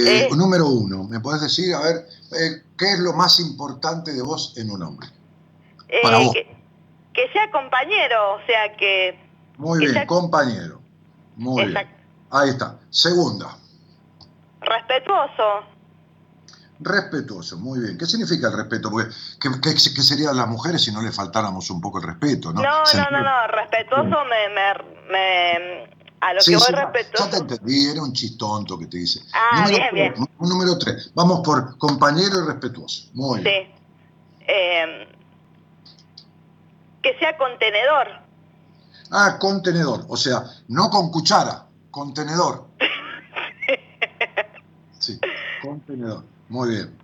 eh, 0.00 0.28
eh. 0.30 0.36
número 0.36 0.66
uno, 0.68 1.04
¿me 1.04 1.20
podés 1.20 1.42
decir, 1.42 1.74
a 1.74 1.80
ver, 1.80 2.06
eh, 2.32 2.62
qué 2.78 2.92
es 2.92 2.98
lo 3.00 3.12
más 3.12 3.38
importante 3.40 4.12
de 4.12 4.22
vos 4.22 4.54
en 4.56 4.70
un 4.70 4.82
hombre? 4.82 5.08
Para 6.02 6.18
vos. 6.18 6.32
que, 6.32 6.44
que 7.12 7.28
sea 7.32 7.50
compañero, 7.50 8.34
o 8.34 8.46
sea, 8.46 8.76
que... 8.76 9.18
Muy 9.58 9.78
bien, 9.86 10.06
compañero. 10.06 10.80
Muy 11.36 11.66
bien. 11.66 11.88
Ahí 12.30 12.50
está. 12.50 12.78
Segunda, 12.90 13.56
Respetuoso. 14.60 15.60
respetuoso. 16.80 17.58
Muy 17.58 17.80
bien. 17.80 17.98
¿Qué 17.98 18.06
significa 18.06 18.48
el 18.48 18.56
respeto? 18.56 18.90
Porque, 18.90 19.10
¿qué, 19.40 19.48
qué- 19.62 19.74
qué 19.74 20.02
serían 20.02 20.36
las 20.36 20.48
mujeres 20.48 20.82
si 20.82 20.90
no 20.92 21.02
le 21.02 21.12
faltáramos 21.12 21.70
un 21.70 21.80
poco 21.80 21.98
el 22.00 22.06
respeto? 22.06 22.52
No, 22.52 22.62
No, 22.62 22.82
no, 23.10 23.22
no, 23.22 23.46
respetuoso 23.48 24.24
me... 24.24 24.48
me, 24.48 24.74
me- 25.10 26.03
a 26.26 26.32
lo 26.34 26.40
Sí, 26.40 26.52
que 26.52 26.56
voy 26.56 26.64
sí, 26.66 26.72
ya- 26.72 26.84
respetuoso... 26.90 27.24
ya 27.24 27.30
te 27.30 27.36
entendí, 27.38 27.86
era 27.90 28.02
un 28.02 28.12
chistonto 28.12 28.78
que 28.78 28.86
te 28.86 28.96
dice. 28.98 29.20
Ah, 29.32 29.60
número 29.62 29.68
bien, 29.76 29.88
tres, 29.90 30.14
bien. 30.18 30.28
Número 30.38 30.78
tres. 30.78 31.10
Vamos 31.14 31.40
por 31.44 31.76
compañero 31.78 32.42
y 32.44 32.46
respetuoso. 32.46 33.08
Muy 33.14 33.40
bien. 33.40 33.66
Sí. 33.66 33.74
Eh, 34.46 35.08
que 37.02 37.18
sea 37.18 37.36
contenedor. 37.36 38.06
Ah, 39.10 39.36
contenedor. 39.38 40.04
O 40.08 40.16
sea, 40.16 40.42
no 40.68 40.88
con 40.90 41.10
cuchara, 41.10 41.66
contenedor. 41.90 42.66
Sí, 44.98 45.20
contenedor. 45.62 46.24
Muy 46.48 46.70
bien. 46.70 46.98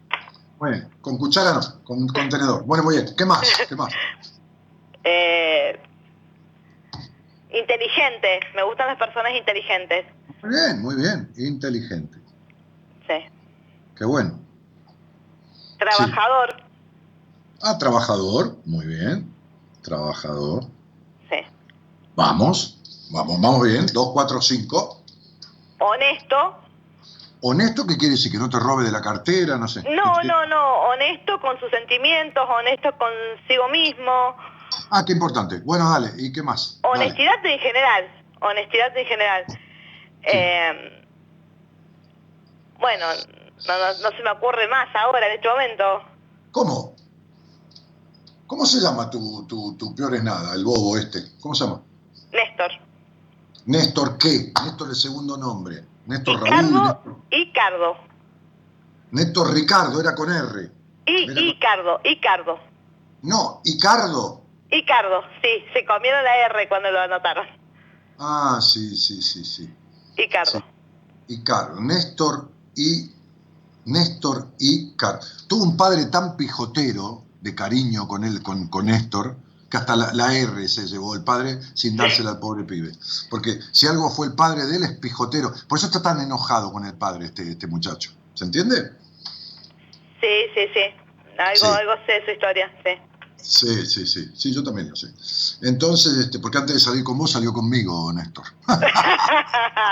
Bien. 0.63 0.89
Con 1.03 1.19
cuchara 1.19 1.53
no, 1.53 1.61
con 1.85 2.09
contenedor. 2.09 2.65
Bueno, 2.65 2.83
muy 2.85 2.97
bien. 2.97 3.15
¿Qué 3.15 3.27
más? 3.27 3.43
¿Qué 3.69 3.77
más? 3.77 3.93
Eh, 5.05 5.81
inteligente. 7.53 8.41
Me 8.55 8.63
gustan 8.65 8.87
las 8.89 8.97
personas 8.99 9.33
inteligentes. 9.37 10.07
Muy 10.43 10.51
bien, 10.51 10.83
muy 10.83 10.95
bien. 10.97 11.33
Inteligente. 11.37 12.19
Sí. 13.07 13.25
Qué 13.97 14.05
bueno. 14.05 14.39
Trabajador. 15.79 16.57
Ah, 17.63 17.79
trabajador. 17.79 18.57
Muy 18.65 18.87
bien. 18.87 19.33
Trabajador. 19.83 20.65
Sí. 21.31 21.37
Vamos. 22.15 22.77
Vamos, 23.11 23.41
vamos 23.41 23.63
bien. 23.67 23.87
Dos, 23.93 24.11
cuatro, 24.13 24.41
cinco. 24.41 25.03
Honesto. 25.79 26.57
Honesto, 27.43 27.87
¿qué 27.87 27.97
quiere 27.97 28.13
decir? 28.15 28.31
Que 28.31 28.39
no 28.39 28.51
te 28.51 28.59
robe 28.59 28.85
de 28.85 28.93
la 28.93 29.01
cartera, 29.01 29.57
no 29.57 29.67
sé. 29.67 29.83
No, 29.83 30.19
¿Qué- 30.21 30.29
no, 30.29 30.47
no. 30.47 30.75
Honesto 30.91 31.41
con 31.41 31.59
sus 31.59 31.71
sentimientos, 31.71 32.47
honesto 32.49 32.91
consigo 32.99 33.69
mismo. 33.71 34.37
Ah, 34.91 35.05
qué 35.05 35.13
importante. 35.13 35.61
Bueno, 35.61 35.89
dale. 35.91 36.13
¿Y 36.19 36.33
qué 36.33 36.43
más? 36.43 36.81
Dale. 36.83 37.05
Honestidad 37.05 37.45
en 37.45 37.59
general. 37.61 38.05
Honestidad 38.41 38.97
en 38.97 39.07
general. 39.07 39.45
Eh, 40.23 41.07
bueno, 42.79 43.07
no, 43.69 43.79
no, 43.79 44.03
no 44.03 44.17
se 44.17 44.23
me 44.23 44.31
ocurre 44.31 44.69
más 44.69 44.89
ahora 44.95 45.27
en 45.29 45.35
este 45.37 45.49
momento. 45.49 45.85
¿Cómo? 46.51 46.97
¿Cómo 48.47 48.67
se 48.67 48.81
llama 48.81 49.09
tu, 49.09 49.47
tu, 49.47 49.77
tu 49.77 49.95
peor 49.95 50.15
es 50.17 50.25
nada, 50.25 50.55
el 50.55 50.65
bobo 50.65 50.97
este? 50.97 51.21
¿Cómo 51.41 51.55
se 51.55 51.65
llama? 51.65 51.83
Néstor. 52.33 52.71
Néstor 53.67 54.19
qué? 54.19 54.53
Néstor 54.65 54.89
el 54.89 54.97
segundo 54.97 55.37
nombre. 55.37 55.85
Néstor 56.07 56.41
Raúl. 56.41 56.51
Ricardo. 56.51 56.83
Néstor, 56.83 57.17
Icardo. 57.31 57.97
Néstor 59.13 59.55
Ricardo, 59.55 60.01
era 60.01 60.15
con 60.15 60.33
R. 60.33 60.71
Y 61.07 61.29
Mira. 61.29 61.41
Icardo. 61.41 62.01
Icardo. 62.03 62.59
No, 63.23 63.61
Icardo. 63.65 64.40
Icardo. 64.71 65.23
Sí, 65.43 65.65
se 65.73 65.85
comieron 65.85 66.23
la 66.23 66.47
R 66.47 66.69
cuando 66.69 66.91
lo 66.91 67.01
anotaron. 67.01 67.47
Ah, 68.19 68.59
sí, 68.61 68.97
sí, 68.97 69.21
sí, 69.23 69.45
sí. 69.45 69.73
Icardo. 70.17 70.59
Sí. 70.59 71.35
Icardo. 71.35 71.81
Néstor 71.81 72.51
y. 72.77 73.11
Néstor 73.87 74.49
Icardo. 74.59 75.21
Tuvo 75.49 75.65
un 75.65 75.77
padre 75.77 76.07
tan 76.07 76.37
pijotero 76.37 77.25
de 77.41 77.55
cariño 77.55 78.07
con 78.07 78.25
él, 78.25 78.43
con, 78.43 78.69
con 78.69 78.87
Néstor, 78.87 79.37
que 79.71 79.77
hasta 79.79 79.97
la, 79.97 80.13
la 80.13 80.35
R 80.37 80.69
se 80.69 80.87
llevó 80.87 81.15
el 81.15 81.25
padre 81.25 81.59
sin 81.75 81.97
dársela 81.97 82.31
al 82.33 82.39
pobre 82.39 82.65
pibe. 82.65 82.93
Porque 83.31 83.59
si 83.73 83.87
algo 83.87 84.11
fue 84.11 84.27
el 84.29 84.35
padre 84.35 84.67
de 84.67 84.77
él 84.77 84.83
es 84.85 84.99
pijotero. 84.99 85.53
Por 85.69 85.79
eso 85.79 85.87
está 85.87 86.03
tan 86.03 86.21
enojado 86.21 86.71
con 86.73 86.85
el 86.85 86.95
padre 86.95 87.27
este, 87.27 87.43
este 87.51 87.67
muchacho. 87.67 88.13
¿Se 88.35 88.45
entiende? 88.45 88.93
Sí, 90.21 90.29
sí, 90.55 90.67
sí. 90.75 90.81
Algo, 91.39 91.57
Sí. 91.57 91.67
algo 91.67 91.93
sé 92.05 92.13
de 92.13 92.25
su 92.27 92.31
historia, 92.33 92.71
sí. 92.85 92.91
Sí, 93.43 93.87
sí, 93.87 94.07
sí. 94.07 94.31
Sí, 94.35 94.55
yo 94.55 94.63
también 94.63 94.89
lo 94.91 94.97
sé. 94.97 95.09
Entonces, 95.63 96.17
este, 96.19 96.39
porque 96.39 96.59
antes 96.59 96.75
de 96.75 96.81
salir 96.81 97.05
con 97.05 97.19
vos 97.19 97.33
salió 97.33 97.53
conmigo, 97.53 98.13
Néstor. 98.13 98.45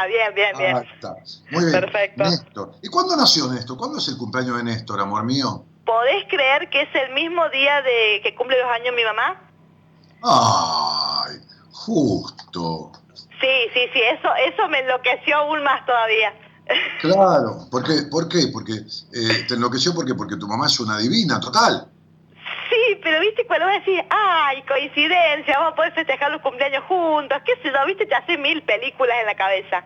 bien, 0.08 0.34
bien, 0.34 0.56
bien. 0.56 0.76
Está. 0.76 1.16
Muy 1.50 1.64
bien. 1.64 1.80
Perfecto. 1.80 2.24
Néstor. 2.24 2.72
¿Y 2.82 2.88
cuándo 2.88 3.16
nació 3.16 3.48
Néstor? 3.48 3.76
¿Cuándo 3.76 3.98
es 3.98 4.08
el 4.08 4.16
cumpleaños 4.16 4.56
de 4.56 4.64
Néstor, 4.64 5.00
amor 5.00 5.24
mío? 5.24 5.64
¿Podés 5.84 6.24
creer 6.28 6.68
que 6.70 6.82
es 6.82 6.94
el 6.94 7.14
mismo 7.14 7.48
día 7.50 7.82
de 7.82 8.20
que 8.22 8.34
cumple 8.34 8.58
dos 8.58 8.70
años 8.70 8.94
mi 8.94 9.04
mamá? 9.04 9.50
Ay, 10.22 11.40
justo. 11.72 12.92
Sí, 13.40 13.70
sí, 13.72 13.80
sí, 13.92 14.00
eso, 14.00 14.28
eso 14.46 14.68
me 14.68 14.80
enloqueció 14.80 15.36
aún 15.36 15.62
más 15.62 15.84
todavía. 15.86 16.34
Claro. 17.00 17.66
¿Por 17.70 17.82
qué? 17.82 18.02
¿Por 18.10 18.28
qué? 18.28 18.48
Porque 18.52 18.74
eh, 18.74 19.44
te 19.48 19.54
enloqueció 19.54 19.94
porque, 19.94 20.14
porque 20.14 20.36
tu 20.36 20.46
mamá 20.46 20.66
es 20.66 20.78
una 20.78 20.98
divina, 20.98 21.40
total. 21.40 21.88
Sí, 22.68 23.00
pero 23.02 23.20
viste 23.20 23.46
cuando 23.46 23.66
vos 23.66 23.74
decís, 23.76 24.00
ay, 24.10 24.62
coincidencia, 24.62 25.58
vamos 25.58 25.72
a 25.72 25.76
poder 25.76 25.92
festejar 25.94 26.30
los 26.30 26.42
cumpleaños 26.42 26.84
juntos, 26.84 27.38
qué 27.44 27.52
sé 27.62 27.72
yo, 27.72 27.86
viste, 27.86 28.06
te 28.06 28.14
hace 28.14 28.36
mil 28.36 28.62
películas 28.62 29.16
en 29.20 29.26
la 29.26 29.36
cabeza. 29.36 29.84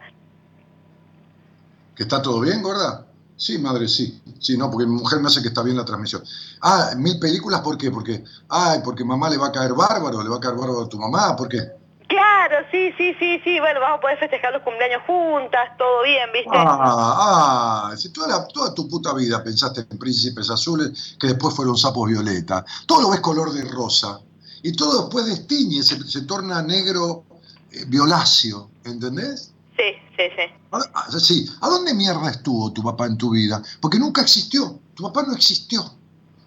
¿Que 1.94 2.02
está 2.02 2.20
todo 2.20 2.40
bien, 2.40 2.62
gorda? 2.62 3.06
Sí, 3.36 3.58
madre, 3.58 3.88
sí. 3.88 4.22
Sí, 4.40 4.56
no, 4.56 4.70
porque 4.70 4.86
mi 4.86 4.96
mujer 4.96 5.20
me 5.20 5.28
hace 5.28 5.42
que 5.42 5.48
está 5.48 5.62
bien 5.62 5.76
la 5.76 5.84
transmisión. 5.84 6.22
Ah, 6.60 6.92
mil 6.96 7.18
películas, 7.18 7.60
¿por 7.60 7.76
qué? 7.76 7.90
Porque, 7.90 8.24
ay, 8.48 8.80
porque 8.84 9.04
mamá 9.04 9.30
le 9.30 9.36
va 9.36 9.48
a 9.48 9.52
caer 9.52 9.72
bárbaro, 9.74 10.22
le 10.22 10.28
va 10.28 10.36
a 10.36 10.40
caer 10.40 10.56
bárbaro 10.56 10.82
a 10.82 10.88
tu 10.88 10.98
mamá, 10.98 11.36
¿por 11.36 11.48
qué? 11.48 11.81
Claro, 12.12 12.66
sí, 12.70 12.92
sí, 12.98 13.14
sí, 13.18 13.40
sí. 13.42 13.58
Bueno, 13.58 13.80
vamos 13.80 13.96
a 13.98 14.00
poder 14.02 14.18
festejar 14.18 14.52
los 14.52 14.62
cumpleaños 14.62 15.00
juntas, 15.06 15.70
todo 15.78 16.02
bien, 16.02 16.28
¿viste? 16.30 16.50
Ah, 16.52 17.88
ah, 17.88 17.96
si 17.96 18.10
toda, 18.10 18.28
la- 18.28 18.46
toda 18.48 18.74
tu 18.74 18.86
puta 18.86 19.14
vida 19.14 19.42
pensaste 19.42 19.86
en 19.90 19.96
príncipes 19.98 20.50
azules 20.50 21.16
que 21.18 21.28
después 21.28 21.54
fueron 21.54 21.74
sapos 21.74 22.10
violeta. 22.10 22.66
Todo 22.86 23.00
lo 23.02 23.10
ves 23.10 23.20
color 23.20 23.50
de 23.54 23.62
rosa. 23.64 24.20
Y 24.62 24.76
todo 24.76 25.02
después 25.04 25.24
destiñe, 25.24 25.82
se, 25.82 26.02
se 26.06 26.22
torna 26.22 26.60
negro 26.60 27.24
eh, 27.70 27.84
violáceo, 27.86 28.68
¿entendés? 28.84 29.50
Sí, 29.78 29.94
sí, 30.14 30.24
sí. 30.36 30.42
Ah, 30.70 30.80
ah, 30.92 31.06
Sí, 31.18 31.48
¿a 31.62 31.68
dónde 31.70 31.94
mierda 31.94 32.30
estuvo 32.30 32.70
tu 32.74 32.82
papá 32.82 33.06
en 33.06 33.16
tu 33.16 33.30
vida? 33.30 33.62
Porque 33.80 33.98
nunca 33.98 34.20
existió, 34.20 34.78
tu 34.94 35.04
papá 35.04 35.22
no 35.26 35.32
existió. 35.34 35.80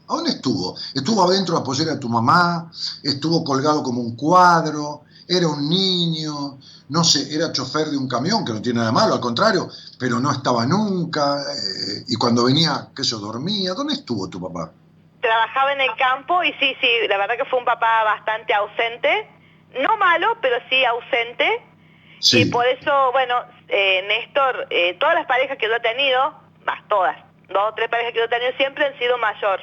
¿A 0.08 0.14
dónde 0.16 0.30
estuvo? 0.30 0.76
Estuvo 0.94 1.24
adentro 1.24 1.56
de 1.56 1.62
la 1.62 1.66
pollera 1.66 1.94
de 1.94 1.98
tu 2.00 2.08
mamá, 2.08 2.72
estuvo 3.02 3.44
colgado 3.44 3.82
como 3.82 4.02
un 4.02 4.16
cuadro, 4.16 5.02
era 5.27 5.47
un 5.47 5.68
niño, 5.68 6.60
no 6.89 7.03
sé, 7.03 7.34
era 7.34 7.52
chofer 7.52 7.88
de 7.88 7.97
un 7.97 8.07
camión, 8.07 8.45
que 8.45 8.53
no 8.53 8.61
tiene 8.61 8.77
nada 8.77 8.91
de 8.91 8.95
malo, 8.95 9.14
al 9.15 9.19
contrario, 9.19 9.69
pero 9.99 10.19
no 10.19 10.31
estaba 10.31 10.65
nunca, 10.65 11.41
eh, 11.41 12.03
y 12.07 12.15
cuando 12.15 12.45
venía, 12.45 12.89
sé 12.95 13.03
yo, 13.03 13.19
dormía. 13.19 13.73
¿Dónde 13.73 13.95
estuvo 13.95 14.30
tu 14.30 14.39
papá? 14.39 14.72
Trabajaba 15.22 15.73
en 15.73 15.81
el 15.81 15.95
campo 15.97 16.43
y 16.43 16.52
sí, 16.53 16.76
sí, 16.80 16.88
la 17.10 17.18
verdad 17.18 17.35
que 17.38 17.45
fue 17.45 17.60
un 17.60 17.65
papá 17.65 18.03
bastante 18.03 18.53
ausente. 18.53 19.27
No 19.81 19.97
malo, 19.97 20.38
pero 20.41 20.56
sí 20.69 20.85
ausente. 20.85 21.61
Y 22.34 22.45
por 22.45 22.65
eso, 22.65 23.11
bueno, 23.11 23.35
eh, 23.68 24.03
Néstor, 24.07 24.68
eh, 24.69 24.95
todas 24.99 25.15
las 25.15 25.26
parejas 25.26 25.57
que 25.57 25.68
yo 25.68 25.76
he 25.76 25.80
tenido, 25.80 26.34
más 26.65 26.88
todas, 26.88 27.18
dos 27.49 27.72
o 27.72 27.73
tres 27.73 27.89
parejas 27.89 28.14
que 28.14 28.19
yo 28.19 28.26
he 28.26 28.30
tenido 28.30 28.52
siempre 28.57 28.85
han 28.85 28.97
sido 28.97 29.18
mayor 29.18 29.60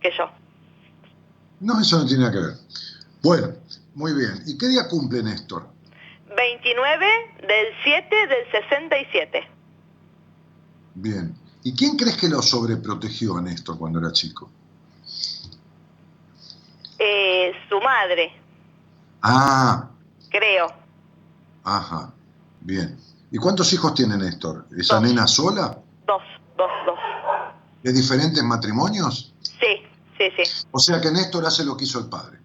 que 0.00 0.10
yo. 0.16 0.30
No, 1.60 1.80
eso 1.80 1.98
no 1.98 2.06
tiene 2.06 2.24
nada 2.24 2.32
que 2.32 2.40
ver. 2.40 2.54
Bueno, 3.22 3.48
muy 3.94 4.12
bien. 4.14 4.42
¿Y 4.46 4.56
qué 4.58 4.68
día 4.68 4.88
cumple 4.88 5.22
Néstor? 5.22 5.68
29 6.36 7.06
del 7.46 7.66
7 7.84 8.16
del 8.26 8.50
67. 8.68 9.48
Bien. 10.94 11.34
¿Y 11.64 11.74
quién 11.76 11.96
crees 11.96 12.16
que 12.16 12.28
lo 12.28 12.42
sobreprotegió 12.42 13.36
a 13.36 13.42
Néstor 13.42 13.78
cuando 13.78 13.98
era 14.00 14.12
chico? 14.12 14.50
Eh, 16.98 17.52
su 17.68 17.80
madre, 17.80 18.32
Ah, 19.22 19.88
creo. 20.30 20.66
ajá. 21.64 22.12
Bien. 22.60 22.96
¿Y 23.30 23.38
cuántos 23.38 23.72
hijos 23.72 23.94
tiene 23.94 24.16
Néstor? 24.16 24.66
¿Esa 24.76 24.96
Dos. 24.96 25.04
nena 25.04 25.26
sola? 25.26 25.78
Dos, 26.06 26.22
dos, 26.56 26.70
dos. 26.86 26.98
¿De 27.82 27.92
diferentes 27.92 28.42
matrimonios? 28.44 29.34
Sí, 29.42 29.82
sí, 30.18 30.24
sí. 30.36 30.66
O 30.70 30.78
sea 30.78 31.00
que 31.00 31.10
Néstor 31.10 31.44
hace 31.46 31.64
lo 31.64 31.76
que 31.76 31.84
hizo 31.84 31.98
el 31.98 32.06
padre. 32.08 32.38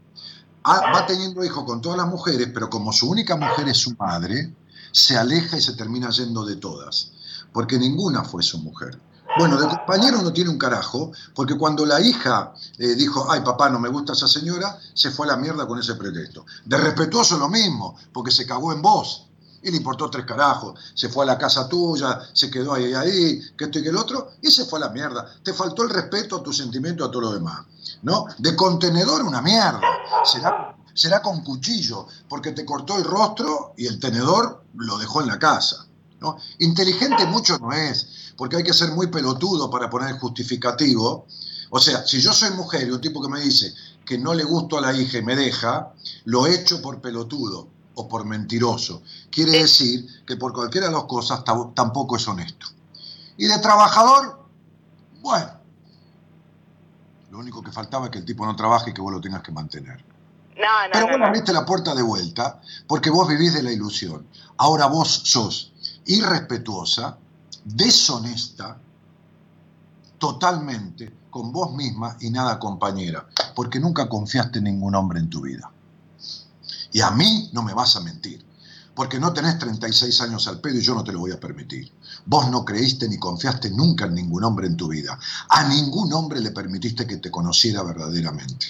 Ah, 0.69 0.91
va 0.94 1.06
teniendo 1.06 1.45
hijos 1.45 1.64
con 1.64 1.81
todas 1.81 1.98
las 1.98 2.07
mujeres, 2.07 2.49
pero 2.53 2.69
como 2.69 2.91
su 2.91 3.10
única 3.10 3.38
mujer 3.38 3.69
es 3.69 3.77
su 3.77 3.95
madre, 3.95 4.53
se 4.91 5.15
aleja 5.15 5.56
y 5.56 5.61
se 5.61 5.77
termina 5.77 6.10
yendo 6.10 6.45
de 6.45 6.57
todas, 6.57 7.11
porque 7.53 7.80
ninguna 7.80 8.26
fue 8.26 8.44
su 8.44 8.60
mujer. 8.60 8.99
Bueno, 9.39 9.56
de 9.56 9.65
compañero 9.65 10.22
no 10.22 10.34
tiene 10.34 10.49
un 10.49 10.57
carajo, 10.57 11.14
porque 11.34 11.57
cuando 11.57 11.85
la 11.85 12.02
hija 12.02 12.53
eh, 12.80 12.95
dijo, 12.95 13.31
ay 13.31 13.39
papá, 13.45 13.69
no 13.69 13.80
me 13.80 13.88
gusta 13.88 14.11
esa 14.11 14.27
señora, 14.27 14.77
se 14.94 15.10
fue 15.10 15.26
a 15.27 15.30
la 15.30 15.38
mierda 15.38 15.65
con 15.65 15.80
ese 15.80 15.95
pretexto. 15.95 16.45
De 16.65 16.76
respetuoso 16.76 17.38
lo 17.38 17.48
mismo, 17.48 17.95
porque 18.11 18.31
se 18.31 18.45
cagó 18.45 18.73
en 18.73 18.81
vos. 18.81 19.30
Y 19.64 19.72
le 19.72 19.77
importó 19.77 20.10
tres 20.10 20.26
carajos. 20.26 20.77
Se 20.94 21.07
fue 21.07 21.23
a 21.23 21.27
la 21.27 21.38
casa 21.38 21.69
tuya, 21.69 22.19
se 22.34 22.52
quedó 22.52 22.73
ahí, 22.73 22.94
ahí, 22.94 23.41
que 23.57 23.65
esto 23.65 23.80
y 23.80 23.84
que 23.84 23.89
el 23.89 23.95
otro, 23.95 24.31
y 24.41 24.52
se 24.52 24.65
fue 24.65 24.80
a 24.80 24.88
la 24.88 24.89
mierda. 24.89 25.34
Te 25.41 25.53
faltó 25.53 25.84
el 25.84 25.91
respeto 25.91 26.35
a 26.35 26.44
tu 26.44 26.52
sentimiento, 26.52 27.06
a 27.06 27.10
todo 27.10 27.22
lo 27.22 27.31
demás. 27.31 27.65
¿No? 28.01 28.26
De 28.38 28.55
contenedor 28.55 29.23
una 29.23 29.41
mierda. 29.41 29.81
Será, 30.23 30.76
será 30.93 31.22
con 31.22 31.43
cuchillo, 31.43 32.07
porque 32.30 32.51
te 32.51 32.65
cortó 32.65 32.97
el 32.97 33.03
rostro 33.03 33.73
y 33.77 33.88
el 33.88 33.99
tenedor 33.99 34.64
lo 34.76 34.97
dejó 34.97 35.22
en 35.22 35.27
la 35.27 35.39
casa. 35.39 35.88
¿no? 36.19 36.38
Inteligente 36.59 37.26
mucho 37.27 37.57
no 37.59 37.72
es, 37.72 38.34
porque 38.38 38.57
hay 38.57 38.64
que 38.64 38.73
ser 38.73 38.91
muy 38.91 39.07
pelotudo 39.07 39.69
para 39.69 39.89
poner 39.89 40.09
el 40.09 40.19
justificativo. 40.19 41.27
O 41.69 41.80
sea, 41.80 42.05
si 42.05 42.19
yo 42.22 42.34
soy 42.34 42.51
mujer 42.51 42.88
y 42.88 42.91
un 42.91 43.01
tipo 43.01 43.22
que 43.22 43.30
me 43.30 43.39
dice 43.41 43.73
que 44.05 44.18
no 44.18 44.34
le 44.34 44.43
gusto 44.43 44.77
a 44.77 44.81
la 44.81 44.93
hija 44.93 45.18
y 45.18 45.22
me 45.22 45.35
deja, 45.35 45.93
lo 46.26 46.47
echo 46.47 46.81
por 46.81 47.01
pelotudo 47.01 47.68
o 47.95 48.07
por 48.07 48.26
mentiroso. 48.26 49.01
Quiere 49.30 49.51
decir 49.51 50.07
que 50.26 50.38
por 50.38 50.53
cualquiera 50.53 50.88
de 50.88 50.93
las 50.93 51.03
cosas 51.03 51.43
tam- 51.43 51.73
tampoco 51.73 52.15
es 52.15 52.27
honesto. 52.27 52.68
Y 53.38 53.45
de 53.47 53.59
trabajador, 53.59 54.45
bueno, 55.22 55.51
lo 57.38 57.43
único 57.43 57.61
que 57.61 57.72
faltaba 57.72 58.05
es 58.05 58.11
que 58.11 58.18
el 58.18 58.26
tipo 58.26 58.45
no 58.47 58.55
trabaje 58.55 58.89
y 58.89 58.93
que 58.93 59.01
vos 59.01 59.14
lo 59.14 59.22
tengas 59.22 59.43
que 59.43 59.51
mantener. 59.51 60.03
No, 60.55 60.64
no, 60.64 60.89
Pero 60.91 61.05
no, 61.05 61.11
vos 61.11 61.19
no. 61.19 61.26
abriste 61.27 61.53
la 61.53 61.65
puerta 61.65 61.93
de 61.93 62.01
vuelta 62.01 62.59
porque 62.88 63.11
vos 63.11 63.27
vivís 63.27 63.53
de 63.53 63.61
la 63.61 63.72
ilusión. 63.72 64.26
Ahora 64.57 64.88
vos 64.88 65.22
sos 65.23 65.72
irrespetuosa, 66.05 67.15
deshonesta, 67.64 68.80
totalmente 70.18 71.14
con 71.30 71.51
vos 71.51 71.73
misma 71.73 72.18
y 72.19 72.31
nada 72.31 72.57
compañera, 72.57 73.27
porque 73.55 73.80
nunca 73.80 74.09
confiaste 74.09 74.57
en 74.57 74.64
ningún 74.64 74.95
hombre 74.95 75.19
en 75.19 75.30
tu 75.30 75.41
vida. 75.41 75.69
Y 76.91 77.01
a 77.01 77.11
mí 77.11 77.51
no 77.53 77.61
me 77.61 77.76
vas 77.76 77.95
a 77.97 77.99
mentir, 77.99 78.43
porque 78.95 79.19
no 79.19 79.31
tenés 79.31 79.59
36 79.59 80.22
años 80.22 80.47
al 80.47 80.59
pedo 80.59 80.80
y 80.80 80.81
yo 80.81 80.95
no 80.95 81.03
te 81.03 81.11
lo 81.11 81.19
voy 81.19 81.34
a 81.34 81.39
permitir. 81.39 81.91
Vos 82.27 82.49
no 82.51 82.63
creíste 82.63 83.07
ni 83.07 83.17
confiaste 83.17 83.71
nunca 83.71 84.05
en 84.05 84.15
ningún 84.15 84.43
hombre 84.43 84.67
en 84.67 84.77
tu 84.77 84.89
vida. 84.89 85.17
A 85.49 85.63
ningún 85.63 86.13
hombre 86.13 86.39
le 86.41 86.51
permitiste 86.51 87.07
que 87.07 87.17
te 87.17 87.31
conociera 87.31 87.83
verdaderamente 87.83 88.67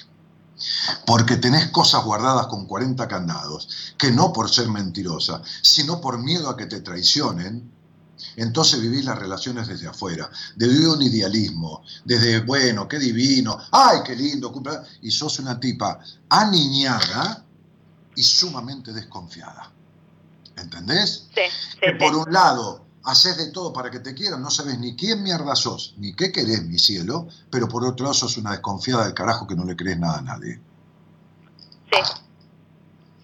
porque 1.05 1.38
tenés 1.38 1.67
cosas 1.69 2.03
guardadas 2.03 2.47
con 2.47 2.65
40 2.65 3.07
candados, 3.07 3.93
que 3.97 4.11
no 4.11 4.34
por 4.34 4.49
ser 4.49 4.67
mentirosa, 4.69 5.41
sino 5.61 6.01
por 6.01 6.17
miedo 6.17 6.49
a 6.49 6.57
que 6.57 6.65
te 6.65 6.81
traicionen, 6.81 7.71
entonces 8.35 8.81
vivís 8.81 9.05
las 9.05 9.19
relaciones 9.19 9.67
desde 9.67 9.88
afuera, 9.88 10.29
desde 10.55 10.88
un 10.88 11.01
idealismo, 11.01 11.84
desde, 12.03 12.39
bueno, 12.39 12.88
qué 12.88 12.97
divino, 12.97 13.57
ay, 13.71 13.99
qué 14.03 14.15
lindo, 14.15 14.51
y 15.01 15.11
sos 15.11 15.39
una 15.39 15.59
tipa 15.59 15.99
aniñada 16.29 17.45
y 18.15 18.23
sumamente 18.23 18.91
desconfiada. 18.91 19.71
¿Entendés? 20.55 21.27
Sí, 21.35 21.41
sí, 21.51 21.77
que 21.79 21.91
sí. 21.91 21.97
por 21.99 22.15
un 22.15 22.34
lado 22.34 22.86
haces 23.07 23.38
de 23.38 23.51
todo 23.51 23.71
para 23.71 23.89
que 23.89 24.01
te 24.01 24.13
quieran, 24.13 24.41
no 24.41 24.51
sabes 24.51 24.77
ni 24.79 24.93
quién 24.97 25.23
mierda 25.23 25.55
sos, 25.55 25.93
ni 25.97 26.13
qué 26.13 26.29
querés, 26.29 26.63
mi 26.65 26.77
cielo, 26.77 27.29
pero 27.49 27.69
por 27.69 27.85
otro 27.85 28.03
lado 28.03 28.13
sos 28.13 28.35
una 28.35 28.51
desconfiada 28.51 29.05
del 29.05 29.13
carajo 29.13 29.47
que 29.47 29.55
no 29.55 29.63
le 29.63 29.77
crees 29.77 29.97
nada 29.97 30.17
a 30.17 30.21
nadie. 30.21 30.59
Sí. 31.89 31.99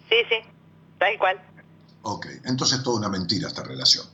Sí, 0.08 0.16
sí. 0.30 0.36
Tal 0.98 1.18
cual. 1.18 1.36
Ok, 2.00 2.26
entonces 2.44 2.78
es 2.78 2.82
toda 2.82 2.96
una 2.96 3.10
mentira 3.10 3.46
esta 3.46 3.62
relación. 3.62 4.06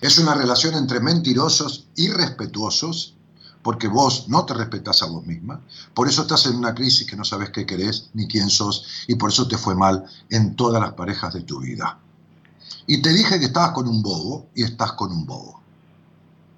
Es 0.00 0.16
una 0.16 0.34
relación 0.34 0.74
entre 0.74 1.00
mentirosos 1.00 1.88
y 1.94 2.08
respetuosos, 2.08 3.14
porque 3.62 3.88
vos 3.88 4.26
no 4.28 4.46
te 4.46 4.54
respetás 4.54 5.02
a 5.02 5.06
vos 5.06 5.26
misma, 5.26 5.60
por 5.92 6.08
eso 6.08 6.22
estás 6.22 6.46
en 6.46 6.56
una 6.56 6.74
crisis 6.74 7.06
que 7.06 7.14
no 7.14 7.24
sabes 7.24 7.50
qué 7.50 7.66
querés 7.66 8.08
ni 8.14 8.26
quién 8.26 8.48
sos, 8.48 9.04
y 9.06 9.16
por 9.16 9.28
eso 9.28 9.46
te 9.46 9.58
fue 9.58 9.74
mal 9.74 10.06
en 10.30 10.56
todas 10.56 10.80
las 10.80 10.94
parejas 10.94 11.34
de 11.34 11.42
tu 11.42 11.60
vida. 11.60 11.98
Y 12.86 13.02
te 13.02 13.10
dije 13.10 13.38
que 13.38 13.46
estabas 13.46 13.72
con 13.72 13.88
un 13.88 14.02
bobo 14.02 14.48
y 14.54 14.64
estás 14.64 14.92
con 14.92 15.12
un 15.12 15.24
bobo. 15.26 15.60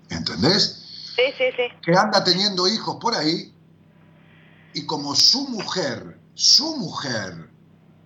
¿Entendés? 0.09 0.81
Sí, 1.17 1.23
sí, 1.39 1.45
sí. 1.57 1.63
que 1.83 1.97
anda 1.97 2.25
teniendo 2.25 2.67
hijos 2.67 2.97
por 3.01 3.15
ahí 3.15 3.55
y 4.75 4.85
como 4.85 5.15
su 5.15 5.49
mujer, 5.49 6.21
su 6.35 6.77
mujer, 6.77 7.51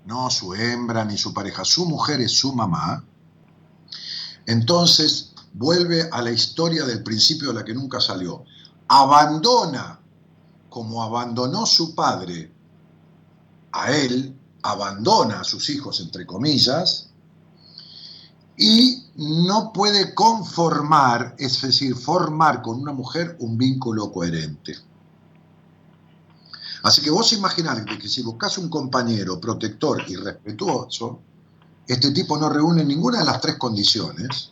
no 0.05 0.31
su 0.31 0.55
hembra 0.55 1.05
ni 1.05 1.17
su 1.17 1.33
pareja, 1.33 1.65
su 1.65 1.87
mujer 1.87 2.21
es 2.21 2.33
su 2.33 2.53
mamá, 2.55 3.05
entonces 4.47 5.33
vuelve 5.55 6.09
a 6.13 6.23
la 6.23 6.31
historia 6.31 6.85
del 6.85 7.03
principio 7.03 7.49
de 7.49 7.55
la 7.55 7.65
que 7.65 7.75
nunca 7.75 8.01
salió. 8.01 8.45
Abandona, 8.89 10.01
como 10.69 11.03
abandonó 11.03 11.67
su 11.67 11.95
padre 11.95 12.53
a 13.73 13.91
él, 13.93 14.35
abandona 14.63 15.41
a 15.41 15.45
sus 15.45 15.69
hijos, 15.71 16.01
entre 16.01 16.27
comillas, 16.27 17.08
y 18.61 19.07
no 19.15 19.73
puede 19.73 20.15
conformar, 20.15 21.37
es 21.39 21.63
decir, 21.63 21.95
formar 21.95 22.61
con 22.61 22.81
una 22.81 22.93
mujer 22.93 23.37
un 23.39 23.57
vínculo 23.57 24.11
coherente. 24.11 24.77
Así 26.83 27.01
que 27.01 27.11
vos 27.11 27.33
imaginate 27.33 27.99
que 27.99 28.09
si 28.09 28.23
buscas 28.23 28.59
un 28.59 28.69
compañero 28.69 29.41
protector 29.41 30.03
y 30.09 30.17
respetuoso, 30.17 31.21
este 31.87 32.11
tipo 32.11 32.37
no 32.37 32.49
reúne 32.49 32.85
ninguna 32.85 33.21
de 33.21 33.27
las 33.27 33.41
tres 33.41 33.57
condiciones, 33.57 34.51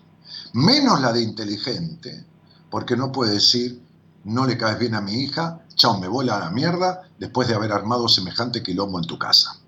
menos 0.53 1.01
la 1.01 1.13
de 1.13 1.23
inteligente, 1.23 2.25
porque 2.71 2.97
no 2.97 3.11
puede 3.11 3.35
decir, 3.35 3.83
no 4.25 4.47
le 4.47 4.57
caes 4.57 4.79
bien 4.79 4.95
a 4.95 5.01
mi 5.01 5.15
hija, 5.15 5.65
chao, 5.75 5.99
me 5.99 6.07
voy 6.07 6.29
a 6.29 6.39
la 6.39 6.51
mierda 6.51 7.03
después 7.19 7.49
de 7.49 7.55
haber 7.55 7.73
armado 7.73 8.09
semejante 8.09 8.63
quilombo 8.63 9.01
en 9.01 9.07
tu 9.07 9.19
casa. 9.19 9.59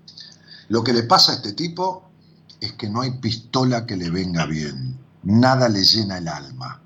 Lo 0.69 0.81
que 0.81 0.93
le 0.93 1.03
pasa 1.03 1.33
a 1.33 1.35
este 1.35 1.53
tipo 1.53 2.08
es 2.59 2.73
que 2.73 2.89
no 2.89 3.01
hay 3.01 3.11
pistola 3.19 3.85
que 3.85 3.95
le 3.95 4.09
venga 4.09 4.45
bien, 4.45 4.99
nada 5.23 5.69
le 5.69 5.83
llena 5.83 6.17
el 6.17 6.27
alma. 6.27 6.81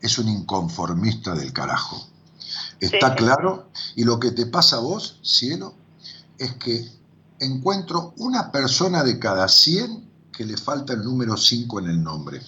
es 0.00 0.18
un 0.18 0.28
inconformista 0.28 1.34
del 1.34 1.52
carajo. 1.52 2.06
¿Está 2.78 3.16
claro? 3.16 3.70
Y 3.96 4.04
lo 4.04 4.20
que 4.20 4.30
te 4.30 4.46
pasa 4.46 4.76
a 4.76 4.80
vos, 4.80 5.18
cielo, 5.22 5.74
es 6.38 6.54
que 6.54 6.88
encuentro 7.40 8.14
una 8.18 8.52
persona 8.52 9.02
de 9.02 9.18
cada 9.18 9.48
100 9.48 10.08
que 10.32 10.44
le 10.44 10.56
falta 10.56 10.92
el 10.92 11.02
número 11.02 11.36
5 11.36 11.80
en 11.80 11.86
el 11.86 12.02
nombre. 12.02 12.40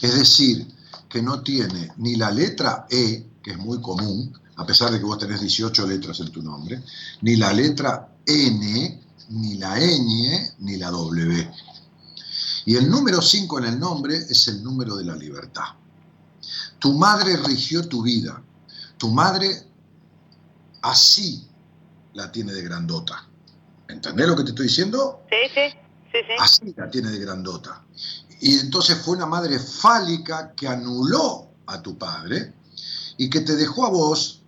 Es 0.00 0.14
decir, 0.14 0.66
que 1.08 1.20
no 1.20 1.42
tiene 1.42 1.92
ni 1.96 2.16
la 2.16 2.30
letra 2.30 2.86
E, 2.88 3.26
que 3.42 3.52
es 3.52 3.58
muy 3.58 3.80
común, 3.80 4.32
a 4.56 4.66
pesar 4.66 4.90
de 4.90 4.98
que 4.98 5.04
vos 5.04 5.18
tenés 5.18 5.40
18 5.40 5.86
letras 5.86 6.20
en 6.20 6.30
tu 6.30 6.42
nombre, 6.42 6.82
ni 7.22 7.36
la 7.36 7.52
letra 7.52 8.08
N, 8.24 9.00
ni 9.30 9.54
la 9.56 9.78
ñ, 9.78 10.54
ni 10.60 10.76
la 10.76 10.90
W. 10.90 11.50
Y 12.68 12.76
el 12.76 12.90
número 12.90 13.22
5 13.22 13.60
en 13.60 13.64
el 13.64 13.80
nombre 13.80 14.14
es 14.14 14.46
el 14.46 14.62
número 14.62 14.94
de 14.94 15.02
la 15.02 15.16
libertad. 15.16 15.68
Tu 16.78 16.92
madre 16.92 17.38
rigió 17.38 17.88
tu 17.88 18.02
vida. 18.02 18.42
Tu 18.98 19.08
madre 19.08 19.66
así 20.82 21.48
la 22.12 22.30
tiene 22.30 22.52
de 22.52 22.60
grandota. 22.60 23.26
¿Entendés 23.88 24.28
lo 24.28 24.36
que 24.36 24.42
te 24.42 24.50
estoy 24.50 24.66
diciendo? 24.66 25.22
Sí, 25.30 25.48
sí, 25.54 25.78
sí, 26.12 26.18
sí. 26.26 26.34
Así 26.38 26.74
la 26.76 26.90
tiene 26.90 27.10
de 27.10 27.18
grandota. 27.20 27.82
Y 28.38 28.58
entonces 28.58 28.98
fue 28.98 29.16
una 29.16 29.24
madre 29.24 29.58
fálica 29.58 30.52
que 30.54 30.68
anuló 30.68 31.48
a 31.64 31.80
tu 31.80 31.96
padre 31.96 32.52
y 33.16 33.30
que 33.30 33.40
te 33.40 33.56
dejó 33.56 33.86
a 33.86 33.88
vos 33.88 34.42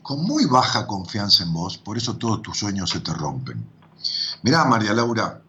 con 0.00 0.22
muy 0.22 0.46
baja 0.46 0.86
confianza 0.86 1.42
en 1.42 1.52
vos, 1.52 1.76
por 1.76 1.98
eso 1.98 2.16
todos 2.16 2.40
tus 2.40 2.56
sueños 2.56 2.88
se 2.88 3.00
te 3.00 3.12
rompen. 3.12 3.62
Mirá, 4.42 4.64
María 4.64 4.94
Laura, 4.94 5.42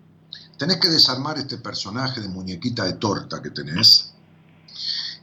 tenés 0.58 0.78
que 0.78 0.90
desarmar 0.90 1.38
este 1.38 1.58
personaje 1.58 2.22
de 2.22 2.28
muñequita 2.28 2.84
de 2.86 2.94
torta 2.94 3.42
que 3.42 3.52
tenés, 3.52 4.14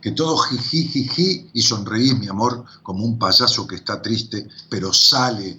que 0.01 0.13
todo 0.13 0.37
jiji, 0.37 0.89
jiji 0.89 1.51
y 1.53 1.63
sonreís, 1.63 2.19
mi 2.19 2.29
amor, 2.29 2.65
como 2.83 3.05
un 3.05 3.19
payaso 3.19 3.67
que 3.67 3.77
está 3.77 4.01
triste, 4.03 4.47
pero 4.69 4.93
sale 4.93 5.59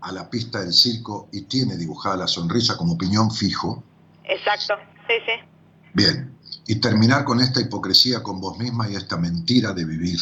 a 0.00 0.12
la 0.12 0.28
pista 0.28 0.60
del 0.60 0.72
circo 0.72 1.28
y 1.32 1.42
tiene 1.42 1.76
dibujada 1.76 2.16
la 2.16 2.26
sonrisa 2.26 2.76
como 2.76 2.98
piñón 2.98 3.30
fijo. 3.30 3.82
Exacto, 4.24 4.74
sí, 5.06 5.14
sí. 5.24 5.32
Bien, 5.94 6.36
y 6.66 6.76
terminar 6.76 7.24
con 7.24 7.40
esta 7.40 7.60
hipocresía 7.60 8.22
con 8.22 8.40
vos 8.40 8.58
misma 8.58 8.88
y 8.90 8.96
esta 8.96 9.16
mentira 9.16 9.72
de 9.72 9.84
vivir. 9.84 10.18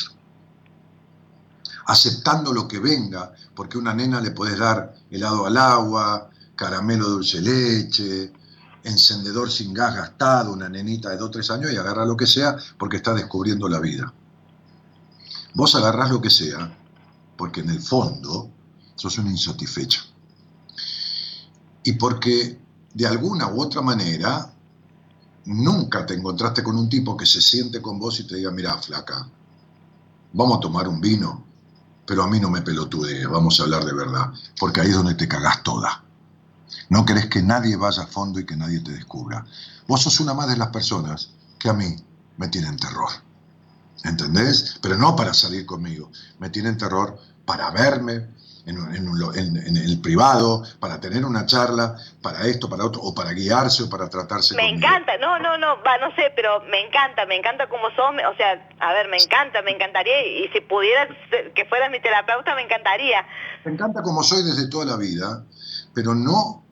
Aceptando 1.86 2.52
lo 2.52 2.68
que 2.68 2.78
venga, 2.78 3.32
porque 3.54 3.78
una 3.78 3.94
nena 3.94 4.20
le 4.20 4.30
podés 4.30 4.58
dar 4.58 4.94
helado 5.10 5.46
al 5.46 5.56
agua, 5.56 6.30
caramelo 6.54 7.08
dulce 7.08 7.40
leche, 7.40 8.32
encendedor 8.84 9.50
sin 9.50 9.74
gas 9.74 9.96
gastado, 9.96 10.52
una 10.52 10.68
nenita 10.68 11.10
de 11.10 11.16
2 11.16 11.28
o 11.28 11.30
3 11.30 11.50
años 11.50 11.72
y 11.72 11.76
agarra 11.76 12.04
lo 12.04 12.16
que 12.16 12.26
sea 12.26 12.56
porque 12.78 12.98
está 12.98 13.14
descubriendo 13.14 13.68
la 13.68 13.80
vida. 13.80 14.12
Vos 15.54 15.74
agarrás 15.74 16.10
lo 16.10 16.20
que 16.20 16.30
sea 16.30 16.76
porque 17.36 17.60
en 17.60 17.70
el 17.70 17.80
fondo 17.80 18.50
sos 18.94 19.18
una 19.18 19.30
insatisfecha. 19.30 20.02
Y 21.82 21.94
porque 21.94 22.60
de 22.92 23.06
alguna 23.06 23.48
u 23.48 23.60
otra 23.60 23.82
manera 23.82 24.52
nunca 25.46 26.06
te 26.06 26.14
encontraste 26.14 26.62
con 26.62 26.78
un 26.78 26.88
tipo 26.88 27.16
que 27.16 27.26
se 27.26 27.40
siente 27.40 27.82
con 27.82 27.98
vos 27.98 28.20
y 28.20 28.26
te 28.26 28.36
diga, 28.36 28.50
mira, 28.50 28.78
flaca, 28.78 29.28
vamos 30.32 30.58
a 30.58 30.60
tomar 30.60 30.88
un 30.88 31.00
vino, 31.00 31.44
pero 32.06 32.22
a 32.22 32.28
mí 32.28 32.40
no 32.40 32.50
me 32.50 32.62
pelotude, 32.62 33.26
vamos 33.26 33.58
a 33.58 33.64
hablar 33.64 33.84
de 33.84 33.92
verdad, 33.92 34.32
porque 34.58 34.80
ahí 34.80 34.88
es 34.88 34.96
donde 34.96 35.14
te 35.14 35.28
cagás 35.28 35.62
toda. 35.62 36.03
No 36.88 37.04
querés 37.04 37.26
que 37.26 37.42
nadie 37.42 37.76
vaya 37.76 38.02
a 38.02 38.06
fondo 38.06 38.40
y 38.40 38.46
que 38.46 38.56
nadie 38.56 38.80
te 38.80 38.92
descubra. 38.92 39.44
Vos 39.86 40.02
sos 40.02 40.20
una 40.20 40.34
más 40.34 40.48
de 40.48 40.56
las 40.56 40.68
personas 40.68 41.30
que 41.58 41.68
a 41.68 41.72
mí 41.72 41.96
me 42.36 42.48
tienen 42.48 42.76
terror. 42.76 43.10
¿Entendés? 44.04 44.78
Pero 44.82 44.96
no 44.96 45.16
para 45.16 45.32
salir 45.32 45.64
conmigo. 45.64 46.10
Me 46.38 46.50
tienen 46.50 46.76
terror 46.76 47.18
para 47.46 47.70
verme, 47.70 48.28
en, 48.66 49.76
el 49.76 50.00
privado, 50.00 50.62
para 50.80 51.00
tener 51.00 51.24
una 51.24 51.44
charla, 51.46 51.96
para 52.22 52.46
esto, 52.46 52.68
para 52.68 52.84
otro, 52.84 53.02
o 53.02 53.14
para 53.14 53.32
guiarse 53.32 53.82
o 53.82 53.90
para 53.90 54.08
tratarse. 54.08 54.54
Me 54.54 54.68
encanta, 54.68 55.18
no, 55.18 55.38
no, 55.38 55.58
no, 55.58 55.82
va, 55.82 55.98
no 55.98 56.14
sé, 56.14 56.32
pero 56.34 56.60
me 56.70 56.80
encanta, 56.80 57.26
me 57.26 57.36
encanta 57.36 57.68
como 57.68 57.90
son, 57.90 58.18
o 58.20 58.36
sea, 58.36 58.68
a 58.80 58.92
ver, 58.92 59.08
me 59.08 59.18
encanta, 59.18 59.60
me 59.62 59.72
encantaría, 59.72 60.26
y 60.26 60.48
si 60.48 60.60
pudiera 60.62 61.08
que 61.54 61.64
fueras 61.66 61.90
mi 61.90 62.00
terapeuta, 62.00 62.54
me 62.54 62.62
encantaría. 62.62 63.26
Me 63.64 63.72
encanta 63.72 64.02
como 64.02 64.22
soy 64.22 64.42
desde 64.42 64.68
toda 64.68 64.86
la 64.86 64.96
vida, 64.96 65.44
pero 65.94 66.14
no, 66.14 66.63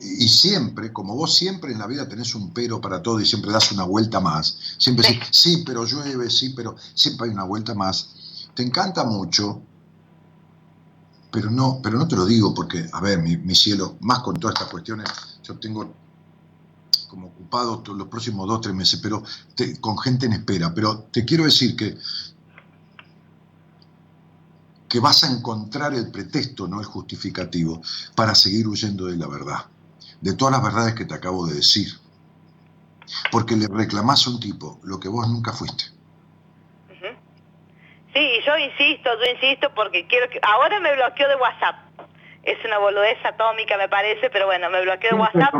y 0.00 0.28
siempre, 0.28 0.92
como 0.92 1.14
vos 1.14 1.34
siempre 1.34 1.72
en 1.72 1.78
la 1.78 1.86
vida 1.86 2.08
tenés 2.08 2.34
un 2.34 2.52
pero 2.52 2.80
para 2.80 3.02
todo 3.02 3.20
y 3.20 3.26
siempre 3.26 3.52
das 3.52 3.70
una 3.72 3.84
vuelta 3.84 4.20
más, 4.20 4.56
siempre 4.78 5.06
decís, 5.06 5.28
sí, 5.30 5.62
pero 5.66 5.84
llueve, 5.84 6.30
sí, 6.30 6.50
pero 6.50 6.76
siempre 6.94 7.28
hay 7.28 7.34
una 7.34 7.44
vuelta 7.44 7.74
más, 7.74 8.10
te 8.54 8.62
encanta 8.62 9.04
mucho 9.04 9.62
pero 11.30 11.50
no, 11.50 11.80
pero 11.82 11.98
no 11.98 12.08
te 12.08 12.16
lo 12.16 12.26
digo 12.26 12.52
porque, 12.52 12.88
a 12.92 13.00
ver, 13.00 13.20
mi, 13.20 13.54
cielo, 13.54 13.96
más 14.00 14.20
con 14.20 14.36
todas 14.38 14.54
estas 14.54 14.70
cuestiones, 14.70 15.08
yo 15.42 15.58
tengo 15.58 15.94
como 17.08 17.28
ocupado 17.28 17.82
los 17.94 18.08
próximos 18.08 18.46
dos, 18.48 18.60
tres 18.60 18.74
meses, 18.74 19.00
pero 19.02 19.22
con 19.80 19.98
gente 19.98 20.26
en 20.26 20.32
espera. 20.32 20.72
Pero 20.74 21.06
te 21.10 21.24
quiero 21.24 21.44
decir 21.44 21.76
que, 21.76 21.96
que 24.88 25.00
vas 25.00 25.24
a 25.24 25.30
encontrar 25.30 25.94
el 25.94 26.10
pretexto, 26.10 26.66
no 26.66 26.80
el 26.80 26.86
justificativo, 26.86 27.80
para 28.14 28.34
seguir 28.34 28.66
huyendo 28.66 29.06
de 29.06 29.16
la 29.16 29.28
verdad, 29.28 29.66
de 30.20 30.34
todas 30.34 30.52
las 30.52 30.62
verdades 30.62 30.94
que 30.94 31.04
te 31.04 31.14
acabo 31.14 31.46
de 31.46 31.54
decir. 31.54 31.88
Porque 33.30 33.56
le 33.56 33.66
reclamás 33.66 34.26
a 34.26 34.30
un 34.30 34.40
tipo 34.40 34.78
lo 34.82 35.00
que 35.00 35.08
vos 35.08 35.28
nunca 35.28 35.52
fuiste. 35.52 35.84
Sí, 38.12 38.28
yo 38.44 38.58
insisto, 38.58 39.08
yo 39.18 39.30
insisto 39.32 39.72
porque 39.74 40.06
quiero 40.08 40.28
que... 40.30 40.40
Ahora 40.42 40.80
me 40.80 40.92
bloqueó 40.96 41.28
de 41.28 41.36
WhatsApp. 41.36 41.76
Es 42.42 42.56
una 42.64 42.78
boludez 42.78 43.18
atómica, 43.24 43.76
me 43.76 43.88
parece, 43.88 44.30
pero 44.30 44.46
bueno, 44.46 44.68
me 44.70 44.82
bloqueó 44.82 45.10
de 45.10 45.16
WhatsApp. 45.16 45.54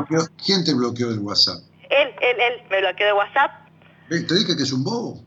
¿Quién 0.45 0.65
te 0.65 0.74
bloqueó 0.74 1.11
del 1.11 1.20
WhatsApp? 1.20 1.62
Él, 1.91 2.09
él, 2.20 2.41
él 2.41 2.62
me 2.69 2.81
bloqueó 2.81 3.07
de 3.07 3.12
WhatsApp. 3.12 3.51
¿Te 4.09 4.35
dije 4.35 4.57
que 4.57 4.62
es 4.62 4.73
un 4.73 4.82
bobo? 4.82 5.23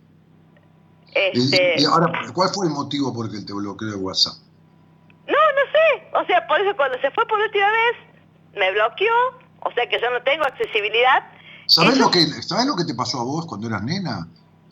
Este... 1.13 1.75
Y, 1.77 1.85
ahora, 1.85 2.11
¿cuál 2.33 2.49
fue 2.49 2.65
el 2.67 2.73
motivo 2.73 3.13
por 3.13 3.27
el 3.27 3.31
que 3.31 3.45
te 3.45 3.53
bloqueó 3.53 3.89
de 3.89 3.95
WhatsApp? 3.95 4.33
No, 5.27 5.33
no 5.33 5.71
sé. 5.71 6.09
O 6.15 6.25
sea, 6.25 6.45
por 6.47 6.59
eso 6.59 6.75
cuando 6.75 6.99
se 6.99 7.09
fue 7.11 7.25
por 7.27 7.39
última 7.39 7.67
vez, 7.71 8.12
me 8.55 8.71
bloqueó. 8.71 9.13
O 9.65 9.71
sea 9.71 9.87
que 9.87 9.99
yo 9.99 10.09
no 10.11 10.21
tengo 10.23 10.43
accesibilidad. 10.43 11.23
¿Sabes, 11.67 11.97
lo 11.97 12.11
que, 12.11 12.25
¿Sabes 12.41 12.65
lo 12.65 12.75
que 12.75 12.83
te 12.83 12.93
pasó 12.93 13.21
a 13.21 13.23
vos 13.23 13.45
cuando 13.45 13.67
eras 13.67 13.83
nena? 13.83 14.27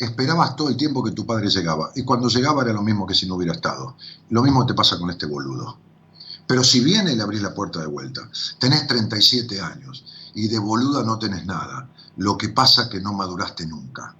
esperabas 0.05 0.55
todo 0.55 0.69
el 0.69 0.77
tiempo 0.77 1.03
que 1.03 1.11
tu 1.11 1.25
padre 1.25 1.47
llegaba. 1.47 1.91
Y 1.95 2.03
cuando 2.03 2.27
llegaba 2.27 2.63
era 2.63 2.73
lo 2.73 2.81
mismo 2.81 3.05
que 3.05 3.13
si 3.13 3.27
no 3.27 3.35
hubiera 3.35 3.53
estado. 3.53 3.95
Lo 4.29 4.41
mismo 4.41 4.65
te 4.65 4.73
pasa 4.73 4.97
con 4.97 5.09
este 5.11 5.27
boludo. 5.27 5.77
Pero 6.47 6.63
si 6.63 6.83
viene 6.83 7.15
le 7.15 7.21
abrís 7.21 7.41
la 7.41 7.53
puerta 7.53 7.79
de 7.79 7.87
vuelta. 7.87 8.21
Tenés 8.59 8.87
37 8.87 9.61
años 9.61 10.03
y 10.33 10.47
de 10.47 10.59
boluda 10.59 11.03
no 11.03 11.19
tenés 11.19 11.45
nada. 11.45 11.87
Lo 12.17 12.37
que 12.37 12.49
pasa 12.49 12.89
que 12.89 12.99
no 12.99 13.13
maduraste 13.13 13.65
nunca. 13.67 14.15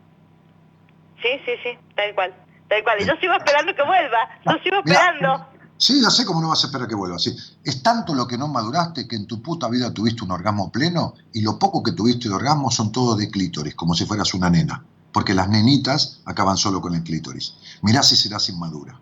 Sí, 1.21 1.29
sí, 1.45 1.51
sí, 1.63 1.77
tal 1.95 2.13
cual. 2.15 2.33
Tal 2.69 2.83
cual. 2.83 3.01
Y 3.01 3.05
yo 3.05 3.13
sigo 3.19 3.33
esperando 3.33 3.75
que 3.75 3.83
vuelva. 3.83 4.29
Yo 4.45 4.53
sigo 4.63 4.77
esperando. 4.85 5.47
Sí, 5.81 5.99
ya 5.99 6.11
sé 6.11 6.25
cómo 6.25 6.41
no 6.41 6.49
vas 6.49 6.63
a 6.63 6.67
esperar 6.67 6.87
que 6.87 6.93
vuelva. 6.93 7.17
Sí. 7.17 7.35
Es 7.63 7.81
tanto 7.81 8.13
lo 8.13 8.27
que 8.27 8.37
no 8.37 8.47
maduraste 8.47 9.07
que 9.07 9.15
en 9.15 9.25
tu 9.25 9.41
puta 9.41 9.67
vida 9.67 9.91
tuviste 9.91 10.23
un 10.23 10.29
orgasmo 10.29 10.71
pleno 10.71 11.15
y 11.33 11.41
lo 11.41 11.57
poco 11.57 11.81
que 11.81 11.93
tuviste 11.93 12.29
de 12.29 12.35
orgasmo 12.35 12.69
son 12.69 12.91
todo 12.91 13.15
de 13.15 13.31
clítoris, 13.31 13.73
como 13.73 13.95
si 13.95 14.05
fueras 14.05 14.33
una 14.35 14.49
nena 14.49 14.85
porque 15.11 15.33
las 15.33 15.49
nenitas 15.49 16.21
acaban 16.25 16.57
solo 16.57 16.81
con 16.81 16.95
el 16.95 17.03
clítoris. 17.03 17.55
Mirá 17.81 18.03
si 18.03 18.15
serás 18.15 18.49
inmadura. 18.49 18.99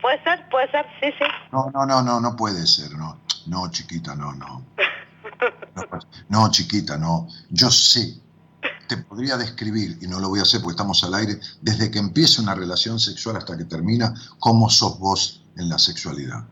Puede 0.00 0.22
ser, 0.22 0.48
puede 0.50 0.70
ser, 0.70 0.84
sí, 1.00 1.08
sí. 1.18 1.24
No, 1.52 1.70
no, 1.72 1.86
no, 1.86 2.02
no, 2.02 2.20
no 2.20 2.36
puede 2.36 2.66
ser, 2.66 2.92
no. 2.92 3.18
No, 3.46 3.70
chiquita, 3.70 4.14
no, 4.14 4.34
no. 4.34 4.62
No, 6.28 6.50
chiquita, 6.50 6.96
no. 6.96 7.28
Yo 7.50 7.70
sé, 7.70 8.20
te 8.88 8.96
podría 8.98 9.36
describir, 9.36 9.98
y 10.00 10.06
no 10.06 10.20
lo 10.20 10.28
voy 10.28 10.38
a 10.38 10.42
hacer 10.42 10.60
porque 10.60 10.74
estamos 10.74 11.02
al 11.04 11.14
aire, 11.14 11.40
desde 11.60 11.90
que 11.90 11.98
empieza 11.98 12.42
una 12.42 12.54
relación 12.54 13.00
sexual 13.00 13.36
hasta 13.36 13.56
que 13.56 13.64
termina, 13.64 14.14
cómo 14.38 14.70
sos 14.70 14.98
vos 14.98 15.43
en 15.56 15.68
la 15.68 15.78
sexualidad. 15.78 16.44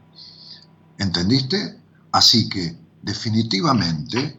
¿Entendiste? 0.99 1.81
Así 2.13 2.49
que, 2.49 2.77
definitivamente, 3.03 4.39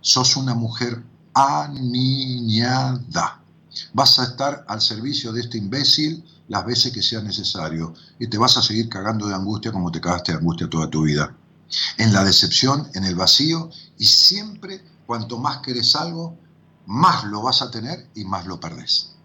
sos 0.00 0.36
una 0.36 0.54
mujer 0.54 1.02
aniñada. 1.34 3.40
Vas 3.92 4.18
a 4.18 4.24
estar 4.24 4.64
al 4.68 4.80
servicio 4.80 5.32
de 5.32 5.40
este 5.40 5.58
imbécil 5.58 6.24
las 6.48 6.64
veces 6.64 6.92
que 6.92 7.02
sea 7.02 7.20
necesario 7.20 7.92
y 8.18 8.28
te 8.28 8.38
vas 8.38 8.56
a 8.56 8.62
seguir 8.62 8.88
cagando 8.88 9.26
de 9.26 9.34
angustia 9.34 9.72
como 9.72 9.90
te 9.90 10.00
cagaste 10.00 10.32
de 10.32 10.38
angustia 10.38 10.70
toda 10.70 10.88
tu 10.88 11.02
vida. 11.02 11.34
En 11.98 12.12
la 12.12 12.24
decepción, 12.24 12.88
en 12.94 13.04
el 13.04 13.16
vacío 13.16 13.70
y 13.98 14.06
siempre 14.06 14.80
cuanto 15.06 15.38
más 15.38 15.58
querés 15.58 15.96
algo, 15.96 16.38
más 16.86 17.24
lo 17.24 17.42
vas 17.42 17.62
a 17.62 17.70
tener 17.70 18.06
y 18.14 18.24
más 18.24 18.46
lo 18.46 18.60
perdés. 18.60 19.16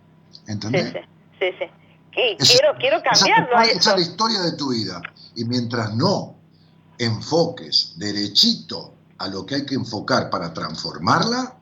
¿Entendés? 0.48 0.94
Sí, 1.40 1.40
sí, 1.40 1.46
sí. 1.60 1.81
Quiero, 2.12 2.76
quiero 2.78 3.02
cambiarlo. 3.02 3.60
Esa, 3.62 3.72
esa 3.72 3.90
es 3.92 3.96
la 3.96 4.02
historia 4.02 4.42
de 4.42 4.54
tu 4.54 4.70
vida. 4.70 5.02
Y 5.36 5.46
mientras 5.46 5.96
no 5.96 6.36
enfoques 6.98 7.94
derechito 7.98 8.94
a 9.18 9.28
lo 9.28 9.46
que 9.46 9.56
hay 9.56 9.66
que 9.66 9.76
enfocar 9.76 10.30
para 10.30 10.54
transformarla, 10.54 11.56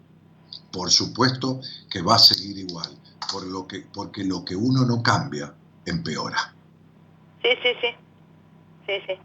por 0.72 0.92
supuesto 0.92 1.62
que 1.90 2.02
va 2.02 2.16
a 2.16 2.20
seguir 2.20 2.58
igual. 2.58 2.90
por 3.32 3.46
lo 3.46 3.68
que, 3.68 3.86
porque 3.94 4.24
lo 4.24 4.44
que 4.44 4.56
uno 4.56 4.86
no 4.86 5.04
cambia, 5.04 5.54
empeora. 5.86 6.54
Sí, 7.42 7.50
sí, 7.62 7.70
sí. 7.80 7.88
Sí, 8.88 8.94
sí. 9.06 9.20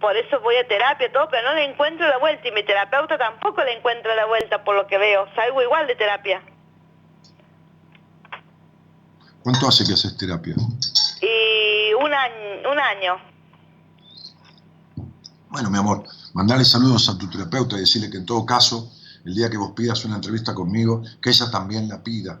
Por 0.00 0.16
eso 0.16 0.40
voy 0.40 0.56
a 0.56 0.66
terapia, 0.66 1.12
todo, 1.12 1.28
pero 1.30 1.48
no 1.48 1.54
le 1.54 1.64
encuentro 1.64 2.08
la 2.08 2.18
vuelta. 2.18 2.46
Y 2.48 2.52
mi 2.52 2.64
terapeuta 2.64 3.18
tampoco 3.18 3.62
le 3.64 3.76
encuentra 3.76 4.14
la 4.14 4.26
vuelta, 4.26 4.64
por 4.64 4.76
lo 4.76 4.86
que 4.86 4.98
veo. 4.98 5.26
Salgo 5.34 5.60
igual 5.62 5.86
de 5.86 5.96
terapia. 5.96 6.42
¿Cuánto 9.42 9.68
hace 9.68 9.84
que 9.86 9.94
haces 9.94 10.16
terapia? 10.16 10.54
Y 10.54 11.94
un 11.94 12.12
año, 12.12 12.70
un 12.70 12.78
año. 12.78 13.14
Bueno, 15.48 15.70
mi 15.70 15.78
amor, 15.78 16.04
mandarle 16.34 16.64
saludos 16.64 17.08
a 17.08 17.18
tu 17.18 17.28
terapeuta 17.28 17.76
y 17.76 17.80
decirle 17.80 18.10
que 18.10 18.18
en 18.18 18.26
todo 18.26 18.44
caso, 18.44 18.92
el 19.24 19.34
día 19.34 19.50
que 19.50 19.56
vos 19.56 19.72
pidas 19.74 20.04
una 20.04 20.16
entrevista 20.16 20.54
conmigo, 20.54 21.02
que 21.20 21.30
ella 21.30 21.50
también 21.50 21.88
la 21.88 22.02
pida. 22.02 22.40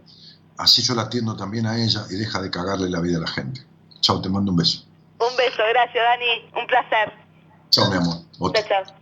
Así 0.58 0.82
yo 0.82 0.94
la 0.94 1.02
atiendo 1.02 1.36
también 1.36 1.66
a 1.66 1.82
ella 1.82 2.04
y 2.10 2.16
deja 2.16 2.40
de 2.40 2.50
cagarle 2.50 2.90
la 2.90 3.00
vida 3.00 3.16
a 3.16 3.20
la 3.22 3.28
gente. 3.28 3.62
Chao, 4.00 4.20
te 4.20 4.28
mando 4.28 4.52
un 4.52 4.58
beso. 4.58 4.84
Un 5.18 5.36
beso, 5.36 5.62
gracias 5.70 6.04
Dani, 6.04 6.60
un 6.60 6.66
placer. 6.66 7.12
Chao, 7.70 7.90
mi 7.90 7.96
amor. 7.96 8.16
Otro. 8.38 8.62
Chao, 8.62 8.84
chao. 8.84 8.94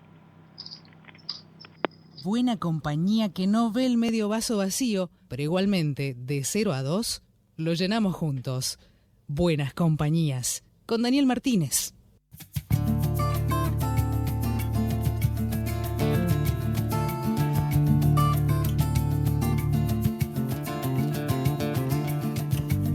Buena 2.24 2.56
compañía 2.56 3.32
que 3.32 3.46
no 3.46 3.70
ve 3.72 3.86
el 3.86 3.96
medio 3.96 4.28
vaso 4.28 4.56
vacío, 4.56 5.10
pero 5.28 5.42
igualmente, 5.42 6.14
de 6.16 6.44
0 6.44 6.72
a 6.72 6.82
2, 6.82 7.22
lo 7.58 7.74
llenamos 7.74 8.14
juntos. 8.14 8.78
Buenas 9.26 9.74
compañías, 9.74 10.62
con 10.86 11.02
Daniel 11.02 11.26
Martínez. 11.26 11.92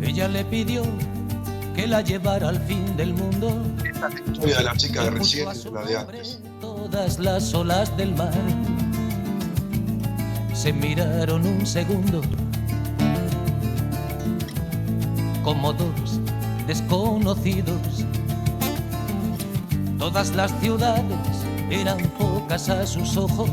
Ella 0.01 0.29
le 0.29 0.45
pidió 0.45 0.83
que 1.75 1.85
la 1.85 2.01
llevara 2.01 2.49
al 2.49 2.59
fin 2.61 2.95
del 2.95 3.13
mundo. 3.13 3.61
Esta 3.83 4.07
es 4.07 4.13
la 4.13 4.31
historia 4.31 4.57
de 4.57 4.63
la 4.63 4.77
chica 4.77 5.03
de 5.03 5.09
recién 5.09 5.45
la 5.73 5.83
de 5.83 5.97
antes. 5.97 6.41
Todas 6.61 7.19
las 7.19 7.53
olas 7.53 7.95
del 7.97 8.15
mar 8.15 8.33
se 10.53 10.71
miraron 10.71 11.45
un 11.45 11.65
segundo 11.65 12.21
como 15.43 15.73
dos 15.73 16.19
desconocidos. 16.65 18.05
Todas 19.99 20.33
las 20.35 20.51
ciudades 20.59 21.03
eran 21.69 21.97
pocas 22.17 22.69
a 22.69 22.85
sus 22.85 23.17
ojos. 23.17 23.49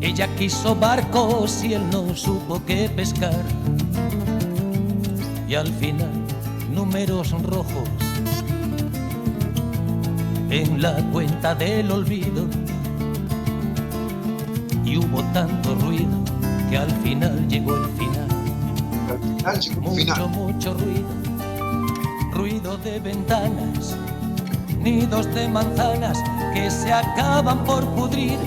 Ella 0.00 0.26
quiso 0.36 0.74
barcos 0.74 1.62
y 1.64 1.74
él 1.74 1.82
no 1.90 2.14
supo 2.14 2.62
qué 2.66 2.88
pescar. 2.88 3.42
Y 5.48 5.54
al 5.54 5.68
final, 5.74 6.10
números 6.72 7.30
rojos 7.42 7.88
en 10.50 10.80
la 10.80 10.94
cuenta 11.12 11.54
del 11.54 11.90
olvido. 11.90 12.46
Y 14.84 14.96
hubo 14.96 15.22
tanto 15.34 15.74
ruido 15.74 16.16
que 16.70 16.78
al 16.78 16.90
final 17.02 17.46
llegó 17.48 17.76
el 17.76 17.87
Mucho, 19.48 20.28
mucho 20.28 20.74
ruido. 20.74 21.08
Ruido 22.32 22.76
de 22.76 23.00
ventanas, 23.00 23.96
nidos 24.78 25.34
de 25.34 25.48
manzanas 25.48 26.18
que 26.52 26.70
se 26.70 26.92
acaban 26.92 27.64
por 27.64 27.82
pudrir. 27.94 28.38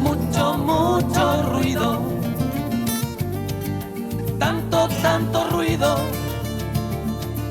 Mucho, 0.00 0.56
mucho 0.56 1.42
ruido. 1.52 2.00
Tanto, 4.38 4.88
tanto 5.02 5.50
ruido. 5.50 5.98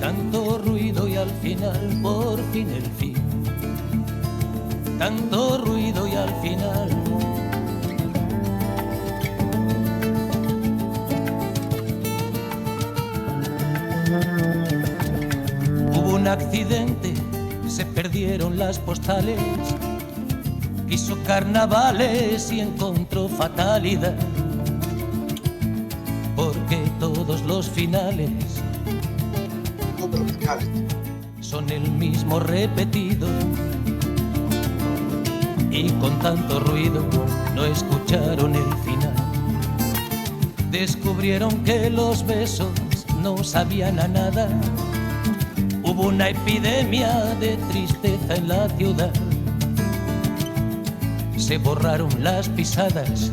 Tanto 0.01 0.57
ruido 0.57 1.07
y 1.07 1.17
al 1.17 1.29
final, 1.29 1.99
por 2.01 2.41
fin 2.51 2.67
el 2.71 2.85
fin. 2.97 3.13
Tanto 4.97 5.59
ruido 5.59 6.07
y 6.07 6.15
al 6.15 6.33
final. 6.41 6.96
Accidente, 16.27 17.13
se 17.67 17.85
perdieron 17.85 18.57
las 18.57 18.79
postales. 18.79 19.39
Quiso 20.87 21.17
carnavales 21.25 22.51
y 22.51 22.61
encontró 22.61 23.27
fatalidad. 23.27 24.15
Porque 26.35 26.77
todos 26.99 27.41
los 27.43 27.69
finales 27.69 28.61
son 31.41 31.69
el 31.69 31.89
mismo 31.91 32.39
repetido. 32.39 33.27
Y 35.71 35.89
con 35.93 36.17
tanto 36.19 36.59
ruido 36.59 37.05
no 37.55 37.65
escucharon 37.65 38.55
el 38.55 38.73
final. 38.83 39.13
Descubrieron 40.71 41.63
que 41.63 41.89
los 41.89 42.25
besos 42.25 42.69
no 43.21 43.43
sabían 43.43 43.99
a 43.99 44.07
nada. 44.07 44.49
Hubo 45.97 46.09
una 46.09 46.29
epidemia 46.29 47.11
de 47.39 47.57
tristeza 47.71 48.35
en 48.35 48.47
la 48.49 48.69
ciudad. 48.69 49.11
Se 51.35 51.57
borraron 51.57 52.23
las 52.23 52.47
pisadas. 52.49 53.31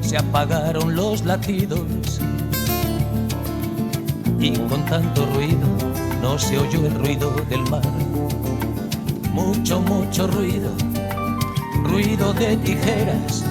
Se 0.00 0.16
apagaron 0.16 0.96
los 0.96 1.22
latidos 1.26 2.18
y 4.40 4.52
con 4.52 4.86
tanto 4.86 5.26
ruido 5.34 5.68
no 6.22 6.38
se 6.38 6.56
oyó 6.56 6.86
el 6.86 6.94
ruido 6.94 7.30
del 7.50 7.60
mar. 7.68 7.82
Mucho, 9.34 9.82
mucho 9.82 10.28
ruido, 10.28 10.70
ruido 11.82 12.32
de 12.32 12.56
tijeras, 12.56 13.44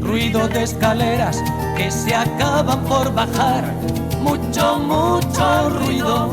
ruido 0.00 0.48
de 0.48 0.62
escaleras 0.62 1.44
que 1.76 1.90
se 1.90 2.14
acaban 2.14 2.82
por 2.84 3.12
bajar. 3.12 3.70
Mucho, 4.26 4.78
mucho 4.80 5.70
ruido, 5.70 6.28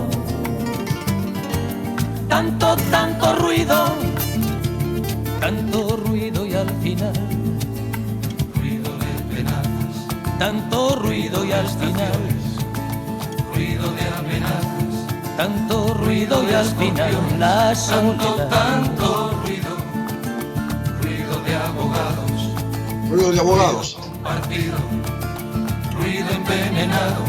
tanto, 2.28 2.76
tanto 2.90 3.36
ruido, 3.36 3.86
tanto 5.40 5.98
ruido 6.08 6.46
y 6.46 6.54
al 6.56 6.70
final. 6.82 7.14
Ruido 8.56 8.90
de 8.98 9.36
penadas, 9.36 9.96
tanto 10.40 10.96
ruido 10.96 11.46
y 11.46 11.52
al 11.52 11.68
final. 11.68 12.22
Ruido 13.54 13.86
de 13.92 14.04
amenazas, 14.20 14.96
tanto 15.38 15.94
ruido 15.94 16.44
y 16.50 16.54
al 16.54 16.66
final. 16.66 17.14
La 17.38 17.76
soledad. 17.76 18.50
Tanto 18.50 19.40
ruido, 19.44 19.72
ruido 21.02 21.36
de 21.46 21.56
abogados, 21.56 22.40
Ruido 23.10 23.32
de 23.32 23.40
abogados. 23.40 23.98
partido, 24.24 24.78
ruido 26.00 26.30
envenenado, 26.32 27.24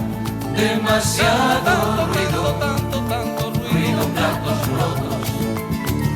demasiado 0.57 2.07
ruido, 2.07 2.55
tanto, 2.61 3.01
tanto 3.09 3.51
ruido, 3.51 3.73
ruido 3.73 4.09
platos 4.15 4.59
rotos, 4.69 5.29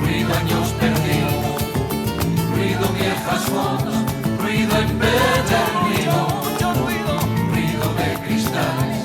ruido 0.01 0.35
años 0.35 0.69
perdidos, 0.81 1.62
ruido 2.55 2.89
viejas 2.98 3.43
fotos, 3.44 3.94
ruido 4.40 4.77
empedernido, 4.77 6.39
ruido 7.52 7.94
de 7.94 8.09
cristales. 8.27 9.05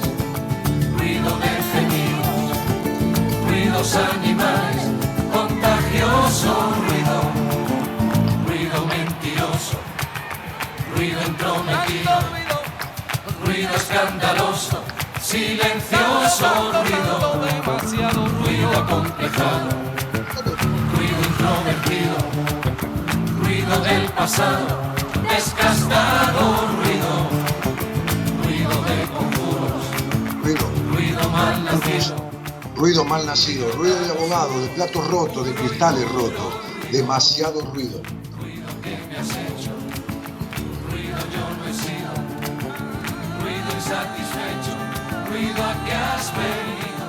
Ruido 0.98 1.38
de 1.38 1.52
gemidos, 1.72 2.58
ruidos 3.46 3.96
animales, 3.96 4.84
contagioso 5.34 6.74
ruido, 6.88 7.18
ruido 8.48 8.86
mentiroso, 8.86 9.78
ruido 10.96 11.22
entrometido, 11.22 12.14
ruido 13.44 13.76
escandaloso, 13.76 14.83
silencioso 15.34 16.46
ruido, 16.84 17.42
demasiado 17.44 18.28
ruido 18.28 18.70
acomplejado, 18.70 19.70
ruido 20.94 21.20
introvertido, 21.32 22.18
ruido 23.42 23.74
del 23.82 24.06
pasado, 24.12 24.68
desgastado 25.28 26.68
ruido, 26.78 27.12
ruido 28.44 28.76
de 28.84 28.98
conjuros. 29.16 29.84
Ruido. 30.44 30.66
ruido 30.92 31.24
mal 31.32 31.66
nacido, 31.66 32.16
Ruido 32.76 33.04
mal 33.04 33.26
nacido. 33.26 33.72
Ruido 33.72 34.00
de 34.02 34.12
abogados, 34.12 34.62
de 34.62 34.68
platos 34.76 35.08
rotos, 35.08 35.48
de 35.48 35.56
cristales 35.56 36.12
rotos. 36.12 36.54
Demasiado 36.92 37.60
ruido. 37.74 38.04
ruido 38.38 38.70
insatisfecho, 38.86 39.72
ruido 43.42 44.83
a 45.36 45.86
que 45.86 45.92
has 45.92 46.32
venido, 46.36 47.08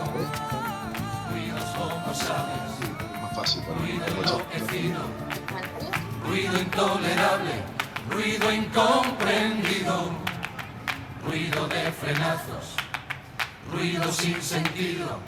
ruidos 1.30 1.64
como 1.76 2.14
sabes, 2.14 3.20
Más 3.20 3.36
fácil 3.36 3.62
para 3.64 3.80
mí. 3.80 3.98
ruido 3.98 4.06
enloquecido, 4.06 5.01
ruido 6.26 6.60
intolerable, 6.60 7.52
ruido 8.10 8.52
incomprendido, 8.52 10.10
ruido 11.26 11.68
de 11.68 11.92
frenazos, 11.92 12.76
ruido 13.70 14.10
sin 14.10 14.40
sentido, 14.40 15.18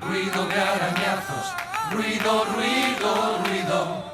ruido 0.00 0.46
de 0.46 0.54
arañazos, 0.60 1.54
ruido, 1.90 2.44
ruido, 2.54 3.38
ruido. 3.44 4.04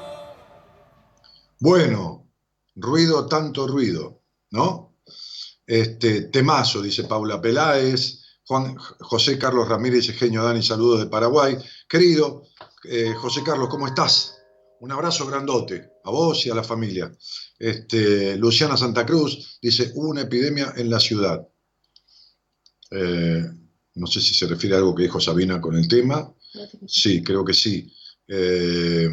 Bueno, 1.59 2.27
ruido, 2.75 3.27
tanto 3.27 3.67
ruido, 3.67 4.19
¿no? 4.49 4.82
Este, 5.65 6.23
temazo, 6.23 6.81
dice 6.81 7.03
Paula 7.03 7.41
Peláez. 7.41 8.23
Juan 8.45 8.75
José 8.75 9.37
Carlos 9.37 9.69
Ramírez, 9.69 10.11
genio 10.11 10.43
Dani, 10.43 10.61
saludos 10.61 10.99
de 10.99 11.07
Paraguay. 11.07 11.57
Querido 11.87 12.43
eh, 12.83 13.13
José 13.13 13.41
Carlos, 13.43 13.69
¿cómo 13.69 13.87
estás? 13.87 14.37
Un 14.81 14.91
abrazo 14.91 15.25
grandote 15.25 15.91
a 16.03 16.11
vos 16.11 16.45
y 16.45 16.49
a 16.49 16.55
la 16.55 16.63
familia. 16.63 17.09
Este, 17.57 18.35
Luciana 18.35 18.75
Santa 18.75 19.05
Cruz 19.05 19.59
dice, 19.61 19.91
hubo 19.95 20.09
una 20.09 20.21
epidemia 20.21 20.73
en 20.75 20.89
la 20.89 20.99
ciudad. 20.99 21.47
Eh, 22.91 23.43
no 23.95 24.07
sé 24.07 24.19
si 24.19 24.33
se 24.33 24.47
refiere 24.47 24.75
a 24.75 24.79
algo 24.79 24.93
que 24.93 25.03
dijo 25.03 25.21
Sabina 25.21 25.61
con 25.61 25.77
el 25.77 25.87
tema. 25.87 26.33
Sí, 26.85 27.23
creo 27.23 27.45
que 27.45 27.53
sí. 27.53 27.89
Eh, 28.27 29.09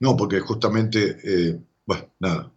no, 0.00 0.16
porque 0.16 0.40
justamente, 0.40 1.58
bueno, 1.86 2.14
nada. 2.20 2.52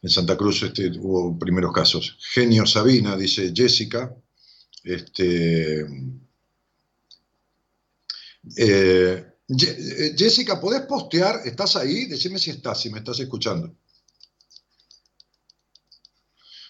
En 0.00 0.10
Santa 0.10 0.36
Cruz 0.36 0.62
este, 0.62 0.90
hubo 0.98 1.38
primeros 1.38 1.72
casos. 1.72 2.16
Genio 2.32 2.66
Sabina, 2.66 3.16
dice 3.16 3.52
Jessica. 3.54 4.14
Este, 4.84 5.80
eh, 8.56 9.26
eh, 9.48 10.14
Jessica, 10.16 10.60
¿podés 10.60 10.82
postear? 10.82 11.40
¿Estás 11.44 11.76
ahí? 11.76 12.06
Decime 12.06 12.38
si 12.38 12.50
estás, 12.50 12.80
si 12.80 12.90
me 12.90 12.98
estás 12.98 13.18
escuchando. 13.20 13.74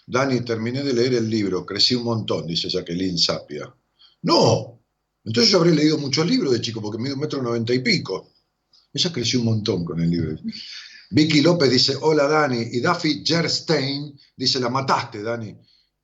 Dani, 0.07 0.41
terminé 0.41 0.83
de 0.83 0.95
leer 0.95 1.15
el 1.15 1.29
libro, 1.29 1.67
crecí 1.67 1.95
un 1.95 2.05
montón, 2.05 2.47
dice 2.47 2.71
Jacqueline 2.71 3.19
Sapia. 3.19 3.75
No, 4.23 4.81
entonces 5.23 5.53
yo 5.53 5.59
habré 5.59 5.75
leído 5.75 5.99
muchos 5.99 6.27
libros 6.27 6.55
de 6.55 6.63
chico, 6.63 6.81
porque 6.81 6.97
mido 6.97 7.15
un 7.15 7.21
metro 7.21 7.43
noventa 7.43 7.75
y 7.75 7.81
pico. 7.81 8.33
Ella 8.91 9.13
creció 9.13 9.41
un 9.41 9.47
montón 9.47 9.85
con 9.85 10.01
el 10.01 10.11
libro. 10.11 10.39
Vicky 11.11 11.41
López 11.41 11.71
dice, 11.71 11.97
hola 12.01 12.29
Dani. 12.29 12.61
Y 12.73 12.81
Daffy 12.81 13.23
Gerstein 13.25 14.19
dice, 14.37 14.61
la 14.61 14.69
mataste, 14.69 15.23
Dani. 15.23 15.57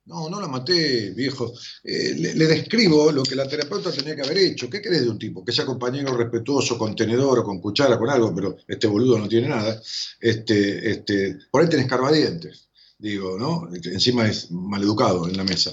No, 0.05 0.29
no 0.29 0.39
la 0.39 0.47
maté, 0.47 1.11
viejo. 1.11 1.51
Eh, 1.83 2.13
le, 2.15 2.45
describo 2.45 3.11
lo 3.11 3.23
que 3.23 3.35
la 3.35 3.47
terapeuta 3.47 3.91
tenía 3.91 4.15
que 4.15 4.21
haber 4.21 4.37
hecho. 4.37 4.69
¿Qué 4.69 4.79
querés 4.79 5.01
de 5.01 5.09
un 5.09 5.17
tipo? 5.17 5.43
Que 5.43 5.51
sea 5.51 5.65
compañero 5.65 6.15
respetuoso, 6.15 6.77
con 6.77 6.95
tenedor 6.95 7.39
o 7.39 7.43
con 7.43 7.59
cuchara, 7.59 7.97
con 7.97 8.09
algo, 8.09 8.33
pero 8.35 8.55
este 8.67 8.85
boludo 8.85 9.17
no 9.17 9.27
tiene 9.27 9.49
nada. 9.49 9.81
Este, 10.19 10.91
este, 10.91 11.39
por 11.49 11.61
ahí 11.61 11.69
tenés 11.69 11.87
carbadientes, 11.87 12.69
digo, 12.99 13.37
¿no? 13.39 13.67
Encima 13.73 14.27
es 14.27 14.51
maleducado 14.51 15.27
en 15.27 15.37
la 15.37 15.43
mesa. 15.43 15.71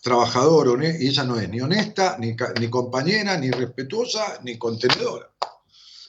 Trabajador, 0.00 0.82
y 0.82 1.06
ella 1.06 1.24
no 1.24 1.38
es 1.38 1.48
ni 1.50 1.60
honesta, 1.60 2.16
ni, 2.18 2.34
ni 2.60 2.68
compañera, 2.68 3.36
ni 3.36 3.50
respetuosa, 3.50 4.40
ni 4.44 4.56
contenedora. 4.56 5.33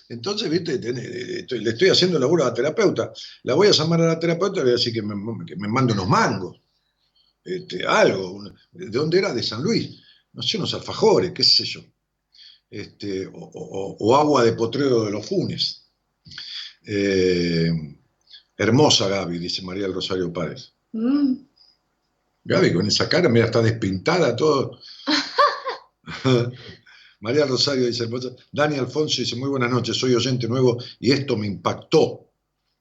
Entonces, 0.10 0.50
viste, 0.50 0.78
le 0.78 1.70
estoy 1.70 1.90
haciendo 1.90 2.20
laburo 2.20 2.44
a 2.44 2.48
la 2.48 2.54
terapeuta. 2.54 3.12
La 3.44 3.56
voy 3.56 3.68
a 3.68 3.72
llamar 3.72 4.02
a 4.02 4.08
la 4.08 4.20
terapeuta 4.20 4.56
y 4.56 4.58
le 4.58 4.64
voy 4.64 4.72
a 4.72 4.78
decir 4.78 4.94
que 4.94 5.02
me, 5.02 5.16
que 5.46 5.56
me 5.56 5.68
mande 5.68 5.94
unos 5.94 6.08
mangos 6.08 6.60
este, 7.46 7.86
algo. 7.86 8.44
¿De 8.72 8.88
dónde 8.88 9.20
era? 9.20 9.34
De 9.34 9.44
San 9.44 9.64
Luis. 9.64 10.02
No 10.34 10.42
sé, 10.42 10.58
unos 10.58 10.74
alfajores, 10.74 11.32
qué 11.32 11.44
sé 11.44 11.64
yo. 11.64 11.82
Este, 12.70 13.30
o, 13.32 14.16
agua 14.16 14.44
de 14.44 14.54
potrero 14.54 15.06
de 15.06 15.12
los 15.12 15.26
Funes. 15.26 15.88
Eh, 16.86 17.72
hermosa 18.58 19.08
Gaby, 19.08 19.40
dice 19.40 19.62
María 19.62 19.84
del 19.84 19.94
Rosario 19.94 20.34
Páez. 20.34 20.74
Mm. 20.92 21.36
Gaby, 22.44 22.74
con 22.74 22.86
esa 22.86 23.08
cara, 23.08 23.30
mira, 23.30 23.46
está 23.46 23.62
despintada 23.62 24.36
todo. 24.36 24.80
María 27.26 27.48
Rosario 27.48 27.88
dice, 27.88 28.08
Dani 28.52 28.76
Alfonso 28.76 29.20
dice, 29.20 29.36
muy 29.36 29.50
buenas 29.50 29.72
noches, 29.72 29.98
soy 29.98 30.14
oyente 30.14 30.48
nuevo 30.48 30.78
y 31.00 31.12
esto 31.12 31.36
me 31.36 31.48
impactó 31.48 32.30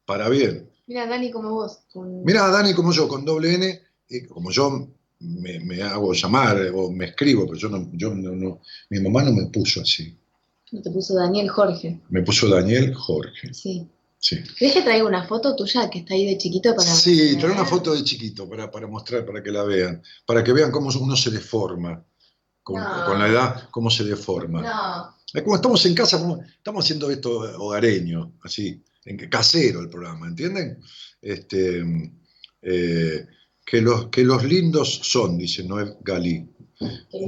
para 0.05 0.29
bien. 0.29 0.69
Mira, 0.87 1.07
Dani 1.07 1.31
como 1.31 1.51
vos. 1.53 1.79
Mira, 1.95 2.51
Dani 2.51 2.75
como 2.75 2.93
yo, 2.93 3.09
con 3.09 3.25
doble 3.25 3.55
N 3.55 3.81
como 4.29 4.51
yo 4.51 4.87
me, 5.21 5.83
hago 5.83 6.13
llamar 6.13 6.61
o 6.75 6.91
me 6.91 7.07
escribo, 7.07 7.47
pero 7.47 7.59
yo 7.59 7.71
no, 7.71 7.89
yo 7.95 8.15
no, 8.15 8.61
mi 8.91 9.01
mamá 9.01 9.23
no 9.23 9.33
me 9.33 9.47
puso 9.47 9.81
así. 9.81 10.15
No 10.73 10.83
te 10.83 10.91
puso 10.91 11.15
Daniel 11.15 11.49
Jorge. 11.49 12.03
Me 12.11 12.21
puso 12.21 12.47
Daniel 12.47 12.93
Jorge. 12.93 13.55
Sí. 13.55 13.89
Sí. 14.19 14.43
¿Crees 14.59 14.75
que 14.75 14.83
traiga 14.83 15.07
una 15.07 15.27
foto 15.27 15.57
tuya 15.57 15.89
que 15.89 16.01
está 16.01 16.13
ahí 16.13 16.27
de 16.27 16.37
chiquito 16.37 16.75
para 16.75 16.87
Sí, 16.87 17.37
trae 17.39 17.53
una 17.53 17.65
foto 17.65 17.95
de 17.95 18.05
chiquito 18.05 18.47
para, 18.49 18.71
para, 18.71 18.87
mostrar, 18.87 19.25
para 19.25 19.43
que 19.43 19.51
la 19.51 19.65
vean, 19.65 20.03
para 20.27 20.45
que 20.45 20.53
vean 20.53 20.71
cómo 20.71 20.91
uno 20.99 21.17
se 21.17 21.31
deforma, 21.31 22.05
con, 22.65 22.83
con 22.83 23.19
la 23.19 23.29
edad, 23.29 23.69
cómo 23.71 23.91
se 23.91 24.03
deforma. 24.03 24.63
No. 24.63 25.43
Como 25.43 25.57
estamos 25.57 25.85
en 25.87 25.95
casa, 25.95 26.19
como, 26.19 26.43
estamos 26.43 26.85
haciendo 26.85 27.11
esto 27.11 27.31
hogareño, 27.59 28.33
así, 28.43 28.83
en, 29.05 29.17
casero 29.29 29.81
el 29.81 29.89
programa, 29.89 30.27
¿entienden? 30.27 30.81
Este, 31.21 31.85
eh, 32.63 33.27
que 33.65 33.81
los, 33.81 34.07
que 34.07 34.25
los 34.25 34.45
lindos 34.45 35.01
son, 35.03 35.37
dice 35.37 35.65
Noé 35.65 35.97
Galí. 36.01 36.49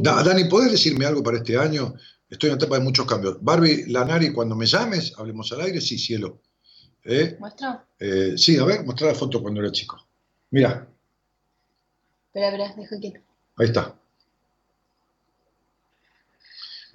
Dani, 0.03 0.45
¿podés 0.45 0.73
decirme 0.73 1.05
algo 1.07 1.23
para 1.23 1.39
este 1.39 1.57
año? 1.57 1.95
Estoy 2.29 2.51
en 2.51 2.57
etapa 2.57 2.79
de 2.79 2.85
muchos 2.85 3.07
cambios. 3.07 3.39
Barbie 3.41 3.87
Lanari, 3.89 4.33
cuando 4.33 4.57
me 4.57 4.67
llames, 4.67 5.13
hablemos 5.17 5.53
al 5.53 5.63
aire, 5.63 5.81
sí, 5.81 5.99
cielo. 5.99 6.41
¿Eh? 7.05 7.37
¿Muestra? 7.39 7.85
Eh, 7.99 8.35
sí, 8.37 8.57
a 8.59 8.65
ver, 8.65 8.85
muestra 8.85 9.09
la 9.09 9.15
foto 9.15 9.43
cuando 9.43 9.61
era 9.61 9.71
chico. 9.71 9.97
Mira. 10.51 10.89
Espera, 12.29 12.49
espera, 12.49 12.75
deja 12.77 12.99
quieto. 12.99 13.21
Ahí 13.57 13.67
está. 13.67 13.97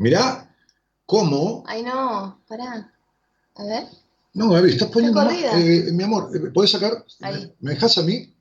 Mirá 0.02 0.52
cómo. 1.06 1.64
Ay, 1.68 1.84
no, 1.84 2.44
pará. 2.48 2.92
A 3.54 3.64
ver. 3.66 3.84
No, 4.34 4.50
Gaby, 4.50 4.72
estás 4.72 4.90
poniendo. 4.90 5.22
Eh, 5.30 5.92
mi 5.92 6.04
amor, 6.04 6.36
eh, 6.36 6.50
¿puedes 6.52 6.72
sacar? 6.72 7.06
Ahí. 7.20 7.54
¿Me 7.60 7.76
dejas 7.76 8.00
a 8.00 8.02
mí? 8.02 8.34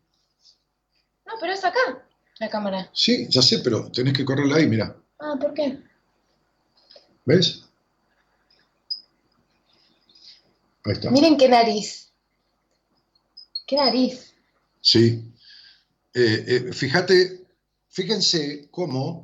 No, 1.27 1.35
pero 1.39 1.53
es 1.53 1.63
acá, 1.63 2.09
la 2.39 2.49
cámara. 2.49 2.89
Sí, 2.95 3.27
ya 3.29 3.43
sé, 3.43 3.59
pero 3.59 3.93
tenés 3.93 4.15
que 4.15 4.25
correrla 4.25 4.57
ahí, 4.57 4.67
mira. 4.67 4.97
Ah, 5.19 5.37
¿por 5.39 5.53
qué? 5.53 5.83
¿Ves? 7.27 7.67
Ahí 10.87 10.93
está. 10.93 11.11
Miren 11.11 11.37
qué 11.37 11.47
nariz. 11.47 12.11
¿Qué 13.67 13.77
nariz? 13.77 14.33
Sí. 14.81 15.31
Eh, 16.15 16.45
eh, 16.49 16.73
fíjate, 16.73 17.45
fíjense 17.91 18.71
cómo 18.71 19.23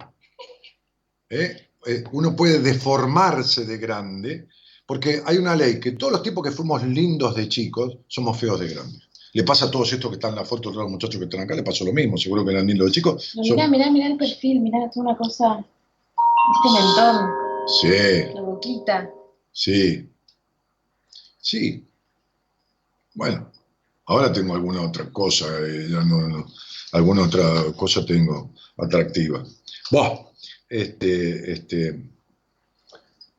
eh, 1.31 1.66
uno 2.13 2.35
puede 2.35 2.61
deformarse 2.61 3.65
de 3.65 3.79
grande, 3.79 4.49
porque 4.87 5.23
hay 5.25 5.39
una 5.39 5.57
ley 5.57 5.81
que 5.81 5.93
todos 5.93 6.13
los 6.13 6.23
tipos 6.23 6.45
que 6.45 6.51
fuimos 6.51 6.83
lindos 6.85 7.35
de 7.35 7.49
chicos 7.49 7.99
somos 8.09 8.39
feos 8.39 8.61
de 8.61 8.69
grandes. 8.69 9.03
Le 9.33 9.43
pasa 9.43 9.67
a 9.67 9.71
todos 9.71 9.93
estos 9.93 10.11
que 10.11 10.17
están 10.17 10.31
en 10.31 10.37
la 10.37 10.45
foto, 10.45 10.71
todos 10.71 10.77
los 10.77 10.91
muchachos 10.91 11.19
que 11.19 11.25
están 11.25 11.41
acá, 11.41 11.55
le 11.55 11.63
pasó 11.63 11.85
lo 11.85 11.93
mismo, 11.93 12.17
seguro 12.17 12.45
que 12.45 12.53
eran 12.53 12.67
lindos 12.67 12.87
de 12.87 12.93
chicos. 12.93 13.35
Mira, 13.37 13.69
mira, 13.69 13.91
mira 13.91 14.07
el 14.07 14.17
perfil, 14.17 14.61
mira, 14.61 14.87
es 14.87 14.97
una 14.97 15.17
cosa. 15.17 15.65
Este 16.55 16.81
mentón. 16.81 17.31
Sí. 17.67 18.35
La 18.35 18.41
boquita. 18.41 19.11
Sí. 19.53 20.09
Sí. 21.39 21.85
Bueno, 23.15 23.51
ahora 24.07 24.33
tengo 24.33 24.55
alguna 24.55 24.83
otra 24.83 25.11
cosa, 25.11 25.47
eh, 25.61 25.89
ya 25.91 26.05
no, 26.05 26.47
alguna 26.93 27.23
otra 27.25 27.73
cosa 27.77 28.05
tengo 28.05 28.53
atractiva. 28.79 29.45
Buah, 29.91 30.19
este, 30.69 31.53
este, 31.53 32.11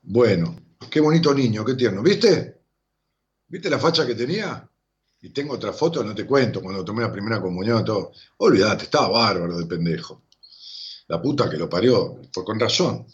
bueno, 0.03 0.55
qué 0.89 0.99
bonito 0.99 1.33
niño, 1.33 1.65
qué 1.65 1.73
tierno. 1.73 2.01
¿Viste? 2.01 2.61
¿Viste 3.47 3.69
la 3.69 3.79
facha 3.79 4.05
que 4.05 4.15
tenía? 4.15 4.69
Y 5.21 5.29
tengo 5.29 5.55
otra 5.55 5.73
foto, 5.73 6.03
no 6.03 6.13
te 6.13 6.25
cuento, 6.25 6.61
cuando 6.61 6.85
tomé 6.85 7.01
la 7.01 7.11
primera 7.11 7.41
comunión, 7.41 7.83
todo. 7.83 8.11
Olvídate, 8.37 8.85
estaba 8.85 9.09
bárbaro 9.09 9.57
de 9.57 9.65
pendejo. 9.65 10.23
La 11.07 11.21
puta 11.21 11.49
que 11.49 11.57
lo 11.57 11.69
parió, 11.69 12.21
por 12.31 12.45
con 12.45 12.59
razón. 12.59 13.05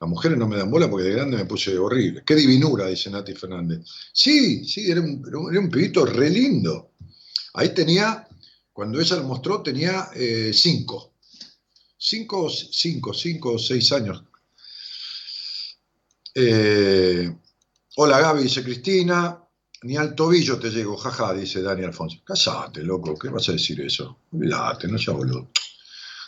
Las 0.00 0.08
mujeres 0.08 0.36
no 0.38 0.48
me 0.48 0.56
dan 0.56 0.70
bola 0.70 0.88
porque 0.88 1.06
de 1.06 1.12
grande 1.12 1.36
me 1.36 1.44
puse 1.44 1.76
horrible. 1.78 2.22
Qué 2.24 2.34
divinura, 2.34 2.86
dice 2.86 3.10
Nati 3.10 3.34
Fernández. 3.34 3.80
Sí, 4.12 4.64
sí, 4.64 4.90
era 4.90 5.00
un, 5.00 5.22
era 5.50 5.60
un 5.60 5.70
pibito 5.70 6.04
re 6.04 6.30
lindo. 6.30 6.92
Ahí 7.54 7.74
tenía, 7.74 8.26
cuando 8.72 9.00
ella 9.00 9.16
lo 9.16 9.24
mostró, 9.24 9.62
tenía 9.62 10.08
eh, 10.14 10.52
cinco. 10.52 11.11
Cinco, 12.04 12.50
cinco, 12.50 13.14
cinco 13.14 13.52
o 13.52 13.58
seis 13.60 13.92
años. 13.92 14.24
Eh, 16.34 17.32
hola 17.94 18.18
Gaby, 18.18 18.42
dice 18.42 18.64
Cristina. 18.64 19.38
Ni 19.82 19.96
al 19.96 20.12
tobillo 20.12 20.58
te 20.58 20.70
llego, 20.70 20.96
jaja, 20.96 21.32
dice 21.32 21.62
Dani 21.62 21.84
Alfonso. 21.84 22.18
Casate, 22.24 22.82
loco, 22.82 23.16
¿qué 23.16 23.28
vas 23.28 23.48
a 23.48 23.52
decir 23.52 23.80
eso? 23.82 24.18
Olvídate, 24.32 24.88
no 24.88 24.98
seas 24.98 25.16
boludo. 25.16 25.50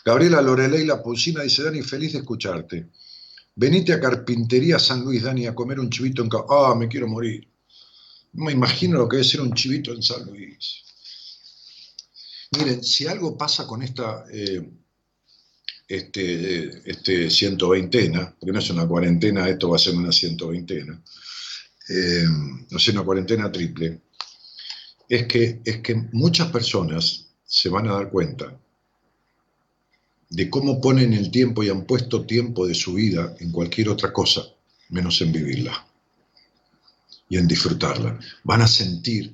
Gabriela 0.04 0.40
Lorelei 0.40 0.84
La 0.84 1.02
Pulsina 1.02 1.42
dice, 1.42 1.64
Dani, 1.64 1.82
feliz 1.82 2.12
de 2.12 2.20
escucharte. 2.20 2.90
Venite 3.56 3.94
a 3.94 4.00
Carpintería 4.00 4.78
San 4.78 5.02
Luis, 5.02 5.24
Dani, 5.24 5.48
a 5.48 5.56
comer 5.56 5.80
un 5.80 5.90
chivito 5.90 6.22
en... 6.22 6.30
Ah, 6.50 6.76
me 6.78 6.86
quiero 6.86 7.08
morir. 7.08 7.48
No 8.34 8.44
me 8.44 8.52
imagino 8.52 8.96
lo 8.98 9.08
que 9.08 9.16
debe 9.16 9.28
ser 9.28 9.40
un 9.40 9.52
chivito 9.52 9.92
en 9.92 10.04
San 10.04 10.24
Luis. 10.24 10.84
Miren, 12.58 12.84
si 12.84 13.08
algo 13.08 13.36
pasa 13.36 13.66
con 13.66 13.82
esta 13.82 14.24
eh, 14.32 14.83
este, 15.88 16.90
este 16.90 17.30
120, 17.30 18.10
porque 18.38 18.52
no 18.52 18.58
es 18.58 18.70
una 18.70 18.86
cuarentena, 18.86 19.48
esto 19.48 19.68
va 19.68 19.76
a 19.76 19.80
ser 19.80 19.94
una 19.94 20.12
120, 20.12 20.86
eh, 21.88 22.24
no 22.70 22.78
sé, 22.78 22.90
una 22.92 23.02
cuarentena 23.02 23.52
triple, 23.52 24.00
es 25.08 25.26
que, 25.26 25.60
es 25.64 25.78
que 25.78 25.94
muchas 26.12 26.50
personas 26.50 27.26
se 27.46 27.68
van 27.68 27.88
a 27.88 27.94
dar 27.94 28.10
cuenta 28.10 28.58
de 30.30 30.50
cómo 30.50 30.80
ponen 30.80 31.12
el 31.12 31.30
tiempo 31.30 31.62
y 31.62 31.68
han 31.68 31.84
puesto 31.84 32.24
tiempo 32.24 32.66
de 32.66 32.74
su 32.74 32.94
vida 32.94 33.36
en 33.38 33.52
cualquier 33.52 33.88
otra 33.90 34.12
cosa, 34.12 34.42
menos 34.88 35.20
en 35.20 35.30
vivirla 35.30 35.86
y 37.28 37.36
en 37.36 37.46
disfrutarla. 37.46 38.18
Van 38.42 38.62
a 38.62 38.66
sentir 38.66 39.32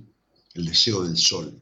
el 0.55 0.67
deseo 0.67 1.05
del 1.05 1.17
sol, 1.17 1.59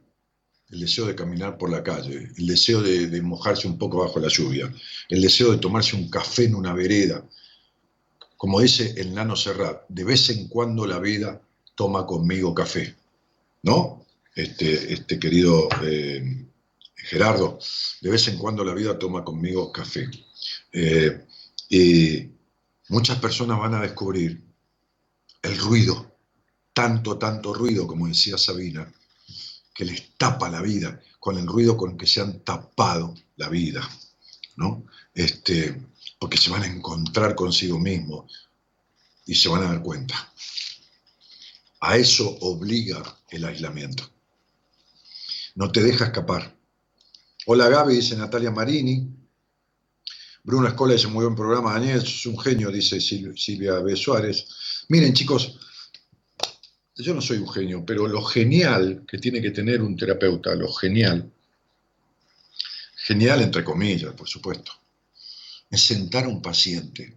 el 0.70 0.81
deseo 0.81 1.07
de 1.07 1.15
caminar 1.15 1.57
por 1.57 1.70
la 1.70 1.82
calle, 1.82 2.31
el 2.36 2.47
deseo 2.47 2.82
de, 2.82 3.23
mojarse 3.23 3.66
un 3.66 3.78
poco 3.78 3.99
bajo 3.99 4.20
la 4.20 4.28
lluvia, 4.28 4.73
el 5.09 5.23
deseo 5.23 5.53
de 5.53 5.59
tomarse 5.59 5.97
un 5.97 6.11
café 6.11 6.45
en 6.45 6.55
una 6.55 6.74
vereda. 6.74 7.24
Como 8.36 8.61
dice 8.61 8.95
el 8.97 9.15
nano 9.15 9.35
Serrat, 9.35 9.82
de 9.89 10.05
vez 10.05 10.28
en 10.31 10.49
cuando 10.49 10.86
la 10.86 10.99
vida 10.99 11.40
toma 11.74 12.07
conmigo 12.07 12.55
café, 12.55 12.95
¿no? 13.62 14.05
Este, 14.35 14.93
este 14.93 15.19
querido 15.19 15.69
eh, 15.82 16.47
Gerardo, 16.95 17.59
de 18.01 18.11
vez 18.11 18.28
en 18.28 18.36
cuando 18.36 18.62
la 18.62 18.74
vida 18.74 18.99
toma 18.99 19.24
conmigo 19.24 19.73
café. 19.73 20.09
Eh, 20.73 21.24
y 21.70 22.28
muchas 22.89 23.19
personas 23.19 23.59
van 23.59 23.74
a 23.74 23.81
descubrir 23.81 24.40
el 25.43 25.59
ruido, 25.59 26.19
tanto, 26.73 27.19
tanto 27.19 27.55
ruido, 27.55 27.86
como 27.86 28.07
decía 28.07 28.39
Sabina, 28.39 28.93
que 29.79 29.85
les 29.85 30.17
tapa 30.17 30.51
la 30.51 30.61
vida, 30.61 31.01
con 31.21 31.39
el 31.39 31.47
ruido 31.47 31.77
con 31.77 31.97
que 31.97 32.09
se 32.09 32.21
han 32.21 32.41
tapado 32.41 33.15
la 33.37 33.49
vida, 33.49 33.89
¿no? 34.57 34.85
Este, 35.15 35.81
porque 36.19 36.37
se 36.37 36.51
van 36.51 36.65
a 36.65 36.67
encontrar 36.67 37.37
consigo 37.37 37.79
mismos 37.79 38.51
y 39.25 39.37
se 39.37 39.49
van 39.49 39.63
a 39.63 39.69
dar 39.69 39.81
cuenta. 39.81 40.33
A 41.79 41.97
eso 41.97 42.29
obliga 42.41 43.01
el 43.31 43.45
aislamiento. 43.45 44.11
No 45.55 45.71
te 45.71 45.81
deja 45.81 46.07
escapar. 46.07 46.59
Hola 47.47 47.69
Gaby, 47.69 47.95
dice 47.95 48.17
Natalia 48.17 48.51
Marini. 48.51 49.09
Bruno 50.43 50.67
Escola 50.67 50.95
dice 50.95 51.07
muy 51.07 51.25
buen 51.25 51.37
programa, 51.37 51.75
Daniel, 51.75 51.99
es 51.99 52.27
un 52.27 52.37
genio, 52.37 52.73
dice 52.73 53.01
Silvia 53.01 53.79
B. 53.79 53.95
Suárez. 53.95 54.49
Miren 54.89 55.13
chicos, 55.15 55.57
yo 56.99 57.15
no 57.15 57.20
soy 57.20 57.39
un 57.39 57.49
genio, 57.49 57.85
pero 57.87 58.09
lo 58.09 58.23
genial 58.23 59.05
que 59.07 59.19
tiene 59.19 59.41
que 59.41 59.53
tener 59.53 59.83
un 59.83 59.97
terapeuta, 59.97 60.55
lo 60.55 60.73
genial, 60.73 61.33
genial 62.97 63.43
entre 63.43 63.62
comillas, 63.62 64.12
por 64.15 64.29
supuesto, 64.29 64.73
es 65.70 65.81
sentar 65.81 66.25
a 66.25 66.29
un 66.29 66.43
paciente 66.43 67.16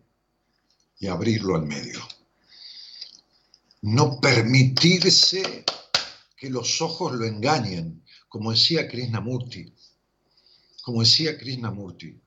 y 1.00 1.08
abrirlo 1.08 1.56
al 1.56 1.66
medio. 1.66 2.00
No 3.82 4.20
permitirse 4.22 5.66
que 6.38 6.50
los 6.52 6.80
ojos 6.82 7.14
lo 7.14 7.26
engañen, 7.26 8.04
como 8.30 8.52
decía 8.52 8.88
Krishnamurti. 8.88 9.74
Como 10.84 11.02
decía 11.02 11.38
Krishnamurti, 11.38 12.20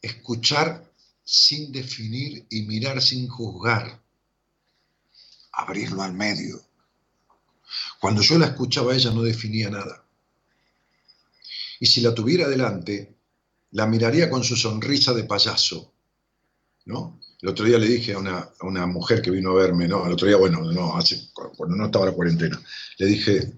escuchar 0.00 0.90
sin 1.22 1.72
definir 1.72 2.46
y 2.50 2.62
mirar 2.62 3.02
sin 3.02 3.28
juzgar 3.28 4.05
abrirlo 5.56 6.02
al 6.02 6.14
medio. 6.14 6.62
Cuando 8.00 8.22
yo 8.22 8.38
la 8.38 8.46
escuchaba 8.46 8.94
ella 8.94 9.10
no 9.10 9.22
definía 9.22 9.70
nada. 9.70 10.04
Y 11.80 11.86
si 11.86 12.00
la 12.00 12.14
tuviera 12.14 12.48
delante, 12.48 13.16
la 13.72 13.86
miraría 13.86 14.30
con 14.30 14.44
su 14.44 14.56
sonrisa 14.56 15.12
de 15.12 15.24
payaso. 15.24 15.92
¿no? 16.86 17.20
El 17.42 17.48
otro 17.50 17.64
día 17.64 17.78
le 17.78 17.86
dije 17.86 18.14
a 18.14 18.18
una, 18.18 18.86
mujer 18.86 19.20
que 19.20 19.30
vino 19.30 19.50
a 19.50 19.54
verme, 19.54 19.86
¿no? 19.86 20.06
El 20.06 20.12
otro 20.12 20.26
día, 20.26 20.36
bueno, 20.36 20.60
no, 20.72 20.98
cuando 21.56 21.76
no 21.76 21.86
estaba 21.86 22.06
la 22.06 22.12
cuarentena, 22.12 22.60
le 22.98 23.06
dije, 23.06 23.52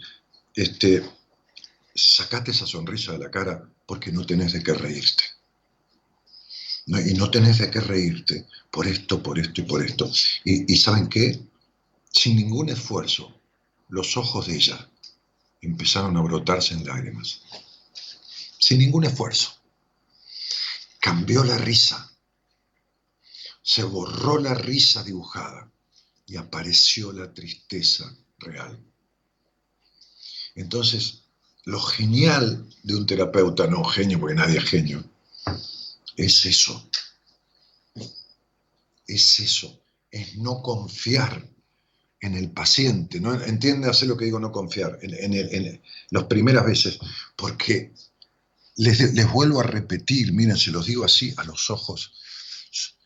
este, 0.54 1.02
sacate 1.94 2.50
esa 2.50 2.66
sonrisa 2.66 3.12
de 3.12 3.18
la 3.18 3.30
cara 3.30 3.68
porque 3.86 4.10
no 4.10 4.26
tenés 4.26 4.52
de 4.52 4.62
qué 4.62 4.74
reírte. 4.74 5.24
y 6.86 7.14
no 7.14 7.30
tenés 7.30 7.58
de 7.58 7.70
qué 7.70 7.80
reírte 7.80 8.46
por 8.70 8.86
esto, 8.86 9.22
por 9.22 9.38
esto 9.38 9.60
y 9.60 9.64
por 9.64 9.84
esto. 9.84 10.10
Y, 10.44 10.72
y 10.72 10.76
¿saben 10.76 11.08
qué? 11.08 11.38
Sin 12.10 12.36
ningún 12.36 12.68
esfuerzo, 12.70 13.40
los 13.88 14.16
ojos 14.16 14.46
de 14.46 14.56
ella 14.56 14.88
empezaron 15.60 16.16
a 16.16 16.22
brotarse 16.22 16.74
en 16.74 16.84
lágrimas. 16.84 17.42
Sin 18.58 18.78
ningún 18.78 19.04
esfuerzo. 19.04 19.52
Cambió 21.00 21.44
la 21.44 21.58
risa. 21.58 22.12
Se 23.62 23.82
borró 23.82 24.38
la 24.38 24.54
risa 24.54 25.02
dibujada 25.02 25.70
y 26.26 26.36
apareció 26.36 27.12
la 27.12 27.32
tristeza 27.32 28.14
real. 28.38 28.78
Entonces, 30.54 31.22
lo 31.64 31.80
genial 31.80 32.68
de 32.82 32.94
un 32.96 33.06
terapeuta, 33.06 33.66
no 33.66 33.84
genio, 33.84 34.18
porque 34.18 34.34
nadie 34.34 34.58
es 34.58 34.64
genio, 34.64 35.04
es 36.16 36.46
eso. 36.46 36.90
Es 39.06 39.40
eso, 39.40 39.80
es 40.10 40.36
no 40.36 40.62
confiar 40.62 41.48
en 42.20 42.34
el 42.34 42.50
paciente, 42.50 43.20
¿no? 43.20 43.34
Entiende 43.34 43.88
hacer 43.88 44.08
lo 44.08 44.16
que 44.16 44.24
digo 44.24 44.40
no 44.40 44.50
confiar, 44.50 44.98
en, 45.02 45.34
en, 45.34 45.82
las 46.10 46.24
primeras 46.24 46.66
veces, 46.66 46.98
porque 47.36 47.92
les, 48.76 49.12
les, 49.14 49.30
vuelvo 49.30 49.60
a 49.60 49.64
repetir, 49.64 50.32
miren, 50.32 50.56
se 50.56 50.70
los 50.70 50.86
digo 50.86 51.04
así 51.04 51.32
a 51.36 51.44
los 51.44 51.70
ojos, 51.70 52.12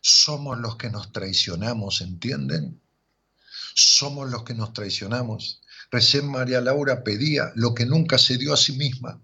somos 0.01 0.59
los 0.59 0.76
que 0.76 0.90
nos 0.90 1.12
traicionamos, 1.12 2.01
¿entienden? 2.01 2.80
Somos 3.74 4.30
los 4.30 4.44
que 4.44 4.55
nos 4.55 4.72
traicionamos. 4.72 5.62
Recién 5.90 6.26
María 6.26 6.60
Laura 6.60 7.05
pedía 7.05 7.52
lo 7.55 7.74
que 7.74 7.86
nunca 7.86 8.18
se 8.18 8.39
dio 8.39 8.52
a 8.52 8.56
sí 8.56 8.72
misma, 8.72 9.20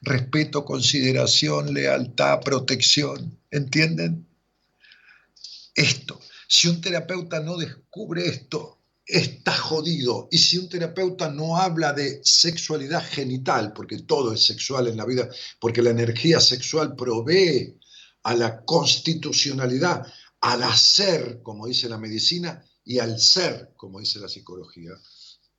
respeto, 0.00 0.64
consideración, 0.64 1.74
lealtad, 1.74 2.40
protección, 2.40 3.38
¿entienden? 3.50 4.26
Esto, 5.74 6.20
si 6.48 6.68
un 6.68 6.80
terapeuta 6.80 7.40
no 7.40 7.56
descubre 7.56 8.26
esto, 8.26 8.81
está 9.06 9.52
jodido. 9.52 10.28
Y 10.30 10.38
si 10.38 10.58
un 10.58 10.68
terapeuta 10.68 11.30
no 11.30 11.56
habla 11.56 11.92
de 11.92 12.20
sexualidad 12.22 13.04
genital, 13.04 13.72
porque 13.72 13.98
todo 14.00 14.32
es 14.32 14.44
sexual 14.44 14.88
en 14.88 14.96
la 14.96 15.04
vida, 15.04 15.28
porque 15.60 15.82
la 15.82 15.90
energía 15.90 16.40
sexual 16.40 16.94
provee 16.96 17.78
a 18.22 18.34
la 18.34 18.64
constitucionalidad, 18.64 20.06
al 20.40 20.62
hacer, 20.62 21.40
como 21.42 21.66
dice 21.66 21.88
la 21.88 21.98
medicina, 21.98 22.64
y 22.84 22.98
al 22.98 23.20
ser, 23.20 23.72
como 23.76 24.00
dice 24.00 24.18
la 24.18 24.28
psicología, 24.28 24.92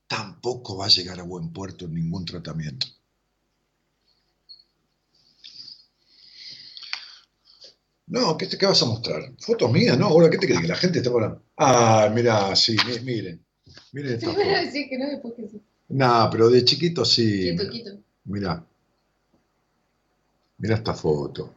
tampoco 0.07 0.77
va 0.77 0.85
a 0.85 0.89
llegar 0.89 1.19
a 1.19 1.23
buen 1.23 1.51
puerto 1.51 1.85
en 1.85 1.93
ningún 1.93 2.25
tratamiento. 2.25 2.87
No, 8.07 8.37
¿qué, 8.37 8.47
¿qué, 8.49 8.65
vas 8.65 8.81
a 8.81 8.85
mostrar? 8.85 9.33
Fotos 9.39 9.71
mías, 9.71 9.97
¿no? 9.97 10.07
Ahora, 10.07 10.29
¿qué 10.29 10.37
te 10.37 10.45
crees? 10.45 10.61
Que 10.61 10.67
la 10.67 10.75
gente 10.75 10.99
está 10.99 11.09
hablando. 11.09 11.42
Ah, 11.57 12.09
mira, 12.13 12.55
sí, 12.55 12.75
miren. 13.03 13.43
Miren 13.91 14.19
decir 14.65 14.89
que 14.89 14.97
no, 14.97 15.07
después 15.07 15.33
que 15.35 15.47
sí. 15.47 15.61
No, 15.89 16.29
pero 16.31 16.49
de 16.49 16.65
chiquito 16.65 17.05
sí. 17.05 17.55
Quito, 17.71 17.91
Mira. 18.25 18.63
Mira 20.57 20.75
esta 20.75 20.93
foto. 20.93 21.53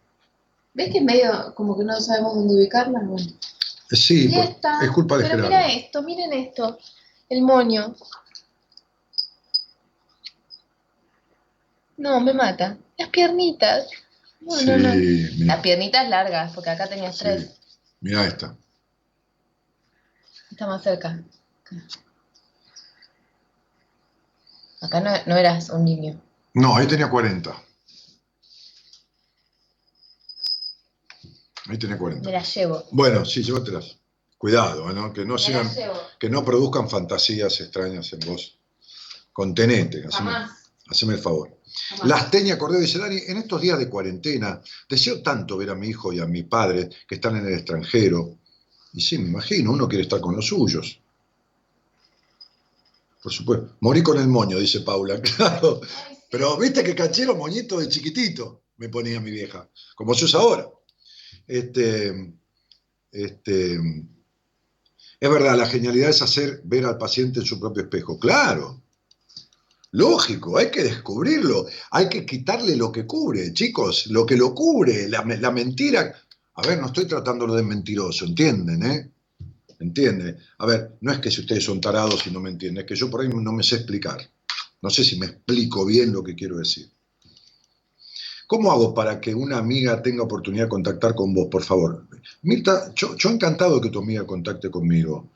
¿Ves 0.75 0.91
que 0.91 0.99
es 0.99 1.05
medio 1.05 1.55
como 1.55 1.77
que 1.79 1.85
no 1.85 1.99
sabemos 2.01 2.35
dónde 2.35 2.55
ubicarla? 2.55 3.01
Bueno. 3.01 3.27
Sí, 3.91 4.31
es 4.83 4.91
culpa 4.91 5.17
de 5.17 5.29
Pero 5.29 5.45
mira 5.45 5.67
esto, 5.69 6.03
miren 6.03 6.33
esto. 6.33 6.79
El 7.29 7.43
moño. 7.43 7.95
No, 11.97 12.21
me 12.21 12.35
mata. 12.35 12.77
Las 12.99 13.09
piernitas. 13.09 13.89
No, 14.41 14.61
no, 14.63 14.77
no. 14.77 14.95
Las 15.47 15.61
piernitas 15.61 16.09
largas, 16.09 16.53
porque 16.53 16.71
acá 16.71 16.89
tenías 16.89 17.17
tres. 17.17 17.59
Mira 18.01 18.27
esta. 18.27 18.57
Está 20.57 20.67
más 20.67 20.83
cerca. 20.83 21.23
Acá, 24.81 25.23
no, 25.27 25.37
eras 25.37 25.69
un 25.69 25.85
niño. 25.85 26.19
No, 26.55 26.75
ahí 26.75 26.87
tenía 26.87 27.11
40. 27.11 27.63
Ahí 31.67 31.79
tenía 31.79 31.99
40. 31.99 32.25
Me 32.25 32.33
las 32.33 32.55
llevo. 32.55 32.85
Bueno, 32.91 33.27
sí, 33.27 33.43
llévatelas. 33.43 33.99
Cuidado, 34.39 34.91
¿no? 34.95 35.13
Que 35.13 35.27
no 35.27 35.37
sean, 35.37 35.71
que 36.19 36.31
no 36.31 36.43
produzcan 36.43 36.89
fantasías 36.89 37.61
extrañas 37.61 38.11
en 38.15 38.21
vos. 38.21 38.59
Contenete, 39.35 40.07
haceme, 40.07 40.31
haceme 40.89 41.13
el 41.13 41.21
favor. 41.21 41.55
Las 42.05 42.31
Teña 42.31 42.57
Cordero 42.57 42.81
dice, 42.81 42.99
Dani, 42.99 43.19
en 43.27 43.37
estos 43.37 43.61
días 43.61 43.79
de 43.79 43.91
cuarentena, 43.91 44.63
deseo 44.89 45.21
tanto 45.21 45.59
ver 45.59 45.69
a 45.69 45.75
mi 45.75 45.89
hijo 45.89 46.15
y 46.15 46.21
a 46.21 46.25
mi 46.25 46.45
padre 46.45 46.89
que 47.07 47.17
están 47.17 47.37
en 47.37 47.47
el 47.47 47.53
extranjero. 47.53 48.39
Y 48.97 49.03
sí, 49.03 49.19
me 49.19 49.29
imagino, 49.29 49.73
uno 49.73 49.87
quiere 49.87 50.05
estar 50.05 50.23
con 50.23 50.35
los 50.35 50.47
suyos. 50.47 50.99
Por 53.23 53.31
supuesto. 53.31 53.77
Morí 53.81 54.03
con 54.03 54.19
el 54.19 54.27
moño, 54.27 54.59
dice 54.59 54.81
Paula, 54.81 55.21
claro. 55.37 55.83
Pero 56.31 56.57
viste 56.57 56.83
que 56.83 56.95
canchero 56.95 57.37
moñito 57.37 57.79
de 57.79 57.91
chiquitito, 57.91 58.63
me 58.79 58.89
ponía 58.89 59.21
mi 59.21 59.31
vieja, 59.31 59.69
como 59.95 60.15
se 60.15 60.25
usa 60.25 60.41
ahora. 60.41 60.71
Este, 61.47 62.35
este, 63.13 63.75
es 65.21 65.31
verdad, 65.31 65.59
la 65.59 65.69
genialidad 65.69 66.09
es 66.09 66.23
hacer 66.23 66.63
ver 66.65 66.87
al 66.87 66.97
paciente 66.97 67.41
en 67.41 67.47
su 67.47 67.61
propio 67.61 67.83
espejo. 67.83 68.19
Claro, 68.19 68.83
lógico, 69.91 70.57
hay 70.57 70.71
que 70.71 70.83
descubrirlo, 70.83 71.67
hay 71.91 72.09
que 72.09 72.25
quitarle 72.25 72.75
lo 72.77 72.91
que 72.91 73.07
cubre, 73.07 73.53
chicos, 73.53 74.07
lo 74.07 74.25
que 74.25 74.39
lo 74.39 74.55
cubre, 74.55 75.07
la, 75.07 75.23
la 75.23 75.51
mentira. 75.51 76.15
A 76.57 76.67
ver, 76.67 76.81
no 76.81 76.87
estoy 76.87 77.07
tratándolo 77.07 77.55
de 77.55 77.63
mentiroso, 77.63 78.25
¿entienden? 78.25 78.83
Eh? 78.83 79.11
¿Entienden? 79.79 80.39
A 80.59 80.67
ver, 80.67 80.97
no 81.03 81.13
es 81.13 81.19
que 81.19 81.31
si 81.31 81.41
ustedes 81.43 81.65
son 81.65 81.81
tarados 81.81 82.27
y 82.27 82.31
no 82.31 82.41
me 82.41 82.51
entienden, 82.51 82.83
es 82.83 82.89
que 82.89 82.97
yo 82.97 83.11
por 83.11 83.21
ahí 83.21 83.29
no 83.29 83.53
me 83.53 83.63
sé 83.63 83.77
explicar. 83.77 84.19
No 84.81 84.89
sé 84.89 85.05
si 85.05 85.19
me 85.19 85.27
explico 85.27 85.85
bien 85.85 86.13
lo 86.13 86.23
que 86.23 86.35
quiero 86.35 86.57
decir. 86.57 86.91
¿Cómo 88.47 88.71
hago 88.71 88.95
para 88.95 89.21
que 89.21 89.35
una 89.35 89.59
amiga 89.59 90.01
tenga 90.01 90.23
oportunidad 90.23 90.65
de 90.65 90.71
contactar 90.71 91.15
con 91.15 91.35
vos, 91.35 91.49
por 91.51 91.63
favor? 91.63 92.07
Mirta, 92.43 92.93
yo, 92.95 93.17
yo 93.17 93.31
encantado 93.31 93.81
que 93.81 93.91
tu 93.91 93.99
amiga 93.99 94.25
contacte 94.25 94.71
conmigo, 94.71 95.29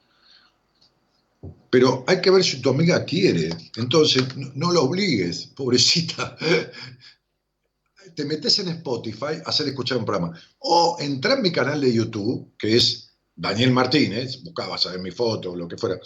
pero 1.71 2.05
hay 2.07 2.21
que 2.21 2.31
ver 2.31 2.45
si 2.45 2.61
tu 2.61 2.71
amiga 2.71 3.05
quiere. 3.05 3.51
Entonces, 3.77 4.25
no, 4.55 4.73
la 4.73 4.81
obligues, 4.81 5.47
pobrecita. 5.57 6.37
Te 8.15 8.25
metes 8.25 8.59
en 8.59 8.69
Spotify 8.69 9.41
hacer 9.45 9.69
escuchar 9.69 9.99
un 9.99 10.05
programa. 10.05 10.39
O 10.59 10.97
entra 11.01 11.35
en 11.35 11.43
mi 11.43 11.53
canal 11.53 11.81
de 11.81 11.93
YouTube, 11.93 12.53
que 12.59 12.77
es 12.77 13.11
Daniel 13.35 13.73
Martínez, 13.73 14.43
buscabas 14.43 14.85
a 14.87 14.91
ver 14.91 15.01
mi 15.01 15.11
foto, 15.11 15.57
lo 15.57 15.67
que 15.67 15.79
fuera. 15.79 15.99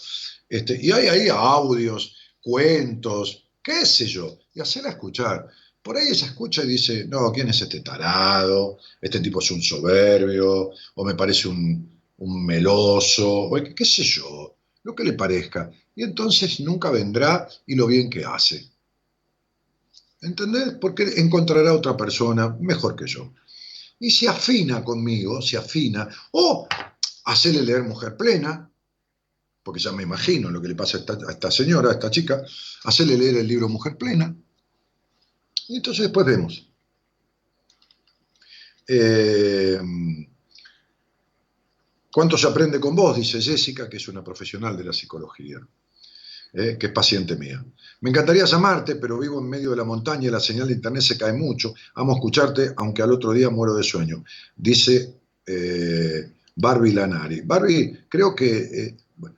Este, 0.48 0.78
y 0.81 0.93
hay 0.93 1.09
ahí 1.09 1.28
audios, 1.28 2.16
cuentos, 2.40 3.48
qué 3.62 3.85
sé 3.85 4.06
yo, 4.06 4.39
y 4.55 4.60
hacerla 4.60 4.90
escuchar. 4.90 5.48
Por 5.82 5.97
ahí 5.97 6.09
ella 6.09 6.26
escucha 6.26 6.62
y 6.62 6.68
dice, 6.68 7.06
no, 7.06 7.32
¿quién 7.32 7.48
es 7.48 7.60
este 7.60 7.81
tarado? 7.81 8.78
Este 9.01 9.20
tipo 9.20 9.40
es 9.40 9.51
un 9.51 9.62
soberbio, 9.62 10.70
o 10.94 11.05
me 11.05 11.14
parece 11.14 11.48
un, 11.48 11.93
meloso, 12.18 13.28
o 13.28 13.74
qué, 13.74 13.85
sé 13.85 14.02
yo, 14.02 14.56
lo 14.82 14.94
que 14.94 15.05
le 15.05 15.14
parezca. 15.14 15.70
Y 15.97 16.05
entonces 16.05 16.60
nunca 16.60 16.90
vendrá 16.90 17.48
y 17.66 17.74
lo 17.74 17.86
bien 17.86 18.09
que 18.09 18.24
hace. 18.24 18.73
¿Entendés? 20.24 20.74
Porque 20.80 21.05
encontrará 21.16 21.74
otra 21.74 21.96
persona 21.96 22.56
mejor 22.60 22.96
que 22.96 23.06
yo. 23.06 23.34
Y 23.98 24.10
se 24.10 24.28
afina 24.28 24.82
conmigo, 24.82 25.40
se 25.42 25.56
afina, 25.56 26.09
o 26.32 26.66
hacerle 27.24 27.62
leer 27.62 27.82
Mujer 27.82 28.16
Plena, 28.16 28.70
porque 29.62 29.80
ya 29.80 29.92
me 29.92 30.02
imagino 30.02 30.51
lo 30.51 30.60
que 30.60 30.68
le 30.68 30.74
pasa 30.74 30.98
a 30.98 31.30
esta, 31.30 31.51
señora, 31.51 31.90
a 31.90 31.92
esta 31.92 32.10
chica, 32.10 32.42
hacerle 32.84 33.16
leer 33.16 33.36
el 33.36 33.48
libro 33.48 33.68
Mujer 33.68 33.96
Plena, 33.96 34.34
y 35.68 35.76
entonces 35.76 36.02
después 36.02 36.26
vemos. 36.26 36.68
Eh, 38.86 39.80
¿Cuánto 42.12 42.36
se 42.36 42.46
aprende 42.46 42.78
con 42.78 42.94
vos? 42.94 43.16
Dice 43.16 43.40
Jessica, 43.40 43.88
que 43.88 43.96
es 43.96 44.09
una 44.09 44.22
profesional 44.22 44.76
de 44.76 44.84
la 44.84 44.92
psicología, 44.92 45.59
eh, 46.52 46.76
que 46.78 46.86
es 46.86 46.92
paciente 46.92 47.36
mía. 47.36 47.64
Me 48.05 48.10
encantaría 48.10 48.44
llamarte, 48.44 48.97
pero 48.97 49.18
vivo 49.18 49.40
en 49.40 49.48
medio 49.48 49.70
de 49.70 49.76
la 49.76 49.85
montaña 49.85 50.28
y 50.28 50.31
la 50.31 50.39
señal 50.39 50.68
de 50.68 50.74
internet 50.74 51.01
se 51.01 51.16
cae 51.16 51.32
mucho. 51.32 51.72
Amo 51.94 52.12
escucharte, 52.12 52.74
aunque 52.76 53.01
al 53.01 53.10
otro 53.10 53.32
día 53.32 53.48
muero 53.48 53.74
de 53.74 53.82
sueño. 53.82 54.22
Dice 54.55 55.14
eh, 55.47 56.31
Barbie 56.55 56.93
Lanari. 56.93 57.40
Barbie, 57.40 58.01
creo 58.06 58.35
que 58.35 58.94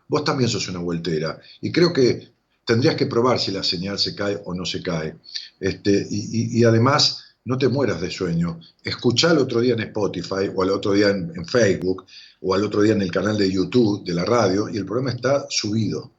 vos 0.09 0.24
también 0.24 0.51
sos 0.51 0.68
una 0.68 0.80
vueltera 0.80 1.40
y 1.60 1.70
creo 1.70 1.93
que 1.93 2.32
tendrías 2.64 2.97
que 2.97 3.06
probar 3.06 3.38
si 3.38 3.52
la 3.52 3.62
señal 3.62 4.01
se 4.01 4.16
cae 4.16 4.43
o 4.44 4.52
no 4.52 4.66
se 4.66 4.82
cae. 4.82 5.14
Este, 5.60 6.05
y, 6.10 6.64
además, 6.64 7.36
no 7.44 7.56
te 7.59 7.68
mueras 7.68 8.01
de 8.01 8.10
sueño. 8.10 8.59
Escuchá 8.82 9.30
el 9.30 9.38
otro 9.38 9.60
día 9.60 9.74
en 9.74 9.80
Spotify 9.82 10.51
o 10.52 10.64
al 10.64 10.70
otro 10.70 10.90
día 10.90 11.10
en, 11.10 11.47
Facebook 11.47 12.05
o 12.40 12.52
al 12.52 12.64
otro 12.64 12.82
día 12.82 12.94
en 12.94 13.02
el 13.02 13.12
canal 13.12 13.38
de 13.38 13.48
YouTube 13.48 14.05
de 14.05 14.12
la 14.12 14.24
radio 14.24 14.68
y 14.68 14.76
el 14.76 14.84
programa 14.84 15.12
está 15.12 15.47
subido. 15.51 16.10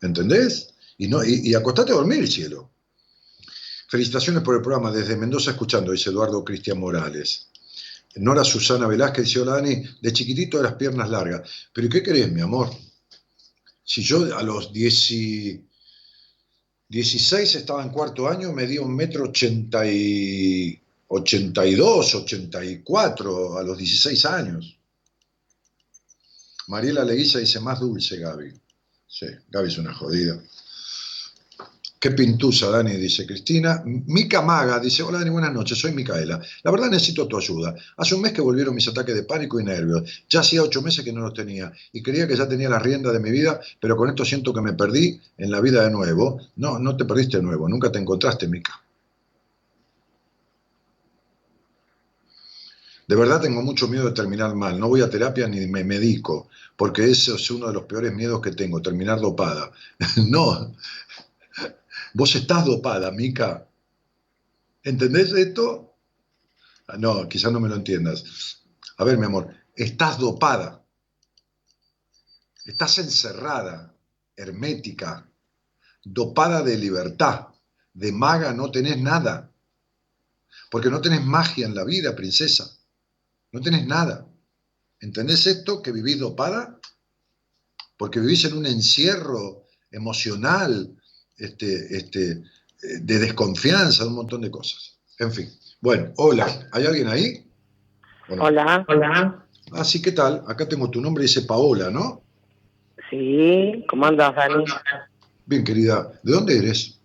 ¿Entendés? 0.00 0.72
Y, 0.98 1.08
no, 1.08 1.24
y, 1.24 1.54
acostate 1.54 1.92
a 1.92 1.94
dormir, 1.94 2.30
cielo. 2.30 2.70
Felicitaciones 3.88 4.42
por 4.42 4.56
el 4.56 4.62
programa 4.62 4.90
desde 4.92 5.16
Mendoza 5.16 5.52
escuchando, 5.52 5.92
dice 5.92 6.10
Eduardo 6.10 6.44
Cristian 6.44 6.78
Morales. 6.78 7.48
Nora 8.16 8.44
Susana 8.44 8.86
Velázquez 8.86 9.24
dice, 9.24 9.40
hola 9.40 9.54
Dani, 9.54 9.82
de 10.02 10.12
chiquitito 10.12 10.58
de 10.58 10.64
las 10.64 10.74
piernas 10.74 11.08
largas. 11.08 11.48
Pero 11.72 11.88
¿qué 11.88 12.02
querés, 12.02 12.30
mi 12.30 12.42
amor? 12.42 12.68
Si 13.84 14.02
yo 14.02 14.36
a 14.36 14.42
los 14.42 14.72
16 14.72 15.62
estaba 17.54 17.82
en 17.82 17.90
cuarto 17.90 18.28
año, 18.28 18.52
medía 18.52 18.82
un 18.82 18.94
metro 18.94 19.24
ochenta 19.24 19.86
y, 19.90 20.78
82, 21.08 22.14
84 22.14 23.58
a 23.58 23.62
los 23.62 23.78
16 23.78 24.24
años. 24.26 24.78
Mariela 26.68 27.02
Leguiza 27.04 27.38
dice, 27.38 27.60
más 27.60 27.80
dulce, 27.80 28.18
Gaby. 28.18 28.52
Sí, 29.06 29.26
Gaby 29.48 29.68
es 29.68 29.78
una 29.78 29.94
jodida. 29.94 30.42
Qué 32.00 32.12
pintusa, 32.12 32.70
Dani, 32.70 32.96
dice 32.96 33.26
Cristina. 33.26 33.82
Mica 33.84 34.40
Maga 34.40 34.78
dice, 34.78 35.02
hola 35.02 35.18
Dani, 35.18 35.30
buenas 35.30 35.52
noches, 35.52 35.78
soy 35.78 35.90
Micaela. 35.92 36.40
La 36.62 36.70
verdad 36.70 36.90
necesito 36.90 37.26
tu 37.26 37.36
ayuda. 37.36 37.74
Hace 37.96 38.14
un 38.14 38.22
mes 38.22 38.32
que 38.32 38.40
volvieron 38.40 38.74
mis 38.74 38.86
ataques 38.86 39.16
de 39.16 39.24
pánico 39.24 39.58
y 39.58 39.64
nervios. 39.64 40.24
Ya 40.28 40.40
hacía 40.40 40.62
ocho 40.62 40.80
meses 40.80 41.04
que 41.04 41.12
no 41.12 41.20
los 41.20 41.34
tenía 41.34 41.72
y 41.92 42.00
creía 42.00 42.28
que 42.28 42.36
ya 42.36 42.48
tenía 42.48 42.68
la 42.68 42.78
rienda 42.78 43.10
de 43.10 43.18
mi 43.18 43.32
vida, 43.32 43.60
pero 43.80 43.96
con 43.96 44.08
esto 44.08 44.24
siento 44.24 44.54
que 44.54 44.60
me 44.60 44.74
perdí 44.74 45.20
en 45.38 45.50
la 45.50 45.60
vida 45.60 45.82
de 45.82 45.90
nuevo. 45.90 46.40
No, 46.56 46.78
no 46.78 46.96
te 46.96 47.04
perdiste 47.04 47.38
de 47.38 47.42
nuevo, 47.42 47.68
nunca 47.68 47.90
te 47.90 47.98
encontraste, 47.98 48.46
Mica. 48.46 48.80
De 53.08 53.16
verdad 53.16 53.40
tengo 53.40 53.62
mucho 53.62 53.88
miedo 53.88 54.04
de 54.04 54.12
terminar 54.12 54.54
mal. 54.54 54.78
No 54.78 54.86
voy 54.88 55.00
a 55.00 55.08
terapia 55.08 55.48
ni 55.48 55.66
me 55.66 55.82
medico, 55.82 56.48
porque 56.76 57.10
eso 57.10 57.36
es 57.36 57.50
uno 57.50 57.66
de 57.68 57.72
los 57.72 57.84
peores 57.84 58.12
miedos 58.12 58.42
que 58.42 58.52
tengo, 58.52 58.82
terminar 58.82 59.18
dopada. 59.18 59.72
no, 60.28 60.74
Vos 62.14 62.34
estás 62.34 62.64
dopada, 62.64 63.10
Mica. 63.10 63.68
¿Entendés 64.82 65.32
esto? 65.32 65.96
Ah, 66.86 66.96
no, 66.96 67.28
quizás 67.28 67.52
no 67.52 67.60
me 67.60 67.68
lo 67.68 67.76
entiendas. 67.76 68.62
A 68.96 69.04
ver, 69.04 69.18
mi 69.18 69.26
amor, 69.26 69.54
estás 69.74 70.18
dopada. 70.18 70.84
Estás 72.64 72.98
encerrada, 72.98 73.94
hermética, 74.36 75.30
dopada 76.04 76.62
de 76.62 76.76
libertad. 76.78 77.48
De 77.92 78.12
maga 78.12 78.52
no 78.52 78.70
tenés 78.70 78.98
nada. 78.98 79.52
Porque 80.70 80.90
no 80.90 81.00
tenés 81.00 81.24
magia 81.24 81.66
en 81.66 81.74
la 81.74 81.84
vida, 81.84 82.14
princesa. 82.14 82.70
No 83.52 83.60
tenés 83.60 83.86
nada. 83.86 84.26
¿Entendés 85.00 85.46
esto? 85.46 85.82
Que 85.82 85.92
vivís 85.92 86.18
dopada. 86.18 86.78
Porque 87.96 88.20
vivís 88.20 88.44
en 88.44 88.56
un 88.56 88.66
encierro 88.66 89.64
emocional, 89.90 90.97
este, 91.38 91.96
este, 91.96 92.42
de 93.00 93.18
desconfianza, 93.18 94.04
de 94.04 94.10
un 94.10 94.16
montón 94.16 94.42
de 94.42 94.50
cosas. 94.50 94.98
En 95.18 95.32
fin. 95.32 95.48
Bueno, 95.80 96.12
hola, 96.16 96.46
¿hay 96.72 96.86
alguien 96.86 97.08
ahí? 97.08 97.44
Hola. 98.28 98.84
Hola. 98.88 99.44
Ah, 99.72 99.84
sí, 99.84 100.02
¿qué 100.02 100.12
tal? 100.12 100.42
Acá 100.46 100.68
tengo 100.68 100.90
tu 100.90 101.00
nombre, 101.00 101.22
dice 101.22 101.42
Paola, 101.42 101.90
¿no? 101.90 102.22
Sí, 103.10 103.84
¿cómo 103.88 104.06
andas, 104.06 104.34
Dani? 104.34 104.64
Bien, 105.46 105.64
querida. 105.64 106.12
¿De 106.22 106.32
dónde 106.32 106.58
eres? 106.58 106.98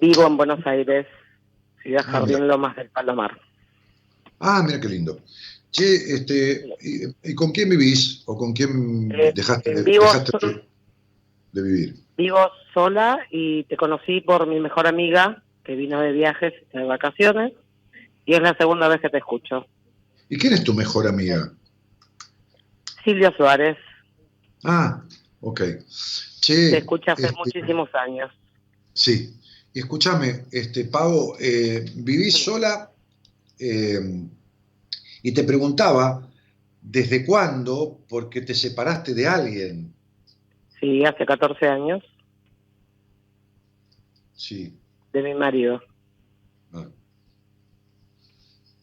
Vivo 0.00 0.26
en 0.26 0.36
Buenos 0.36 0.66
Aires, 0.66 1.06
ciudad 1.82 2.04
ah, 2.06 2.12
Jardín 2.12 2.48
Lomas 2.48 2.76
del 2.76 2.88
Palomar. 2.88 3.38
Ah, 4.38 4.62
mira 4.64 4.80
qué 4.80 4.88
lindo. 4.88 5.20
Che, 5.70 6.14
este, 6.14 6.64
¿y, 7.22 7.34
con 7.34 7.52
quién 7.52 7.68
vivís? 7.68 8.22
¿O 8.26 8.36
con 8.36 8.52
quién 8.52 9.12
eh, 9.12 9.32
dejaste, 9.34 9.82
dejaste 9.82 10.64
de 11.52 11.62
vivir? 11.62 11.94
Vivo 12.20 12.50
sola 12.74 13.26
y 13.30 13.64
te 13.64 13.78
conocí 13.78 14.20
por 14.20 14.46
mi 14.46 14.60
mejor 14.60 14.86
amiga 14.86 15.42
que 15.64 15.74
vino 15.74 15.98
de 16.02 16.12
viajes, 16.12 16.52
de 16.70 16.84
vacaciones, 16.84 17.54
y 18.26 18.34
es 18.34 18.42
la 18.42 18.54
segunda 18.58 18.88
vez 18.88 19.00
que 19.00 19.08
te 19.08 19.16
escucho. 19.16 19.64
¿Y 20.28 20.36
quién 20.36 20.52
es 20.52 20.62
tu 20.62 20.74
mejor 20.74 21.08
amiga? 21.08 21.50
Silvia 23.02 23.32
Suárez. 23.34 23.78
Ah, 24.64 25.02
ok. 25.40 25.60
te 26.46 26.76
escucha 26.76 27.12
hace 27.12 27.24
este, 27.24 27.36
muchísimos 27.38 27.88
años. 27.94 28.30
Sí. 28.92 29.34
Y 29.72 29.78
escúchame, 29.78 30.44
este, 30.52 30.84
Pavo, 30.84 31.38
eh, 31.40 31.86
vivís 31.94 32.36
sola 32.36 32.90
eh, 33.58 34.26
y 35.22 35.32
te 35.32 35.42
preguntaba, 35.44 36.28
¿desde 36.82 37.24
cuándo? 37.24 37.98
Porque 38.10 38.42
te 38.42 38.54
separaste 38.54 39.14
de 39.14 39.26
alguien. 39.26 39.94
Sí, 40.80 41.04
hace 41.04 41.26
14 41.26 41.66
años. 41.66 42.02
Sí. 44.34 44.74
De 45.12 45.22
mi 45.22 45.34
marido. 45.34 45.80
Ah. 46.72 46.88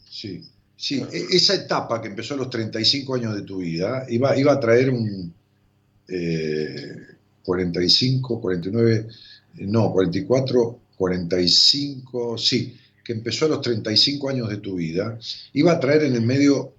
Sí. 0.05 0.43
Sí, 0.75 1.03
e-, 1.11 1.35
esa 1.35 1.55
etapa 1.55 2.01
que 2.01 2.07
empezó 2.07 2.35
a 2.35 2.37
los 2.37 2.49
35 2.49 3.15
años 3.15 3.35
de 3.35 3.41
tu 3.41 3.57
vida 3.57 4.05
iba, 4.09 4.37
iba 4.37 4.53
a 4.53 4.59
traer 4.59 4.91
un 4.91 5.33
45, 7.43 8.41
49, 8.41 9.07
no, 9.61 9.91
44, 9.91 10.79
45, 10.95 12.37
sí, 12.37 12.77
que 13.03 13.13
empezó 13.13 13.45
a 13.45 13.49
los 13.49 13.61
35 13.61 14.29
años 14.29 14.49
de 14.49 14.57
tu 14.57 14.75
vida, 14.75 15.17
iba 15.53 15.73
a 15.73 15.79
traer 15.79 16.03
en 16.03 16.15
el 16.15 16.21
medio 16.21 16.73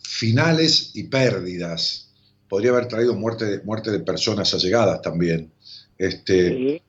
finales 0.00 0.90
y 0.94 1.04
pérdidas. 1.04 2.08
Podría 2.54 2.70
haber 2.70 2.86
traído 2.86 3.16
muerte 3.16 3.44
de, 3.46 3.62
muerte 3.64 3.90
de 3.90 3.98
personas 3.98 4.54
allegadas 4.54 5.02
también. 5.02 5.50
Este, 5.98 6.50
sí. 6.50 6.82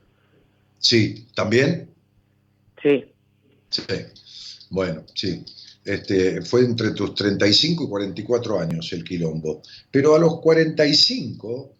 sí, 0.78 1.28
¿también? 1.34 1.90
Sí. 2.84 3.04
Sí. 3.72 3.82
Bueno, 4.70 5.02
sí. 5.16 5.44
Este, 5.84 6.44
fue 6.44 6.62
entre 6.66 6.92
tus 6.92 7.16
35 7.16 7.84
y 7.84 7.88
44 7.88 8.60
años 8.60 8.94
el 8.94 9.04
quilombo. 9.04 9.64
Pero 9.90 10.14
a 10.14 10.20
los 10.20 10.40
45, 10.40 11.74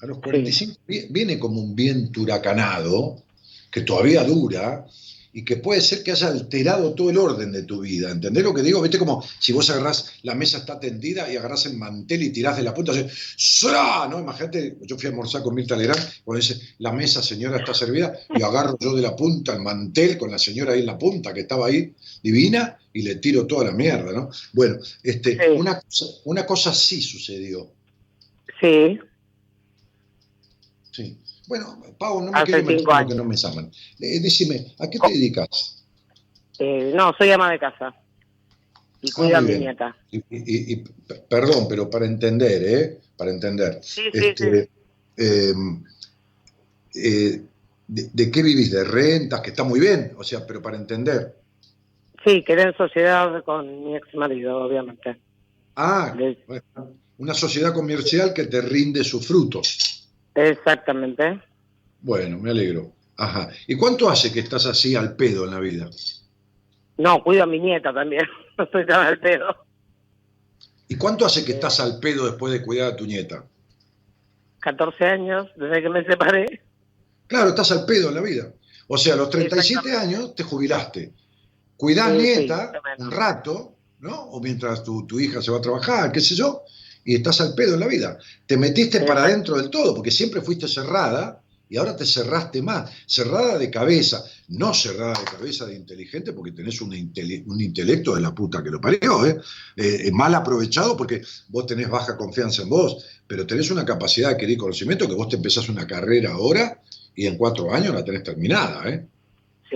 a 0.00 0.06
los 0.06 0.18
45 0.18 0.80
viene 1.10 1.38
como 1.38 1.60
un 1.60 1.76
viento 1.76 2.22
huracanado, 2.22 3.22
que 3.70 3.82
todavía 3.82 4.24
dura, 4.24 4.84
y 5.32 5.44
que 5.44 5.56
puede 5.56 5.80
ser 5.80 6.02
que 6.02 6.12
haya 6.12 6.28
alterado 6.28 6.92
todo 6.94 7.10
el 7.10 7.16
orden 7.16 7.52
de 7.52 7.62
tu 7.62 7.80
vida. 7.80 8.10
¿Entendés 8.10 8.44
lo 8.44 8.52
que 8.52 8.62
digo? 8.62 8.82
Viste 8.82 8.98
como 8.98 9.24
si 9.38 9.52
vos 9.52 9.68
agarrás, 9.70 10.12
la 10.22 10.34
mesa 10.34 10.58
está 10.58 10.78
tendida 10.78 11.32
y 11.32 11.36
agarrás 11.36 11.66
el 11.66 11.76
mantel 11.76 12.22
y 12.22 12.30
tirás 12.30 12.56
de 12.56 12.62
la 12.62 12.74
punta, 12.74 12.92
así, 12.92 13.06
¿no? 14.10 14.20
Imagínate, 14.20 14.76
yo 14.82 14.98
fui 14.98 15.06
a 15.06 15.10
almorzar 15.10 15.42
con 15.42 15.54
Mirta 15.54 15.76
Lerán, 15.76 15.98
cuando 16.24 16.40
dice, 16.40 16.60
la 16.78 16.92
mesa 16.92 17.22
señora 17.22 17.58
está 17.58 17.72
servida, 17.72 18.12
y 18.34 18.42
agarro 18.42 18.76
yo 18.78 18.94
de 18.94 19.02
la 19.02 19.16
punta 19.16 19.54
el 19.54 19.62
mantel 19.62 20.18
con 20.18 20.30
la 20.30 20.38
señora 20.38 20.72
ahí 20.72 20.80
en 20.80 20.86
la 20.86 20.98
punta 20.98 21.32
que 21.32 21.40
estaba 21.40 21.66
ahí, 21.66 21.94
divina, 22.22 22.78
y 22.92 23.02
le 23.02 23.16
tiro 23.16 23.46
toda 23.46 23.64
la 23.64 23.72
mierda, 23.72 24.12
¿no? 24.12 24.28
Bueno, 24.52 24.76
este, 25.02 25.50
una, 25.52 25.80
cosa, 25.80 26.04
una 26.24 26.44
cosa 26.44 26.74
sí 26.74 27.00
sucedió. 27.00 27.70
Sí. 28.60 28.98
Sí. 30.90 31.16
Bueno, 31.48 31.82
Pau, 31.98 32.22
no 32.22 32.30
me 32.30 32.44
quede 32.44 32.62
meter 32.62 32.84
que 33.08 33.14
no 33.14 33.24
me 33.24 33.36
llaman. 33.36 33.70
Eh, 34.00 34.20
decime, 34.20 34.74
¿a 34.78 34.88
qué 34.88 34.98
te 34.98 35.08
dedicas? 35.08 35.84
Eh, 36.58 36.92
no, 36.94 37.12
soy 37.18 37.30
ama 37.30 37.50
de 37.50 37.58
casa. 37.58 37.94
Y 39.00 39.10
ah, 39.10 39.12
cuido 39.14 39.36
a 39.38 39.40
mi 39.40 39.54
nieta. 39.54 39.96
Y, 40.10 40.76
perdón, 41.28 41.66
pero 41.68 41.90
para 41.90 42.06
entender, 42.06 42.62
¿eh? 42.64 43.00
Para 43.16 43.30
entender. 43.30 43.80
Sí, 43.82 44.02
sí, 44.12 44.26
este, 44.26 44.70
em, 45.16 45.82
eh, 46.94 47.42
de, 47.88 48.30
qué 48.30 48.42
vivís? 48.42 48.70
¿De 48.70 48.84
rentas? 48.84 49.40
Que 49.40 49.50
está 49.50 49.64
muy 49.64 49.80
bien, 49.80 50.12
o 50.16 50.22
sea, 50.22 50.46
pero 50.46 50.62
para 50.62 50.76
entender. 50.76 51.36
Sí, 52.24 52.44
quedé 52.44 52.62
en 52.62 52.76
sociedad 52.76 53.42
con 53.44 53.84
mi 53.84 53.96
ex 53.96 54.14
marido, 54.14 54.58
obviamente. 54.58 55.18
Ah, 55.74 56.14
una 57.18 57.34
sociedad 57.34 57.74
comercial 57.74 58.32
que 58.32 58.44
te 58.44 58.60
rinde 58.60 59.02
sus 59.02 59.26
frutos. 59.26 60.01
Exactamente. 60.34 61.40
Bueno, 62.00 62.38
me 62.38 62.50
alegro. 62.50 62.92
Ajá. 63.16 63.50
¿Y 63.66 63.76
cuánto 63.76 64.08
hace 64.08 64.32
que 64.32 64.40
estás 64.40 64.66
así 64.66 64.96
al 64.96 65.14
pedo 65.16 65.44
en 65.44 65.50
la 65.50 65.60
vida? 65.60 65.88
No, 66.98 67.22
cuido 67.22 67.44
a 67.44 67.46
mi 67.46 67.58
nieta 67.58 67.92
también. 67.92 68.26
No 68.58 68.64
estoy 68.64 68.84
tan 68.84 69.06
al 69.06 69.18
pedo. 69.18 69.46
¿Y 70.88 70.96
cuánto 70.96 71.24
hace 71.24 71.42
que 71.42 71.52
estás 71.52 71.80
al 71.80 71.98
pedo 72.00 72.26
después 72.26 72.52
de 72.52 72.62
cuidar 72.62 72.92
a 72.92 72.96
tu 72.96 73.06
nieta? 73.06 73.46
14 74.60 75.04
años, 75.06 75.48
desde 75.56 75.80
que 75.80 75.88
me 75.88 76.04
separé. 76.04 76.60
Claro, 77.26 77.48
estás 77.48 77.72
al 77.72 77.86
pedo 77.86 78.10
en 78.10 78.14
la 78.16 78.20
vida. 78.20 78.52
O 78.88 78.98
sea, 78.98 79.14
a 79.14 79.16
los 79.16 79.30
37 79.30 79.90
años 79.96 80.34
te 80.34 80.42
jubilaste. 80.42 81.14
Cuidás 81.78 82.12
nieta 82.12 82.72
un 82.98 83.10
rato, 83.10 83.74
¿no? 84.00 84.24
O 84.24 84.40
mientras 84.40 84.84
tu, 84.84 85.06
tu 85.06 85.18
hija 85.18 85.40
se 85.40 85.50
va 85.50 85.56
a 85.56 85.62
trabajar, 85.62 86.12
qué 86.12 86.20
sé 86.20 86.34
yo, 86.34 86.62
y 87.04 87.16
estás 87.16 87.40
al 87.40 87.54
pedo 87.54 87.74
en 87.74 87.80
la 87.80 87.86
vida. 87.86 88.18
Te 88.46 88.56
metiste 88.56 89.00
para 89.00 89.24
adentro 89.24 89.56
del 89.56 89.70
todo, 89.70 89.94
porque 89.94 90.10
siempre 90.10 90.40
fuiste 90.40 90.68
cerrada 90.68 91.42
y 91.68 91.78
ahora 91.78 91.96
te 91.96 92.04
cerraste 92.04 92.60
más. 92.60 92.90
Cerrada 93.06 93.56
de 93.56 93.70
cabeza, 93.70 94.22
no 94.48 94.74
cerrada 94.74 95.18
de 95.18 95.24
cabeza 95.24 95.64
de 95.64 95.74
inteligente, 95.74 96.32
porque 96.32 96.52
tenés 96.52 96.80
un, 96.82 96.92
un 96.92 97.60
intelecto 97.60 98.14
de 98.14 98.20
la 98.20 98.34
puta 98.34 98.62
que 98.62 98.70
lo 98.70 98.80
parió, 98.80 99.24
¿eh? 99.24 99.40
¿eh? 99.76 100.10
mal 100.12 100.34
aprovechado 100.34 100.96
porque 100.96 101.22
vos 101.48 101.66
tenés 101.66 101.88
baja 101.88 102.16
confianza 102.16 102.62
en 102.62 102.68
vos, 102.68 103.04
pero 103.26 103.46
tenés 103.46 103.70
una 103.70 103.86
capacidad 103.86 104.28
de 104.28 104.34
adquirir 104.34 104.58
conocimiento 104.58 105.08
que 105.08 105.14
vos 105.14 105.28
te 105.28 105.36
empezás 105.36 105.68
una 105.70 105.86
carrera 105.86 106.32
ahora 106.32 106.78
y 107.16 107.26
en 107.26 107.36
cuatro 107.38 107.72
años 107.72 107.94
la 107.94 108.04
tenés 108.04 108.22
terminada, 108.22 108.88
¿eh? 108.88 109.06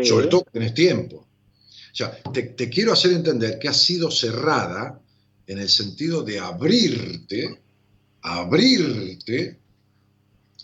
Sobre 0.04 0.26
todo 0.26 0.44
tenés 0.52 0.74
tiempo. 0.74 1.16
O 1.16 1.96
sea, 1.96 2.14
te, 2.30 2.42
te 2.42 2.68
quiero 2.68 2.92
hacer 2.92 3.12
entender 3.12 3.58
que 3.58 3.68
has 3.68 3.78
sido 3.78 4.10
cerrada 4.10 5.00
en 5.46 5.58
el 5.58 5.68
sentido 5.68 6.22
de 6.22 6.38
abrirte, 6.38 7.60
abrirte 8.22 9.58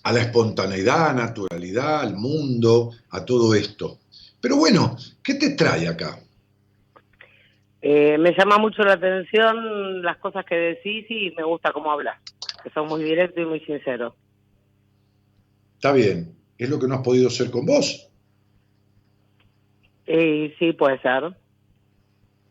a 0.02 0.12
la 0.12 0.20
espontaneidad, 0.20 1.14
naturalidad, 1.14 2.00
al 2.00 2.16
mundo, 2.16 2.90
a 3.10 3.24
todo 3.24 3.54
esto. 3.54 3.98
Pero 4.40 4.56
bueno, 4.56 4.96
¿qué 5.22 5.34
te 5.34 5.50
trae 5.50 5.86
acá? 5.86 6.18
Eh, 7.80 8.16
me 8.18 8.32
llama 8.32 8.58
mucho 8.58 8.82
la 8.82 8.94
atención 8.94 10.02
las 10.02 10.16
cosas 10.18 10.44
que 10.44 10.54
decís 10.54 11.06
y 11.08 11.32
me 11.36 11.44
gusta 11.44 11.72
cómo 11.72 11.90
hablas, 11.90 12.20
que 12.62 12.70
son 12.70 12.88
muy 12.88 13.02
directo 13.02 13.40
y 13.40 13.44
muy 13.44 13.60
sincero. 13.60 14.14
Está 15.74 15.92
bien, 15.92 16.34
¿es 16.58 16.70
lo 16.70 16.78
que 16.78 16.86
no 16.86 16.94
has 16.94 17.02
podido 17.02 17.28
ser 17.30 17.50
con 17.50 17.66
vos? 17.66 18.08
Eh, 20.06 20.54
sí, 20.58 20.72
puede 20.72 21.00
ser. 21.00 21.34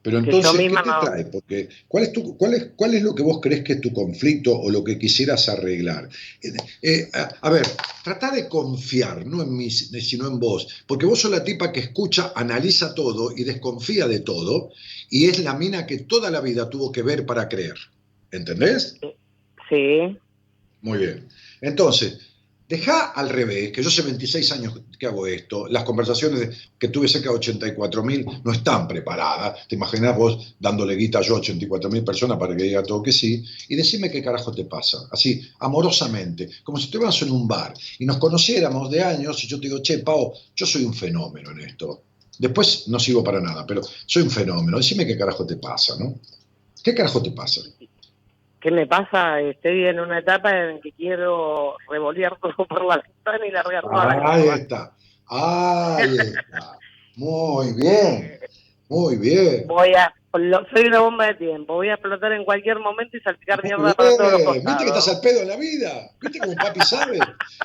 Pero 0.03 0.17
entonces, 0.17 0.51
¿qué 0.51 0.69
te 0.69 1.05
trae? 1.05 1.25
Porque, 1.25 1.69
¿cuál 1.87 2.05
es, 2.05 2.11
tu, 2.11 2.35
cuál, 2.35 2.55
es, 2.55 2.69
¿cuál 2.75 2.95
es 2.95 3.03
lo 3.03 3.13
que 3.13 3.21
vos 3.21 3.39
crees 3.39 3.63
que 3.63 3.73
es 3.73 3.81
tu 3.81 3.93
conflicto 3.93 4.57
o 4.57 4.71
lo 4.71 4.83
que 4.83 4.97
quisieras 4.97 5.47
arreglar? 5.47 6.09
Eh, 6.41 6.51
eh, 6.81 7.07
a, 7.13 7.49
ver, 7.51 7.67
trata 8.03 8.31
de 8.31 8.47
confiar, 8.49 9.25
no 9.27 9.43
en 9.43 9.55
mí, 9.55 9.69
sino 9.69 10.27
en 10.27 10.39
vos. 10.39 10.83
Porque 10.87 11.05
vos 11.05 11.19
sos 11.19 11.29
la 11.29 11.43
tipa 11.43 11.71
que 11.71 11.81
escucha, 11.81 12.33
analiza 12.35 12.95
todo 12.95 13.31
y 13.35 13.43
desconfía 13.43 14.07
de 14.07 14.21
todo. 14.21 14.71
Y 15.11 15.27
es 15.27 15.39
la 15.39 15.53
mina 15.53 15.85
que 15.85 15.99
toda 15.99 16.31
la 16.31 16.41
vida 16.41 16.69
tuvo 16.69 16.91
que 16.91 17.03
ver 17.03 17.25
para 17.25 17.47
creer. 17.47 17.75
¿Entendés? 18.31 18.97
Sí. 19.69 20.17
Muy 20.81 20.97
bien. 20.97 21.27
Entonces, 21.61 22.17
Deja 22.71 23.11
al 23.11 23.27
revés, 23.27 23.73
que 23.73 23.83
yo 23.83 23.89
hace 23.89 24.01
26 24.01 24.49
años 24.53 24.79
que 24.97 25.05
hago 25.05 25.27
esto, 25.27 25.67
las 25.67 25.83
conversaciones 25.83 26.69
que 26.79 26.87
tuve 26.87 27.09
cerca 27.09 27.29
de 27.29 27.35
84 27.35 28.01
mil 28.01 28.25
no 28.45 28.53
están 28.53 28.87
preparadas. 28.87 29.67
Te 29.67 29.75
imaginas 29.75 30.15
vos 30.15 30.55
dándole 30.57 30.95
guita 30.95 31.19
yo 31.19 31.35
a 31.35 31.39
84 31.39 31.89
mil 31.89 32.05
personas 32.05 32.37
para 32.37 32.55
que 32.55 32.63
diga 32.63 32.81
todo 32.81 33.03
que 33.03 33.11
sí, 33.11 33.43
y 33.67 33.75
decime 33.75 34.09
qué 34.09 34.23
carajo 34.23 34.53
te 34.53 34.63
pasa, 34.63 34.99
así, 35.11 35.41
amorosamente, 35.59 36.49
como 36.63 36.77
si 36.77 36.85
estuviéramos 36.85 37.21
en 37.23 37.31
un 37.31 37.45
bar 37.45 37.73
y 37.99 38.05
nos 38.05 38.15
conociéramos 38.19 38.89
de 38.89 39.03
años 39.03 39.43
y 39.43 39.47
yo 39.47 39.59
te 39.59 39.67
digo, 39.67 39.81
che, 39.81 39.97
Pau, 39.99 40.31
yo 40.55 40.65
soy 40.65 40.85
un 40.85 40.93
fenómeno 40.93 41.51
en 41.51 41.59
esto. 41.59 42.03
Después 42.39 42.87
no 42.87 43.01
sigo 43.01 43.21
para 43.21 43.41
nada, 43.41 43.67
pero 43.67 43.81
soy 44.05 44.21
un 44.23 44.31
fenómeno, 44.31 44.77
decime 44.77 45.05
qué 45.05 45.17
carajo 45.17 45.45
te 45.45 45.57
pasa, 45.57 45.97
¿no? 45.99 46.21
¿Qué 46.81 46.95
carajo 46.95 47.21
te 47.21 47.31
pasa? 47.31 47.63
¿Qué 48.61 48.69
me 48.69 48.85
pasa? 48.85 49.41
Estoy 49.41 49.85
en 49.85 49.99
una 49.99 50.19
etapa 50.19 50.51
en 50.55 50.81
que 50.81 50.91
quiero 50.91 51.77
revolear 51.89 52.37
todo 52.39 52.53
por 52.67 52.85
la 52.85 52.97
ventana 52.97 53.47
y 53.47 53.51
largar 53.51 53.83
toda 53.83 54.05
la 54.05 54.33
Ahí 54.33 54.47
está, 54.47 54.91
ahí 55.27 56.17
está. 56.17 56.77
Muy 57.15 57.73
bien, 57.73 58.39
muy 58.87 59.17
bien. 59.17 59.65
Voy 59.67 59.93
a, 59.95 60.13
soy 60.31 60.85
una 60.85 60.99
bomba 60.99 61.25
de 61.25 61.33
tiempo, 61.33 61.73
voy 61.73 61.89
a 61.89 61.95
explotar 61.95 62.33
en 62.33 62.45
cualquier 62.45 62.79
momento 62.79 63.17
y 63.17 63.21
salpicar 63.21 63.63
mierda 63.63 63.95
para 63.95 64.15
todos 64.15 64.31
los 64.31 64.53
¿Viste 64.53 64.83
que 64.83 64.89
estás 64.89 65.07
al 65.07 65.21
pedo 65.21 65.41
en 65.41 65.47
la 65.47 65.57
vida? 65.57 66.11
¿Viste 66.21 66.39
como 66.39 66.53
papi 66.53 66.81
sabe? 66.81 67.19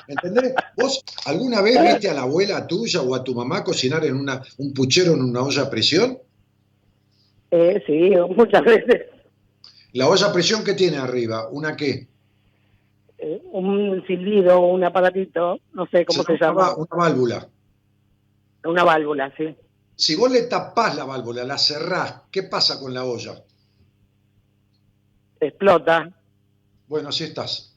¿Entendés? 0.07 0.55
¿Vos 0.75 1.03
alguna 1.25 1.61
vez 1.61 1.79
viste 1.79 2.09
a 2.09 2.15
la 2.15 2.23
abuela 2.23 2.65
tuya 2.65 3.01
o 3.01 3.13
a 3.13 3.23
tu 3.23 3.35
mamá 3.35 3.63
cocinar 3.63 4.03
en 4.03 4.15
una, 4.15 4.41
un 4.57 4.73
puchero 4.73 5.13
en 5.13 5.21
una 5.21 5.43
olla 5.43 5.61
a 5.61 5.69
presión? 5.69 6.17
Eh, 7.51 7.83
sí, 7.85 8.11
muchas 8.35 8.63
veces. 8.63 9.16
¿La 9.97 10.07
olla 10.07 10.27
a 10.27 10.31
presión 10.31 10.63
qué 10.63 10.75
tiene 10.75 10.97
arriba? 10.97 11.47
¿Una 11.49 11.75
qué? 11.75 12.07
Eh, 13.17 13.41
un 13.51 14.05
silbido, 14.05 14.59
un 14.59 14.83
aparatito, 14.83 15.59
no 15.73 15.87
sé 15.87 16.05
cómo 16.05 16.21
se, 16.21 16.37
llama. 16.37 16.75
Una 16.75 16.95
válvula. 16.95 17.49
Una 18.63 18.83
válvula, 18.83 19.33
sí. 19.35 19.55
Si 19.95 20.15
vos 20.15 20.29
le 20.29 20.43
tapás 20.43 20.95
la 20.95 21.03
válvula, 21.03 21.43
la 21.43 21.57
cerrás, 21.57 22.21
¿qué 22.29 22.43
pasa 22.43 22.79
con 22.79 22.93
la 22.93 23.05
olla? 23.05 23.43
Explota. 25.39 26.11
Bueno, 26.87 27.09
así 27.09 27.23
estás. 27.23 27.75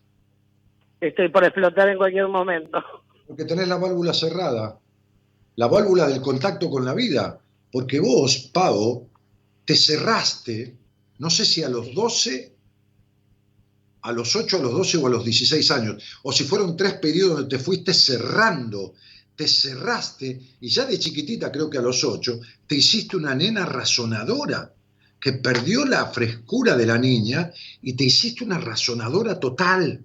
Estoy 1.01 1.31
por 1.31 1.45
explotar 1.45 1.89
en 1.89 1.97
cualquier 1.97 2.29
momento. 2.29 2.85
Porque 3.27 3.47
tenés 3.47 3.67
la 3.67 3.79
válvula 3.79 4.13
cerrada. 4.13 4.79
La 5.57 5.69
válvula 5.69 6.07
del 6.07 6.21
contacto 6.21 6.69
con 6.69 6.85
la 6.85 6.93
vida. 6.93 7.41
Porque 7.73 7.99
vos, 7.99 8.51
Pavo, 8.53 9.07
te 9.65 9.75
cerraste 9.75 10.80
no 11.21 11.29
sé 11.29 11.45
si 11.45 11.63
a 11.63 11.69
los 11.69 11.95
12, 11.95 12.57
a 14.01 14.13
los 14.13 14.35
8, 14.35 14.57
a 14.57 14.61
los 14.61 14.73
12 14.73 14.97
o 14.97 15.07
a 15.07 15.11
los 15.11 15.23
16 15.23 15.71
años, 15.71 16.03
o 16.23 16.33
si 16.33 16.45
fueron 16.45 16.79
tres 16.79 16.95
periodos 16.95 17.41
donde 17.41 17.59
te 17.59 17.63
fuiste 17.63 17.93
cerrando, 17.93 18.95
te 19.37 19.47
cerraste 19.47 20.57
y 20.61 20.69
ya 20.69 20.87
de 20.87 20.99
chiquitita, 20.99 21.53
creo 21.53 21.69
que 21.69 21.77
a 21.77 21.83
los 21.83 22.03
8, 22.03 22.41
te 22.67 22.75
hiciste 22.75 23.19
una 23.19 23.35
nena 23.35 23.67
razonadora 23.67 24.73
que 25.21 25.35
perdió 25.35 25.85
la 25.85 26.07
frescura 26.07 26.75
de 26.75 26.87
la 26.87 26.97
niña 26.97 27.53
y 27.83 27.93
te 27.93 28.05
hiciste 28.05 28.43
una 28.43 28.59
razonadora 28.59 29.39
total. 29.39 30.03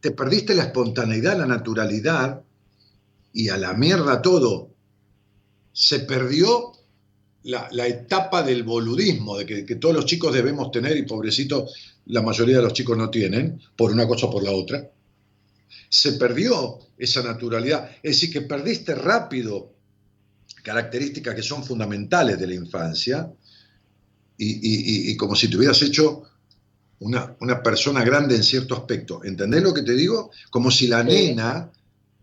te 0.00 0.10
perdiste 0.10 0.56
la 0.56 0.64
espontaneidad, 0.64 1.38
la 1.38 1.46
naturalidad 1.46 2.42
y 3.32 3.48
a 3.48 3.56
la 3.56 3.74
mierda 3.74 4.20
todo. 4.20 4.70
Se 5.72 6.00
perdió 6.00 6.71
la, 7.44 7.86
etapa 7.86 8.42
del 8.42 8.62
boludismo, 8.62 9.38
de 9.38 9.46
que, 9.46 9.66
que, 9.66 9.76
todos 9.76 9.94
los 9.94 10.06
chicos 10.06 10.32
debemos 10.32 10.70
tener 10.70 10.96
y 10.96 11.02
pobrecito 11.02 11.68
la 12.06 12.22
mayoría 12.22 12.56
de 12.56 12.62
los 12.62 12.72
chicos 12.72 12.96
no 12.96 13.10
tienen, 13.10 13.60
por 13.76 13.92
una 13.92 14.06
cosa 14.06 14.26
o 14.26 14.30
por 14.30 14.42
la 14.42 14.52
otra. 14.52 14.90
Se 15.88 16.12
perdió 16.12 16.78
esa 16.98 17.22
naturalidad. 17.22 17.90
Es 18.02 18.12
decir, 18.12 18.32
que 18.32 18.42
perdiste 18.42 18.94
rápido 18.94 19.72
características 20.62 21.34
que 21.34 21.42
son 21.42 21.64
fundamentales 21.64 22.38
de 22.38 22.46
la 22.46 22.54
infancia 22.54 23.30
y, 24.38 25.16
como 25.16 25.36
si 25.36 25.48
te 25.48 25.56
hubieras 25.56 25.80
hecho 25.82 26.24
una, 27.00 27.62
persona 27.62 28.04
grande 28.04 28.36
en 28.36 28.42
cierto 28.42 28.74
aspecto. 28.74 29.22
¿Entendés 29.24 29.62
lo 29.62 29.74
que 29.74 29.82
te 29.82 29.94
digo? 29.94 30.30
Como 30.50 30.70
si 30.70 30.88
la 30.88 31.04
nena, 31.04 31.70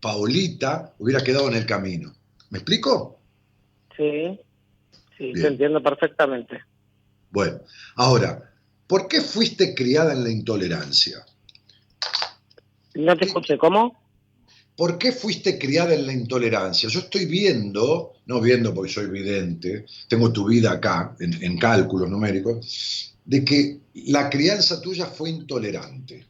Paulita, 0.00 0.94
hubiera 0.98 1.22
quedado 1.22 1.48
en 1.48 1.54
el 1.54 1.66
camino. 1.66 2.14
¿Me 2.50 2.58
explico? 2.58 3.18
Sí, 3.96 4.38
sí, 5.20 5.32
te 5.34 5.46
entiendo 5.46 5.82
perfectamente. 5.82 6.60
Bueno, 7.30 7.60
ahora, 7.96 8.52
¿por 8.86 9.06
qué 9.06 9.20
fuiste 9.20 9.74
criada 9.74 10.12
en 10.12 10.24
la 10.24 10.30
intolerancia? 10.30 11.24
No 12.94 13.16
te 13.16 13.26
escuché, 13.26 13.58
¿cómo? 13.58 14.00
¿Por 14.76 14.96
qué 14.98 15.12
fuiste 15.12 15.58
criada 15.58 15.94
en 15.94 16.06
la 16.06 16.12
intolerancia? 16.12 16.88
Yo 16.88 17.00
estoy 17.00 17.26
viendo, 17.26 18.14
no 18.26 18.40
viendo 18.40 18.72
porque 18.72 18.90
soy 18.90 19.10
vidente, 19.10 19.84
tengo 20.08 20.32
tu 20.32 20.48
vida 20.48 20.72
acá, 20.72 21.14
en, 21.20 21.58
cálculos 21.58 22.08
numéricos, 22.08 23.14
de 23.24 23.44
que 23.44 23.80
la 24.06 24.30
crianza 24.30 24.80
tuya 24.80 25.04
fue 25.04 25.28
intolerante. 25.28 26.26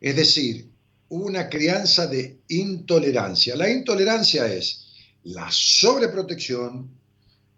Es 0.00 0.16
decir, 0.16 0.66
una 1.10 1.48
crianza 1.48 2.06
de 2.06 2.38
intolerancia. 2.48 3.54
La 3.54 3.68
intolerancia 3.68 4.46
es 4.46 4.86
la 5.24 5.48
sobreprotección 5.50 6.99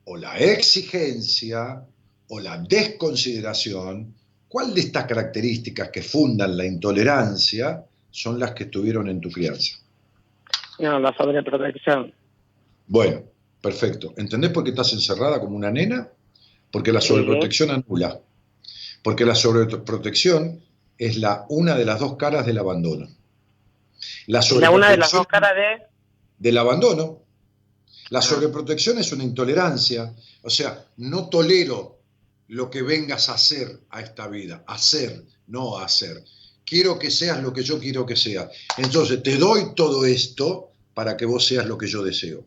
o 0.05 0.16
la 0.16 0.39
exigencia 0.39 1.83
o 2.29 2.41
la 2.41 2.59
desconsideración. 2.59 4.15
¿Cuál 4.49 4.74
de 4.74 4.81
estas 4.81 5.07
características 5.07 5.91
que 5.91 6.03
fundan 6.03 6.57
la 6.57 6.66
intolerancia 6.66 7.85
son 8.11 8.39
las 8.39 8.53
que 8.53 8.65
estuvieron 8.65 9.09
en 9.09 9.20
tu 9.20 9.31
crianza? 9.31 9.79
No, 10.79 10.99
la 10.99 11.15
sobreprotección. 11.16 12.12
Bueno, 12.87 13.23
perfecto. 13.61 14.12
¿Entendés 14.16 14.51
por 14.51 14.65
qué 14.65 14.70
estás 14.70 14.93
encerrada 14.93 15.41
como 15.41 15.57
una 15.57 15.70
nena? 15.70 16.09
Porque 16.70 16.93
la 16.93 17.01
sobreprotección 17.01 17.70
anula. 17.70 18.20
Porque 19.03 19.24
la 19.24 19.35
sobreprotección 19.35 20.62
es 20.99 21.16
la 21.16 21.47
una 21.49 21.77
de 21.77 21.85
las 21.85 22.01
dos 22.01 22.16
caras 22.16 22.47
del 22.47 22.59
abandono. 22.59 23.09
La, 24.27 24.41
una 24.70 24.91
de 24.91 24.97
las 24.97 25.12
dos 25.12 25.27
caras 25.27 25.53
de... 25.55 25.87
Del 26.39 26.59
abandono. 26.59 27.20
La 28.12 28.20
sobreprotección 28.20 28.98
es 28.98 29.10
una 29.12 29.24
intolerancia. 29.24 30.14
O 30.43 30.51
sea, 30.51 30.84
no 30.98 31.30
tolero 31.30 31.98
lo 32.48 32.68
que 32.68 32.82
vengas 32.82 33.30
a 33.30 33.34
hacer 33.34 33.80
a 33.89 34.02
esta 34.02 34.28
vida. 34.28 34.62
Hacer, 34.66 35.24
no 35.47 35.78
hacer. 35.78 36.22
Quiero 36.62 36.98
que 36.98 37.10
seas 37.10 37.43
lo 37.43 37.55
que 37.55 37.62
yo 37.62 37.80
quiero 37.80 38.05
que 38.05 38.14
seas. 38.14 38.51
Entonces, 38.76 39.22
te 39.22 39.39
doy 39.39 39.74
todo 39.74 40.05
esto 40.05 40.72
para 40.93 41.16
que 41.16 41.24
vos 41.24 41.47
seas 41.47 41.64
lo 41.64 41.78
que 41.78 41.86
yo 41.86 42.02
deseo. 42.02 42.44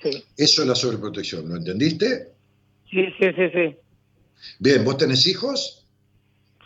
Sí. 0.00 0.24
Eso 0.36 0.62
es 0.62 0.68
la 0.68 0.76
sobreprotección, 0.76 1.48
¿lo 1.48 1.56
entendiste? 1.56 2.34
Sí, 2.88 3.04
sí, 3.18 3.26
sí, 3.34 3.50
sí. 3.52 3.76
Bien, 4.60 4.84
¿vos 4.84 4.96
tenés 4.96 5.26
hijos? 5.26 5.84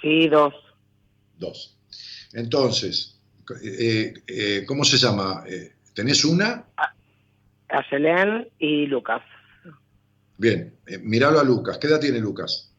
Sí, 0.03 0.29
dos. 0.29 0.53
Dos. 1.39 1.79
Entonces, 2.35 3.17
eh, 3.63 4.13
eh, 4.27 4.65
¿cómo 4.67 4.85
se 4.85 4.99
llama? 4.99 5.45
Eh, 5.49 5.74
¿Tenés 5.95 6.25
una? 6.25 6.65
Selén 7.89 8.49
y 8.59 8.87
Lucas. 8.87 9.23
Bien, 10.37 10.75
míralo 11.03 11.41
a 11.41 11.45
Lucas. 11.45 11.79
¿Qué 11.79 11.87
edad 11.87 12.01
tiene 12.01 12.19
Lucas? 12.19 12.73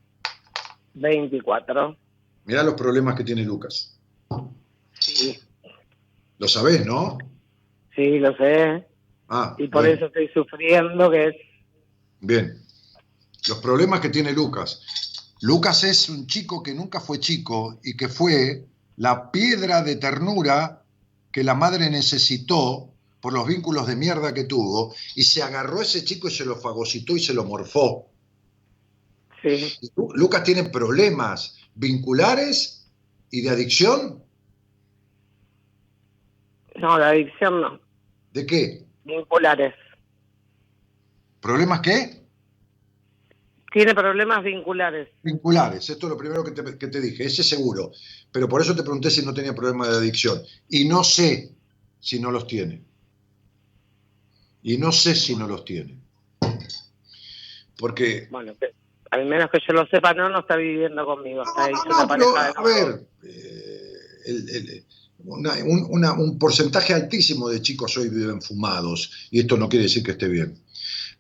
24. 0.94 1.98
Mirá 2.46 2.64
los 2.64 2.76
problemas 2.76 3.16
que 3.16 3.24
tiene 3.24 3.44
Lucas. 3.44 3.98
Sí. 5.00 5.40
Lo 6.38 6.48
sabés, 6.48 6.86
¿no? 6.86 7.18
Sí, 7.96 8.20
lo 8.20 8.36
sé. 8.36 8.86
Ah, 9.30 9.56
y 9.58 9.68
por 9.68 9.88
eso 9.88 10.06
estoy 10.08 10.28
sufriendo 10.30 11.10
que 11.10 11.28
es... 11.28 11.36
Bien. 12.20 12.62
Los 13.48 13.58
problemas 13.60 14.00
que 14.02 14.10
tiene 14.10 14.34
Lucas. 14.34 14.82
Lucas 15.42 15.84
es 15.84 16.10
un 16.10 16.28
chico 16.28 16.62
que 16.62 16.74
nunca 16.74 17.00
fue 17.00 17.20
chico 17.20 17.80
y 17.84 17.96
que 17.96 18.10
fue 18.10 18.66
la 18.98 19.32
piedra 19.32 19.82
de 19.82 19.96
ternura 19.96 20.84
que 21.32 21.44
la 21.44 21.56
madre 21.56 21.90
necesitó 21.90 22.95
por 23.26 23.34
los 23.34 23.48
vínculos 23.48 23.88
de 23.88 23.96
mierda 23.96 24.36
que 24.36 24.44
tuvo 24.44 24.94
y 25.16 25.24
se 25.24 25.42
agarró 25.42 25.82
ese 25.82 26.06
chico 26.06 26.28
y 26.28 26.32
se 26.32 26.46
lo 26.46 26.58
fagocitó 26.58 27.18
y 27.18 27.20
se 27.20 27.34
lo 27.34 27.44
morfó. 27.44 28.06
Sí. 29.42 29.74
Lucas 30.14 30.44
tiene 30.44 30.66
problemas 30.66 31.58
vinculares 31.74 32.88
y 33.32 33.42
de 33.42 33.50
adicción 33.50 34.24
no, 36.76 37.00
la 37.00 37.10
adicción 37.10 37.62
no. 37.62 37.80
¿De 38.32 38.46
qué? 38.46 38.86
Vinculares. 39.06 39.74
¿Problemas 41.40 41.80
qué? 41.80 42.22
Tiene 43.72 43.96
problemas 43.96 44.44
vinculares. 44.44 45.10
Vinculares, 45.24 45.90
esto 45.90 46.06
es 46.06 46.12
lo 46.12 46.18
primero 46.18 46.44
que 46.44 46.52
te, 46.52 47.02
dije, 47.02 47.26
ese 47.26 47.42
seguro. 47.42 47.92
Pero 48.32 48.48
por 48.48 48.62
eso 48.62 48.76
te 48.76 48.84
pregunté 48.84 49.10
si 49.10 49.26
no 49.26 49.34
tenía 49.34 49.56
problemas 49.56 49.90
de 49.90 49.96
adicción. 49.96 50.44
Y 50.70 50.86
no 50.86 51.04
sé 51.04 51.56
si 52.00 52.20
no 52.20 52.30
los 52.30 52.46
tiene. 52.46 52.84
Y 54.66 54.80
no 54.80 54.92
sé 54.92 55.14
si 55.14 55.36
no 55.36 55.48
los 55.48 55.64
tiene. 55.64 55.96
Porque... 57.78 58.28
Bueno, 58.32 58.54
al 59.12 59.26
menos 59.28 59.52
que 59.52 59.60
yo 59.60 59.74
lo 59.76 59.86
sepa, 59.86 60.16
no, 60.16 60.28
no 60.28 60.40
está 60.40 60.56
viviendo 60.56 61.06
conmigo. 61.06 61.44
a 61.56 62.64
ver, 62.64 63.06
eh, 63.22 63.94
el, 64.26 64.84
un, 65.24 66.40
porcentaje 66.40 66.96
altísimo 66.96 67.48
de 67.48 67.62
chicos 67.62 67.96
hoy 68.00 68.10
viven 68.10 68.42
fumados, 68.42 69.30
y 69.30 69.42
esto 69.42 69.56
no 69.56 69.70
quiere 69.70 69.84
decir 69.84 70.02
que 70.02 70.14
esté 70.14 70.28
bien. 70.28 70.58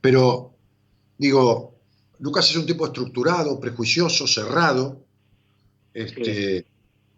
Pero, 0.01 0.55
digo, 1.15 1.75
Lucas 2.17 2.49
es 2.49 2.55
un 2.55 2.65
tipo 2.65 2.87
estructurado, 2.87 3.59
prejuicioso, 3.59 4.25
cerrado, 4.25 5.05
este, 5.93 6.65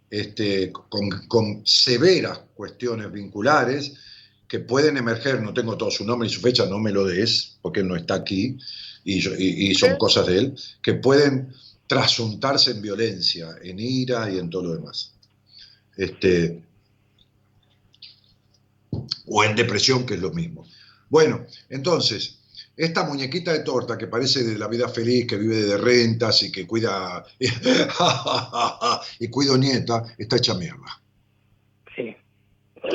este, 0.09 0.73
con, 0.73 1.65
severas 1.65 2.41
cuestiones 2.53 3.09
vinculares 3.13 3.93
que 4.47 4.59
pueden 4.59 4.97
emerger, 4.97 5.41
no 5.41 5.53
tengo 5.53 5.77
todo 5.77 5.91
su 5.91 6.05
nombre 6.05 6.27
y 6.27 6.31
su 6.31 6.41
fecha, 6.41 6.65
no 6.65 6.79
me 6.79 6.91
lo 6.91 7.05
des, 7.05 7.57
porque 7.61 7.81
él 7.81 7.87
no 7.87 7.95
está 7.95 8.15
aquí, 8.15 8.57
y, 9.03 9.69
y 9.69 9.75
son 9.75 9.97
cosas 9.97 10.27
de 10.27 10.37
él, 10.37 10.55
que 10.81 10.95
pueden 10.95 11.53
trasuntarse 11.87 12.71
en 12.71 12.81
violencia, 12.81 13.55
en 13.61 13.79
ira 13.79 14.29
y 14.29 14.37
en 14.37 14.49
todo 14.49 14.63
lo 14.63 14.75
demás. 14.75 15.13
Este, 15.95 16.61
o 19.25 19.43
en 19.43 19.55
depresión, 19.55 20.05
que 20.05 20.15
es 20.15 20.19
lo 20.19 20.31
mismo. 20.31 20.65
Bueno, 21.09 21.45
entonces, 21.69 22.39
esta 22.75 23.03
muñequita 23.03 23.53
de 23.53 23.59
torta 23.59 23.97
que 23.97 24.07
parece 24.07 24.43
de 24.43 24.57
la 24.57 24.67
vida 24.67 24.89
feliz, 24.89 25.25
que 25.25 25.37
vive 25.37 25.63
de 25.63 25.77
rentas 25.77 26.43
y 26.43 26.51
que 26.51 26.67
cuida 26.67 27.25
y 29.19 29.27
cuido 29.29 29.57
nieta, 29.57 30.03
está 30.17 30.37
hecha 30.37 30.53
mierda. 30.53 31.01
Sí. 31.95 32.15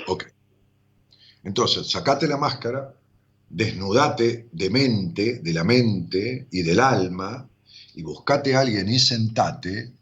Ok. 0.06 0.31
Entonces, 1.44 1.90
sacate 1.90 2.26
la 2.26 2.36
máscara, 2.36 2.94
desnudate 3.48 4.48
de 4.52 4.70
mente, 4.70 5.40
de 5.40 5.52
la 5.52 5.64
mente 5.64 6.46
y 6.50 6.62
del 6.62 6.80
alma, 6.80 7.48
y 7.94 8.02
buscate 8.02 8.54
a 8.54 8.60
alguien 8.60 8.88
y 8.88 8.98
sentate 8.98 9.92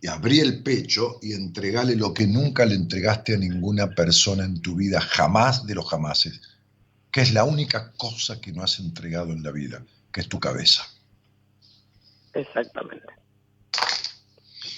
y 0.00 0.06
abrí 0.06 0.40
el 0.40 0.62
pecho 0.62 1.18
y 1.20 1.32
entregale 1.32 1.96
lo 1.96 2.14
que 2.14 2.26
nunca 2.26 2.64
le 2.64 2.74
entregaste 2.74 3.34
a 3.34 3.38
ninguna 3.38 3.90
persona 3.90 4.44
en 4.44 4.60
tu 4.60 4.76
vida, 4.76 5.00
jamás 5.00 5.66
de 5.66 5.74
los 5.74 5.88
jamases, 5.88 6.40
que 7.10 7.22
es 7.22 7.32
la 7.32 7.44
única 7.44 7.92
cosa 7.92 8.40
que 8.40 8.52
no 8.52 8.62
has 8.62 8.78
entregado 8.78 9.32
en 9.32 9.42
la 9.42 9.50
vida, 9.50 9.84
que 10.12 10.20
es 10.20 10.28
tu 10.28 10.38
cabeza. 10.38 10.86
Exactamente. 12.32 13.06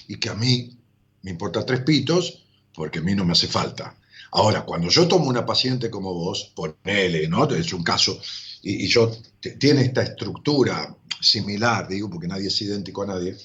Y 0.09 0.17
que 0.17 0.31
a 0.31 0.35
mí 0.35 0.79
me 1.23 1.33
importa 1.33 1.67
tres 1.67 1.81
pitos, 1.81 2.47
porque 2.75 3.01
a 3.01 3.03
mí 3.03 3.15
no 3.15 3.25
me 3.25 3.33
hace 3.33 3.47
falta. 3.47 3.95
Ahora, 4.33 4.65
cuando 4.65 4.89
yo 4.89 5.09
tomo 5.09 5.29
una 5.29 5.45
paciente 5.45 5.91
como 5.91 6.15
vos, 6.15 6.53
ponele, 6.55 7.29
¿no? 7.29 7.49
Es 7.51 7.73
un 7.73 7.83
caso, 7.83 8.21
y, 8.63 8.87
yo 8.87 9.11
tiene 9.59 9.83
esta 9.83 10.03
estructura 10.03 10.97
similar, 11.21 11.89
digo, 11.89 12.09
porque 12.09 12.29
nadie 12.29 12.49
es 12.49 12.63
idéntico 12.63 13.03
a 13.03 13.07
nadie, 13.07 13.37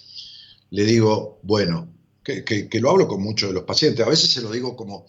le 0.70 0.84
digo, 0.84 1.40
bueno, 1.44 1.90
que, 2.24 2.68
lo 2.80 2.92
hablo 2.92 3.08
con 3.08 3.22
muchos 3.22 3.50
de 3.50 3.56
los 3.56 3.64
pacientes, 3.64 4.06
a 4.06 4.10
veces 4.10 4.32
se 4.32 4.42
lo 4.42 4.52
digo 4.52 4.76
como, 4.76 5.08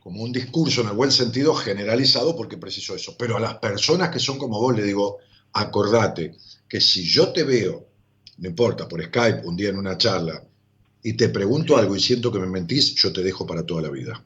como 0.00 0.22
un 0.22 0.32
discurso 0.32 0.80
en 0.80 0.88
el 0.88 0.94
buen 0.94 1.12
sentido 1.12 1.54
generalizado 1.54 2.34
porque 2.34 2.56
preciso 2.56 2.94
eso, 2.94 3.16
pero 3.18 3.36
a 3.36 3.40
las 3.40 3.54
personas 3.58 4.10
que 4.10 4.18
son 4.18 4.38
como 4.38 4.60
vos 4.60 4.74
le 4.74 4.82
digo, 4.82 5.18
acordate 5.52 6.36
que 6.68 6.80
si 6.80 7.04
yo 7.04 7.32
te 7.32 7.42
veo, 7.42 7.86
no 8.38 8.48
importa, 8.48 8.88
por 8.88 9.02
Skype, 9.04 9.46
un 9.46 9.56
día 9.56 9.70
en 9.70 9.78
una 9.78 9.98
charla, 9.98 10.42
y 11.02 11.14
te 11.14 11.28
pregunto 11.28 11.76
algo 11.76 11.96
y 11.96 12.00
siento 12.00 12.32
que 12.32 12.38
me 12.38 12.46
mentís, 12.46 12.94
yo 12.94 13.12
te 13.12 13.22
dejo 13.22 13.46
para 13.46 13.64
toda 13.64 13.82
la 13.82 13.90
vida. 13.90 14.24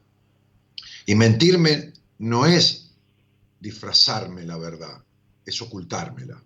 Y 1.07 1.15
mentirme 1.15 1.93
no 2.19 2.47
es 2.47 2.91
disfrazarme 3.61 4.45
la 4.45 4.57
verdad, 4.59 5.03
es 5.45 5.61
ocultármela. 5.63 6.43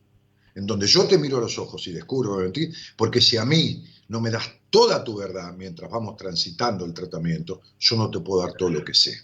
En 0.54 0.66
donde 0.66 0.86
yo 0.86 1.04
te 1.06 1.18
miro 1.18 1.38
a 1.38 1.42
los 1.42 1.58
ojos 1.58 1.86
y 1.86 1.92
descubro 1.92 2.36
mentir, 2.36 2.74
porque 2.96 3.20
si 3.20 3.36
a 3.36 3.44
mí 3.44 3.84
no 4.08 4.20
me 4.20 4.30
das 4.30 4.46
toda 4.70 5.04
tu 5.04 5.16
verdad 5.16 5.54
mientras 5.56 5.90
vamos 5.90 6.16
transitando 6.16 6.84
el 6.84 6.94
tratamiento, 6.94 7.60
yo 7.78 7.96
no 7.96 8.10
te 8.10 8.20
puedo 8.20 8.42
dar 8.42 8.54
todo 8.54 8.70
lo 8.70 8.84
que 8.84 8.94
sé. 8.94 9.18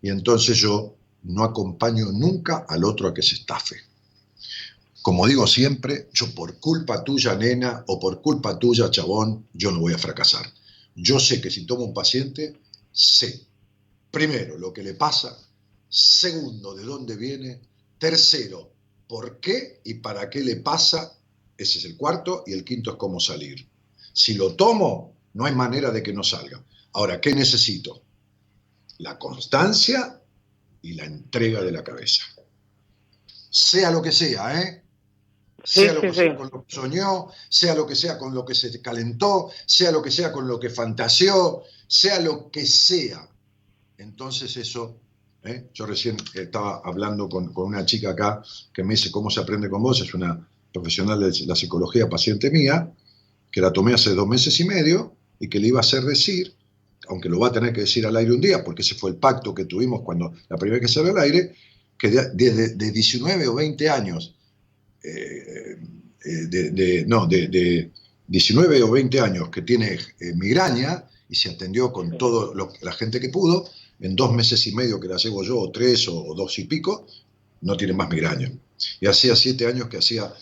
Y 0.00 0.08
entonces 0.08 0.56
yo 0.58 0.96
no 1.24 1.44
acompaño 1.44 2.06
nunca 2.12 2.66
al 2.68 2.84
otro 2.84 3.08
a 3.08 3.14
que 3.14 3.22
se 3.22 3.36
estafe. 3.36 3.76
Como 5.02 5.26
digo 5.26 5.46
siempre, 5.48 6.08
yo 6.12 6.32
por 6.32 6.60
culpa 6.60 7.02
tuya, 7.02 7.34
nena, 7.34 7.84
o 7.88 7.98
por 7.98 8.22
culpa 8.22 8.58
tuya, 8.58 8.90
chabón, 8.90 9.48
yo 9.52 9.72
no 9.72 9.80
voy 9.80 9.94
a 9.94 9.98
fracasar. 9.98 10.46
Yo 10.94 11.18
sé 11.18 11.40
que 11.40 11.50
si 11.50 11.66
tomo 11.66 11.84
un 11.84 11.94
paciente, 11.94 12.56
sé, 12.92 13.46
primero, 14.12 14.56
lo 14.56 14.72
que 14.72 14.84
le 14.84 14.94
pasa, 14.94 15.36
segundo, 15.88 16.74
de 16.74 16.84
dónde 16.84 17.16
viene, 17.16 17.60
tercero, 17.98 18.72
por 19.08 19.40
qué 19.40 19.80
y 19.84 19.94
para 19.94 20.30
qué 20.30 20.44
le 20.44 20.56
pasa, 20.56 21.18
ese 21.56 21.78
es 21.78 21.84
el 21.86 21.96
cuarto, 21.96 22.44
y 22.46 22.52
el 22.52 22.64
quinto 22.64 22.92
es 22.92 22.96
cómo 22.96 23.18
salir. 23.18 23.68
Si 24.12 24.34
lo 24.34 24.54
tomo, 24.54 25.16
no 25.32 25.46
hay 25.46 25.54
manera 25.54 25.90
de 25.90 26.02
que 26.02 26.12
no 26.12 26.22
salga. 26.22 26.62
Ahora, 26.92 27.20
¿qué 27.20 27.34
necesito? 27.34 28.02
La 28.98 29.18
constancia 29.18 30.20
y 30.82 30.92
la 30.92 31.06
entrega 31.06 31.62
de 31.62 31.72
la 31.72 31.82
cabeza. 31.82 32.24
Sea 33.50 33.90
lo 33.90 34.02
que 34.02 34.12
sea, 34.12 34.60
¿eh? 34.60 34.82
sea 35.64 35.92
lo 35.92 36.00
que 36.00 36.12
sea 36.12 36.36
con 36.36 36.50
lo 36.52 36.64
que 36.64 36.74
soñó, 36.74 37.28
sea 37.48 37.74
lo 37.74 37.86
que 37.86 37.94
sea 37.94 38.18
con 38.18 38.34
lo 38.34 38.44
que 38.44 38.54
se 38.54 38.80
calentó, 38.82 39.50
sea 39.66 39.90
lo 39.90 40.02
que 40.02 40.10
sea 40.10 40.32
con 40.32 40.46
lo 40.48 40.58
que 40.58 40.70
fantaseó, 40.70 41.64
sea 41.86 42.20
lo 42.20 42.50
que 42.50 42.66
sea. 42.66 43.28
Entonces 44.02 44.56
eso, 44.56 45.00
¿eh? 45.44 45.68
yo 45.72 45.86
recién 45.86 46.16
estaba 46.34 46.82
hablando 46.84 47.28
con, 47.28 47.52
una 47.54 47.86
chica 47.86 48.10
acá 48.10 48.42
que 48.74 48.82
me 48.82 48.94
dice 48.94 49.10
cómo 49.10 49.30
se 49.30 49.40
aprende 49.40 49.70
con 49.70 49.82
vos, 49.82 50.00
es 50.00 50.12
una 50.12 50.46
profesional 50.72 51.20
de 51.20 51.46
la 51.46 51.54
psicología 51.54 52.08
paciente 52.08 52.50
mía, 52.50 52.92
que 53.50 53.60
la 53.60 53.72
tomé 53.72 53.94
hace 53.94 54.14
dos 54.14 54.26
meses 54.26 54.58
y 54.60 54.64
medio 54.64 55.14
y 55.38 55.48
que 55.48 55.60
le 55.60 55.68
iba 55.68 55.78
a 55.78 55.82
hacer 55.82 56.02
decir, 56.02 56.54
aunque 57.08 57.28
lo 57.28 57.38
va 57.38 57.48
a 57.48 57.52
tener 57.52 57.72
que 57.72 57.82
decir 57.82 58.06
al 58.06 58.16
aire 58.16 58.32
un 58.32 58.40
día, 58.40 58.64
porque 58.64 58.82
ese 58.82 58.94
fue 58.94 59.10
el 59.10 59.16
pacto 59.16 59.54
que 59.54 59.66
tuvimos 59.66 60.02
cuando 60.02 60.32
la 60.48 60.56
primera 60.56 60.80
vez 60.80 60.88
que 60.88 60.92
salió 60.92 61.12
al 61.12 61.18
aire, 61.18 61.54
que 61.98 62.10
desde 62.10 62.74
de 62.74 62.90
19 62.90 63.46
o 63.48 63.54
20 63.54 63.88
años 63.88 64.34
eh, 65.04 65.78
eh, 66.24 66.46
de, 66.48 67.04
no, 67.06 67.26
de, 67.26 67.90
19 68.26 68.82
o 68.82 68.90
20 68.90 69.20
años 69.20 69.48
que 69.50 69.62
tiene 69.62 69.98
eh, 70.18 70.32
migraña 70.34 71.04
y 71.28 71.34
se 71.34 71.50
atendió 71.50 71.92
con 71.92 72.16
toda 72.18 72.54
la 72.80 72.92
gente 72.92 73.20
que 73.20 73.28
pudo, 73.28 73.68
en 74.02 74.14
dos 74.16 74.32
meses 74.32 74.66
y 74.66 74.72
medio 74.74 75.00
que 75.00 75.08
la 75.08 75.16
llevo 75.16 75.42
yo, 75.42 75.58
o 75.58 75.70
tres 75.70 76.08
o, 76.08 76.34
dos 76.34 76.58
y 76.58 76.64
pico, 76.64 77.06
no 77.62 77.76
tiene 77.76 77.94
más 77.94 78.10
migraña. 78.10 78.52
Y 79.00 79.06
hacía 79.06 79.34
siete 79.36 79.66
años 79.66 79.88
que 79.88 79.98
hacía 79.98 80.32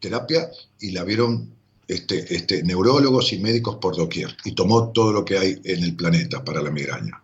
terapia 0.00 0.50
y 0.80 0.90
la 0.92 1.04
vieron 1.04 1.50
este, 1.86 2.34
este, 2.34 2.62
neurólogos 2.62 3.32
y 3.32 3.38
médicos 3.38 3.76
por 3.76 3.96
doquier 3.96 4.34
y 4.44 4.54
tomó 4.54 4.90
todo 4.92 5.12
lo 5.12 5.24
que 5.24 5.38
hay 5.38 5.60
en 5.64 5.82
el 5.82 5.94
planeta 5.94 6.44
para 6.44 6.62
la 6.62 6.70
migraña. 6.70 7.22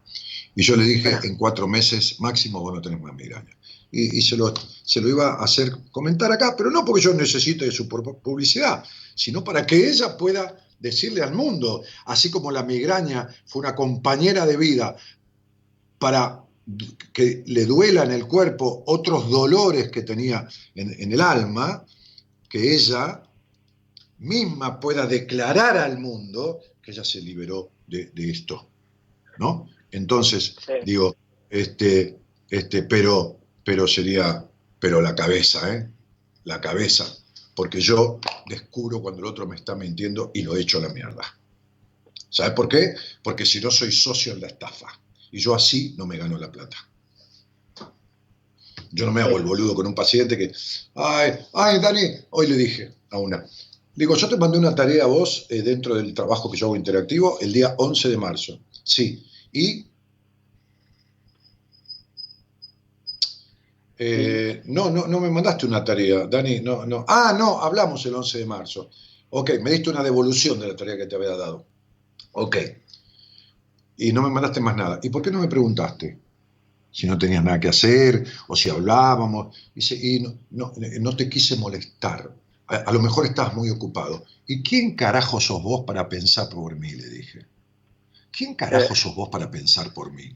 Y 0.55 0.63
yo 0.63 0.77
le 0.77 0.85
dije, 0.85 1.19
en 1.23 1.37
cuatro 1.37 1.67
meses 1.67 2.21
máximo 2.21 2.61
vos 2.61 2.75
no 2.75 2.83
tenés 2.83 3.01
más 3.01 3.15
migraña 3.15 3.57
y, 3.93 4.23
se, 4.23 4.37
lo, 4.37 4.53
se 4.85 5.01
lo 5.01 5.09
iba 5.09 5.35
a 5.35 5.45
hacer 5.45 5.73
comentar 5.91 6.31
acá, 6.31 6.55
pero 6.57 6.71
no 6.71 6.85
porque 6.85 7.03
yo 7.03 7.15
necesite 7.15 7.65
de 7.65 7.73
su 7.73 7.89
publicidad, 7.89 8.85
sino 9.15 9.43
para 9.43 9.67
que 9.67 9.89
ella 9.89 10.17
pueda 10.17 10.57
decirle 10.79 11.23
al 11.23 11.35
mundo, 11.35 11.83
así 12.07 12.31
como 12.31 12.51
la 12.51 12.63
migraña 12.63 13.29
fue 13.47 13.61
una 13.61 13.75
compañera 13.75 14.47
de 14.47 14.57
vida 14.57 14.97
para 16.01 16.43
que 17.13 17.45
le 17.47 17.67
duela 17.67 18.05
en 18.05 18.13
el 18.13 18.27
cuerpo 18.27 18.85
otros 18.87 19.29
dolores 19.29 19.91
que 19.91 20.01
tenía 20.01 20.49
en, 20.75 21.13
el 21.13 21.21
alma, 21.21 21.85
que 22.49 22.75
ella 22.75 23.23
misma 24.19 24.81
pueda 24.81 25.07
declarar 25.07 25.77
al 25.77 25.99
mundo 25.99 26.61
que 26.83 26.93
ella 26.93 27.05
se 27.05 27.21
liberó 27.21 27.71
de, 27.87 28.11
esto, 28.17 28.71
¿no? 29.39 29.69
Entonces, 29.91 30.57
digo, 30.85 31.15
este, 31.51 32.17
este, 32.49 32.85
pero 32.85 33.41
pero 33.65 33.87
sería, 33.87 34.45
pero 34.79 35.01
la 35.01 35.15
cabeza, 35.15 35.75
¿eh? 35.75 35.89
La 36.45 36.61
cabeza, 36.61 37.07
porque 37.55 37.81
yo 37.81 38.19
descubro 38.47 39.03
cuando 39.03 39.21
el 39.21 39.27
otro 39.27 39.47
me 39.47 39.57
está 39.57 39.75
mintiendo 39.75 40.31
y 40.33 40.43
lo 40.43 40.57
echo 40.57 40.79
a 40.79 40.81
la 40.83 40.89
mierda. 40.89 41.23
¿Sabes 42.31 42.53
por 42.53 42.69
qué? 42.69 42.95
Porque 43.23 43.45
si 43.45 43.61
no 43.61 43.71
soy 43.71 43.93
socio 43.93 44.33
en 44.33 44.41
la 44.41 44.47
estafa 44.47 44.89
y 45.31 45.39
yo 45.39 45.55
así 45.55 45.95
no 45.97 46.07
me 46.07 46.17
gano 46.17 46.39
la 46.39 46.51
plata. 46.51 46.77
Yo 48.93 49.07
no 49.07 49.13
me 49.13 49.23
hago 49.23 49.37
el 49.37 49.45
boludo 49.45 49.75
con 49.75 49.87
un 49.87 49.95
paciente 49.95 50.37
que, 50.37 50.53
ay, 50.95 51.33
ay, 51.53 51.81
Dani, 51.81 52.03
hoy 52.31 52.49
le 52.49 52.57
dije 52.57 52.93
a 53.11 53.19
una, 53.19 53.45
digo, 53.95 54.17
yo 54.17 54.29
te 54.29 54.37
mandé 54.37 54.59
una 54.59 54.75
tarea 54.75 55.05
a 55.05 55.07
vos 55.07 55.47
eh, 55.49 55.63
dentro 55.63 55.95
del 55.95 56.13
trabajo 56.13 56.51
que 56.51 56.59
yo 56.59 56.67
hago 56.67 56.77
interactivo 56.77 57.39
el 57.41 57.53
día 57.53 57.75
11 57.79 58.09
de 58.09 58.17
marzo. 58.17 58.59
Sí, 58.83 59.25
y 59.53 59.87
Eh, 64.03 64.63
no, 64.65 64.89
no, 64.91 65.07
no 65.07 65.21
me 65.21 65.29
mandaste 65.29 65.67
una 65.67 65.85
tarea, 65.85 66.27
Dani, 66.27 66.61
no, 66.61 66.87
no. 66.87 67.05
Ah, 67.07 67.37
no, 67.39 67.61
hablamos 67.61 68.05
el 68.07 68.15
11 68.15 68.39
de 68.39 68.47
marzo. 68.47 68.89
Ok, 69.29 69.51
me 69.61 69.73
diste 69.73 69.91
una 69.91 70.03
devolución 70.03 70.59
de 70.59 70.69
la 70.69 70.75
tarea 70.75 70.97
que 70.97 71.05
te 71.07 71.17
había 71.17 71.37
dado. 71.37 71.67
Ok. 72.33 72.57
Y 74.01 74.13
no 74.13 74.23
me 74.23 74.31
mandaste 74.31 74.61
más 74.61 74.77
nada. 74.77 74.99
¿Y 75.03 75.11
por 75.11 75.23
qué 75.23 75.31
no 75.31 75.41
me 75.41 75.49
preguntaste? 75.49 76.19
Si 76.91 77.07
no 77.07 77.19
tenías 77.19 77.45
nada 77.45 77.61
que 77.61 77.69
hacer 77.69 78.27
o 78.49 78.57
si 78.57 78.71
hablábamos. 78.71 79.57
Y, 79.75 80.21
no, 80.51 80.73
no, 81.01 81.17
te 81.17 81.29
quise 81.29 81.57
molestar. 81.57 82.35
A, 82.67 82.77
a, 82.77 82.93
lo 82.93 83.01
mejor 83.01 83.27
estabas 83.27 83.55
muy 83.55 83.71
ocupado. 83.71 84.25
¿Y 84.47 84.63
quién 84.63 84.97
carajo 84.97 85.41
sos 85.41 85.63
vos 85.63 85.85
para 85.87 86.09
pensar 86.09 86.49
por 86.49 86.77
mí? 86.77 86.91
Le 86.91 87.09
dije. 87.09 87.47
¿Quién 88.31 88.55
carajo 88.55 88.95
eh. 88.95 88.97
sos 88.97 89.15
vos 89.15 89.29
para 89.29 89.51
pensar 89.51 89.93
por 89.93 90.13
mí? 90.13 90.33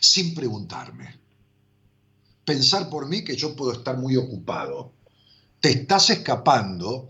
Sin 0.00 0.34
preguntarme 0.34 1.22
pensar 2.44 2.88
por 2.90 3.08
mí 3.08 3.24
que 3.24 3.36
yo 3.36 3.54
puedo 3.54 3.72
estar 3.72 3.96
muy 3.96 4.16
ocupado. 4.16 4.92
Te 5.60 5.70
estás 5.70 6.10
escapando 6.10 7.08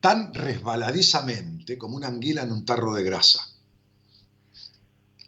tan 0.00 0.32
resbaladizamente 0.34 1.78
como 1.78 1.96
una 1.96 2.08
anguila 2.08 2.42
en 2.42 2.52
un 2.52 2.64
tarro 2.64 2.94
de 2.94 3.02
grasa. 3.02 3.40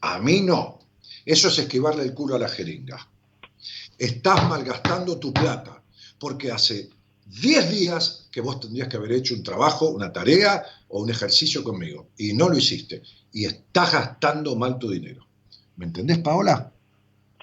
A 0.01 0.19
mí 0.19 0.41
no. 0.41 0.79
Eso 1.25 1.49
es 1.49 1.59
esquivarle 1.59 2.03
el 2.03 2.15
culo 2.15 2.37
a 2.37 2.39
la 2.39 2.49
jeringa. 2.49 2.99
Estás 3.99 4.49
malgastando 4.49 5.19
tu 5.19 5.33
plata, 5.33 5.83
porque 6.19 6.51
hace 6.51 6.89
10 7.27 7.71
días 7.71 8.29
que 8.31 8.41
vos 8.41 8.61
tendrías 8.61 8.89
que 8.89 8.97
haber 8.97 9.13
hecho 9.13 9.35
un 9.35 9.43
trabajo, 9.43 9.91
una 9.91 10.13
tarea 10.13 10.65
o 10.89 11.03
un 11.03 11.11
ejercicio 11.11 11.63
conmigo, 11.63 12.09
y 12.17 12.33
no 12.33 12.49
lo 12.49 12.57
hiciste. 12.57 13.03
Y 13.33 13.45
estás 13.45 13.93
gastando 13.93 14.57
mal 14.57 14.79
tu 14.79 14.91
dinero. 14.91 15.27
¿Me 15.77 15.87
entendés, 15.87 16.19
Paola? 16.19 16.73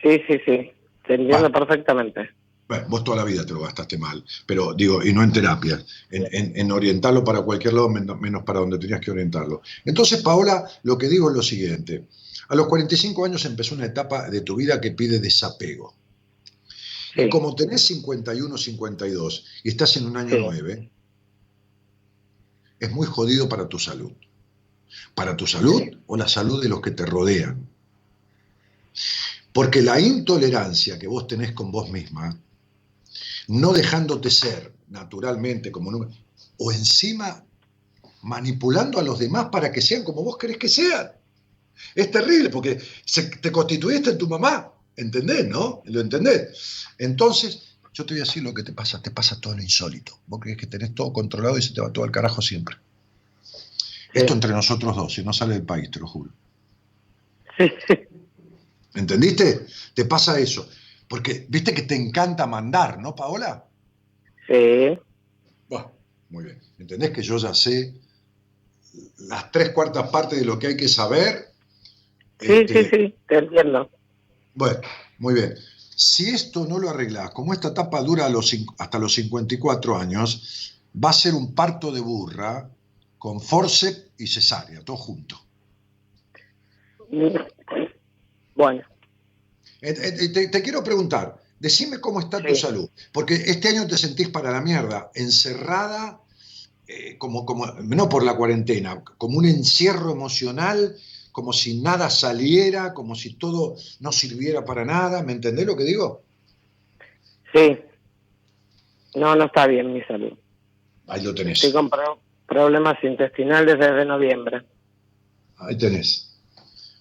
Sí, 0.02 0.22
sí, 0.28 0.40
sí. 0.46 0.72
Te 1.06 1.16
entiendo 1.16 1.52
perfectamente. 1.52 2.30
Bueno, 2.68 2.86
vos 2.90 3.04
toda 3.04 3.18
la 3.18 3.24
vida 3.24 3.46
te 3.46 3.54
lo 3.54 3.62
gastaste 3.62 3.98
mal, 3.98 4.24
pero 4.48 4.74
digo, 4.74 5.04
y 5.04 5.14
no 5.14 5.22
en 5.22 5.32
terapia, 5.32 5.80
en, 6.10 6.72
orientarlo 6.72 7.24
para 7.24 7.44
cualquier 7.44 7.76
lado 7.76 7.90
menos 7.90 8.44
para 8.44 8.60
donde 8.60 8.80
tenías 8.80 9.00
que 9.02 9.12
orientarlo. 9.12 9.62
Entonces, 9.86 10.24
Paola, 10.24 10.66
lo 10.82 10.98
que 10.98 11.08
digo 11.08 11.30
es 11.30 11.36
lo 11.36 11.44
siguiente. 11.44 12.06
A 12.48 12.56
los 12.56 12.68
45 12.68 13.26
años 13.26 13.46
empezó 13.46 13.76
una 13.76 13.86
etapa 13.86 14.30
de 14.30 14.42
tu 14.42 14.56
vida 14.56 14.80
que 14.80 14.92
pide 14.92 15.20
desapego. 15.20 15.96
Y 17.16 17.30
como 17.30 17.56
tenés 17.56 17.86
51, 17.86 18.58
52 18.58 19.46
y 19.64 19.70
estás 19.70 19.96
en 19.98 20.06
un 20.06 20.18
año 20.18 20.38
9, 20.38 20.92
es 22.80 22.92
muy 22.92 23.08
jodido 23.08 23.48
para 23.48 23.68
tu 23.70 23.80
salud. 23.80 24.12
Para 25.14 25.36
tu 25.36 25.48
salud 25.48 25.82
o 26.08 26.18
la 26.18 26.28
salud 26.28 26.62
de 26.62 26.70
los 26.70 26.82
que 26.82 26.92
te 26.92 27.06
rodean. 27.06 27.70
Porque 29.54 29.82
la 29.82 30.00
intolerancia 30.00 31.00
que 31.00 31.08
vos 31.08 31.28
tenés 31.28 31.54
con 31.54 31.72
vos 31.72 31.90
misma, 31.90 32.38
no 33.48 33.72
dejándote 33.72 34.30
ser 34.30 34.74
naturalmente 34.90 35.72
como 35.72 35.92
no, 35.92 36.10
o 36.58 36.72
encima 36.72 37.46
manipulando 38.22 39.00
a 39.00 39.04
los 39.04 39.20
demás 39.20 39.48
para 39.52 39.72
que 39.72 39.82
sean 39.82 40.04
como 40.04 40.24
vos 40.24 40.38
querés 40.38 40.58
que 40.58 40.68
sean. 40.68 41.12
Es 41.94 42.12
terrible 42.12 42.50
porque 42.50 42.82
te 43.42 43.52
constituiste 43.52 44.12
en 44.12 44.18
tu 44.18 44.28
mamá, 44.28 44.72
¿entendés? 44.96 45.48
¿No? 45.48 45.82
¿Lo 45.86 46.02
entendés? 46.02 46.88
Entonces, 46.98 47.78
yo 47.94 48.06
te 48.06 48.14
voy 48.14 48.22
a 48.22 48.26
decir 48.26 48.44
lo 48.44 48.54
que 48.54 48.64
te 48.64 48.74
pasa, 48.74 49.02
te 49.02 49.12
pasa 49.12 49.40
todo 49.40 49.56
lo 49.56 49.62
insólito. 49.62 50.20
Vos 50.28 50.40
crees 50.42 50.58
que 50.58 50.68
tenés 50.68 50.96
todo 50.96 51.14
controlado 51.14 51.58
y 51.58 51.62
se 51.62 51.74
te 51.74 51.82
va 51.82 51.92
todo 51.92 52.06
al 52.06 52.12
carajo 52.12 52.42
siempre. 52.42 52.78
Esto 54.14 54.34
entre 54.34 54.52
nosotros 54.52 54.96
dos, 54.96 55.14
si 55.14 55.24
no 55.24 55.34
sale 55.34 55.56
del 55.56 55.64
país, 55.64 55.92
te 55.92 56.00
lo 56.00 56.08
juro. 56.08 56.32
¿Entendiste? 58.96 59.68
Te 59.94 60.06
pasa 60.06 60.40
eso. 60.40 60.68
Porque 61.08 61.46
viste 61.50 61.74
que 61.74 61.84
te 61.84 61.96
encanta 61.96 62.48
mandar, 62.48 63.00
¿no, 63.00 63.14
Paola? 63.14 63.66
Sí. 64.48 64.98
Bueno, 65.68 65.92
muy 66.30 66.46
bien. 66.46 66.62
¿Entendés 66.80 67.12
que 67.12 67.22
yo 67.22 67.38
ya 67.38 67.54
sé 67.54 67.94
las 69.20 69.52
tres 69.52 69.70
cuartas 69.70 70.10
partes 70.10 70.40
de 70.40 70.46
lo 70.46 70.60
que 70.60 70.68
hay 70.68 70.78
que 70.78 70.88
saber. 70.88 71.52
Sí, 72.40 72.48
sí, 72.48 72.54
este, 72.54 72.90
sí, 72.90 73.16
te 73.28 73.38
entiendo. 73.38 73.90
Bueno, 74.54 74.80
muy 75.20 75.34
bien. 75.34 75.56
Si 75.96 76.30
esto 76.30 76.66
no 76.66 76.78
lo 76.78 76.90
arreglas, 76.90 77.32
como 77.32 77.54
esta 77.54 77.70
etapa 77.70 78.02
dura 78.02 78.28
hasta 78.78 79.00
los 79.00 79.14
54 79.14 79.98
años, 79.98 80.82
va 81.04 81.10
a 81.10 81.14
ser 81.14 81.34
un 81.34 81.54
parto 81.54 81.92
de 81.92 82.02
burra 82.02 82.70
con 83.18 83.42
forceps 83.42 84.12
y 84.18 84.28
cesárea, 84.28 84.82
todo 84.82 84.98
junto. 84.98 85.38
Bueno. 88.56 88.84
Te, 89.80 90.62
quiero 90.62 90.84
preguntar, 90.84 91.42
decime 91.60 92.00
cómo 92.00 92.20
está 92.20 92.42
tu 92.42 92.56
salud, 92.56 92.90
porque 93.12 93.36
este 93.36 93.70
año 93.70 93.88
te 93.88 93.98
sentís 93.98 94.30
para 94.30 94.52
la 94.52 94.62
mierda, 94.62 95.12
encerrada, 95.14 96.22
eh, 96.88 97.18
como, 97.18 97.46
como, 97.46 97.66
no 97.66 98.10
por 98.10 98.24
la 98.24 98.36
cuarentena, 98.36 99.04
como 99.18 99.38
un 99.38 99.46
encierro 99.46 100.12
emocional, 100.12 100.96
como 101.36 101.52
si 101.52 101.82
nada 101.82 102.10
saliera, 102.10 102.94
como 102.94 103.14
si 103.14 103.34
todo 103.34 103.76
no 104.00 104.14
sirviera 104.14 104.64
para 104.64 104.86
nada, 104.86 105.22
¿me 105.22 105.34
entendés 105.34 105.66
lo 105.66 105.76
que 105.76 105.84
digo? 105.84 106.24
Sí. 107.54 107.78
No, 109.16 109.36
no 109.36 109.44
está 109.44 109.68
bien 109.68 109.92
mi 109.92 110.02
salud. 110.04 110.32
Ahí 111.08 111.22
lo 111.22 111.36
tenés. 111.36 111.62
Estoy 111.62 111.74
con 111.74 111.92
problemas 112.48 113.04
intestinales 113.04 113.78
desde 113.78 114.06
noviembre. 114.06 114.62
Ahí 115.58 115.78
tenés. 115.78 116.40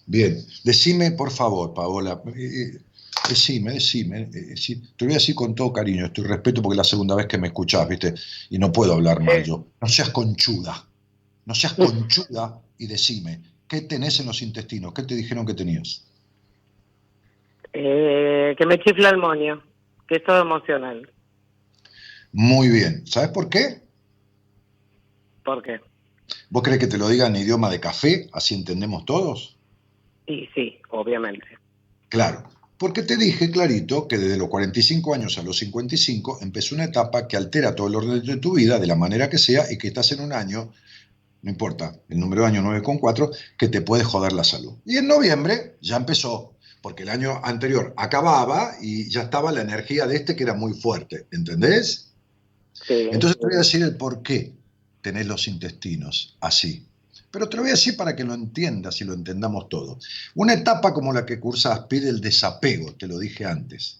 Bien, 0.05 0.45
decime 0.65 1.11
por 1.11 1.31
favor, 1.31 1.73
Paola, 1.73 2.21
eh, 2.35 2.41
eh, 2.41 2.81
decime, 3.29 3.75
decime, 3.75 4.29
eh, 4.33 4.55
te 4.97 5.05
voy 5.05 5.13
a 5.13 5.17
decir 5.17 5.33
con 5.33 5.55
todo 5.55 5.71
cariño, 5.71 6.07
estoy 6.07 6.25
respeto 6.25 6.61
porque 6.61 6.73
es 6.73 6.79
la 6.79 6.83
segunda 6.83 7.15
vez 7.15 7.27
que 7.27 7.37
me 7.37 7.47
escuchás, 7.47 7.87
¿viste? 7.87 8.13
Y 8.49 8.57
no 8.57 8.69
puedo 8.69 8.95
hablar 8.95 9.21
mal 9.21 9.41
yo. 9.45 9.65
No 9.79 9.87
seas 9.87 10.09
conchuda, 10.09 10.85
no 11.45 11.55
seas 11.55 11.71
conchuda 11.75 12.59
y 12.77 12.87
decime, 12.87 13.54
¿qué 13.67 13.81
tenés 13.81 14.19
en 14.19 14.27
los 14.27 14.41
intestinos? 14.41 14.93
¿Qué 14.93 15.03
te 15.03 15.15
dijeron 15.15 15.45
que 15.45 15.53
tenías? 15.53 16.05
que 17.73 18.65
me 18.65 18.79
chifla 18.79 19.09
el 19.09 19.17
moño, 19.17 19.61
que 20.07 20.15
es 20.15 20.23
todo 20.23 20.41
emocional. 20.41 21.11
Muy 22.31 22.69
bien, 22.69 23.05
¿sabes 23.05 23.29
por 23.29 23.49
qué? 23.49 23.81
¿Por 25.43 25.61
qué? 25.61 25.81
¿Vos 26.49 26.63
crees 26.63 26.79
que 26.79 26.87
te 26.87 26.97
lo 26.97 27.09
diga 27.09 27.27
en 27.27 27.35
idioma 27.35 27.69
de 27.69 27.79
café, 27.79 28.29
así 28.33 28.55
entendemos 28.55 29.05
todos? 29.05 29.57
Y 30.25 30.47
sí, 30.55 30.79
obviamente. 30.89 31.45
Claro, 32.09 32.43
porque 32.77 33.03
te 33.03 33.17
dije 33.17 33.51
clarito 33.51 34.07
que 34.07 34.17
desde 34.17 34.37
los 34.37 34.49
45 34.49 35.13
años 35.13 35.37
a 35.37 35.43
los 35.43 35.57
55 35.57 36.39
empezó 36.41 36.75
una 36.75 36.85
etapa 36.85 37.27
que 37.27 37.37
altera 37.37 37.75
todo 37.75 37.87
el 37.87 37.95
orden 37.95 38.25
de 38.25 38.37
tu 38.37 38.55
vida 38.55 38.79
de 38.79 38.87
la 38.87 38.95
manera 38.95 39.29
que 39.29 39.37
sea 39.37 39.71
y 39.71 39.77
que 39.77 39.87
estás 39.87 40.11
en 40.11 40.21
un 40.21 40.33
año, 40.33 40.71
no 41.45 41.51
importa, 41.51 41.95
el 42.09 42.19
número 42.19 42.41
de 42.41 42.47
año 42.47 42.63
9,4, 42.63 43.29
que 43.55 43.67
te 43.67 43.81
puede 43.81 44.03
joder 44.03 44.33
la 44.33 44.43
salud. 44.43 44.73
Y 44.83 44.97
en 44.97 45.07
noviembre 45.07 45.77
ya 45.79 45.95
empezó, 45.95 46.55
porque 46.81 47.03
el 47.03 47.09
año 47.09 47.39
anterior 47.43 47.93
acababa 47.97 48.71
y 48.81 49.07
ya 49.11 49.21
estaba 49.21 49.51
la 49.51 49.61
energía 49.61 50.07
de 50.07 50.15
este 50.15 50.35
que 50.35 50.41
era 50.41 50.55
muy 50.55 50.73
fuerte, 50.73 51.27
¿entendés? 51.31 52.07
Sí. 52.73 53.09
Entonces 53.11 53.39
te 53.39 53.45
voy 53.45 53.53
a 53.53 53.59
decir 53.59 53.83
el 53.83 53.95
por 53.95 54.23
qué 54.23 54.55
tenés 55.03 55.27
los 55.27 55.47
intestinos 55.47 56.35
así. 56.41 56.87
Pero 57.29 57.47
te 57.47 57.57
lo 57.57 57.61
voy 57.61 57.69
a 57.69 57.75
decir 57.75 57.95
para 57.95 58.15
que 58.15 58.23
lo 58.23 58.33
entiendas 58.33 58.99
y 59.01 59.03
lo 59.03 59.13
entendamos 59.13 59.69
todo. 59.69 59.99
Una 60.33 60.53
etapa 60.53 60.95
como 60.95 61.13
la 61.13 61.27
que 61.27 61.39
cursas 61.39 61.81
pide 61.81 62.09
el 62.09 62.21
desapego, 62.21 62.95
te 62.95 63.05
lo 63.05 63.19
dije 63.19 63.45
antes. 63.45 63.99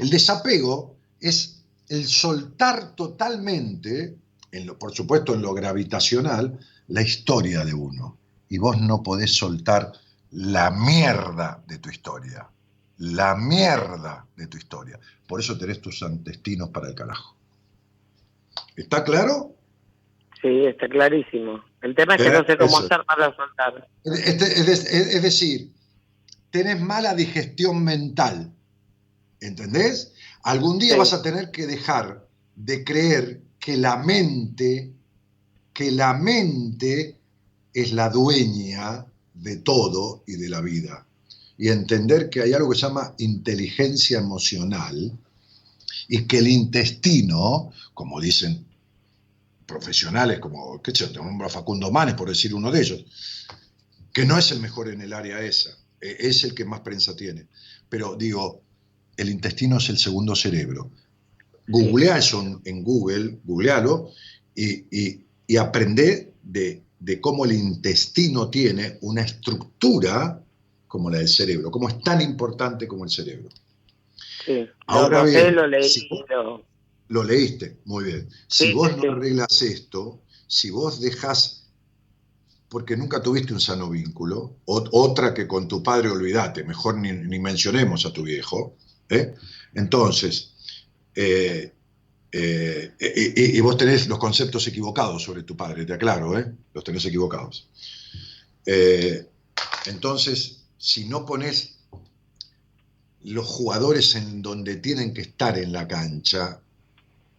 El 0.00 0.10
desapego 0.10 0.96
es 1.20 1.62
el 1.88 2.08
soltar 2.08 2.96
totalmente, 2.96 4.16
en 4.50 4.66
lo, 4.66 4.76
por 4.80 4.92
supuesto 4.92 5.32
en 5.32 5.42
lo 5.42 5.54
gravitacional, 5.54 6.58
la 6.88 7.02
historia 7.02 7.64
de 7.64 7.74
uno. 7.74 8.18
Y 8.48 8.58
vos 8.58 8.78
no 8.78 9.02
podés 9.02 9.34
soltar 9.34 9.92
la 10.30 10.70
mierda 10.70 11.62
de 11.66 11.78
tu 11.78 11.90
historia. 11.90 12.46
La 12.98 13.34
mierda 13.34 14.26
de 14.36 14.46
tu 14.46 14.56
historia. 14.56 14.98
Por 15.26 15.40
eso 15.40 15.56
tenés 15.56 15.80
tus 15.80 16.02
intestinos 16.02 16.68
para 16.70 16.88
el 16.88 16.94
carajo. 16.94 17.36
¿Está 18.76 19.04
claro? 19.04 19.54
Sí, 20.40 20.66
está 20.66 20.88
clarísimo. 20.88 21.62
El 21.82 21.94
tema 21.94 22.14
es 22.14 22.22
que 22.22 22.30
no 22.30 22.44
sé 22.44 22.56
cómo 22.56 22.78
hacer 22.78 23.04
para 23.06 23.34
soltar. 23.34 23.88
Es, 24.04 25.22
decir, 25.22 25.70
tenés 26.50 26.80
mala 26.80 27.14
digestión 27.14 27.82
mental. 27.82 28.52
¿Entendés? 29.40 30.14
Algún 30.44 30.78
día 30.78 30.96
vas 30.96 31.12
a 31.12 31.22
tener 31.22 31.50
que 31.50 31.66
dejar 31.66 32.26
de 32.54 32.84
creer 32.84 33.40
que 33.58 33.76
la 33.76 33.96
mente, 33.96 34.92
que 35.72 35.90
la 35.90 36.14
mente 36.14 37.16
es 37.72 37.92
la 37.92 38.10
dueña 38.10 39.06
de 39.34 39.56
todo 39.56 40.24
y 40.26 40.34
de 40.34 40.48
la 40.48 40.60
vida. 40.60 41.06
Y 41.56 41.68
entender 41.68 42.28
que 42.28 42.42
hay 42.42 42.52
algo 42.52 42.70
que 42.70 42.78
se 42.78 42.86
llama 42.86 43.14
inteligencia 43.18 44.18
emocional 44.18 45.18
y 46.08 46.24
que 46.26 46.38
el 46.38 46.48
intestino, 46.48 47.72
como 47.94 48.20
dicen 48.20 48.66
profesionales 49.66 50.38
como, 50.38 50.82
qué 50.82 50.92
sé, 50.92 51.04
a 51.06 51.48
Facundo 51.48 51.90
Manes, 51.90 52.14
por 52.14 52.28
decir 52.28 52.54
uno 52.54 52.70
de 52.70 52.80
ellos, 52.80 53.04
que 54.12 54.26
no 54.26 54.38
es 54.38 54.50
el 54.50 54.60
mejor 54.60 54.88
en 54.90 55.00
el 55.00 55.12
área 55.12 55.40
esa, 55.40 55.70
e, 56.00 56.16
es 56.18 56.44
el 56.44 56.54
que 56.54 56.64
más 56.64 56.80
prensa 56.80 57.16
tiene. 57.16 57.46
Pero 57.88 58.16
digo, 58.16 58.62
el 59.16 59.30
intestino 59.30 59.78
es 59.78 59.88
el 59.88 59.98
segundo 59.98 60.34
cerebro. 60.34 60.90
Googlea 61.68 62.18
eso 62.18 62.60
en 62.64 62.82
Google, 62.82 63.38
googlealo 63.44 64.10
y, 64.54 65.24
y 65.52 65.58
aprende 65.58 66.32
de, 66.42 66.82
de 66.98 67.20
cómo 67.20 67.44
el 67.44 67.52
intestino 67.52 68.48
tiene 68.48 68.96
una 69.02 69.20
estructura 69.20 70.42
como 70.88 71.10
la 71.10 71.18
del 71.18 71.28
cerebro, 71.28 71.70
cómo 71.70 71.90
es 71.90 72.00
tan 72.00 72.22
importante 72.22 72.88
como 72.88 73.04
el 73.04 73.10
cerebro. 73.10 73.50
Sí, 74.46 74.66
Ahora 74.86 75.22
bien, 75.24 75.54
lo 75.54 75.66
leí, 75.66 76.08
lo 77.08 77.22
leíste, 77.22 77.76
muy 77.84 78.04
bien. 78.04 78.30
Si 78.46 78.72
vos 78.72 78.96
no 78.96 79.12
arreglas 79.12 79.60
esto, 79.60 80.22
si 80.46 80.70
vos 80.70 81.02
dejas, 81.02 81.68
porque 82.70 82.96
nunca 82.96 83.20
tuviste 83.20 83.52
un 83.52 83.60
sano 83.60 83.90
vínculo, 83.90 84.56
otra 84.64 85.34
que 85.34 85.46
con 85.46 85.68
tu 85.68 85.82
padre 85.82 86.08
olvídate, 86.08 86.64
mejor 86.64 86.96
ni, 86.96 87.38
mencionemos 87.38 88.06
a 88.06 88.12
tu 88.14 88.22
viejo, 88.22 88.74
¿eh? 89.10 89.34
entonces, 89.74 90.54
eh, 91.14 91.74
eh, 92.32 92.92
y, 92.98 93.60
vos 93.60 93.76
tenés 93.76 94.08
los 94.08 94.18
conceptos 94.18 94.66
equivocados 94.66 95.22
sobre 95.22 95.42
tu 95.42 95.56
padre, 95.56 95.84
te 95.84 95.92
aclaro, 95.92 96.32
los 96.72 96.84
tenés 96.84 97.04
equivocados. 97.04 97.68
entonces, 99.86 100.64
si 100.78 101.04
no 101.04 101.26
pones 101.26 101.78
los 103.24 103.46
jugadores 103.46 104.14
en 104.14 104.42
donde 104.42 104.76
tienen 104.76 105.14
que 105.14 105.22
estar 105.22 105.58
en 105.58 105.72
la 105.72 105.86
cancha, 105.86 106.60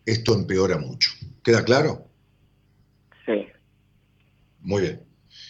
esto 0.05 0.33
empeora 0.33 0.77
mucho. 0.77 1.11
¿Queda 1.43 1.63
claro? 1.63 2.07
Sí. 3.25 3.47
Muy 4.61 4.81
bien. 4.81 5.01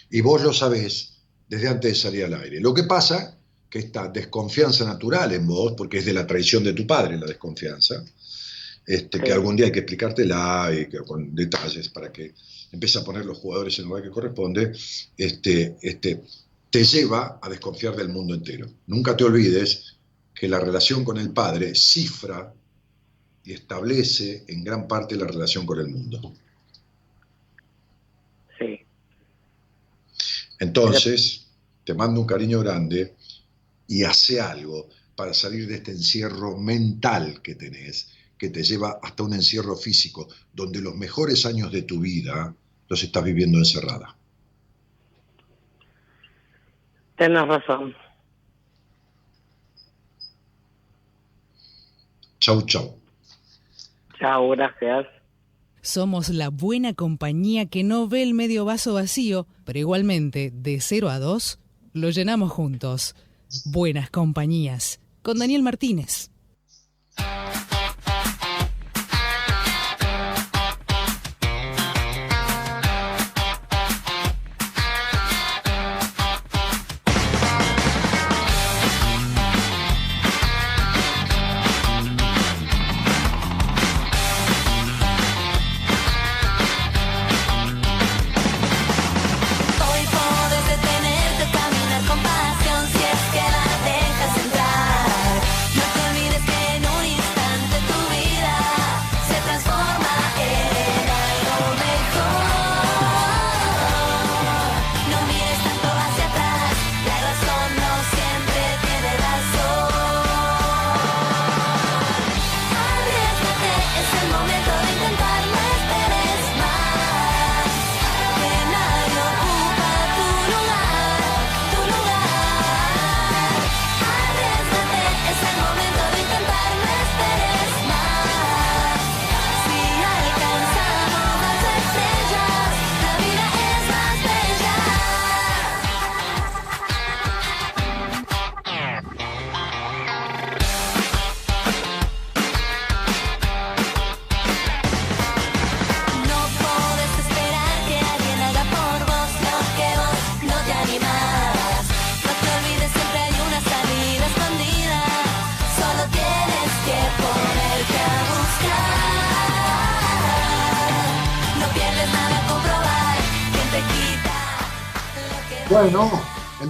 Y 0.09 0.21
vos 0.21 0.41
lo 0.41 0.53
sabés 0.53 1.13
desde 1.47 1.67
antes 1.67 1.91
de 1.91 1.95
salir 1.95 2.25
al 2.25 2.33
aire. 2.35 2.59
Lo 2.59 2.73
que 2.73 2.83
pasa 2.83 3.37
que 3.69 3.79
esta 3.79 4.07
desconfianza 4.07 4.85
natural 4.85 5.33
en 5.33 5.47
vos, 5.47 5.73
porque 5.75 5.99
es 5.99 6.05
de 6.05 6.13
la 6.13 6.27
traición 6.27 6.63
de 6.63 6.73
tu 6.73 6.85
padre 6.85 7.17
la 7.17 7.25
desconfianza, 7.25 8.03
este, 8.85 9.19
que 9.21 9.31
algún 9.31 9.55
día 9.55 9.67
hay 9.67 9.71
que 9.71 9.79
explicártela 9.79 10.69
y 10.73 10.87
que, 10.87 10.99
con 10.99 11.33
detalles 11.33 11.89
para 11.89 12.11
que 12.11 12.33
empiece 12.71 12.99
a 12.99 13.03
poner 13.03 13.25
los 13.25 13.37
jugadores 13.37 13.77
en 13.77 13.83
el 13.83 13.89
lugar 13.89 14.03
que 14.03 14.09
corresponde, 14.09 14.73
este, 15.17 15.77
este, 15.81 16.23
te 16.69 16.83
lleva 16.83 17.39
a 17.41 17.49
desconfiar 17.49 17.95
del 17.95 18.09
mundo 18.09 18.33
entero. 18.33 18.67
Nunca 18.87 19.15
te 19.15 19.23
olvides 19.23 19.95
que 20.33 20.47
la 20.47 20.59
relación 20.59 21.05
con 21.05 21.17
el 21.17 21.31
padre 21.31 21.75
cifra 21.75 22.53
y 23.45 23.53
establece 23.53 24.43
en 24.47 24.63
gran 24.63 24.87
parte 24.87 25.15
la 25.15 25.27
relación 25.27 25.65
con 25.65 25.79
el 25.79 25.87
mundo. 25.87 26.33
Sí. 28.57 28.79
Entonces, 30.59 31.45
te 31.83 31.93
mando 31.93 32.21
un 32.21 32.27
cariño 32.27 32.59
grande 32.59 33.15
y 33.87 34.03
hace 34.03 34.39
algo 34.39 34.89
para 35.15 35.33
salir 35.33 35.67
de 35.67 35.75
este 35.75 35.91
encierro 35.91 36.57
mental 36.57 37.41
que 37.41 37.55
tenés, 37.55 38.07
que 38.43 38.49
te 38.49 38.61
lleva 38.61 38.99
hasta 39.01 39.23
un 39.23 39.33
encierro 39.33 39.77
físico, 39.77 40.27
donde 40.51 40.81
los 40.81 40.95
mejores 40.95 41.45
años 41.45 41.71
de 41.71 41.83
tu 41.83 42.01
vida 42.01 42.53
los 42.89 43.01
estás 43.01 43.23
viviendo 43.23 43.57
encerrada. 43.57 44.17
Tienes 47.17 47.47
razón. 47.47 47.95
Chau, 52.41 52.63
chau. 52.63 52.99
Chao, 54.19 54.49
gracias. 54.49 55.07
Somos 55.81 56.27
la 56.27 56.49
buena 56.49 56.93
compañía 56.93 57.67
que 57.67 57.85
no 57.85 58.09
ve 58.09 58.23
el 58.23 58.33
medio 58.33 58.65
vaso 58.65 58.95
vacío, 58.95 59.47
pero 59.63 59.79
igualmente, 59.79 60.51
de 60.53 60.81
0 60.81 61.09
a 61.09 61.19
2, 61.19 61.59
lo 61.93 62.09
llenamos 62.09 62.51
juntos. 62.51 63.15
Buenas 63.63 64.09
compañías. 64.09 64.99
Con 65.21 65.39
Daniel 65.39 65.61
Martínez. 65.61 66.29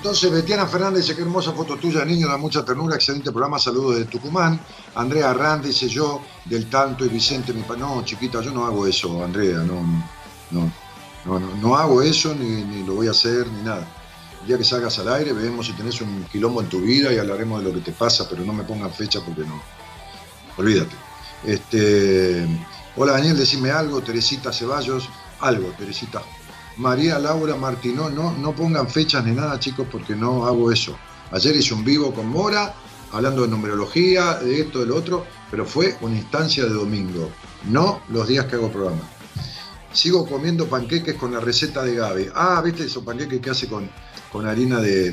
Entonces 0.04 0.30
Betiana 0.30 0.68
Fernández 0.68 1.04
dice, 1.04 1.16
qué 1.16 1.22
hermosa 1.22 1.54
foto 1.54 1.78
tuya, 1.78 2.04
niño, 2.04 2.28
da 2.28 2.36
mucha 2.36 2.66
ternura, 2.66 2.98
excelente 2.98 3.32
programa, 3.32 3.58
saludos 3.58 3.96
de 3.96 4.04
Tucumán. 4.04 4.60
Andrea 4.96 5.30
Arrand 5.30 5.64
dice 5.64 5.88
yo, 5.88 6.22
del 6.44 6.70
tanto 6.70 7.06
y 7.06 7.08
Vicente, 7.08 7.54
mi 7.54 7.62
pa... 7.62 7.78
No, 7.78 8.04
chiquita, 8.04 8.42
yo 8.42 8.52
no 8.52 8.66
hago 8.66 8.86
eso, 8.86 9.24
Andrea, 9.24 9.60
no, 9.60 9.82
no, 10.52 10.70
no, 11.24 11.40
no, 11.40 11.78
hago 11.78 12.02
eso, 12.02 12.36
ni, 12.36 12.66
ni, 12.66 12.84
lo 12.84 12.96
voy 12.96 13.08
a 13.08 13.12
hacer, 13.12 13.48
ni 13.48 13.62
nada. 13.62 13.88
El 14.42 14.48
día 14.48 14.58
que 14.58 14.66
salgas 14.66 15.00
al 15.00 15.08
aire, 15.08 15.32
vemos 15.32 15.68
si 15.68 15.72
tenés 15.72 16.02
un 16.02 16.26
quilombo 16.26 16.60
en 16.60 16.68
tu 16.68 16.82
vida 16.82 17.14
y 17.14 17.18
hablaremos 17.18 17.64
de 17.64 17.70
lo 17.70 17.74
que 17.74 17.80
te 17.80 17.94
pasa, 17.94 18.28
pero 18.30 18.44
no 18.44 18.52
me 18.52 18.66
pongan 18.66 18.92
fecha 18.92 19.22
porque 19.26 19.46
no. 19.46 19.64
Olvídate. 20.58 20.98
Este, 21.46 22.46
hola 22.98 23.14
Daniel, 23.14 23.38
decime 23.38 23.72
algo, 23.72 24.02
Teresita 24.02 24.52
Ceballos, 24.52 25.08
algo, 25.40 25.70
Teresita. 25.78 26.22
María 26.78 27.20
Laura 27.20 27.56
Martino, 27.56 28.10
no, 28.10 28.32
no 28.32 28.56
pongan 28.56 28.90
fechas 28.90 29.24
ni 29.26 29.32
nada, 29.32 29.60
chicos, 29.60 29.88
porque 29.92 30.16
no 30.16 30.46
hago 30.46 30.72
eso. 30.72 30.98
Ayer 31.32 31.56
hice 31.56 31.74
un 31.74 31.84
vivo 31.84 32.14
con 32.14 32.28
Mora, 32.28 32.74
hablando 33.12 33.44
de 33.44 33.48
numerología, 33.50 34.36
de 34.36 34.62
esto, 34.62 34.80
de 34.80 34.88
lo 34.88 34.96
otro, 34.96 35.26
pero 35.52 35.66
fue 35.66 35.96
una 36.02 36.16
instancia 36.16 36.64
de 36.64 36.74
domingo, 36.74 37.30
no 37.66 38.02
los 38.10 38.28
días 38.28 38.46
que 38.46 38.56
hago 38.56 38.72
programa. 38.72 39.02
Sigo 39.92 40.28
comiendo 40.28 40.68
panqueques 40.68 41.14
con 41.16 41.32
la 41.32 41.40
receta 41.40 41.84
de 41.84 41.96
Gaby. 41.96 42.30
Ah, 42.34 42.60
¿viste 42.66 42.86
esos 42.86 43.04
panqueques 43.04 43.40
que 43.40 43.50
hace 43.52 43.68
con, 43.68 43.88
con 44.32 44.48
harina 44.48 44.80
de, 44.80 45.12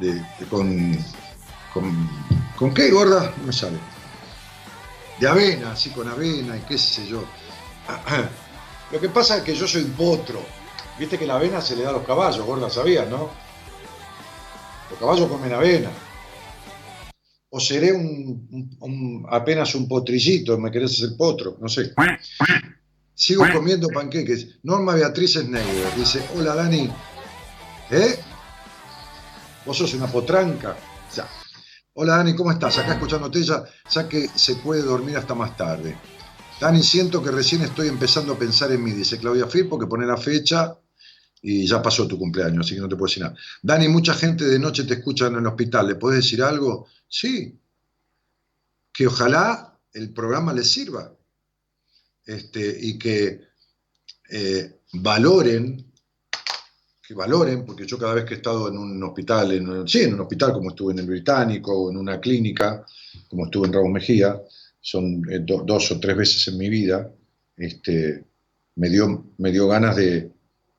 de, 0.00 0.24
con, 0.50 0.98
con, 1.72 2.10
con, 2.56 2.74
qué, 2.74 2.90
gorda? 2.90 3.32
No 3.38 3.46
me 3.46 3.52
sale. 3.52 3.78
De 5.20 5.28
avena, 5.28 5.72
así 5.72 5.90
con 5.90 6.08
avena 6.08 6.56
y 6.56 6.60
qué 6.62 6.76
sé 6.76 7.06
yo. 7.06 7.22
Lo 8.90 8.98
que 8.98 9.08
pasa 9.08 9.36
es 9.36 9.42
que 9.44 9.54
yo 9.54 9.68
soy 9.68 9.84
potro 9.84 10.42
Viste 11.00 11.16
que 11.18 11.26
la 11.26 11.36
avena 11.36 11.62
se 11.62 11.74
le 11.76 11.82
da 11.82 11.88
a 11.88 11.92
los 11.94 12.04
caballos, 12.04 12.44
gorda, 12.44 12.68
¿sabías, 12.68 13.08
no? 13.08 13.30
Los 14.90 14.98
caballos 14.98 15.30
comen 15.30 15.54
avena. 15.54 15.88
O 17.48 17.58
seré 17.58 17.90
un, 17.90 19.26
apenas 19.30 19.74
un 19.74 19.88
potrillito, 19.88 20.58
me 20.58 20.70
querés 20.70 20.92
hacer 20.92 21.16
potro, 21.16 21.56
no 21.58 21.70
sé. 21.70 21.94
Sigo 23.14 23.46
comiendo 23.50 23.88
panqueques. 23.88 24.58
Norma 24.62 24.94
Beatriz 24.94 25.38
Schneider 25.38 25.94
dice, 25.96 26.22
hola 26.36 26.54
Dani. 26.54 26.92
¿Eh? 27.90 28.20
Vos 29.64 29.78
sos 29.78 29.94
una 29.94 30.06
potranca. 30.06 30.76
Hola 31.94 32.18
Dani, 32.18 32.36
¿cómo 32.36 32.52
estás? 32.52 32.76
Acá 32.76 32.92
escuchándote 32.92 33.42
ya, 33.42 33.64
ya 33.90 34.06
que 34.06 34.28
se 34.28 34.56
puede 34.56 34.82
dormir 34.82 35.16
hasta 35.16 35.34
más 35.34 35.56
tarde. 35.56 35.96
Dani, 36.60 36.82
siento 36.82 37.22
que 37.22 37.30
recién 37.30 37.62
estoy 37.62 37.88
empezando 37.88 38.34
a 38.34 38.38
pensar 38.38 38.70
en 38.70 38.84
mí, 38.84 38.90
dice 38.90 39.16
Claudia 39.16 39.46
Fir, 39.46 39.66
porque 39.66 39.86
pone 39.86 40.04
la 40.04 40.18
fecha 40.18 40.76
y 41.42 41.66
ya 41.66 41.80
pasó 41.80 42.06
tu 42.06 42.18
cumpleaños, 42.18 42.66
así 42.66 42.74
que 42.74 42.80
no 42.80 42.88
te 42.88 42.96
puedo 42.96 43.08
decir 43.08 43.22
nada. 43.22 43.36
Dani, 43.62 43.88
mucha 43.88 44.14
gente 44.14 44.44
de 44.44 44.58
noche 44.58 44.84
te 44.84 44.94
escucha 44.94 45.28
en 45.28 45.36
el 45.36 45.46
hospital, 45.46 45.88
¿le 45.88 45.94
puedes 45.94 46.22
decir 46.22 46.42
algo? 46.42 46.86
Sí, 47.08 47.58
que 48.92 49.06
ojalá 49.06 49.78
el 49.92 50.12
programa 50.12 50.52
les 50.52 50.70
sirva 50.70 51.14
este, 52.26 52.76
y 52.80 52.98
que 52.98 53.40
eh, 54.30 54.80
valoren, 54.92 55.92
que 57.02 57.14
valoren, 57.14 57.64
porque 57.64 57.86
yo 57.86 57.98
cada 57.98 58.14
vez 58.14 58.24
que 58.24 58.34
he 58.34 58.36
estado 58.36 58.68
en 58.68 58.76
un 58.76 59.02
hospital, 59.02 59.52
en, 59.52 59.88
sí, 59.88 60.02
en 60.02 60.14
un 60.14 60.20
hospital 60.20 60.52
como 60.52 60.70
estuve 60.70 60.92
en 60.92 61.00
el 61.00 61.06
Británico 61.06 61.72
o 61.72 61.90
en 61.90 61.96
una 61.96 62.20
clínica, 62.20 62.84
como 63.28 63.46
estuve 63.46 63.66
en 63.66 63.72
Ramos 63.72 63.92
Mejía, 63.92 64.40
son 64.80 65.22
eh, 65.30 65.40
dos 65.40 65.90
o 65.90 66.00
tres 66.00 66.16
veces 66.16 66.46
en 66.48 66.58
mi 66.58 66.68
vida, 66.68 67.10
este, 67.56 68.24
me, 68.76 68.88
dio, 68.88 69.32
me 69.38 69.50
dio 69.50 69.66
ganas 69.68 69.96
de, 69.96 70.30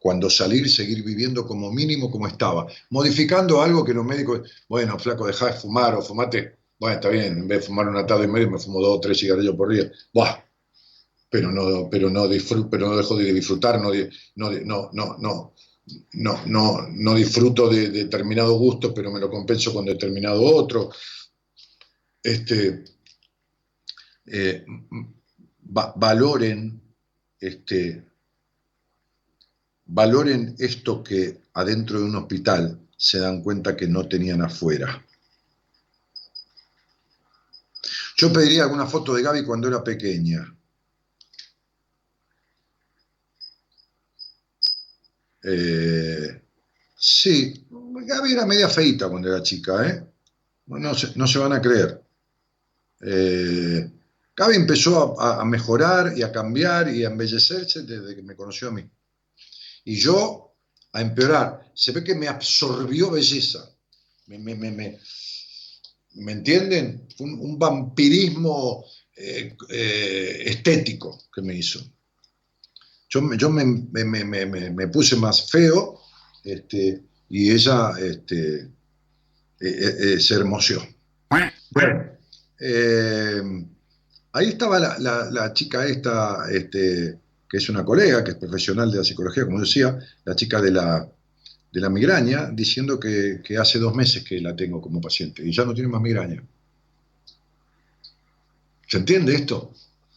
cuando 0.02 0.32
salir, 0.32 0.68
seguir 0.68 1.04
viviendo 1.04 1.46
como 1.46 1.72
mínimo 1.72 2.10
como 2.10 2.26
estaba, 2.26 2.66
modificando 2.90 3.62
algo 3.62 3.86
que 3.86 3.94
los 3.94 4.04
médicos, 4.04 4.50
bueno, 4.68 4.98
flaco, 4.98 5.28
dejá 5.28 5.52
de 5.52 5.54
fumar 5.54 5.94
o 5.94 6.02
fumate, 6.02 6.58
bueno, 6.80 6.96
está 6.96 7.10
bien, 7.10 7.38
en 7.38 7.48
vez 7.48 7.60
de 7.60 7.68
fumar 7.68 7.88
una 7.88 8.04
tarde 8.04 8.26
y 8.26 8.28
medio 8.28 8.50
me 8.50 8.58
fumo 8.58 8.82
dos 8.82 8.98
o 8.98 9.00
tres 9.00 9.20
cigarrillos 9.20 9.56
por 9.56 9.72
día, 9.72 9.92
Buah, 10.12 10.44
pero 11.30 11.52
no, 11.52 11.88
pero 11.88 12.10
no, 12.10 12.28
pero 12.68 12.88
no 12.90 12.98
dejo 12.98 13.16
de 13.16 13.32
disfrutar, 13.32 13.80
no, 13.80 13.92
no, 14.38 14.52
no, 14.66 14.90
no, 14.92 15.18
no, 15.20 15.54
no, 16.14 16.46
no, 16.48 16.88
no 16.90 17.14
disfruto 17.14 17.70
de, 17.70 17.92
determinado 17.92 18.56
gusto, 18.56 18.96
pero 18.96 19.12
me 19.12 19.20
lo 19.20 19.30
compenso 19.30 19.72
con 19.72 19.86
determinado 19.86 20.42
otro. 20.42 20.90
Este, 22.24 22.86
eh, 24.26 24.66
valoren 25.60 26.82
este, 27.40 28.10
valoren 29.94 30.56
esto 30.58 31.03
que 31.03 31.42
adentro 31.53 32.00
de 32.00 32.06
un 32.06 32.16
hospital 32.16 32.80
se 32.95 33.20
dan 33.20 33.42
cuenta 33.42 33.76
que 33.76 33.88
no 33.88 34.08
tenían 34.08 34.42
afuera. 34.42 35.06
Yo 38.16 38.32
pediría 38.32 38.64
alguna 38.64 38.86
foto 38.86 39.14
de 39.14 39.24
Gaby 39.24 39.44
cuando 39.44 39.68
era 39.68 39.84
pequeña. 39.84 40.45
Eh, 45.44 46.42
sí, 46.95 47.68
Gaby 47.70 48.32
era 48.32 48.45
media 48.45 48.70
feita 48.70 49.10
cuando 49.10 49.28
era 49.28 49.44
chica, 49.44 49.88
¿eh? 49.88 50.06
No, 50.68 50.94
se, 50.94 51.40
van 51.40 51.53
a 51.53 51.61
creer. 51.61 52.02
Eh, 53.02 53.92
Gaby 54.36 54.56
empezó 54.56 55.20
a 55.20 55.44
mejorar 55.44 56.18
y 56.18 56.22
a 56.22 56.32
cambiar 56.32 56.88
y 56.94 57.03
a 57.03 57.10
embellecerse 57.10 57.84
desde 57.84 58.16
que 58.16 58.22
me 58.22 58.36
conoció 58.36 58.70
a 58.70 58.72
mí 58.72 58.90
y 59.84 59.95
yo 59.95 60.53
a 60.93 61.01
empeorar. 61.01 61.72
Se 61.74 61.92
ve 61.92 62.03
que 62.03 62.16
me 62.16 62.27
absorbió 62.27 63.11
belleza. 63.11 63.69
¿Me, 64.27 64.38
me, 64.38 64.98
entienden? 66.32 67.08
Fue 67.18 67.27
un, 67.27 67.58
vampirismo 67.60 68.85
eh, 69.16 69.56
eh, 69.69 70.43
estético 70.45 71.24
que 71.34 71.42
me 71.42 71.56
hizo. 71.56 71.82
Yo, 73.10 73.22
yo 73.34 73.50
me, 73.50 74.88
puse 74.88 75.16
más 75.18 75.50
feo 75.50 76.00
este, 76.43 77.03
y 77.30 77.51
ella 77.51 77.92
este, 78.00 78.69
eh, 79.60 80.19
se 80.19 80.34
hermoseó. 80.35 80.88
Bueno, 81.30 81.51
ahí 84.34 84.48
estaba 84.48 84.80
la, 84.80 85.30
la 85.32 85.53
chica 85.53 85.85
esta, 85.85 86.50
este, 86.51 87.19
que 87.52 87.58
es 87.58 87.68
una 87.68 87.84
colega, 87.84 88.24
que 88.24 88.32
es 88.32 88.38
profesional 88.38 88.90
de 88.90 89.00
la 89.00 89.04
psicología, 89.04 89.44
como 89.44 89.60
decía, 89.60 90.00
la 90.24 90.38
chica 90.38 90.62
de 90.62 90.72
la, 90.72 91.06
de 91.70 91.82
la 91.82 91.90
migraña, 91.90 92.50
diciendo 92.50 92.98
que, 92.98 93.42
hace 93.60 93.78
dos 93.78 93.94
meses 93.94 94.24
que 94.24 94.40
la 94.40 94.56
tengo 94.56 94.80
como 94.80 95.02
paciente 95.02 95.46
y 95.46 95.52
ya 95.52 95.66
no 95.66 95.74
tiene 95.74 95.90
más 95.90 96.02
migraña. 96.02 96.42
¿Se 98.88 98.98
entiende 99.00 99.36
esto? 99.36 99.74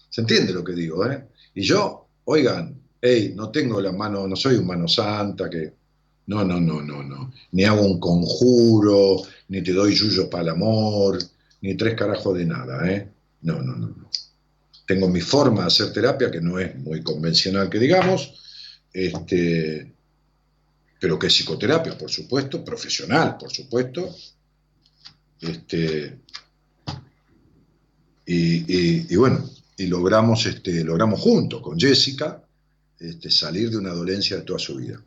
¿Se 0.08 0.20
entiende 0.20 0.52
lo 0.52 0.62
que 0.62 0.74
digo? 0.74 1.04
Eh? 1.10 1.26
Y 1.56 1.62
yo, 1.62 2.06
oigan, 2.26 2.80
hey, 3.00 3.32
no 3.34 3.50
tengo 3.50 3.80
la 3.80 3.90
mano, 3.90 4.28
no 4.28 4.36
soy 4.36 4.54
un 4.54 4.68
mano 4.68 4.86
santa, 4.86 5.50
que 5.50 5.72
no, 6.28 6.44
no, 6.44 6.60
no, 6.60 6.82
no, 6.82 7.02
no. 7.02 7.32
Ni 7.50 7.64
hago 7.64 7.82
un 7.82 7.98
conjuro, 7.98 9.16
ni 9.48 9.60
te 9.60 9.72
doy 9.72 9.92
yuyo 9.92 10.30
para 10.30 10.44
el 10.44 10.48
amor, 10.50 11.18
ni 11.62 11.76
tres 11.76 11.96
carajos 11.96 12.38
de 12.38 12.44
nada, 12.44 12.88
¿eh? 12.88 13.10
No, 13.42 13.60
no, 13.60 13.74
no, 13.74 13.88
no 13.88 14.08
tengo 14.86 15.08
mi 15.08 15.20
forma 15.20 15.62
de 15.62 15.66
hacer 15.68 15.92
terapia, 15.92 16.30
que 16.30 16.40
no 16.40 16.58
es 16.58 16.76
muy 16.76 17.02
convencional 17.02 17.70
que 17.70 17.78
digamos, 17.78 18.34
este, 18.92 19.92
pero 21.00 21.18
que 21.18 21.26
es 21.26 21.34
psicoterapia, 21.34 21.96
por 21.96 22.10
supuesto, 22.10 22.64
profesional, 22.64 23.36
por 23.38 23.50
supuesto. 23.50 24.14
Este, 25.40 26.18
y, 28.26 29.14
bueno, 29.16 29.50
y 29.76 29.86
logramos, 29.86 30.46
este, 30.46 30.84
logramos 30.84 31.20
juntos 31.20 31.60
con 31.60 31.78
Jessica 31.78 32.42
este, 32.98 33.30
salir 33.30 33.70
de 33.70 33.76
una 33.76 33.92
dolencia 33.92 34.36
de 34.36 34.42
toda 34.42 34.58
su 34.58 34.76
vida. 34.76 35.02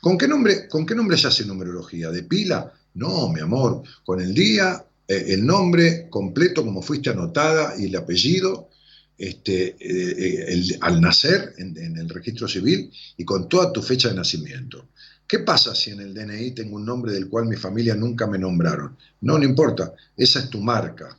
¿Con 0.00 0.18
qué, 0.18 0.26
nombre, 0.26 0.68
¿Con 0.68 0.86
qué 0.86 0.94
nombre 0.94 1.16
se 1.16 1.28
hace 1.28 1.44
numerología? 1.44 2.10
¿De 2.10 2.22
pila? 2.22 2.72
No, 2.94 3.28
mi 3.28 3.40
amor, 3.40 3.82
con 4.04 4.20
el 4.20 4.34
día, 4.34 4.84
eh, 5.06 5.26
el 5.28 5.46
nombre 5.46 6.08
completo 6.08 6.64
como 6.64 6.82
fuiste 6.82 7.10
anotada 7.10 7.74
y 7.78 7.84
el 7.84 7.96
apellido 7.96 8.70
este, 9.18 9.76
eh, 9.80 10.78
al 10.80 11.00
nacer 11.00 11.54
en, 11.58 11.96
el 11.96 12.08
registro 12.08 12.46
civil 12.46 12.92
y 13.16 13.24
con 13.24 13.48
toda 13.48 13.72
tu 13.72 13.82
fecha 13.82 14.08
de 14.08 14.14
nacimiento. 14.14 14.88
¿Qué 15.26 15.40
pasa 15.40 15.74
si 15.74 15.90
en 15.90 16.00
el 16.00 16.14
DNI 16.14 16.52
tengo 16.52 16.76
un 16.76 16.84
nombre 16.84 17.12
del 17.12 17.28
cual 17.28 17.46
mi 17.46 17.56
familia 17.56 17.94
nunca 17.94 18.26
me 18.26 18.38
nombraron? 18.38 18.96
No, 19.22 19.38
no 19.38 19.44
importa, 19.44 19.92
esa 20.16 20.40
es 20.40 20.50
tu 20.50 20.60
marca, 20.60 21.18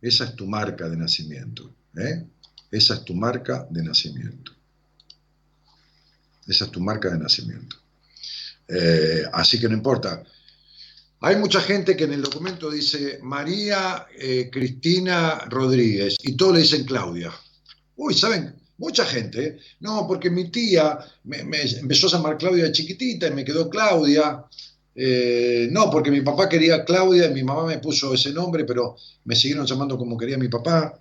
esa 0.00 0.24
es 0.24 0.34
tu 0.34 0.46
marca 0.46 0.88
de 0.88 0.96
nacimiento. 0.96 1.72
¿eh? 1.96 2.24
Esa 2.70 2.94
es 2.94 3.04
tu 3.04 3.14
marca 3.14 3.66
de 3.70 3.82
nacimiento. 3.82 4.52
Esa 6.46 6.64
es 6.64 6.70
tu 6.70 6.80
marca 6.80 7.10
de 7.10 7.18
nacimiento. 7.18 7.76
Eh, 8.68 9.22
así 9.32 9.60
que 9.60 9.68
no 9.68 9.74
importa, 9.74 10.24
hay 11.26 11.34
mucha 11.34 11.60
gente 11.60 11.96
que 11.96 12.04
en 12.04 12.12
el 12.12 12.22
documento 12.22 12.70
dice 12.70 13.18
María 13.20 14.06
eh, 14.16 14.48
Cristina 14.48 15.40
Rodríguez 15.48 16.16
y 16.22 16.36
todos 16.36 16.54
le 16.54 16.60
dicen 16.60 16.84
Claudia. 16.84 17.32
Uy, 17.96 18.14
¿saben? 18.14 18.54
Mucha 18.78 19.04
gente. 19.04 19.44
¿eh? 19.44 19.58
No, 19.80 20.06
porque 20.06 20.30
mi 20.30 20.52
tía 20.52 20.96
me, 21.24 21.38
empezó 21.40 22.06
a 22.06 22.10
llamar 22.10 22.38
Claudia 22.38 22.62
de 22.62 22.70
chiquitita 22.70 23.26
y 23.26 23.32
me 23.32 23.44
quedó 23.44 23.68
Claudia. 23.68 24.44
Eh, 24.94 25.68
no, 25.72 25.90
porque 25.90 26.12
mi 26.12 26.20
papá 26.20 26.48
quería 26.48 26.84
Claudia 26.84 27.26
y 27.26 27.34
mi 27.34 27.42
mamá 27.42 27.66
me 27.66 27.78
puso 27.78 28.14
ese 28.14 28.32
nombre, 28.32 28.64
pero 28.64 28.94
me 29.24 29.34
siguieron 29.34 29.66
llamando 29.66 29.98
como 29.98 30.16
quería 30.16 30.38
mi 30.38 30.48
papá. 30.48 30.96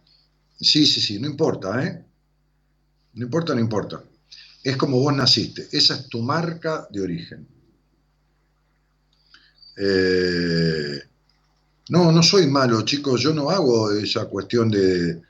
Sí, 0.60 0.88
sí, 0.88 1.02
sí, 1.02 1.20
no 1.20 1.28
importa, 1.28 1.84
¿eh? 1.84 2.04
No 3.14 3.26
importa, 3.26 3.54
no 3.54 3.62
importa. 3.62 4.02
Es 4.64 4.76
como 4.76 5.00
vos 5.00 5.16
naciste. 5.16 5.68
Esa 5.72 5.94
es 5.94 6.10
tu 6.10 6.24
marca 6.24 6.88
de 6.90 7.02
origen. 7.02 7.55
Eh, 9.78 11.00
no, 11.90 12.12
no 12.12 12.24
soy 12.24 12.48
malo, 12.48 12.82
chicos. 12.84 13.22
Yo 13.22 13.34
no 13.34 13.50
hago 13.50 13.92
esa 13.92 14.26
cuestión 14.26 14.70
de, 14.70 15.22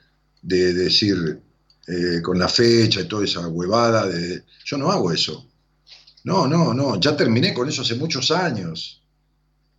decir 0.42 1.40
eh, 1.86 2.20
con 2.22 2.38
la 2.38 2.48
fecha 2.48 3.00
y 3.00 3.08
toda 3.08 3.24
esa 3.24 3.46
huevada. 3.48 4.06
De, 4.06 4.44
yo 4.64 4.78
no 4.78 4.90
hago 4.90 5.12
eso. 5.12 5.46
No, 6.24 6.46
no, 6.46 6.74
no. 6.74 6.98
Ya 7.00 7.16
terminé 7.16 7.52
con 7.52 7.68
eso 7.68 7.82
hace 7.82 7.94
muchos 7.94 8.30
años. 8.30 9.02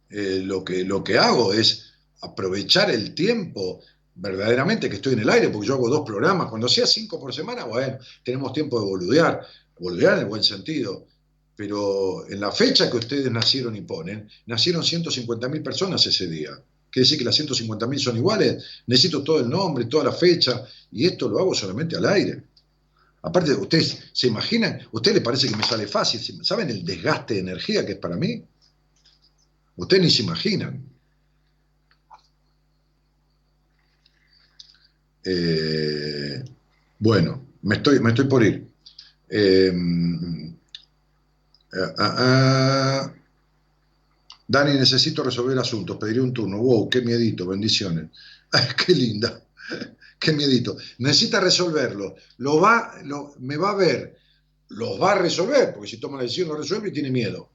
Eh, 0.09 0.41
lo, 0.43 0.63
que, 0.63 0.83
lo 0.85 1.03
que 1.03 1.17
hago 1.17 1.53
es 1.53 1.93
aprovechar 2.21 2.89
el 2.91 3.13
tiempo 3.13 3.81
verdaderamente 4.15 4.89
que 4.89 4.95
estoy 4.95 5.13
en 5.13 5.19
el 5.19 5.29
aire, 5.29 5.49
porque 5.49 5.67
yo 5.67 5.75
hago 5.75 5.89
dos 5.89 6.05
programas. 6.05 6.47
Cuando 6.49 6.67
hacía 6.67 6.85
cinco 6.85 7.19
por 7.19 7.33
semana, 7.33 7.65
bueno, 7.65 7.97
tenemos 8.23 8.53
tiempo 8.53 8.79
de 8.79 8.85
boludear, 8.85 9.45
boludear 9.79 10.13
en 10.13 10.19
el 10.19 10.25
buen 10.25 10.43
sentido. 10.43 11.05
Pero 11.57 12.29
en 12.29 12.39
la 12.39 12.51
fecha 12.51 12.87
que 12.87 12.97
ustedes 12.97 13.31
nacieron 13.31 13.75
y 13.75 13.81
ponen, 13.81 14.29
nacieron 14.45 14.83
150.000 14.83 15.63
personas 15.63 16.05
ese 16.05 16.27
día. 16.27 16.51
Quiere 16.91 17.03
decir 17.03 17.17
que 17.17 17.25
las 17.25 17.37
150.000 17.37 17.97
son 17.97 18.15
iguales. 18.15 18.63
Necesito 18.85 19.23
todo 19.23 19.39
el 19.39 19.49
nombre, 19.49 19.85
toda 19.85 20.03
la 20.03 20.11
fecha, 20.11 20.63
y 20.91 21.07
esto 21.07 21.27
lo 21.27 21.39
hago 21.39 21.55
solamente 21.55 21.97
al 21.97 22.05
aire. 22.05 22.43
Aparte, 23.23 23.53
ustedes 23.53 23.97
se 24.13 24.27
imaginan, 24.27 24.81
¿a 24.81 24.87
usted 24.91 25.15
le 25.15 25.21
parece 25.21 25.49
que 25.49 25.55
me 25.55 25.63
sale 25.63 25.87
fácil? 25.87 26.45
¿Saben 26.45 26.69
el 26.69 26.85
desgaste 26.85 27.33
de 27.33 27.39
energía 27.39 27.83
que 27.83 27.93
es 27.93 27.97
para 27.97 28.15
mí? 28.15 28.43
Ustedes 29.77 30.03
ni 30.03 30.11
se 30.11 30.21
imaginan. 30.21 30.85
Eh, 35.23 36.43
bueno, 36.99 37.47
me 37.63 37.77
estoy, 37.77 37.99
me 37.99 38.09
estoy 38.09 38.27
por 38.27 38.45
ir. 38.45 38.67
Eh, 39.27 39.73
ah, 41.73 41.93
ah, 41.97 42.15
ah. 42.17 43.13
Dani, 44.47 44.73
necesito 44.73 45.23
resolver 45.23 45.57
asuntos, 45.59 45.97
pediré 45.97 46.21
un 46.21 46.33
turno. 46.33 46.57
Wow, 46.57 46.89
qué 46.89 47.01
miedito, 47.01 47.45
bendiciones. 47.45 48.09
qué 48.85 48.93
linda, 48.93 49.41
qué 50.19 50.31
miedito. 50.31 50.77
Necesita 50.99 51.39
resolverlo. 51.39 52.15
Lo 52.37 52.59
va, 52.59 52.93
lo, 53.03 53.35
me 53.39 53.57
va 53.57 53.71
a 53.71 53.75
ver, 53.75 54.17
los 54.69 55.01
va 55.01 55.13
a 55.13 55.19
resolver, 55.19 55.73
porque 55.73 55.89
si 55.89 55.97
toma 55.97 56.17
la 56.17 56.23
decisión 56.23 56.47
lo 56.47 56.57
resuelve 56.57 56.89
y 56.89 56.93
tiene 56.93 57.11
miedo. 57.11 57.49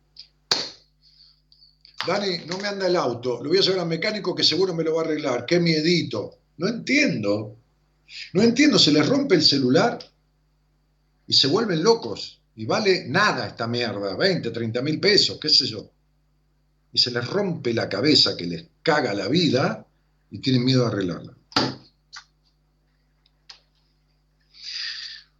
Dani, 2.06 2.46
no 2.46 2.58
me 2.58 2.68
anda 2.68 2.86
el 2.86 2.96
auto, 2.96 3.42
lo 3.42 3.48
voy 3.48 3.58
a 3.58 3.62
llevar 3.62 3.80
al 3.80 3.86
mecánico 3.86 4.34
que 4.34 4.42
seguro 4.42 4.74
me 4.74 4.82
lo 4.82 4.94
va 4.94 5.02
a 5.02 5.04
arreglar. 5.04 5.46
Qué 5.46 5.60
miedito. 5.60 6.38
No 6.58 6.68
entiendo. 6.68 7.56
No 8.34 8.42
entiendo, 8.42 8.78
se 8.78 8.92
les 8.92 9.08
rompe 9.08 9.34
el 9.34 9.42
celular 9.42 9.98
y 11.26 11.32
se 11.32 11.46
vuelven 11.46 11.82
locos. 11.82 12.41
Y 12.54 12.66
vale 12.66 13.06
nada 13.08 13.46
esta 13.46 13.66
mierda, 13.66 14.14
20, 14.16 14.50
30 14.50 14.82
mil 14.82 15.00
pesos, 15.00 15.38
qué 15.40 15.48
sé 15.48 15.66
yo. 15.66 15.90
Y 16.92 16.98
se 16.98 17.10
les 17.10 17.26
rompe 17.26 17.72
la 17.72 17.88
cabeza 17.88 18.36
que 18.36 18.46
les 18.46 18.66
caga 18.82 19.14
la 19.14 19.28
vida 19.28 19.86
y 20.30 20.38
tienen 20.38 20.64
miedo 20.64 20.84
a 20.84 20.88
arreglarla. 20.88 21.34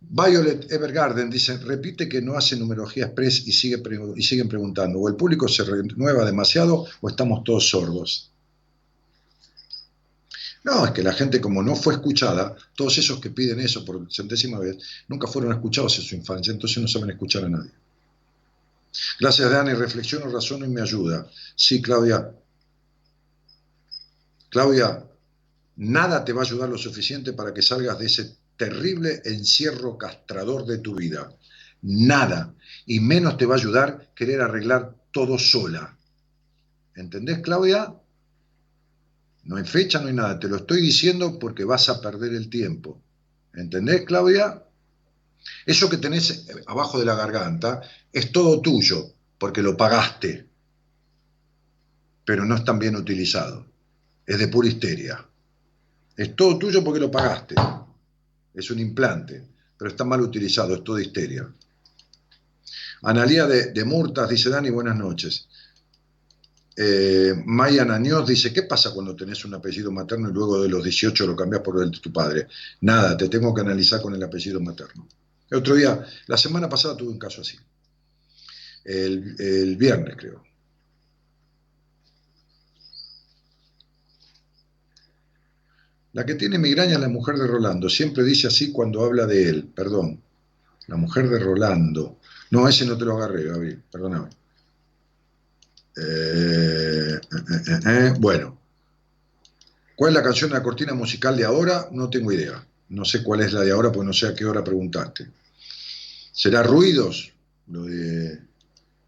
Violet 0.01 0.71
Evergarden 0.71 1.31
dice, 1.31 1.57
repite 1.57 2.07
que 2.07 2.21
no 2.21 2.35
hace 2.35 2.57
numerología 2.57 3.07
express 3.07 3.47
y, 3.47 3.53
sigue 3.53 3.83
y 4.15 4.23
siguen 4.23 4.49
preguntando, 4.49 4.99
o 4.99 5.09
el 5.09 5.17
público 5.17 5.49
se 5.49 5.65
renueva 5.65 6.25
demasiado 6.27 6.87
o 7.01 7.09
estamos 7.09 7.45
todos 7.45 7.71
sordos. 7.71 8.32
No, 10.65 10.87
es 10.87 10.93
que 10.93 11.03
la 11.03 11.13
gente 11.13 11.41
como 11.41 11.63
no 11.63 11.75
fue 11.75 11.95
escuchada, 11.95 12.55
todos 12.77 12.97
esos 12.99 13.21
que 13.21 13.31
piden 13.31 13.61
eso 13.61 13.85
por 13.85 14.07
centésima 14.13 14.59
vez, 14.59 14.77
nunca 15.09 15.27
fueron 15.27 15.53
escuchados 15.53 15.99
en 15.99 16.05
su 16.05 16.15
infancia, 16.15 16.53
entonces 16.53 16.81
no 16.81 16.89
saben 16.89 17.11
escuchar 17.11 17.45
a 17.45 17.49
nadie. 17.49 17.73
Gracias, 19.19 19.51
Dani, 19.51 19.73
reflexiono, 19.73 20.31
razono 20.31 20.65
y 20.65 20.69
me 20.69 20.83
ayuda. 20.83 21.27
Sí, 21.57 21.81
Claudia. 21.83 22.31
Claudia, 24.51 25.05
nada 25.77 26.25
te 26.25 26.33
va 26.33 26.43
a 26.43 26.45
ayudar 26.45 26.69
lo 26.69 26.79
suficiente 26.79 27.33
para 27.33 27.55
que 27.55 27.63
salgas 27.63 27.99
de 27.99 28.07
ese 28.07 28.37
terrible 28.57 29.23
encierro 29.25 29.97
castrador 29.97 30.67
de 30.67 30.79
tu 30.79 30.95
vida. 30.95 31.33
Nada. 31.83 32.55
Y 32.87 33.01
menos 33.01 33.37
te 33.37 33.47
va 33.47 33.55
a 33.55 33.59
ayudar 33.59 34.11
querer 34.15 34.41
arreglar 34.41 34.95
todo 35.11 35.39
sola. 35.39 35.97
¿Entendés, 36.95 37.41
Claudia? 37.41 37.95
No 39.45 39.57
hay 39.57 39.65
fecha, 39.65 40.01
no 40.01 40.09
hay 40.09 40.15
nada. 40.15 40.39
Te 40.39 40.49
lo 40.49 40.57
estoy 40.57 40.81
diciendo 40.81 41.39
porque 41.39 41.65
vas 41.65 41.89
a 41.89 42.01
perder 42.01 42.35
el 42.35 42.49
tiempo. 42.49 43.01
¿Entendés, 43.55 44.05
Claudia? 44.05 44.63
Eso 45.67 45.91
que 45.91 45.97
tenés 45.97 46.47
abajo 46.67 46.99
de 46.99 47.05
la 47.05 47.15
garganta 47.15 47.83
es 48.13 48.31
todo 48.33 48.61
tuyo 48.61 49.13
porque 49.39 49.63
lo 49.63 49.77
pagaste, 49.77 50.47
pero 52.25 52.45
no 52.45 52.55
es 52.55 52.65
tan 52.65 52.79
bien 52.79 52.95
utilizado. 52.97 53.67
Es 54.25 54.39
de 54.39 54.49
pura 54.49 54.69
histeria. 54.69 55.27
Es 56.17 56.37
todo 56.37 56.59
tuyo 56.59 56.85
porque 56.85 57.01
lo 57.01 57.11
pagaste. 57.11 57.57
Es 58.55 58.71
un 58.71 58.79
implante, 58.79 59.45
pero 59.77 59.91
está 59.91 60.05
mal 60.05 60.21
utilizado, 60.21 60.75
es 60.75 60.85
todo 60.85 61.01
histeria. 61.01 61.53
Analía 63.03 63.47
de, 63.47 63.73
de 63.73 63.85
Murtas 63.85 64.29
dice, 64.29 64.49
Dani, 64.49 64.71
buenas 64.71 64.97
noches. 64.97 65.49
Eh, 66.77 67.35
Maya 67.45 67.85
Naños 67.85 68.27
dice, 68.27 68.53
¿qué 68.53 68.63
pasa 68.63 68.93
cuando 68.93 69.15
tenés 69.15 69.45
un 69.45 69.55
apellido 69.55 69.91
materno 69.91 70.31
y 70.31 70.33
luego 70.33 70.63
de 70.63 70.69
los 70.69 70.83
18 70.83 71.27
lo 71.27 71.37
cambias 71.37 71.63
por 71.63 71.83
el 71.83 71.91
de 71.91 71.99
tu 71.99 72.13
padre? 72.13 72.49
Nada, 72.81 73.17
te 73.17 73.29
tengo 73.29 73.53
que 73.55 73.61
analizar 73.61 74.01
con 74.01 74.15
el 74.15 74.23
apellido 74.23 74.61
materno. 74.61 75.07
El 75.51 75.59
otro 75.59 75.75
día, 75.75 76.05
la 76.27 76.37
semana 76.37 76.69
pasada 76.69 76.97
tuve 76.97 77.11
un 77.11 77.19
caso 77.19 77.43
así. 77.43 77.59
El, 78.85 79.37
el 79.39 79.77
viernes, 79.77 80.17
creo. 80.17 80.43
La 86.15 86.27
que 86.27 86.35
tiene 86.35 86.59
migraña 86.59 86.95
es 86.95 87.01
la 87.01 87.09
mujer 87.09 87.37
de 87.37 87.47
Rolando. 87.47 87.89
Siempre 87.89 88.23
dice 88.23 88.47
así 88.47 88.71
cuando 88.71 89.05
habla 89.05 89.27
de 89.27 89.49
él. 89.49 89.73
Perdón. 89.75 90.23
La 90.89 90.97
mujer 90.97 91.29
de 91.29 91.39
Rolando. 91.39 92.19
No, 92.51 92.69
ese 92.69 92.85
no 92.85 92.99
te 92.99 93.05
lo 93.05 93.17
agarré, 93.17 93.45
Gaby. 93.45 93.79
Perdóname. 93.91 94.29
Eh, 95.97 96.22
eh, 97.67 98.15
bueno, 98.19 98.59
¿cuál 99.97 100.11
es 100.11 100.15
la 100.15 100.23
canción 100.23 100.51
de 100.51 100.57
la 100.57 100.63
cortina 100.63 100.95
musical 100.95 101.37
de 101.37 101.45
ahora? 101.45 101.89
No 101.93 102.11
tengo 102.11 102.33
idea. 102.33 102.65
No 102.89 103.05
sé 103.05 103.23
cuál 103.23 103.41
es 103.41 103.53
la 103.53 103.61
de 103.61 103.73
ahora, 103.73 103.91
porque 103.91 104.07
no 104.07 104.13
sé 104.13 104.27
a 104.27 104.35
qué 104.35 104.45
hora 104.45 104.63
preguntaste. 104.63 105.31
¿Será 106.33 106.63
ruidos? 106.63 107.33
Lo 107.69 107.85
de... 107.85 108.41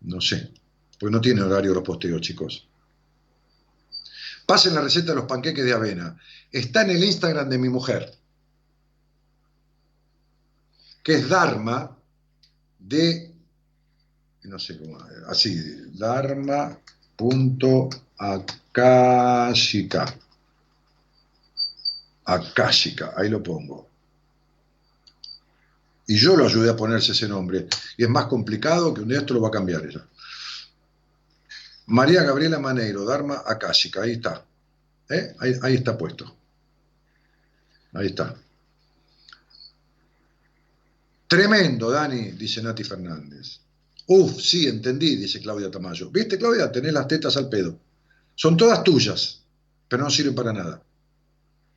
No 0.03 0.21
sé, 0.21 0.51
pues 0.99 1.11
no 1.11 1.21
tiene 1.21 1.43
horario 1.43 1.73
los 1.73 1.83
posteos, 1.83 2.21
chicos. 2.21 2.69
Pasen 4.47 4.75
la 4.75 4.83
receta 4.83 5.13
de 5.13 5.17
los 5.17 5.25
panqueques 5.25 5.65
de 5.65 5.73
avena. 5.73 6.19
Está 6.53 6.83
en 6.83 6.91
el 6.91 7.05
Instagram 7.05 7.49
de 7.49 7.59
mi 7.59 7.71
mujer, 7.71 8.15
que 11.03 11.15
es 11.15 11.29
Dharma 11.29 11.97
de 12.79 13.35
no 14.45 14.59
sé 14.59 14.79
cómo, 14.79 14.99
así, 15.29 15.59
dharma.akashika. 17.19 20.15
Akashika, 22.27 23.13
ahí 23.17 23.29
lo 23.29 23.43
pongo. 23.43 23.89
Y 26.07 26.17
yo 26.17 26.37
lo 26.37 26.47
ayudé 26.47 26.71
a 26.71 26.77
ponerse 26.77 27.13
ese 27.13 27.29
nombre. 27.29 27.67
Y 27.97 28.05
es 28.05 28.11
más 28.11 28.27
complicado 28.27 28.93
que 28.93 29.03
un 29.03 29.09
día 29.09 29.19
esto 29.19 29.35
lo 29.35 29.41
va 29.41 29.49
a 29.49 29.53
cambiar 29.53 29.87
ella. 29.87 30.07
María 31.87 32.23
Gabriela 32.23 32.59
Maneiro, 32.59 33.05
Dharma 33.05 33.43
Akashika, 33.47 34.03
ahí 34.03 34.13
está. 34.13 34.45
¿Eh? 35.09 35.35
Ahí, 35.39 35.55
ahí 35.63 35.75
está 35.75 35.99
puesto. 35.99 36.35
Ahí 37.93 38.07
está. 38.07 38.35
Tremendo, 41.29 41.91
Dani, 41.91 42.33
dice 42.33 42.63
Nati 42.63 42.85
Fernández. 42.85 43.61
Uf, 44.07 44.41
sí, 44.41 44.67
entendí, 44.67 45.17
dice 45.17 45.41
Claudia 45.41 45.71
Tamayo. 45.71 46.11
¿Viste, 46.11 46.39
Claudia? 46.39 46.71
Tenés 46.71 46.93
las 46.93 47.09
tetas 47.09 47.37
al 47.37 47.49
pedo. 47.49 47.79
Son 48.35 48.57
todas 48.57 48.83
tuyas, 48.85 49.43
pero 49.89 50.05
no 50.05 50.11
sirven 50.11 50.35
para 50.35 50.53
nada. 50.53 50.83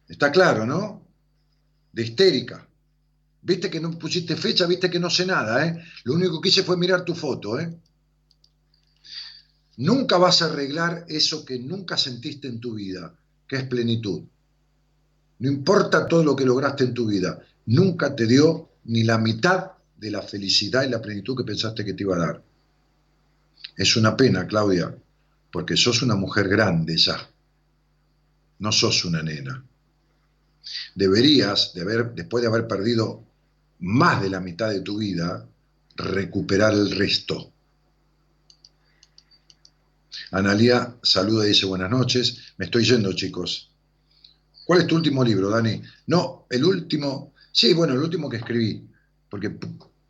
Está 0.07 0.31
claro, 0.31 0.65
¿no? 0.65 1.05
De 1.91 2.03
histérica. 2.03 2.67
Viste 3.41 3.69
que 3.69 3.79
no 3.79 3.91
pusiste 3.97 4.35
fecha, 4.35 4.65
viste 4.65 4.89
que 4.89 4.99
no 4.99 5.09
sé 5.09 5.25
nada, 5.25 5.65
¿eh? 5.65 5.81
Lo 6.03 6.15
único 6.15 6.41
que 6.41 6.49
hice 6.49 6.63
fue 6.63 6.75
mirar 6.75 7.05
tu 7.05 7.15
foto, 7.15 7.59
¿eh? 7.59 7.73
Nunca 9.77 10.17
vas 10.17 10.41
a 10.41 10.45
arreglar 10.45 11.05
eso 11.07 11.45
que 11.45 11.59
nunca 11.59 11.97
sentiste 11.97 12.47
en 12.47 12.59
tu 12.59 12.73
vida, 12.73 13.15
que 13.47 13.57
es 13.57 13.63
plenitud. 13.63 14.23
No 15.39 15.49
importa 15.49 16.07
todo 16.07 16.23
lo 16.23 16.35
que 16.35 16.45
lograste 16.45 16.83
en 16.83 16.93
tu 16.93 17.07
vida, 17.07 17.39
nunca 17.67 18.15
te 18.15 18.25
dio 18.25 18.71
ni 18.85 19.03
la 19.03 19.17
mitad 19.17 19.76
de 19.97 20.11
la 20.11 20.21
felicidad 20.21 20.83
y 20.83 20.89
la 20.89 21.01
plenitud 21.01 21.35
que 21.37 21.43
pensaste 21.43 21.83
que 21.83 21.93
te 21.93 22.03
iba 22.03 22.15
a 22.15 22.19
dar. 22.19 22.43
Es 23.75 23.95
una 23.95 24.15
pena, 24.15 24.47
Claudia, 24.47 24.95
porque 25.51 25.77
sos 25.77 26.01
una 26.01 26.15
mujer 26.15 26.47
grande 26.47 26.97
ya. 26.97 27.29
No 28.59 28.71
sos 28.71 29.05
una 29.05 29.21
nena. 29.21 29.63
Deberías, 30.95 31.73
de 31.73 31.81
haber, 31.81 32.13
después 32.13 32.41
de 32.41 32.47
haber 32.47 32.67
perdido 32.67 33.23
más 33.79 34.21
de 34.21 34.29
la 34.29 34.39
mitad 34.39 34.69
de 34.69 34.81
tu 34.81 34.97
vida, 34.97 35.47
recuperar 35.95 36.73
el 36.73 36.91
resto. 36.91 37.51
Analía 40.31 40.95
saluda 41.01 41.45
y 41.45 41.49
dice 41.49 41.65
buenas 41.65 41.89
noches. 41.89 42.53
Me 42.57 42.65
estoy 42.65 42.83
yendo, 42.83 43.13
chicos. 43.13 43.71
¿Cuál 44.65 44.81
es 44.81 44.87
tu 44.87 44.95
último 44.95 45.23
libro, 45.23 45.49
Dani? 45.49 45.81
No, 46.07 46.45
el 46.49 46.65
último, 46.65 47.33
sí, 47.51 47.73
bueno, 47.73 47.93
el 47.93 47.99
último 47.99 48.29
que 48.29 48.37
escribí, 48.37 48.85
porque 49.29 49.57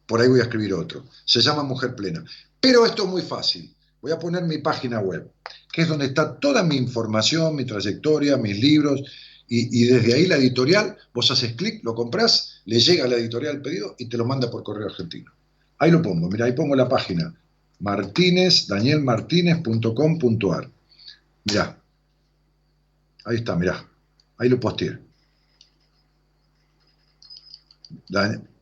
por 0.08 0.22
ahí 0.22 0.28
voy 0.28 0.40
a 0.40 0.44
escribir 0.44 0.74
otro. 0.74 1.06
Se 1.26 1.42
llama 1.42 1.64
Mujer 1.64 1.96
Plena. 1.96 2.24
Pero 2.60 2.86
esto 2.86 3.04
es 3.04 3.10
muy 3.10 3.22
fácil. 3.22 3.74
Voy 4.02 4.12
a 4.12 4.20
poner 4.20 4.44
mi 4.44 4.60
página 4.60 5.00
web, 5.00 5.32
que 5.72 5.82
es 5.82 5.88
donde 5.88 6.06
está 6.06 6.40
toda 6.40 6.64
mi 6.64 6.78
información, 6.78 7.56
mi 7.56 7.66
trayectoria, 7.66 8.38
mis 8.38 8.60
libros, 8.60 9.02
y, 9.50 9.86
desde 9.86 10.14
ahí 10.14 10.28
la 10.28 10.36
editorial, 10.36 10.98
vos 11.14 11.32
haces 11.32 11.54
clic, 11.54 11.82
lo 11.84 11.96
compras, 11.96 12.62
le 12.66 12.80
llega 12.80 13.06
a 13.06 13.08
la 13.08 13.16
editorial 13.16 13.56
el 13.56 13.62
pedido 13.62 13.96
y 13.98 14.08
te 14.08 14.18
lo 14.18 14.26
manda 14.26 14.52
por 14.52 14.62
correo 14.62 14.88
argentino. 14.88 15.32
Ahí 15.78 15.90
lo 15.90 16.02
pongo, 16.02 16.30
mira, 16.30 16.46
ahí 16.46 16.52
pongo 16.52 16.76
la 16.76 16.90
página, 16.90 17.34
martínez, 17.80 18.68
danielmartinez.com.ar. 18.68 20.70
Mirá, 21.46 21.82
ahí 23.24 23.38
está, 23.38 23.56
mirá, 23.56 23.90
ahí 24.38 24.50
lo 24.50 24.60
posteé. 24.60 25.00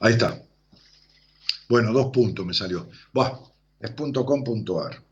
Ahí 0.00 0.12
está. 0.12 0.42
Bueno, 1.68 1.92
dos 1.92 2.06
puntos 2.12 2.46
me 2.46 2.54
salió. 2.54 2.88
Buah, 3.12 3.38
es 3.80 3.90
.com.ar. 3.90 5.02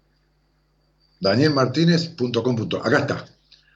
Danielmartinez.com.ar. 1.20 2.86
Acá 2.86 2.98
está. 2.98 3.26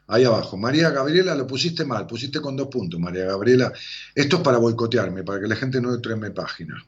Ahí 0.07 0.25
abajo. 0.25 0.57
María 0.57 0.91
Gabriela, 0.91 1.35
lo 1.35 1.47
pusiste 1.47 1.85
mal, 1.85 2.07
pusiste 2.07 2.41
con 2.41 2.57
dos 2.57 2.69
puntos, 2.69 2.99
María 2.99 3.27
Gabriela. 3.27 3.73
Esto 4.15 4.37
es 4.37 4.43
para 4.43 4.59
boicotearme, 4.59 5.23
para 5.23 5.41
que 5.41 5.47
la 5.47 5.57
gente 5.57 5.81
no 5.81 5.95
entre 5.95 6.15
en 6.15 6.21
mi 6.21 6.31
página. 6.31 6.85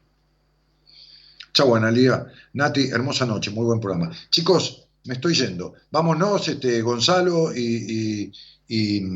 Chau, 1.53 1.75
Analía. 1.75 2.25
Nati, 2.53 2.89
hermosa 2.89 3.25
noche, 3.25 3.51
muy 3.51 3.65
buen 3.65 3.79
programa. 3.79 4.11
Chicos, 4.29 4.87
me 5.05 5.13
estoy 5.13 5.35
yendo. 5.35 5.73
Vámonos, 5.91 6.47
este, 6.47 6.81
Gonzalo 6.81 7.55
y, 7.55 8.31
y, 8.67 9.11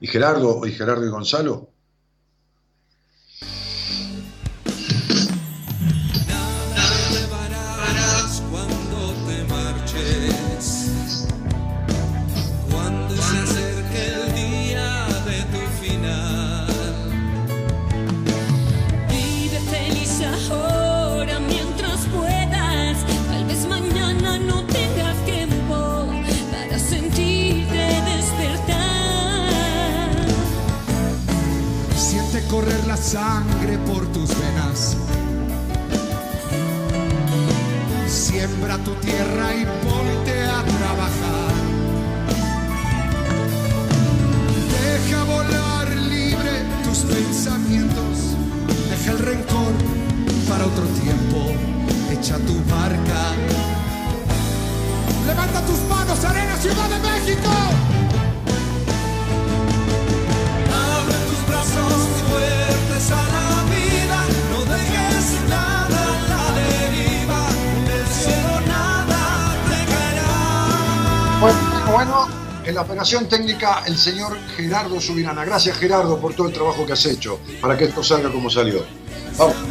y 0.00 0.06
Gerardo, 0.06 0.64
y 0.66 0.72
Gerardo 0.72 1.04
y 1.04 1.10
Gonzalo. 1.10 1.68
Ciudad 56.70 56.88
de 56.88 56.98
México. 57.00 57.50
fuertes 62.30 63.10
a 63.10 63.22
la 63.34 63.64
vida, 63.74 64.18
no 64.50 64.60
dejes 64.72 65.48
nada 65.48 66.02
a 66.04 66.22
la 66.28 66.44
deriva, 66.60 67.40
del 67.88 68.06
cielo 68.06 68.54
nada 68.68 69.22
te 69.68 69.78
caerá. 69.92 71.40
Bueno, 71.40 71.58
bueno, 71.92 72.28
en 72.64 72.74
la 72.74 72.82
operación 72.82 73.28
técnica 73.28 73.82
el 73.86 73.96
señor 73.96 74.38
Gerardo 74.56 75.00
Subirana. 75.00 75.44
Gracias 75.44 75.76
Gerardo 75.76 76.20
por 76.20 76.34
todo 76.34 76.46
el 76.46 76.52
trabajo 76.52 76.86
que 76.86 76.92
has 76.92 77.04
hecho 77.06 77.40
para 77.60 77.76
que 77.76 77.84
esto 77.86 78.02
salga 78.04 78.30
como 78.30 78.48
salió. 78.48 78.84
Vamos. 79.36 79.69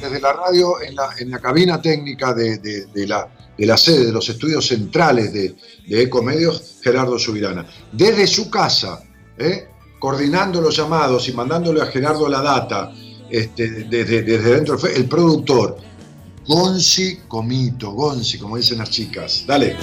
Desde 0.00 0.20
la 0.20 0.32
radio 0.32 0.80
en 0.80 0.94
la, 0.94 1.10
en 1.18 1.30
la 1.30 1.38
cabina 1.38 1.80
técnica 1.80 2.32
de, 2.34 2.58
de, 2.58 3.06
la, 3.06 3.28
de 3.56 3.66
la 3.66 3.76
sede, 3.76 4.06
de 4.06 4.12
los 4.12 4.28
estudios 4.28 4.66
centrales 4.66 5.32
de, 5.32 5.56
Ecomedios, 5.88 6.78
Gerardo 6.82 7.18
Subirana. 7.18 7.66
Desde 7.92 8.26
su 8.26 8.48
casa, 8.48 9.02
¿eh? 9.36 9.68
coordinando 9.98 10.60
los 10.60 10.76
llamados 10.76 11.28
y 11.28 11.32
mandándole 11.32 11.82
a 11.82 11.86
Gerardo 11.86 12.28
la 12.28 12.40
data, 12.40 12.92
este, 13.28 13.68
desde, 13.84 14.22
desde 14.22 14.54
dentro, 14.54 14.78
el 14.86 15.06
productor, 15.06 15.76
Gonzi 16.46 17.20
Comito, 17.28 17.92
Gonzi, 17.92 18.38
como 18.38 18.56
dicen 18.56 18.78
las 18.78 18.90
chicas. 18.90 19.44
Dale. 19.46 19.76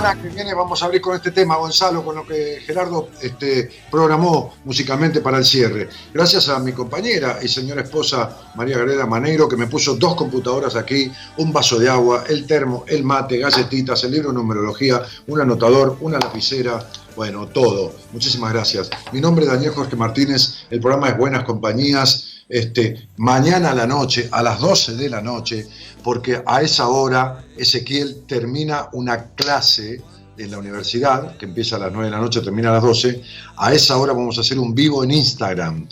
Semana 0.00 0.22
que 0.22 0.28
viene 0.30 0.54
vamos 0.54 0.82
a 0.82 0.86
abrir 0.86 1.02
con 1.02 1.14
este 1.14 1.30
tema, 1.30 1.56
Gonzalo, 1.56 2.02
con 2.02 2.16
lo 2.16 2.26
que 2.26 2.60
Gerardo 2.64 3.10
este, 3.20 3.70
programó 3.90 4.54
musicalmente 4.64 5.20
para 5.20 5.36
el 5.36 5.44
cierre. 5.44 5.90
Gracias 6.14 6.48
a 6.48 6.58
mi 6.58 6.72
compañera 6.72 7.38
y 7.42 7.48
señora 7.48 7.82
esposa 7.82 8.34
María 8.54 8.78
Gabriela 8.78 9.04
Maneiro, 9.04 9.46
que 9.46 9.56
me 9.56 9.66
puso 9.66 9.96
dos 9.96 10.14
computadoras 10.14 10.74
aquí, 10.74 11.12
un 11.36 11.52
vaso 11.52 11.78
de 11.78 11.90
agua, 11.90 12.24
el 12.28 12.46
termo, 12.46 12.84
el 12.88 13.04
mate, 13.04 13.36
galletitas, 13.36 14.02
el 14.04 14.12
libro 14.12 14.30
de 14.30 14.36
numerología, 14.36 15.02
un 15.26 15.38
anotador, 15.38 15.98
una 16.00 16.18
lapicera, 16.18 16.82
bueno, 17.14 17.46
todo. 17.48 17.92
Muchísimas 18.12 18.54
gracias. 18.54 18.88
Mi 19.12 19.20
nombre 19.20 19.44
es 19.44 19.50
Daniel 19.50 19.72
Jorge 19.72 19.96
Martínez, 19.96 20.64
el 20.70 20.80
programa 20.80 21.10
es 21.10 21.18
Buenas 21.18 21.44
Compañías. 21.44 22.39
Este, 22.50 23.08
mañana 23.16 23.70
a 23.70 23.74
la 23.74 23.86
noche, 23.86 24.28
a 24.32 24.42
las 24.42 24.58
12 24.58 24.96
de 24.96 25.08
la 25.08 25.20
noche, 25.20 25.68
porque 26.02 26.42
a 26.44 26.62
esa 26.62 26.88
hora 26.88 27.44
Ezequiel 27.56 28.24
termina 28.26 28.88
una 28.92 29.26
clase 29.36 30.02
en 30.36 30.50
la 30.50 30.58
universidad, 30.58 31.36
que 31.36 31.44
empieza 31.46 31.76
a 31.76 31.78
las 31.78 31.92
9 31.92 32.06
de 32.06 32.10
la 32.10 32.20
noche, 32.20 32.40
termina 32.40 32.70
a 32.70 32.72
las 32.72 32.82
12. 32.82 33.22
A 33.56 33.72
esa 33.72 33.96
hora 33.98 34.12
vamos 34.14 34.36
a 34.36 34.40
hacer 34.40 34.58
un 34.58 34.74
vivo 34.74 35.04
en 35.04 35.12
Instagram. 35.12 35.86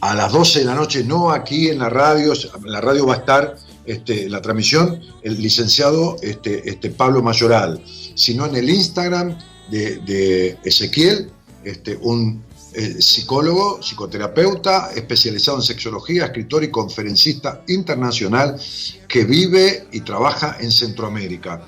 A 0.00 0.14
las 0.14 0.30
12 0.30 0.60
de 0.60 0.64
la 0.66 0.76
noche, 0.76 1.02
no 1.02 1.32
aquí 1.32 1.68
en 1.68 1.80
la 1.80 1.88
radio, 1.88 2.32
en 2.32 2.72
la 2.72 2.80
radio 2.80 3.06
va 3.06 3.14
a 3.14 3.18
estar 3.18 3.56
este, 3.84 4.28
la 4.28 4.40
transmisión 4.40 5.00
el 5.22 5.42
licenciado 5.42 6.16
este, 6.22 6.90
Pablo 6.90 7.22
Mayoral, 7.22 7.82
sino 8.14 8.46
en 8.46 8.54
el 8.54 8.70
Instagram 8.70 9.36
de, 9.68 10.56
Ezequiel, 10.64 11.30
un 12.02 12.40
eh, 12.74 13.02
psicólogo, 13.02 13.82
psicoterapeuta, 13.82 14.92
especializado 14.94 15.58
en 15.58 15.62
sexología, 15.62 16.24
escritor 16.24 16.64
y 16.64 16.70
conferencista 16.70 17.62
internacional 17.68 18.58
que 19.06 19.24
vive 19.24 19.88
y 19.92 20.00
trabaja 20.00 20.56
en 20.58 20.70
Centroamérica. 20.70 21.66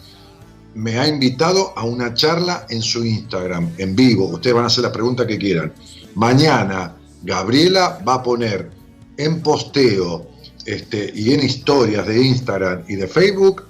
Me 0.75 0.99
ha 0.99 1.07
invitado 1.07 1.75
a 1.77 1.85
una 1.85 2.15
charla 2.15 2.67
en 2.71 2.81
su 2.81 3.05
Instagram, 3.05 3.75
en 3.77 3.95
vivo. 3.95 4.29
Ustedes 4.29 4.55
van 4.55 4.65
a 4.65 4.69
hacer 4.69 4.83
la 4.83 4.93
pregunta 4.93 5.27
que 5.27 5.37
quieran. 5.37 5.75
Mañana, 6.15 6.97
Gabriela 7.23 8.03
va 8.07 8.15
a 8.15 8.23
poner 8.23 8.71
en 9.19 9.43
posteo 9.43 10.27
este, 10.65 11.13
y 11.15 11.35
en 11.35 11.45
historias 11.45 12.07
de 12.07 12.23
Instagram 12.23 12.85
y 12.89 12.97
de 12.97 13.07
Facebook 13.07 13.65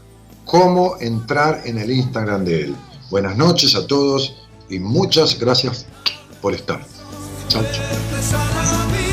cómo 0.45 0.97
entrar 1.01 1.63
en 1.65 1.79
el 1.79 1.91
Instagram 1.91 2.45
de 2.45 2.61
él. 2.63 2.77
Buenas 3.11 3.37
noches 3.37 3.75
a 3.75 3.87
todos 3.89 4.37
y 4.71 4.79
muchas 4.79 5.39
gracias 5.39 5.87
por 6.41 6.55
estar. 6.55 6.94
Çal 7.49 7.63
çal. 7.73 9.04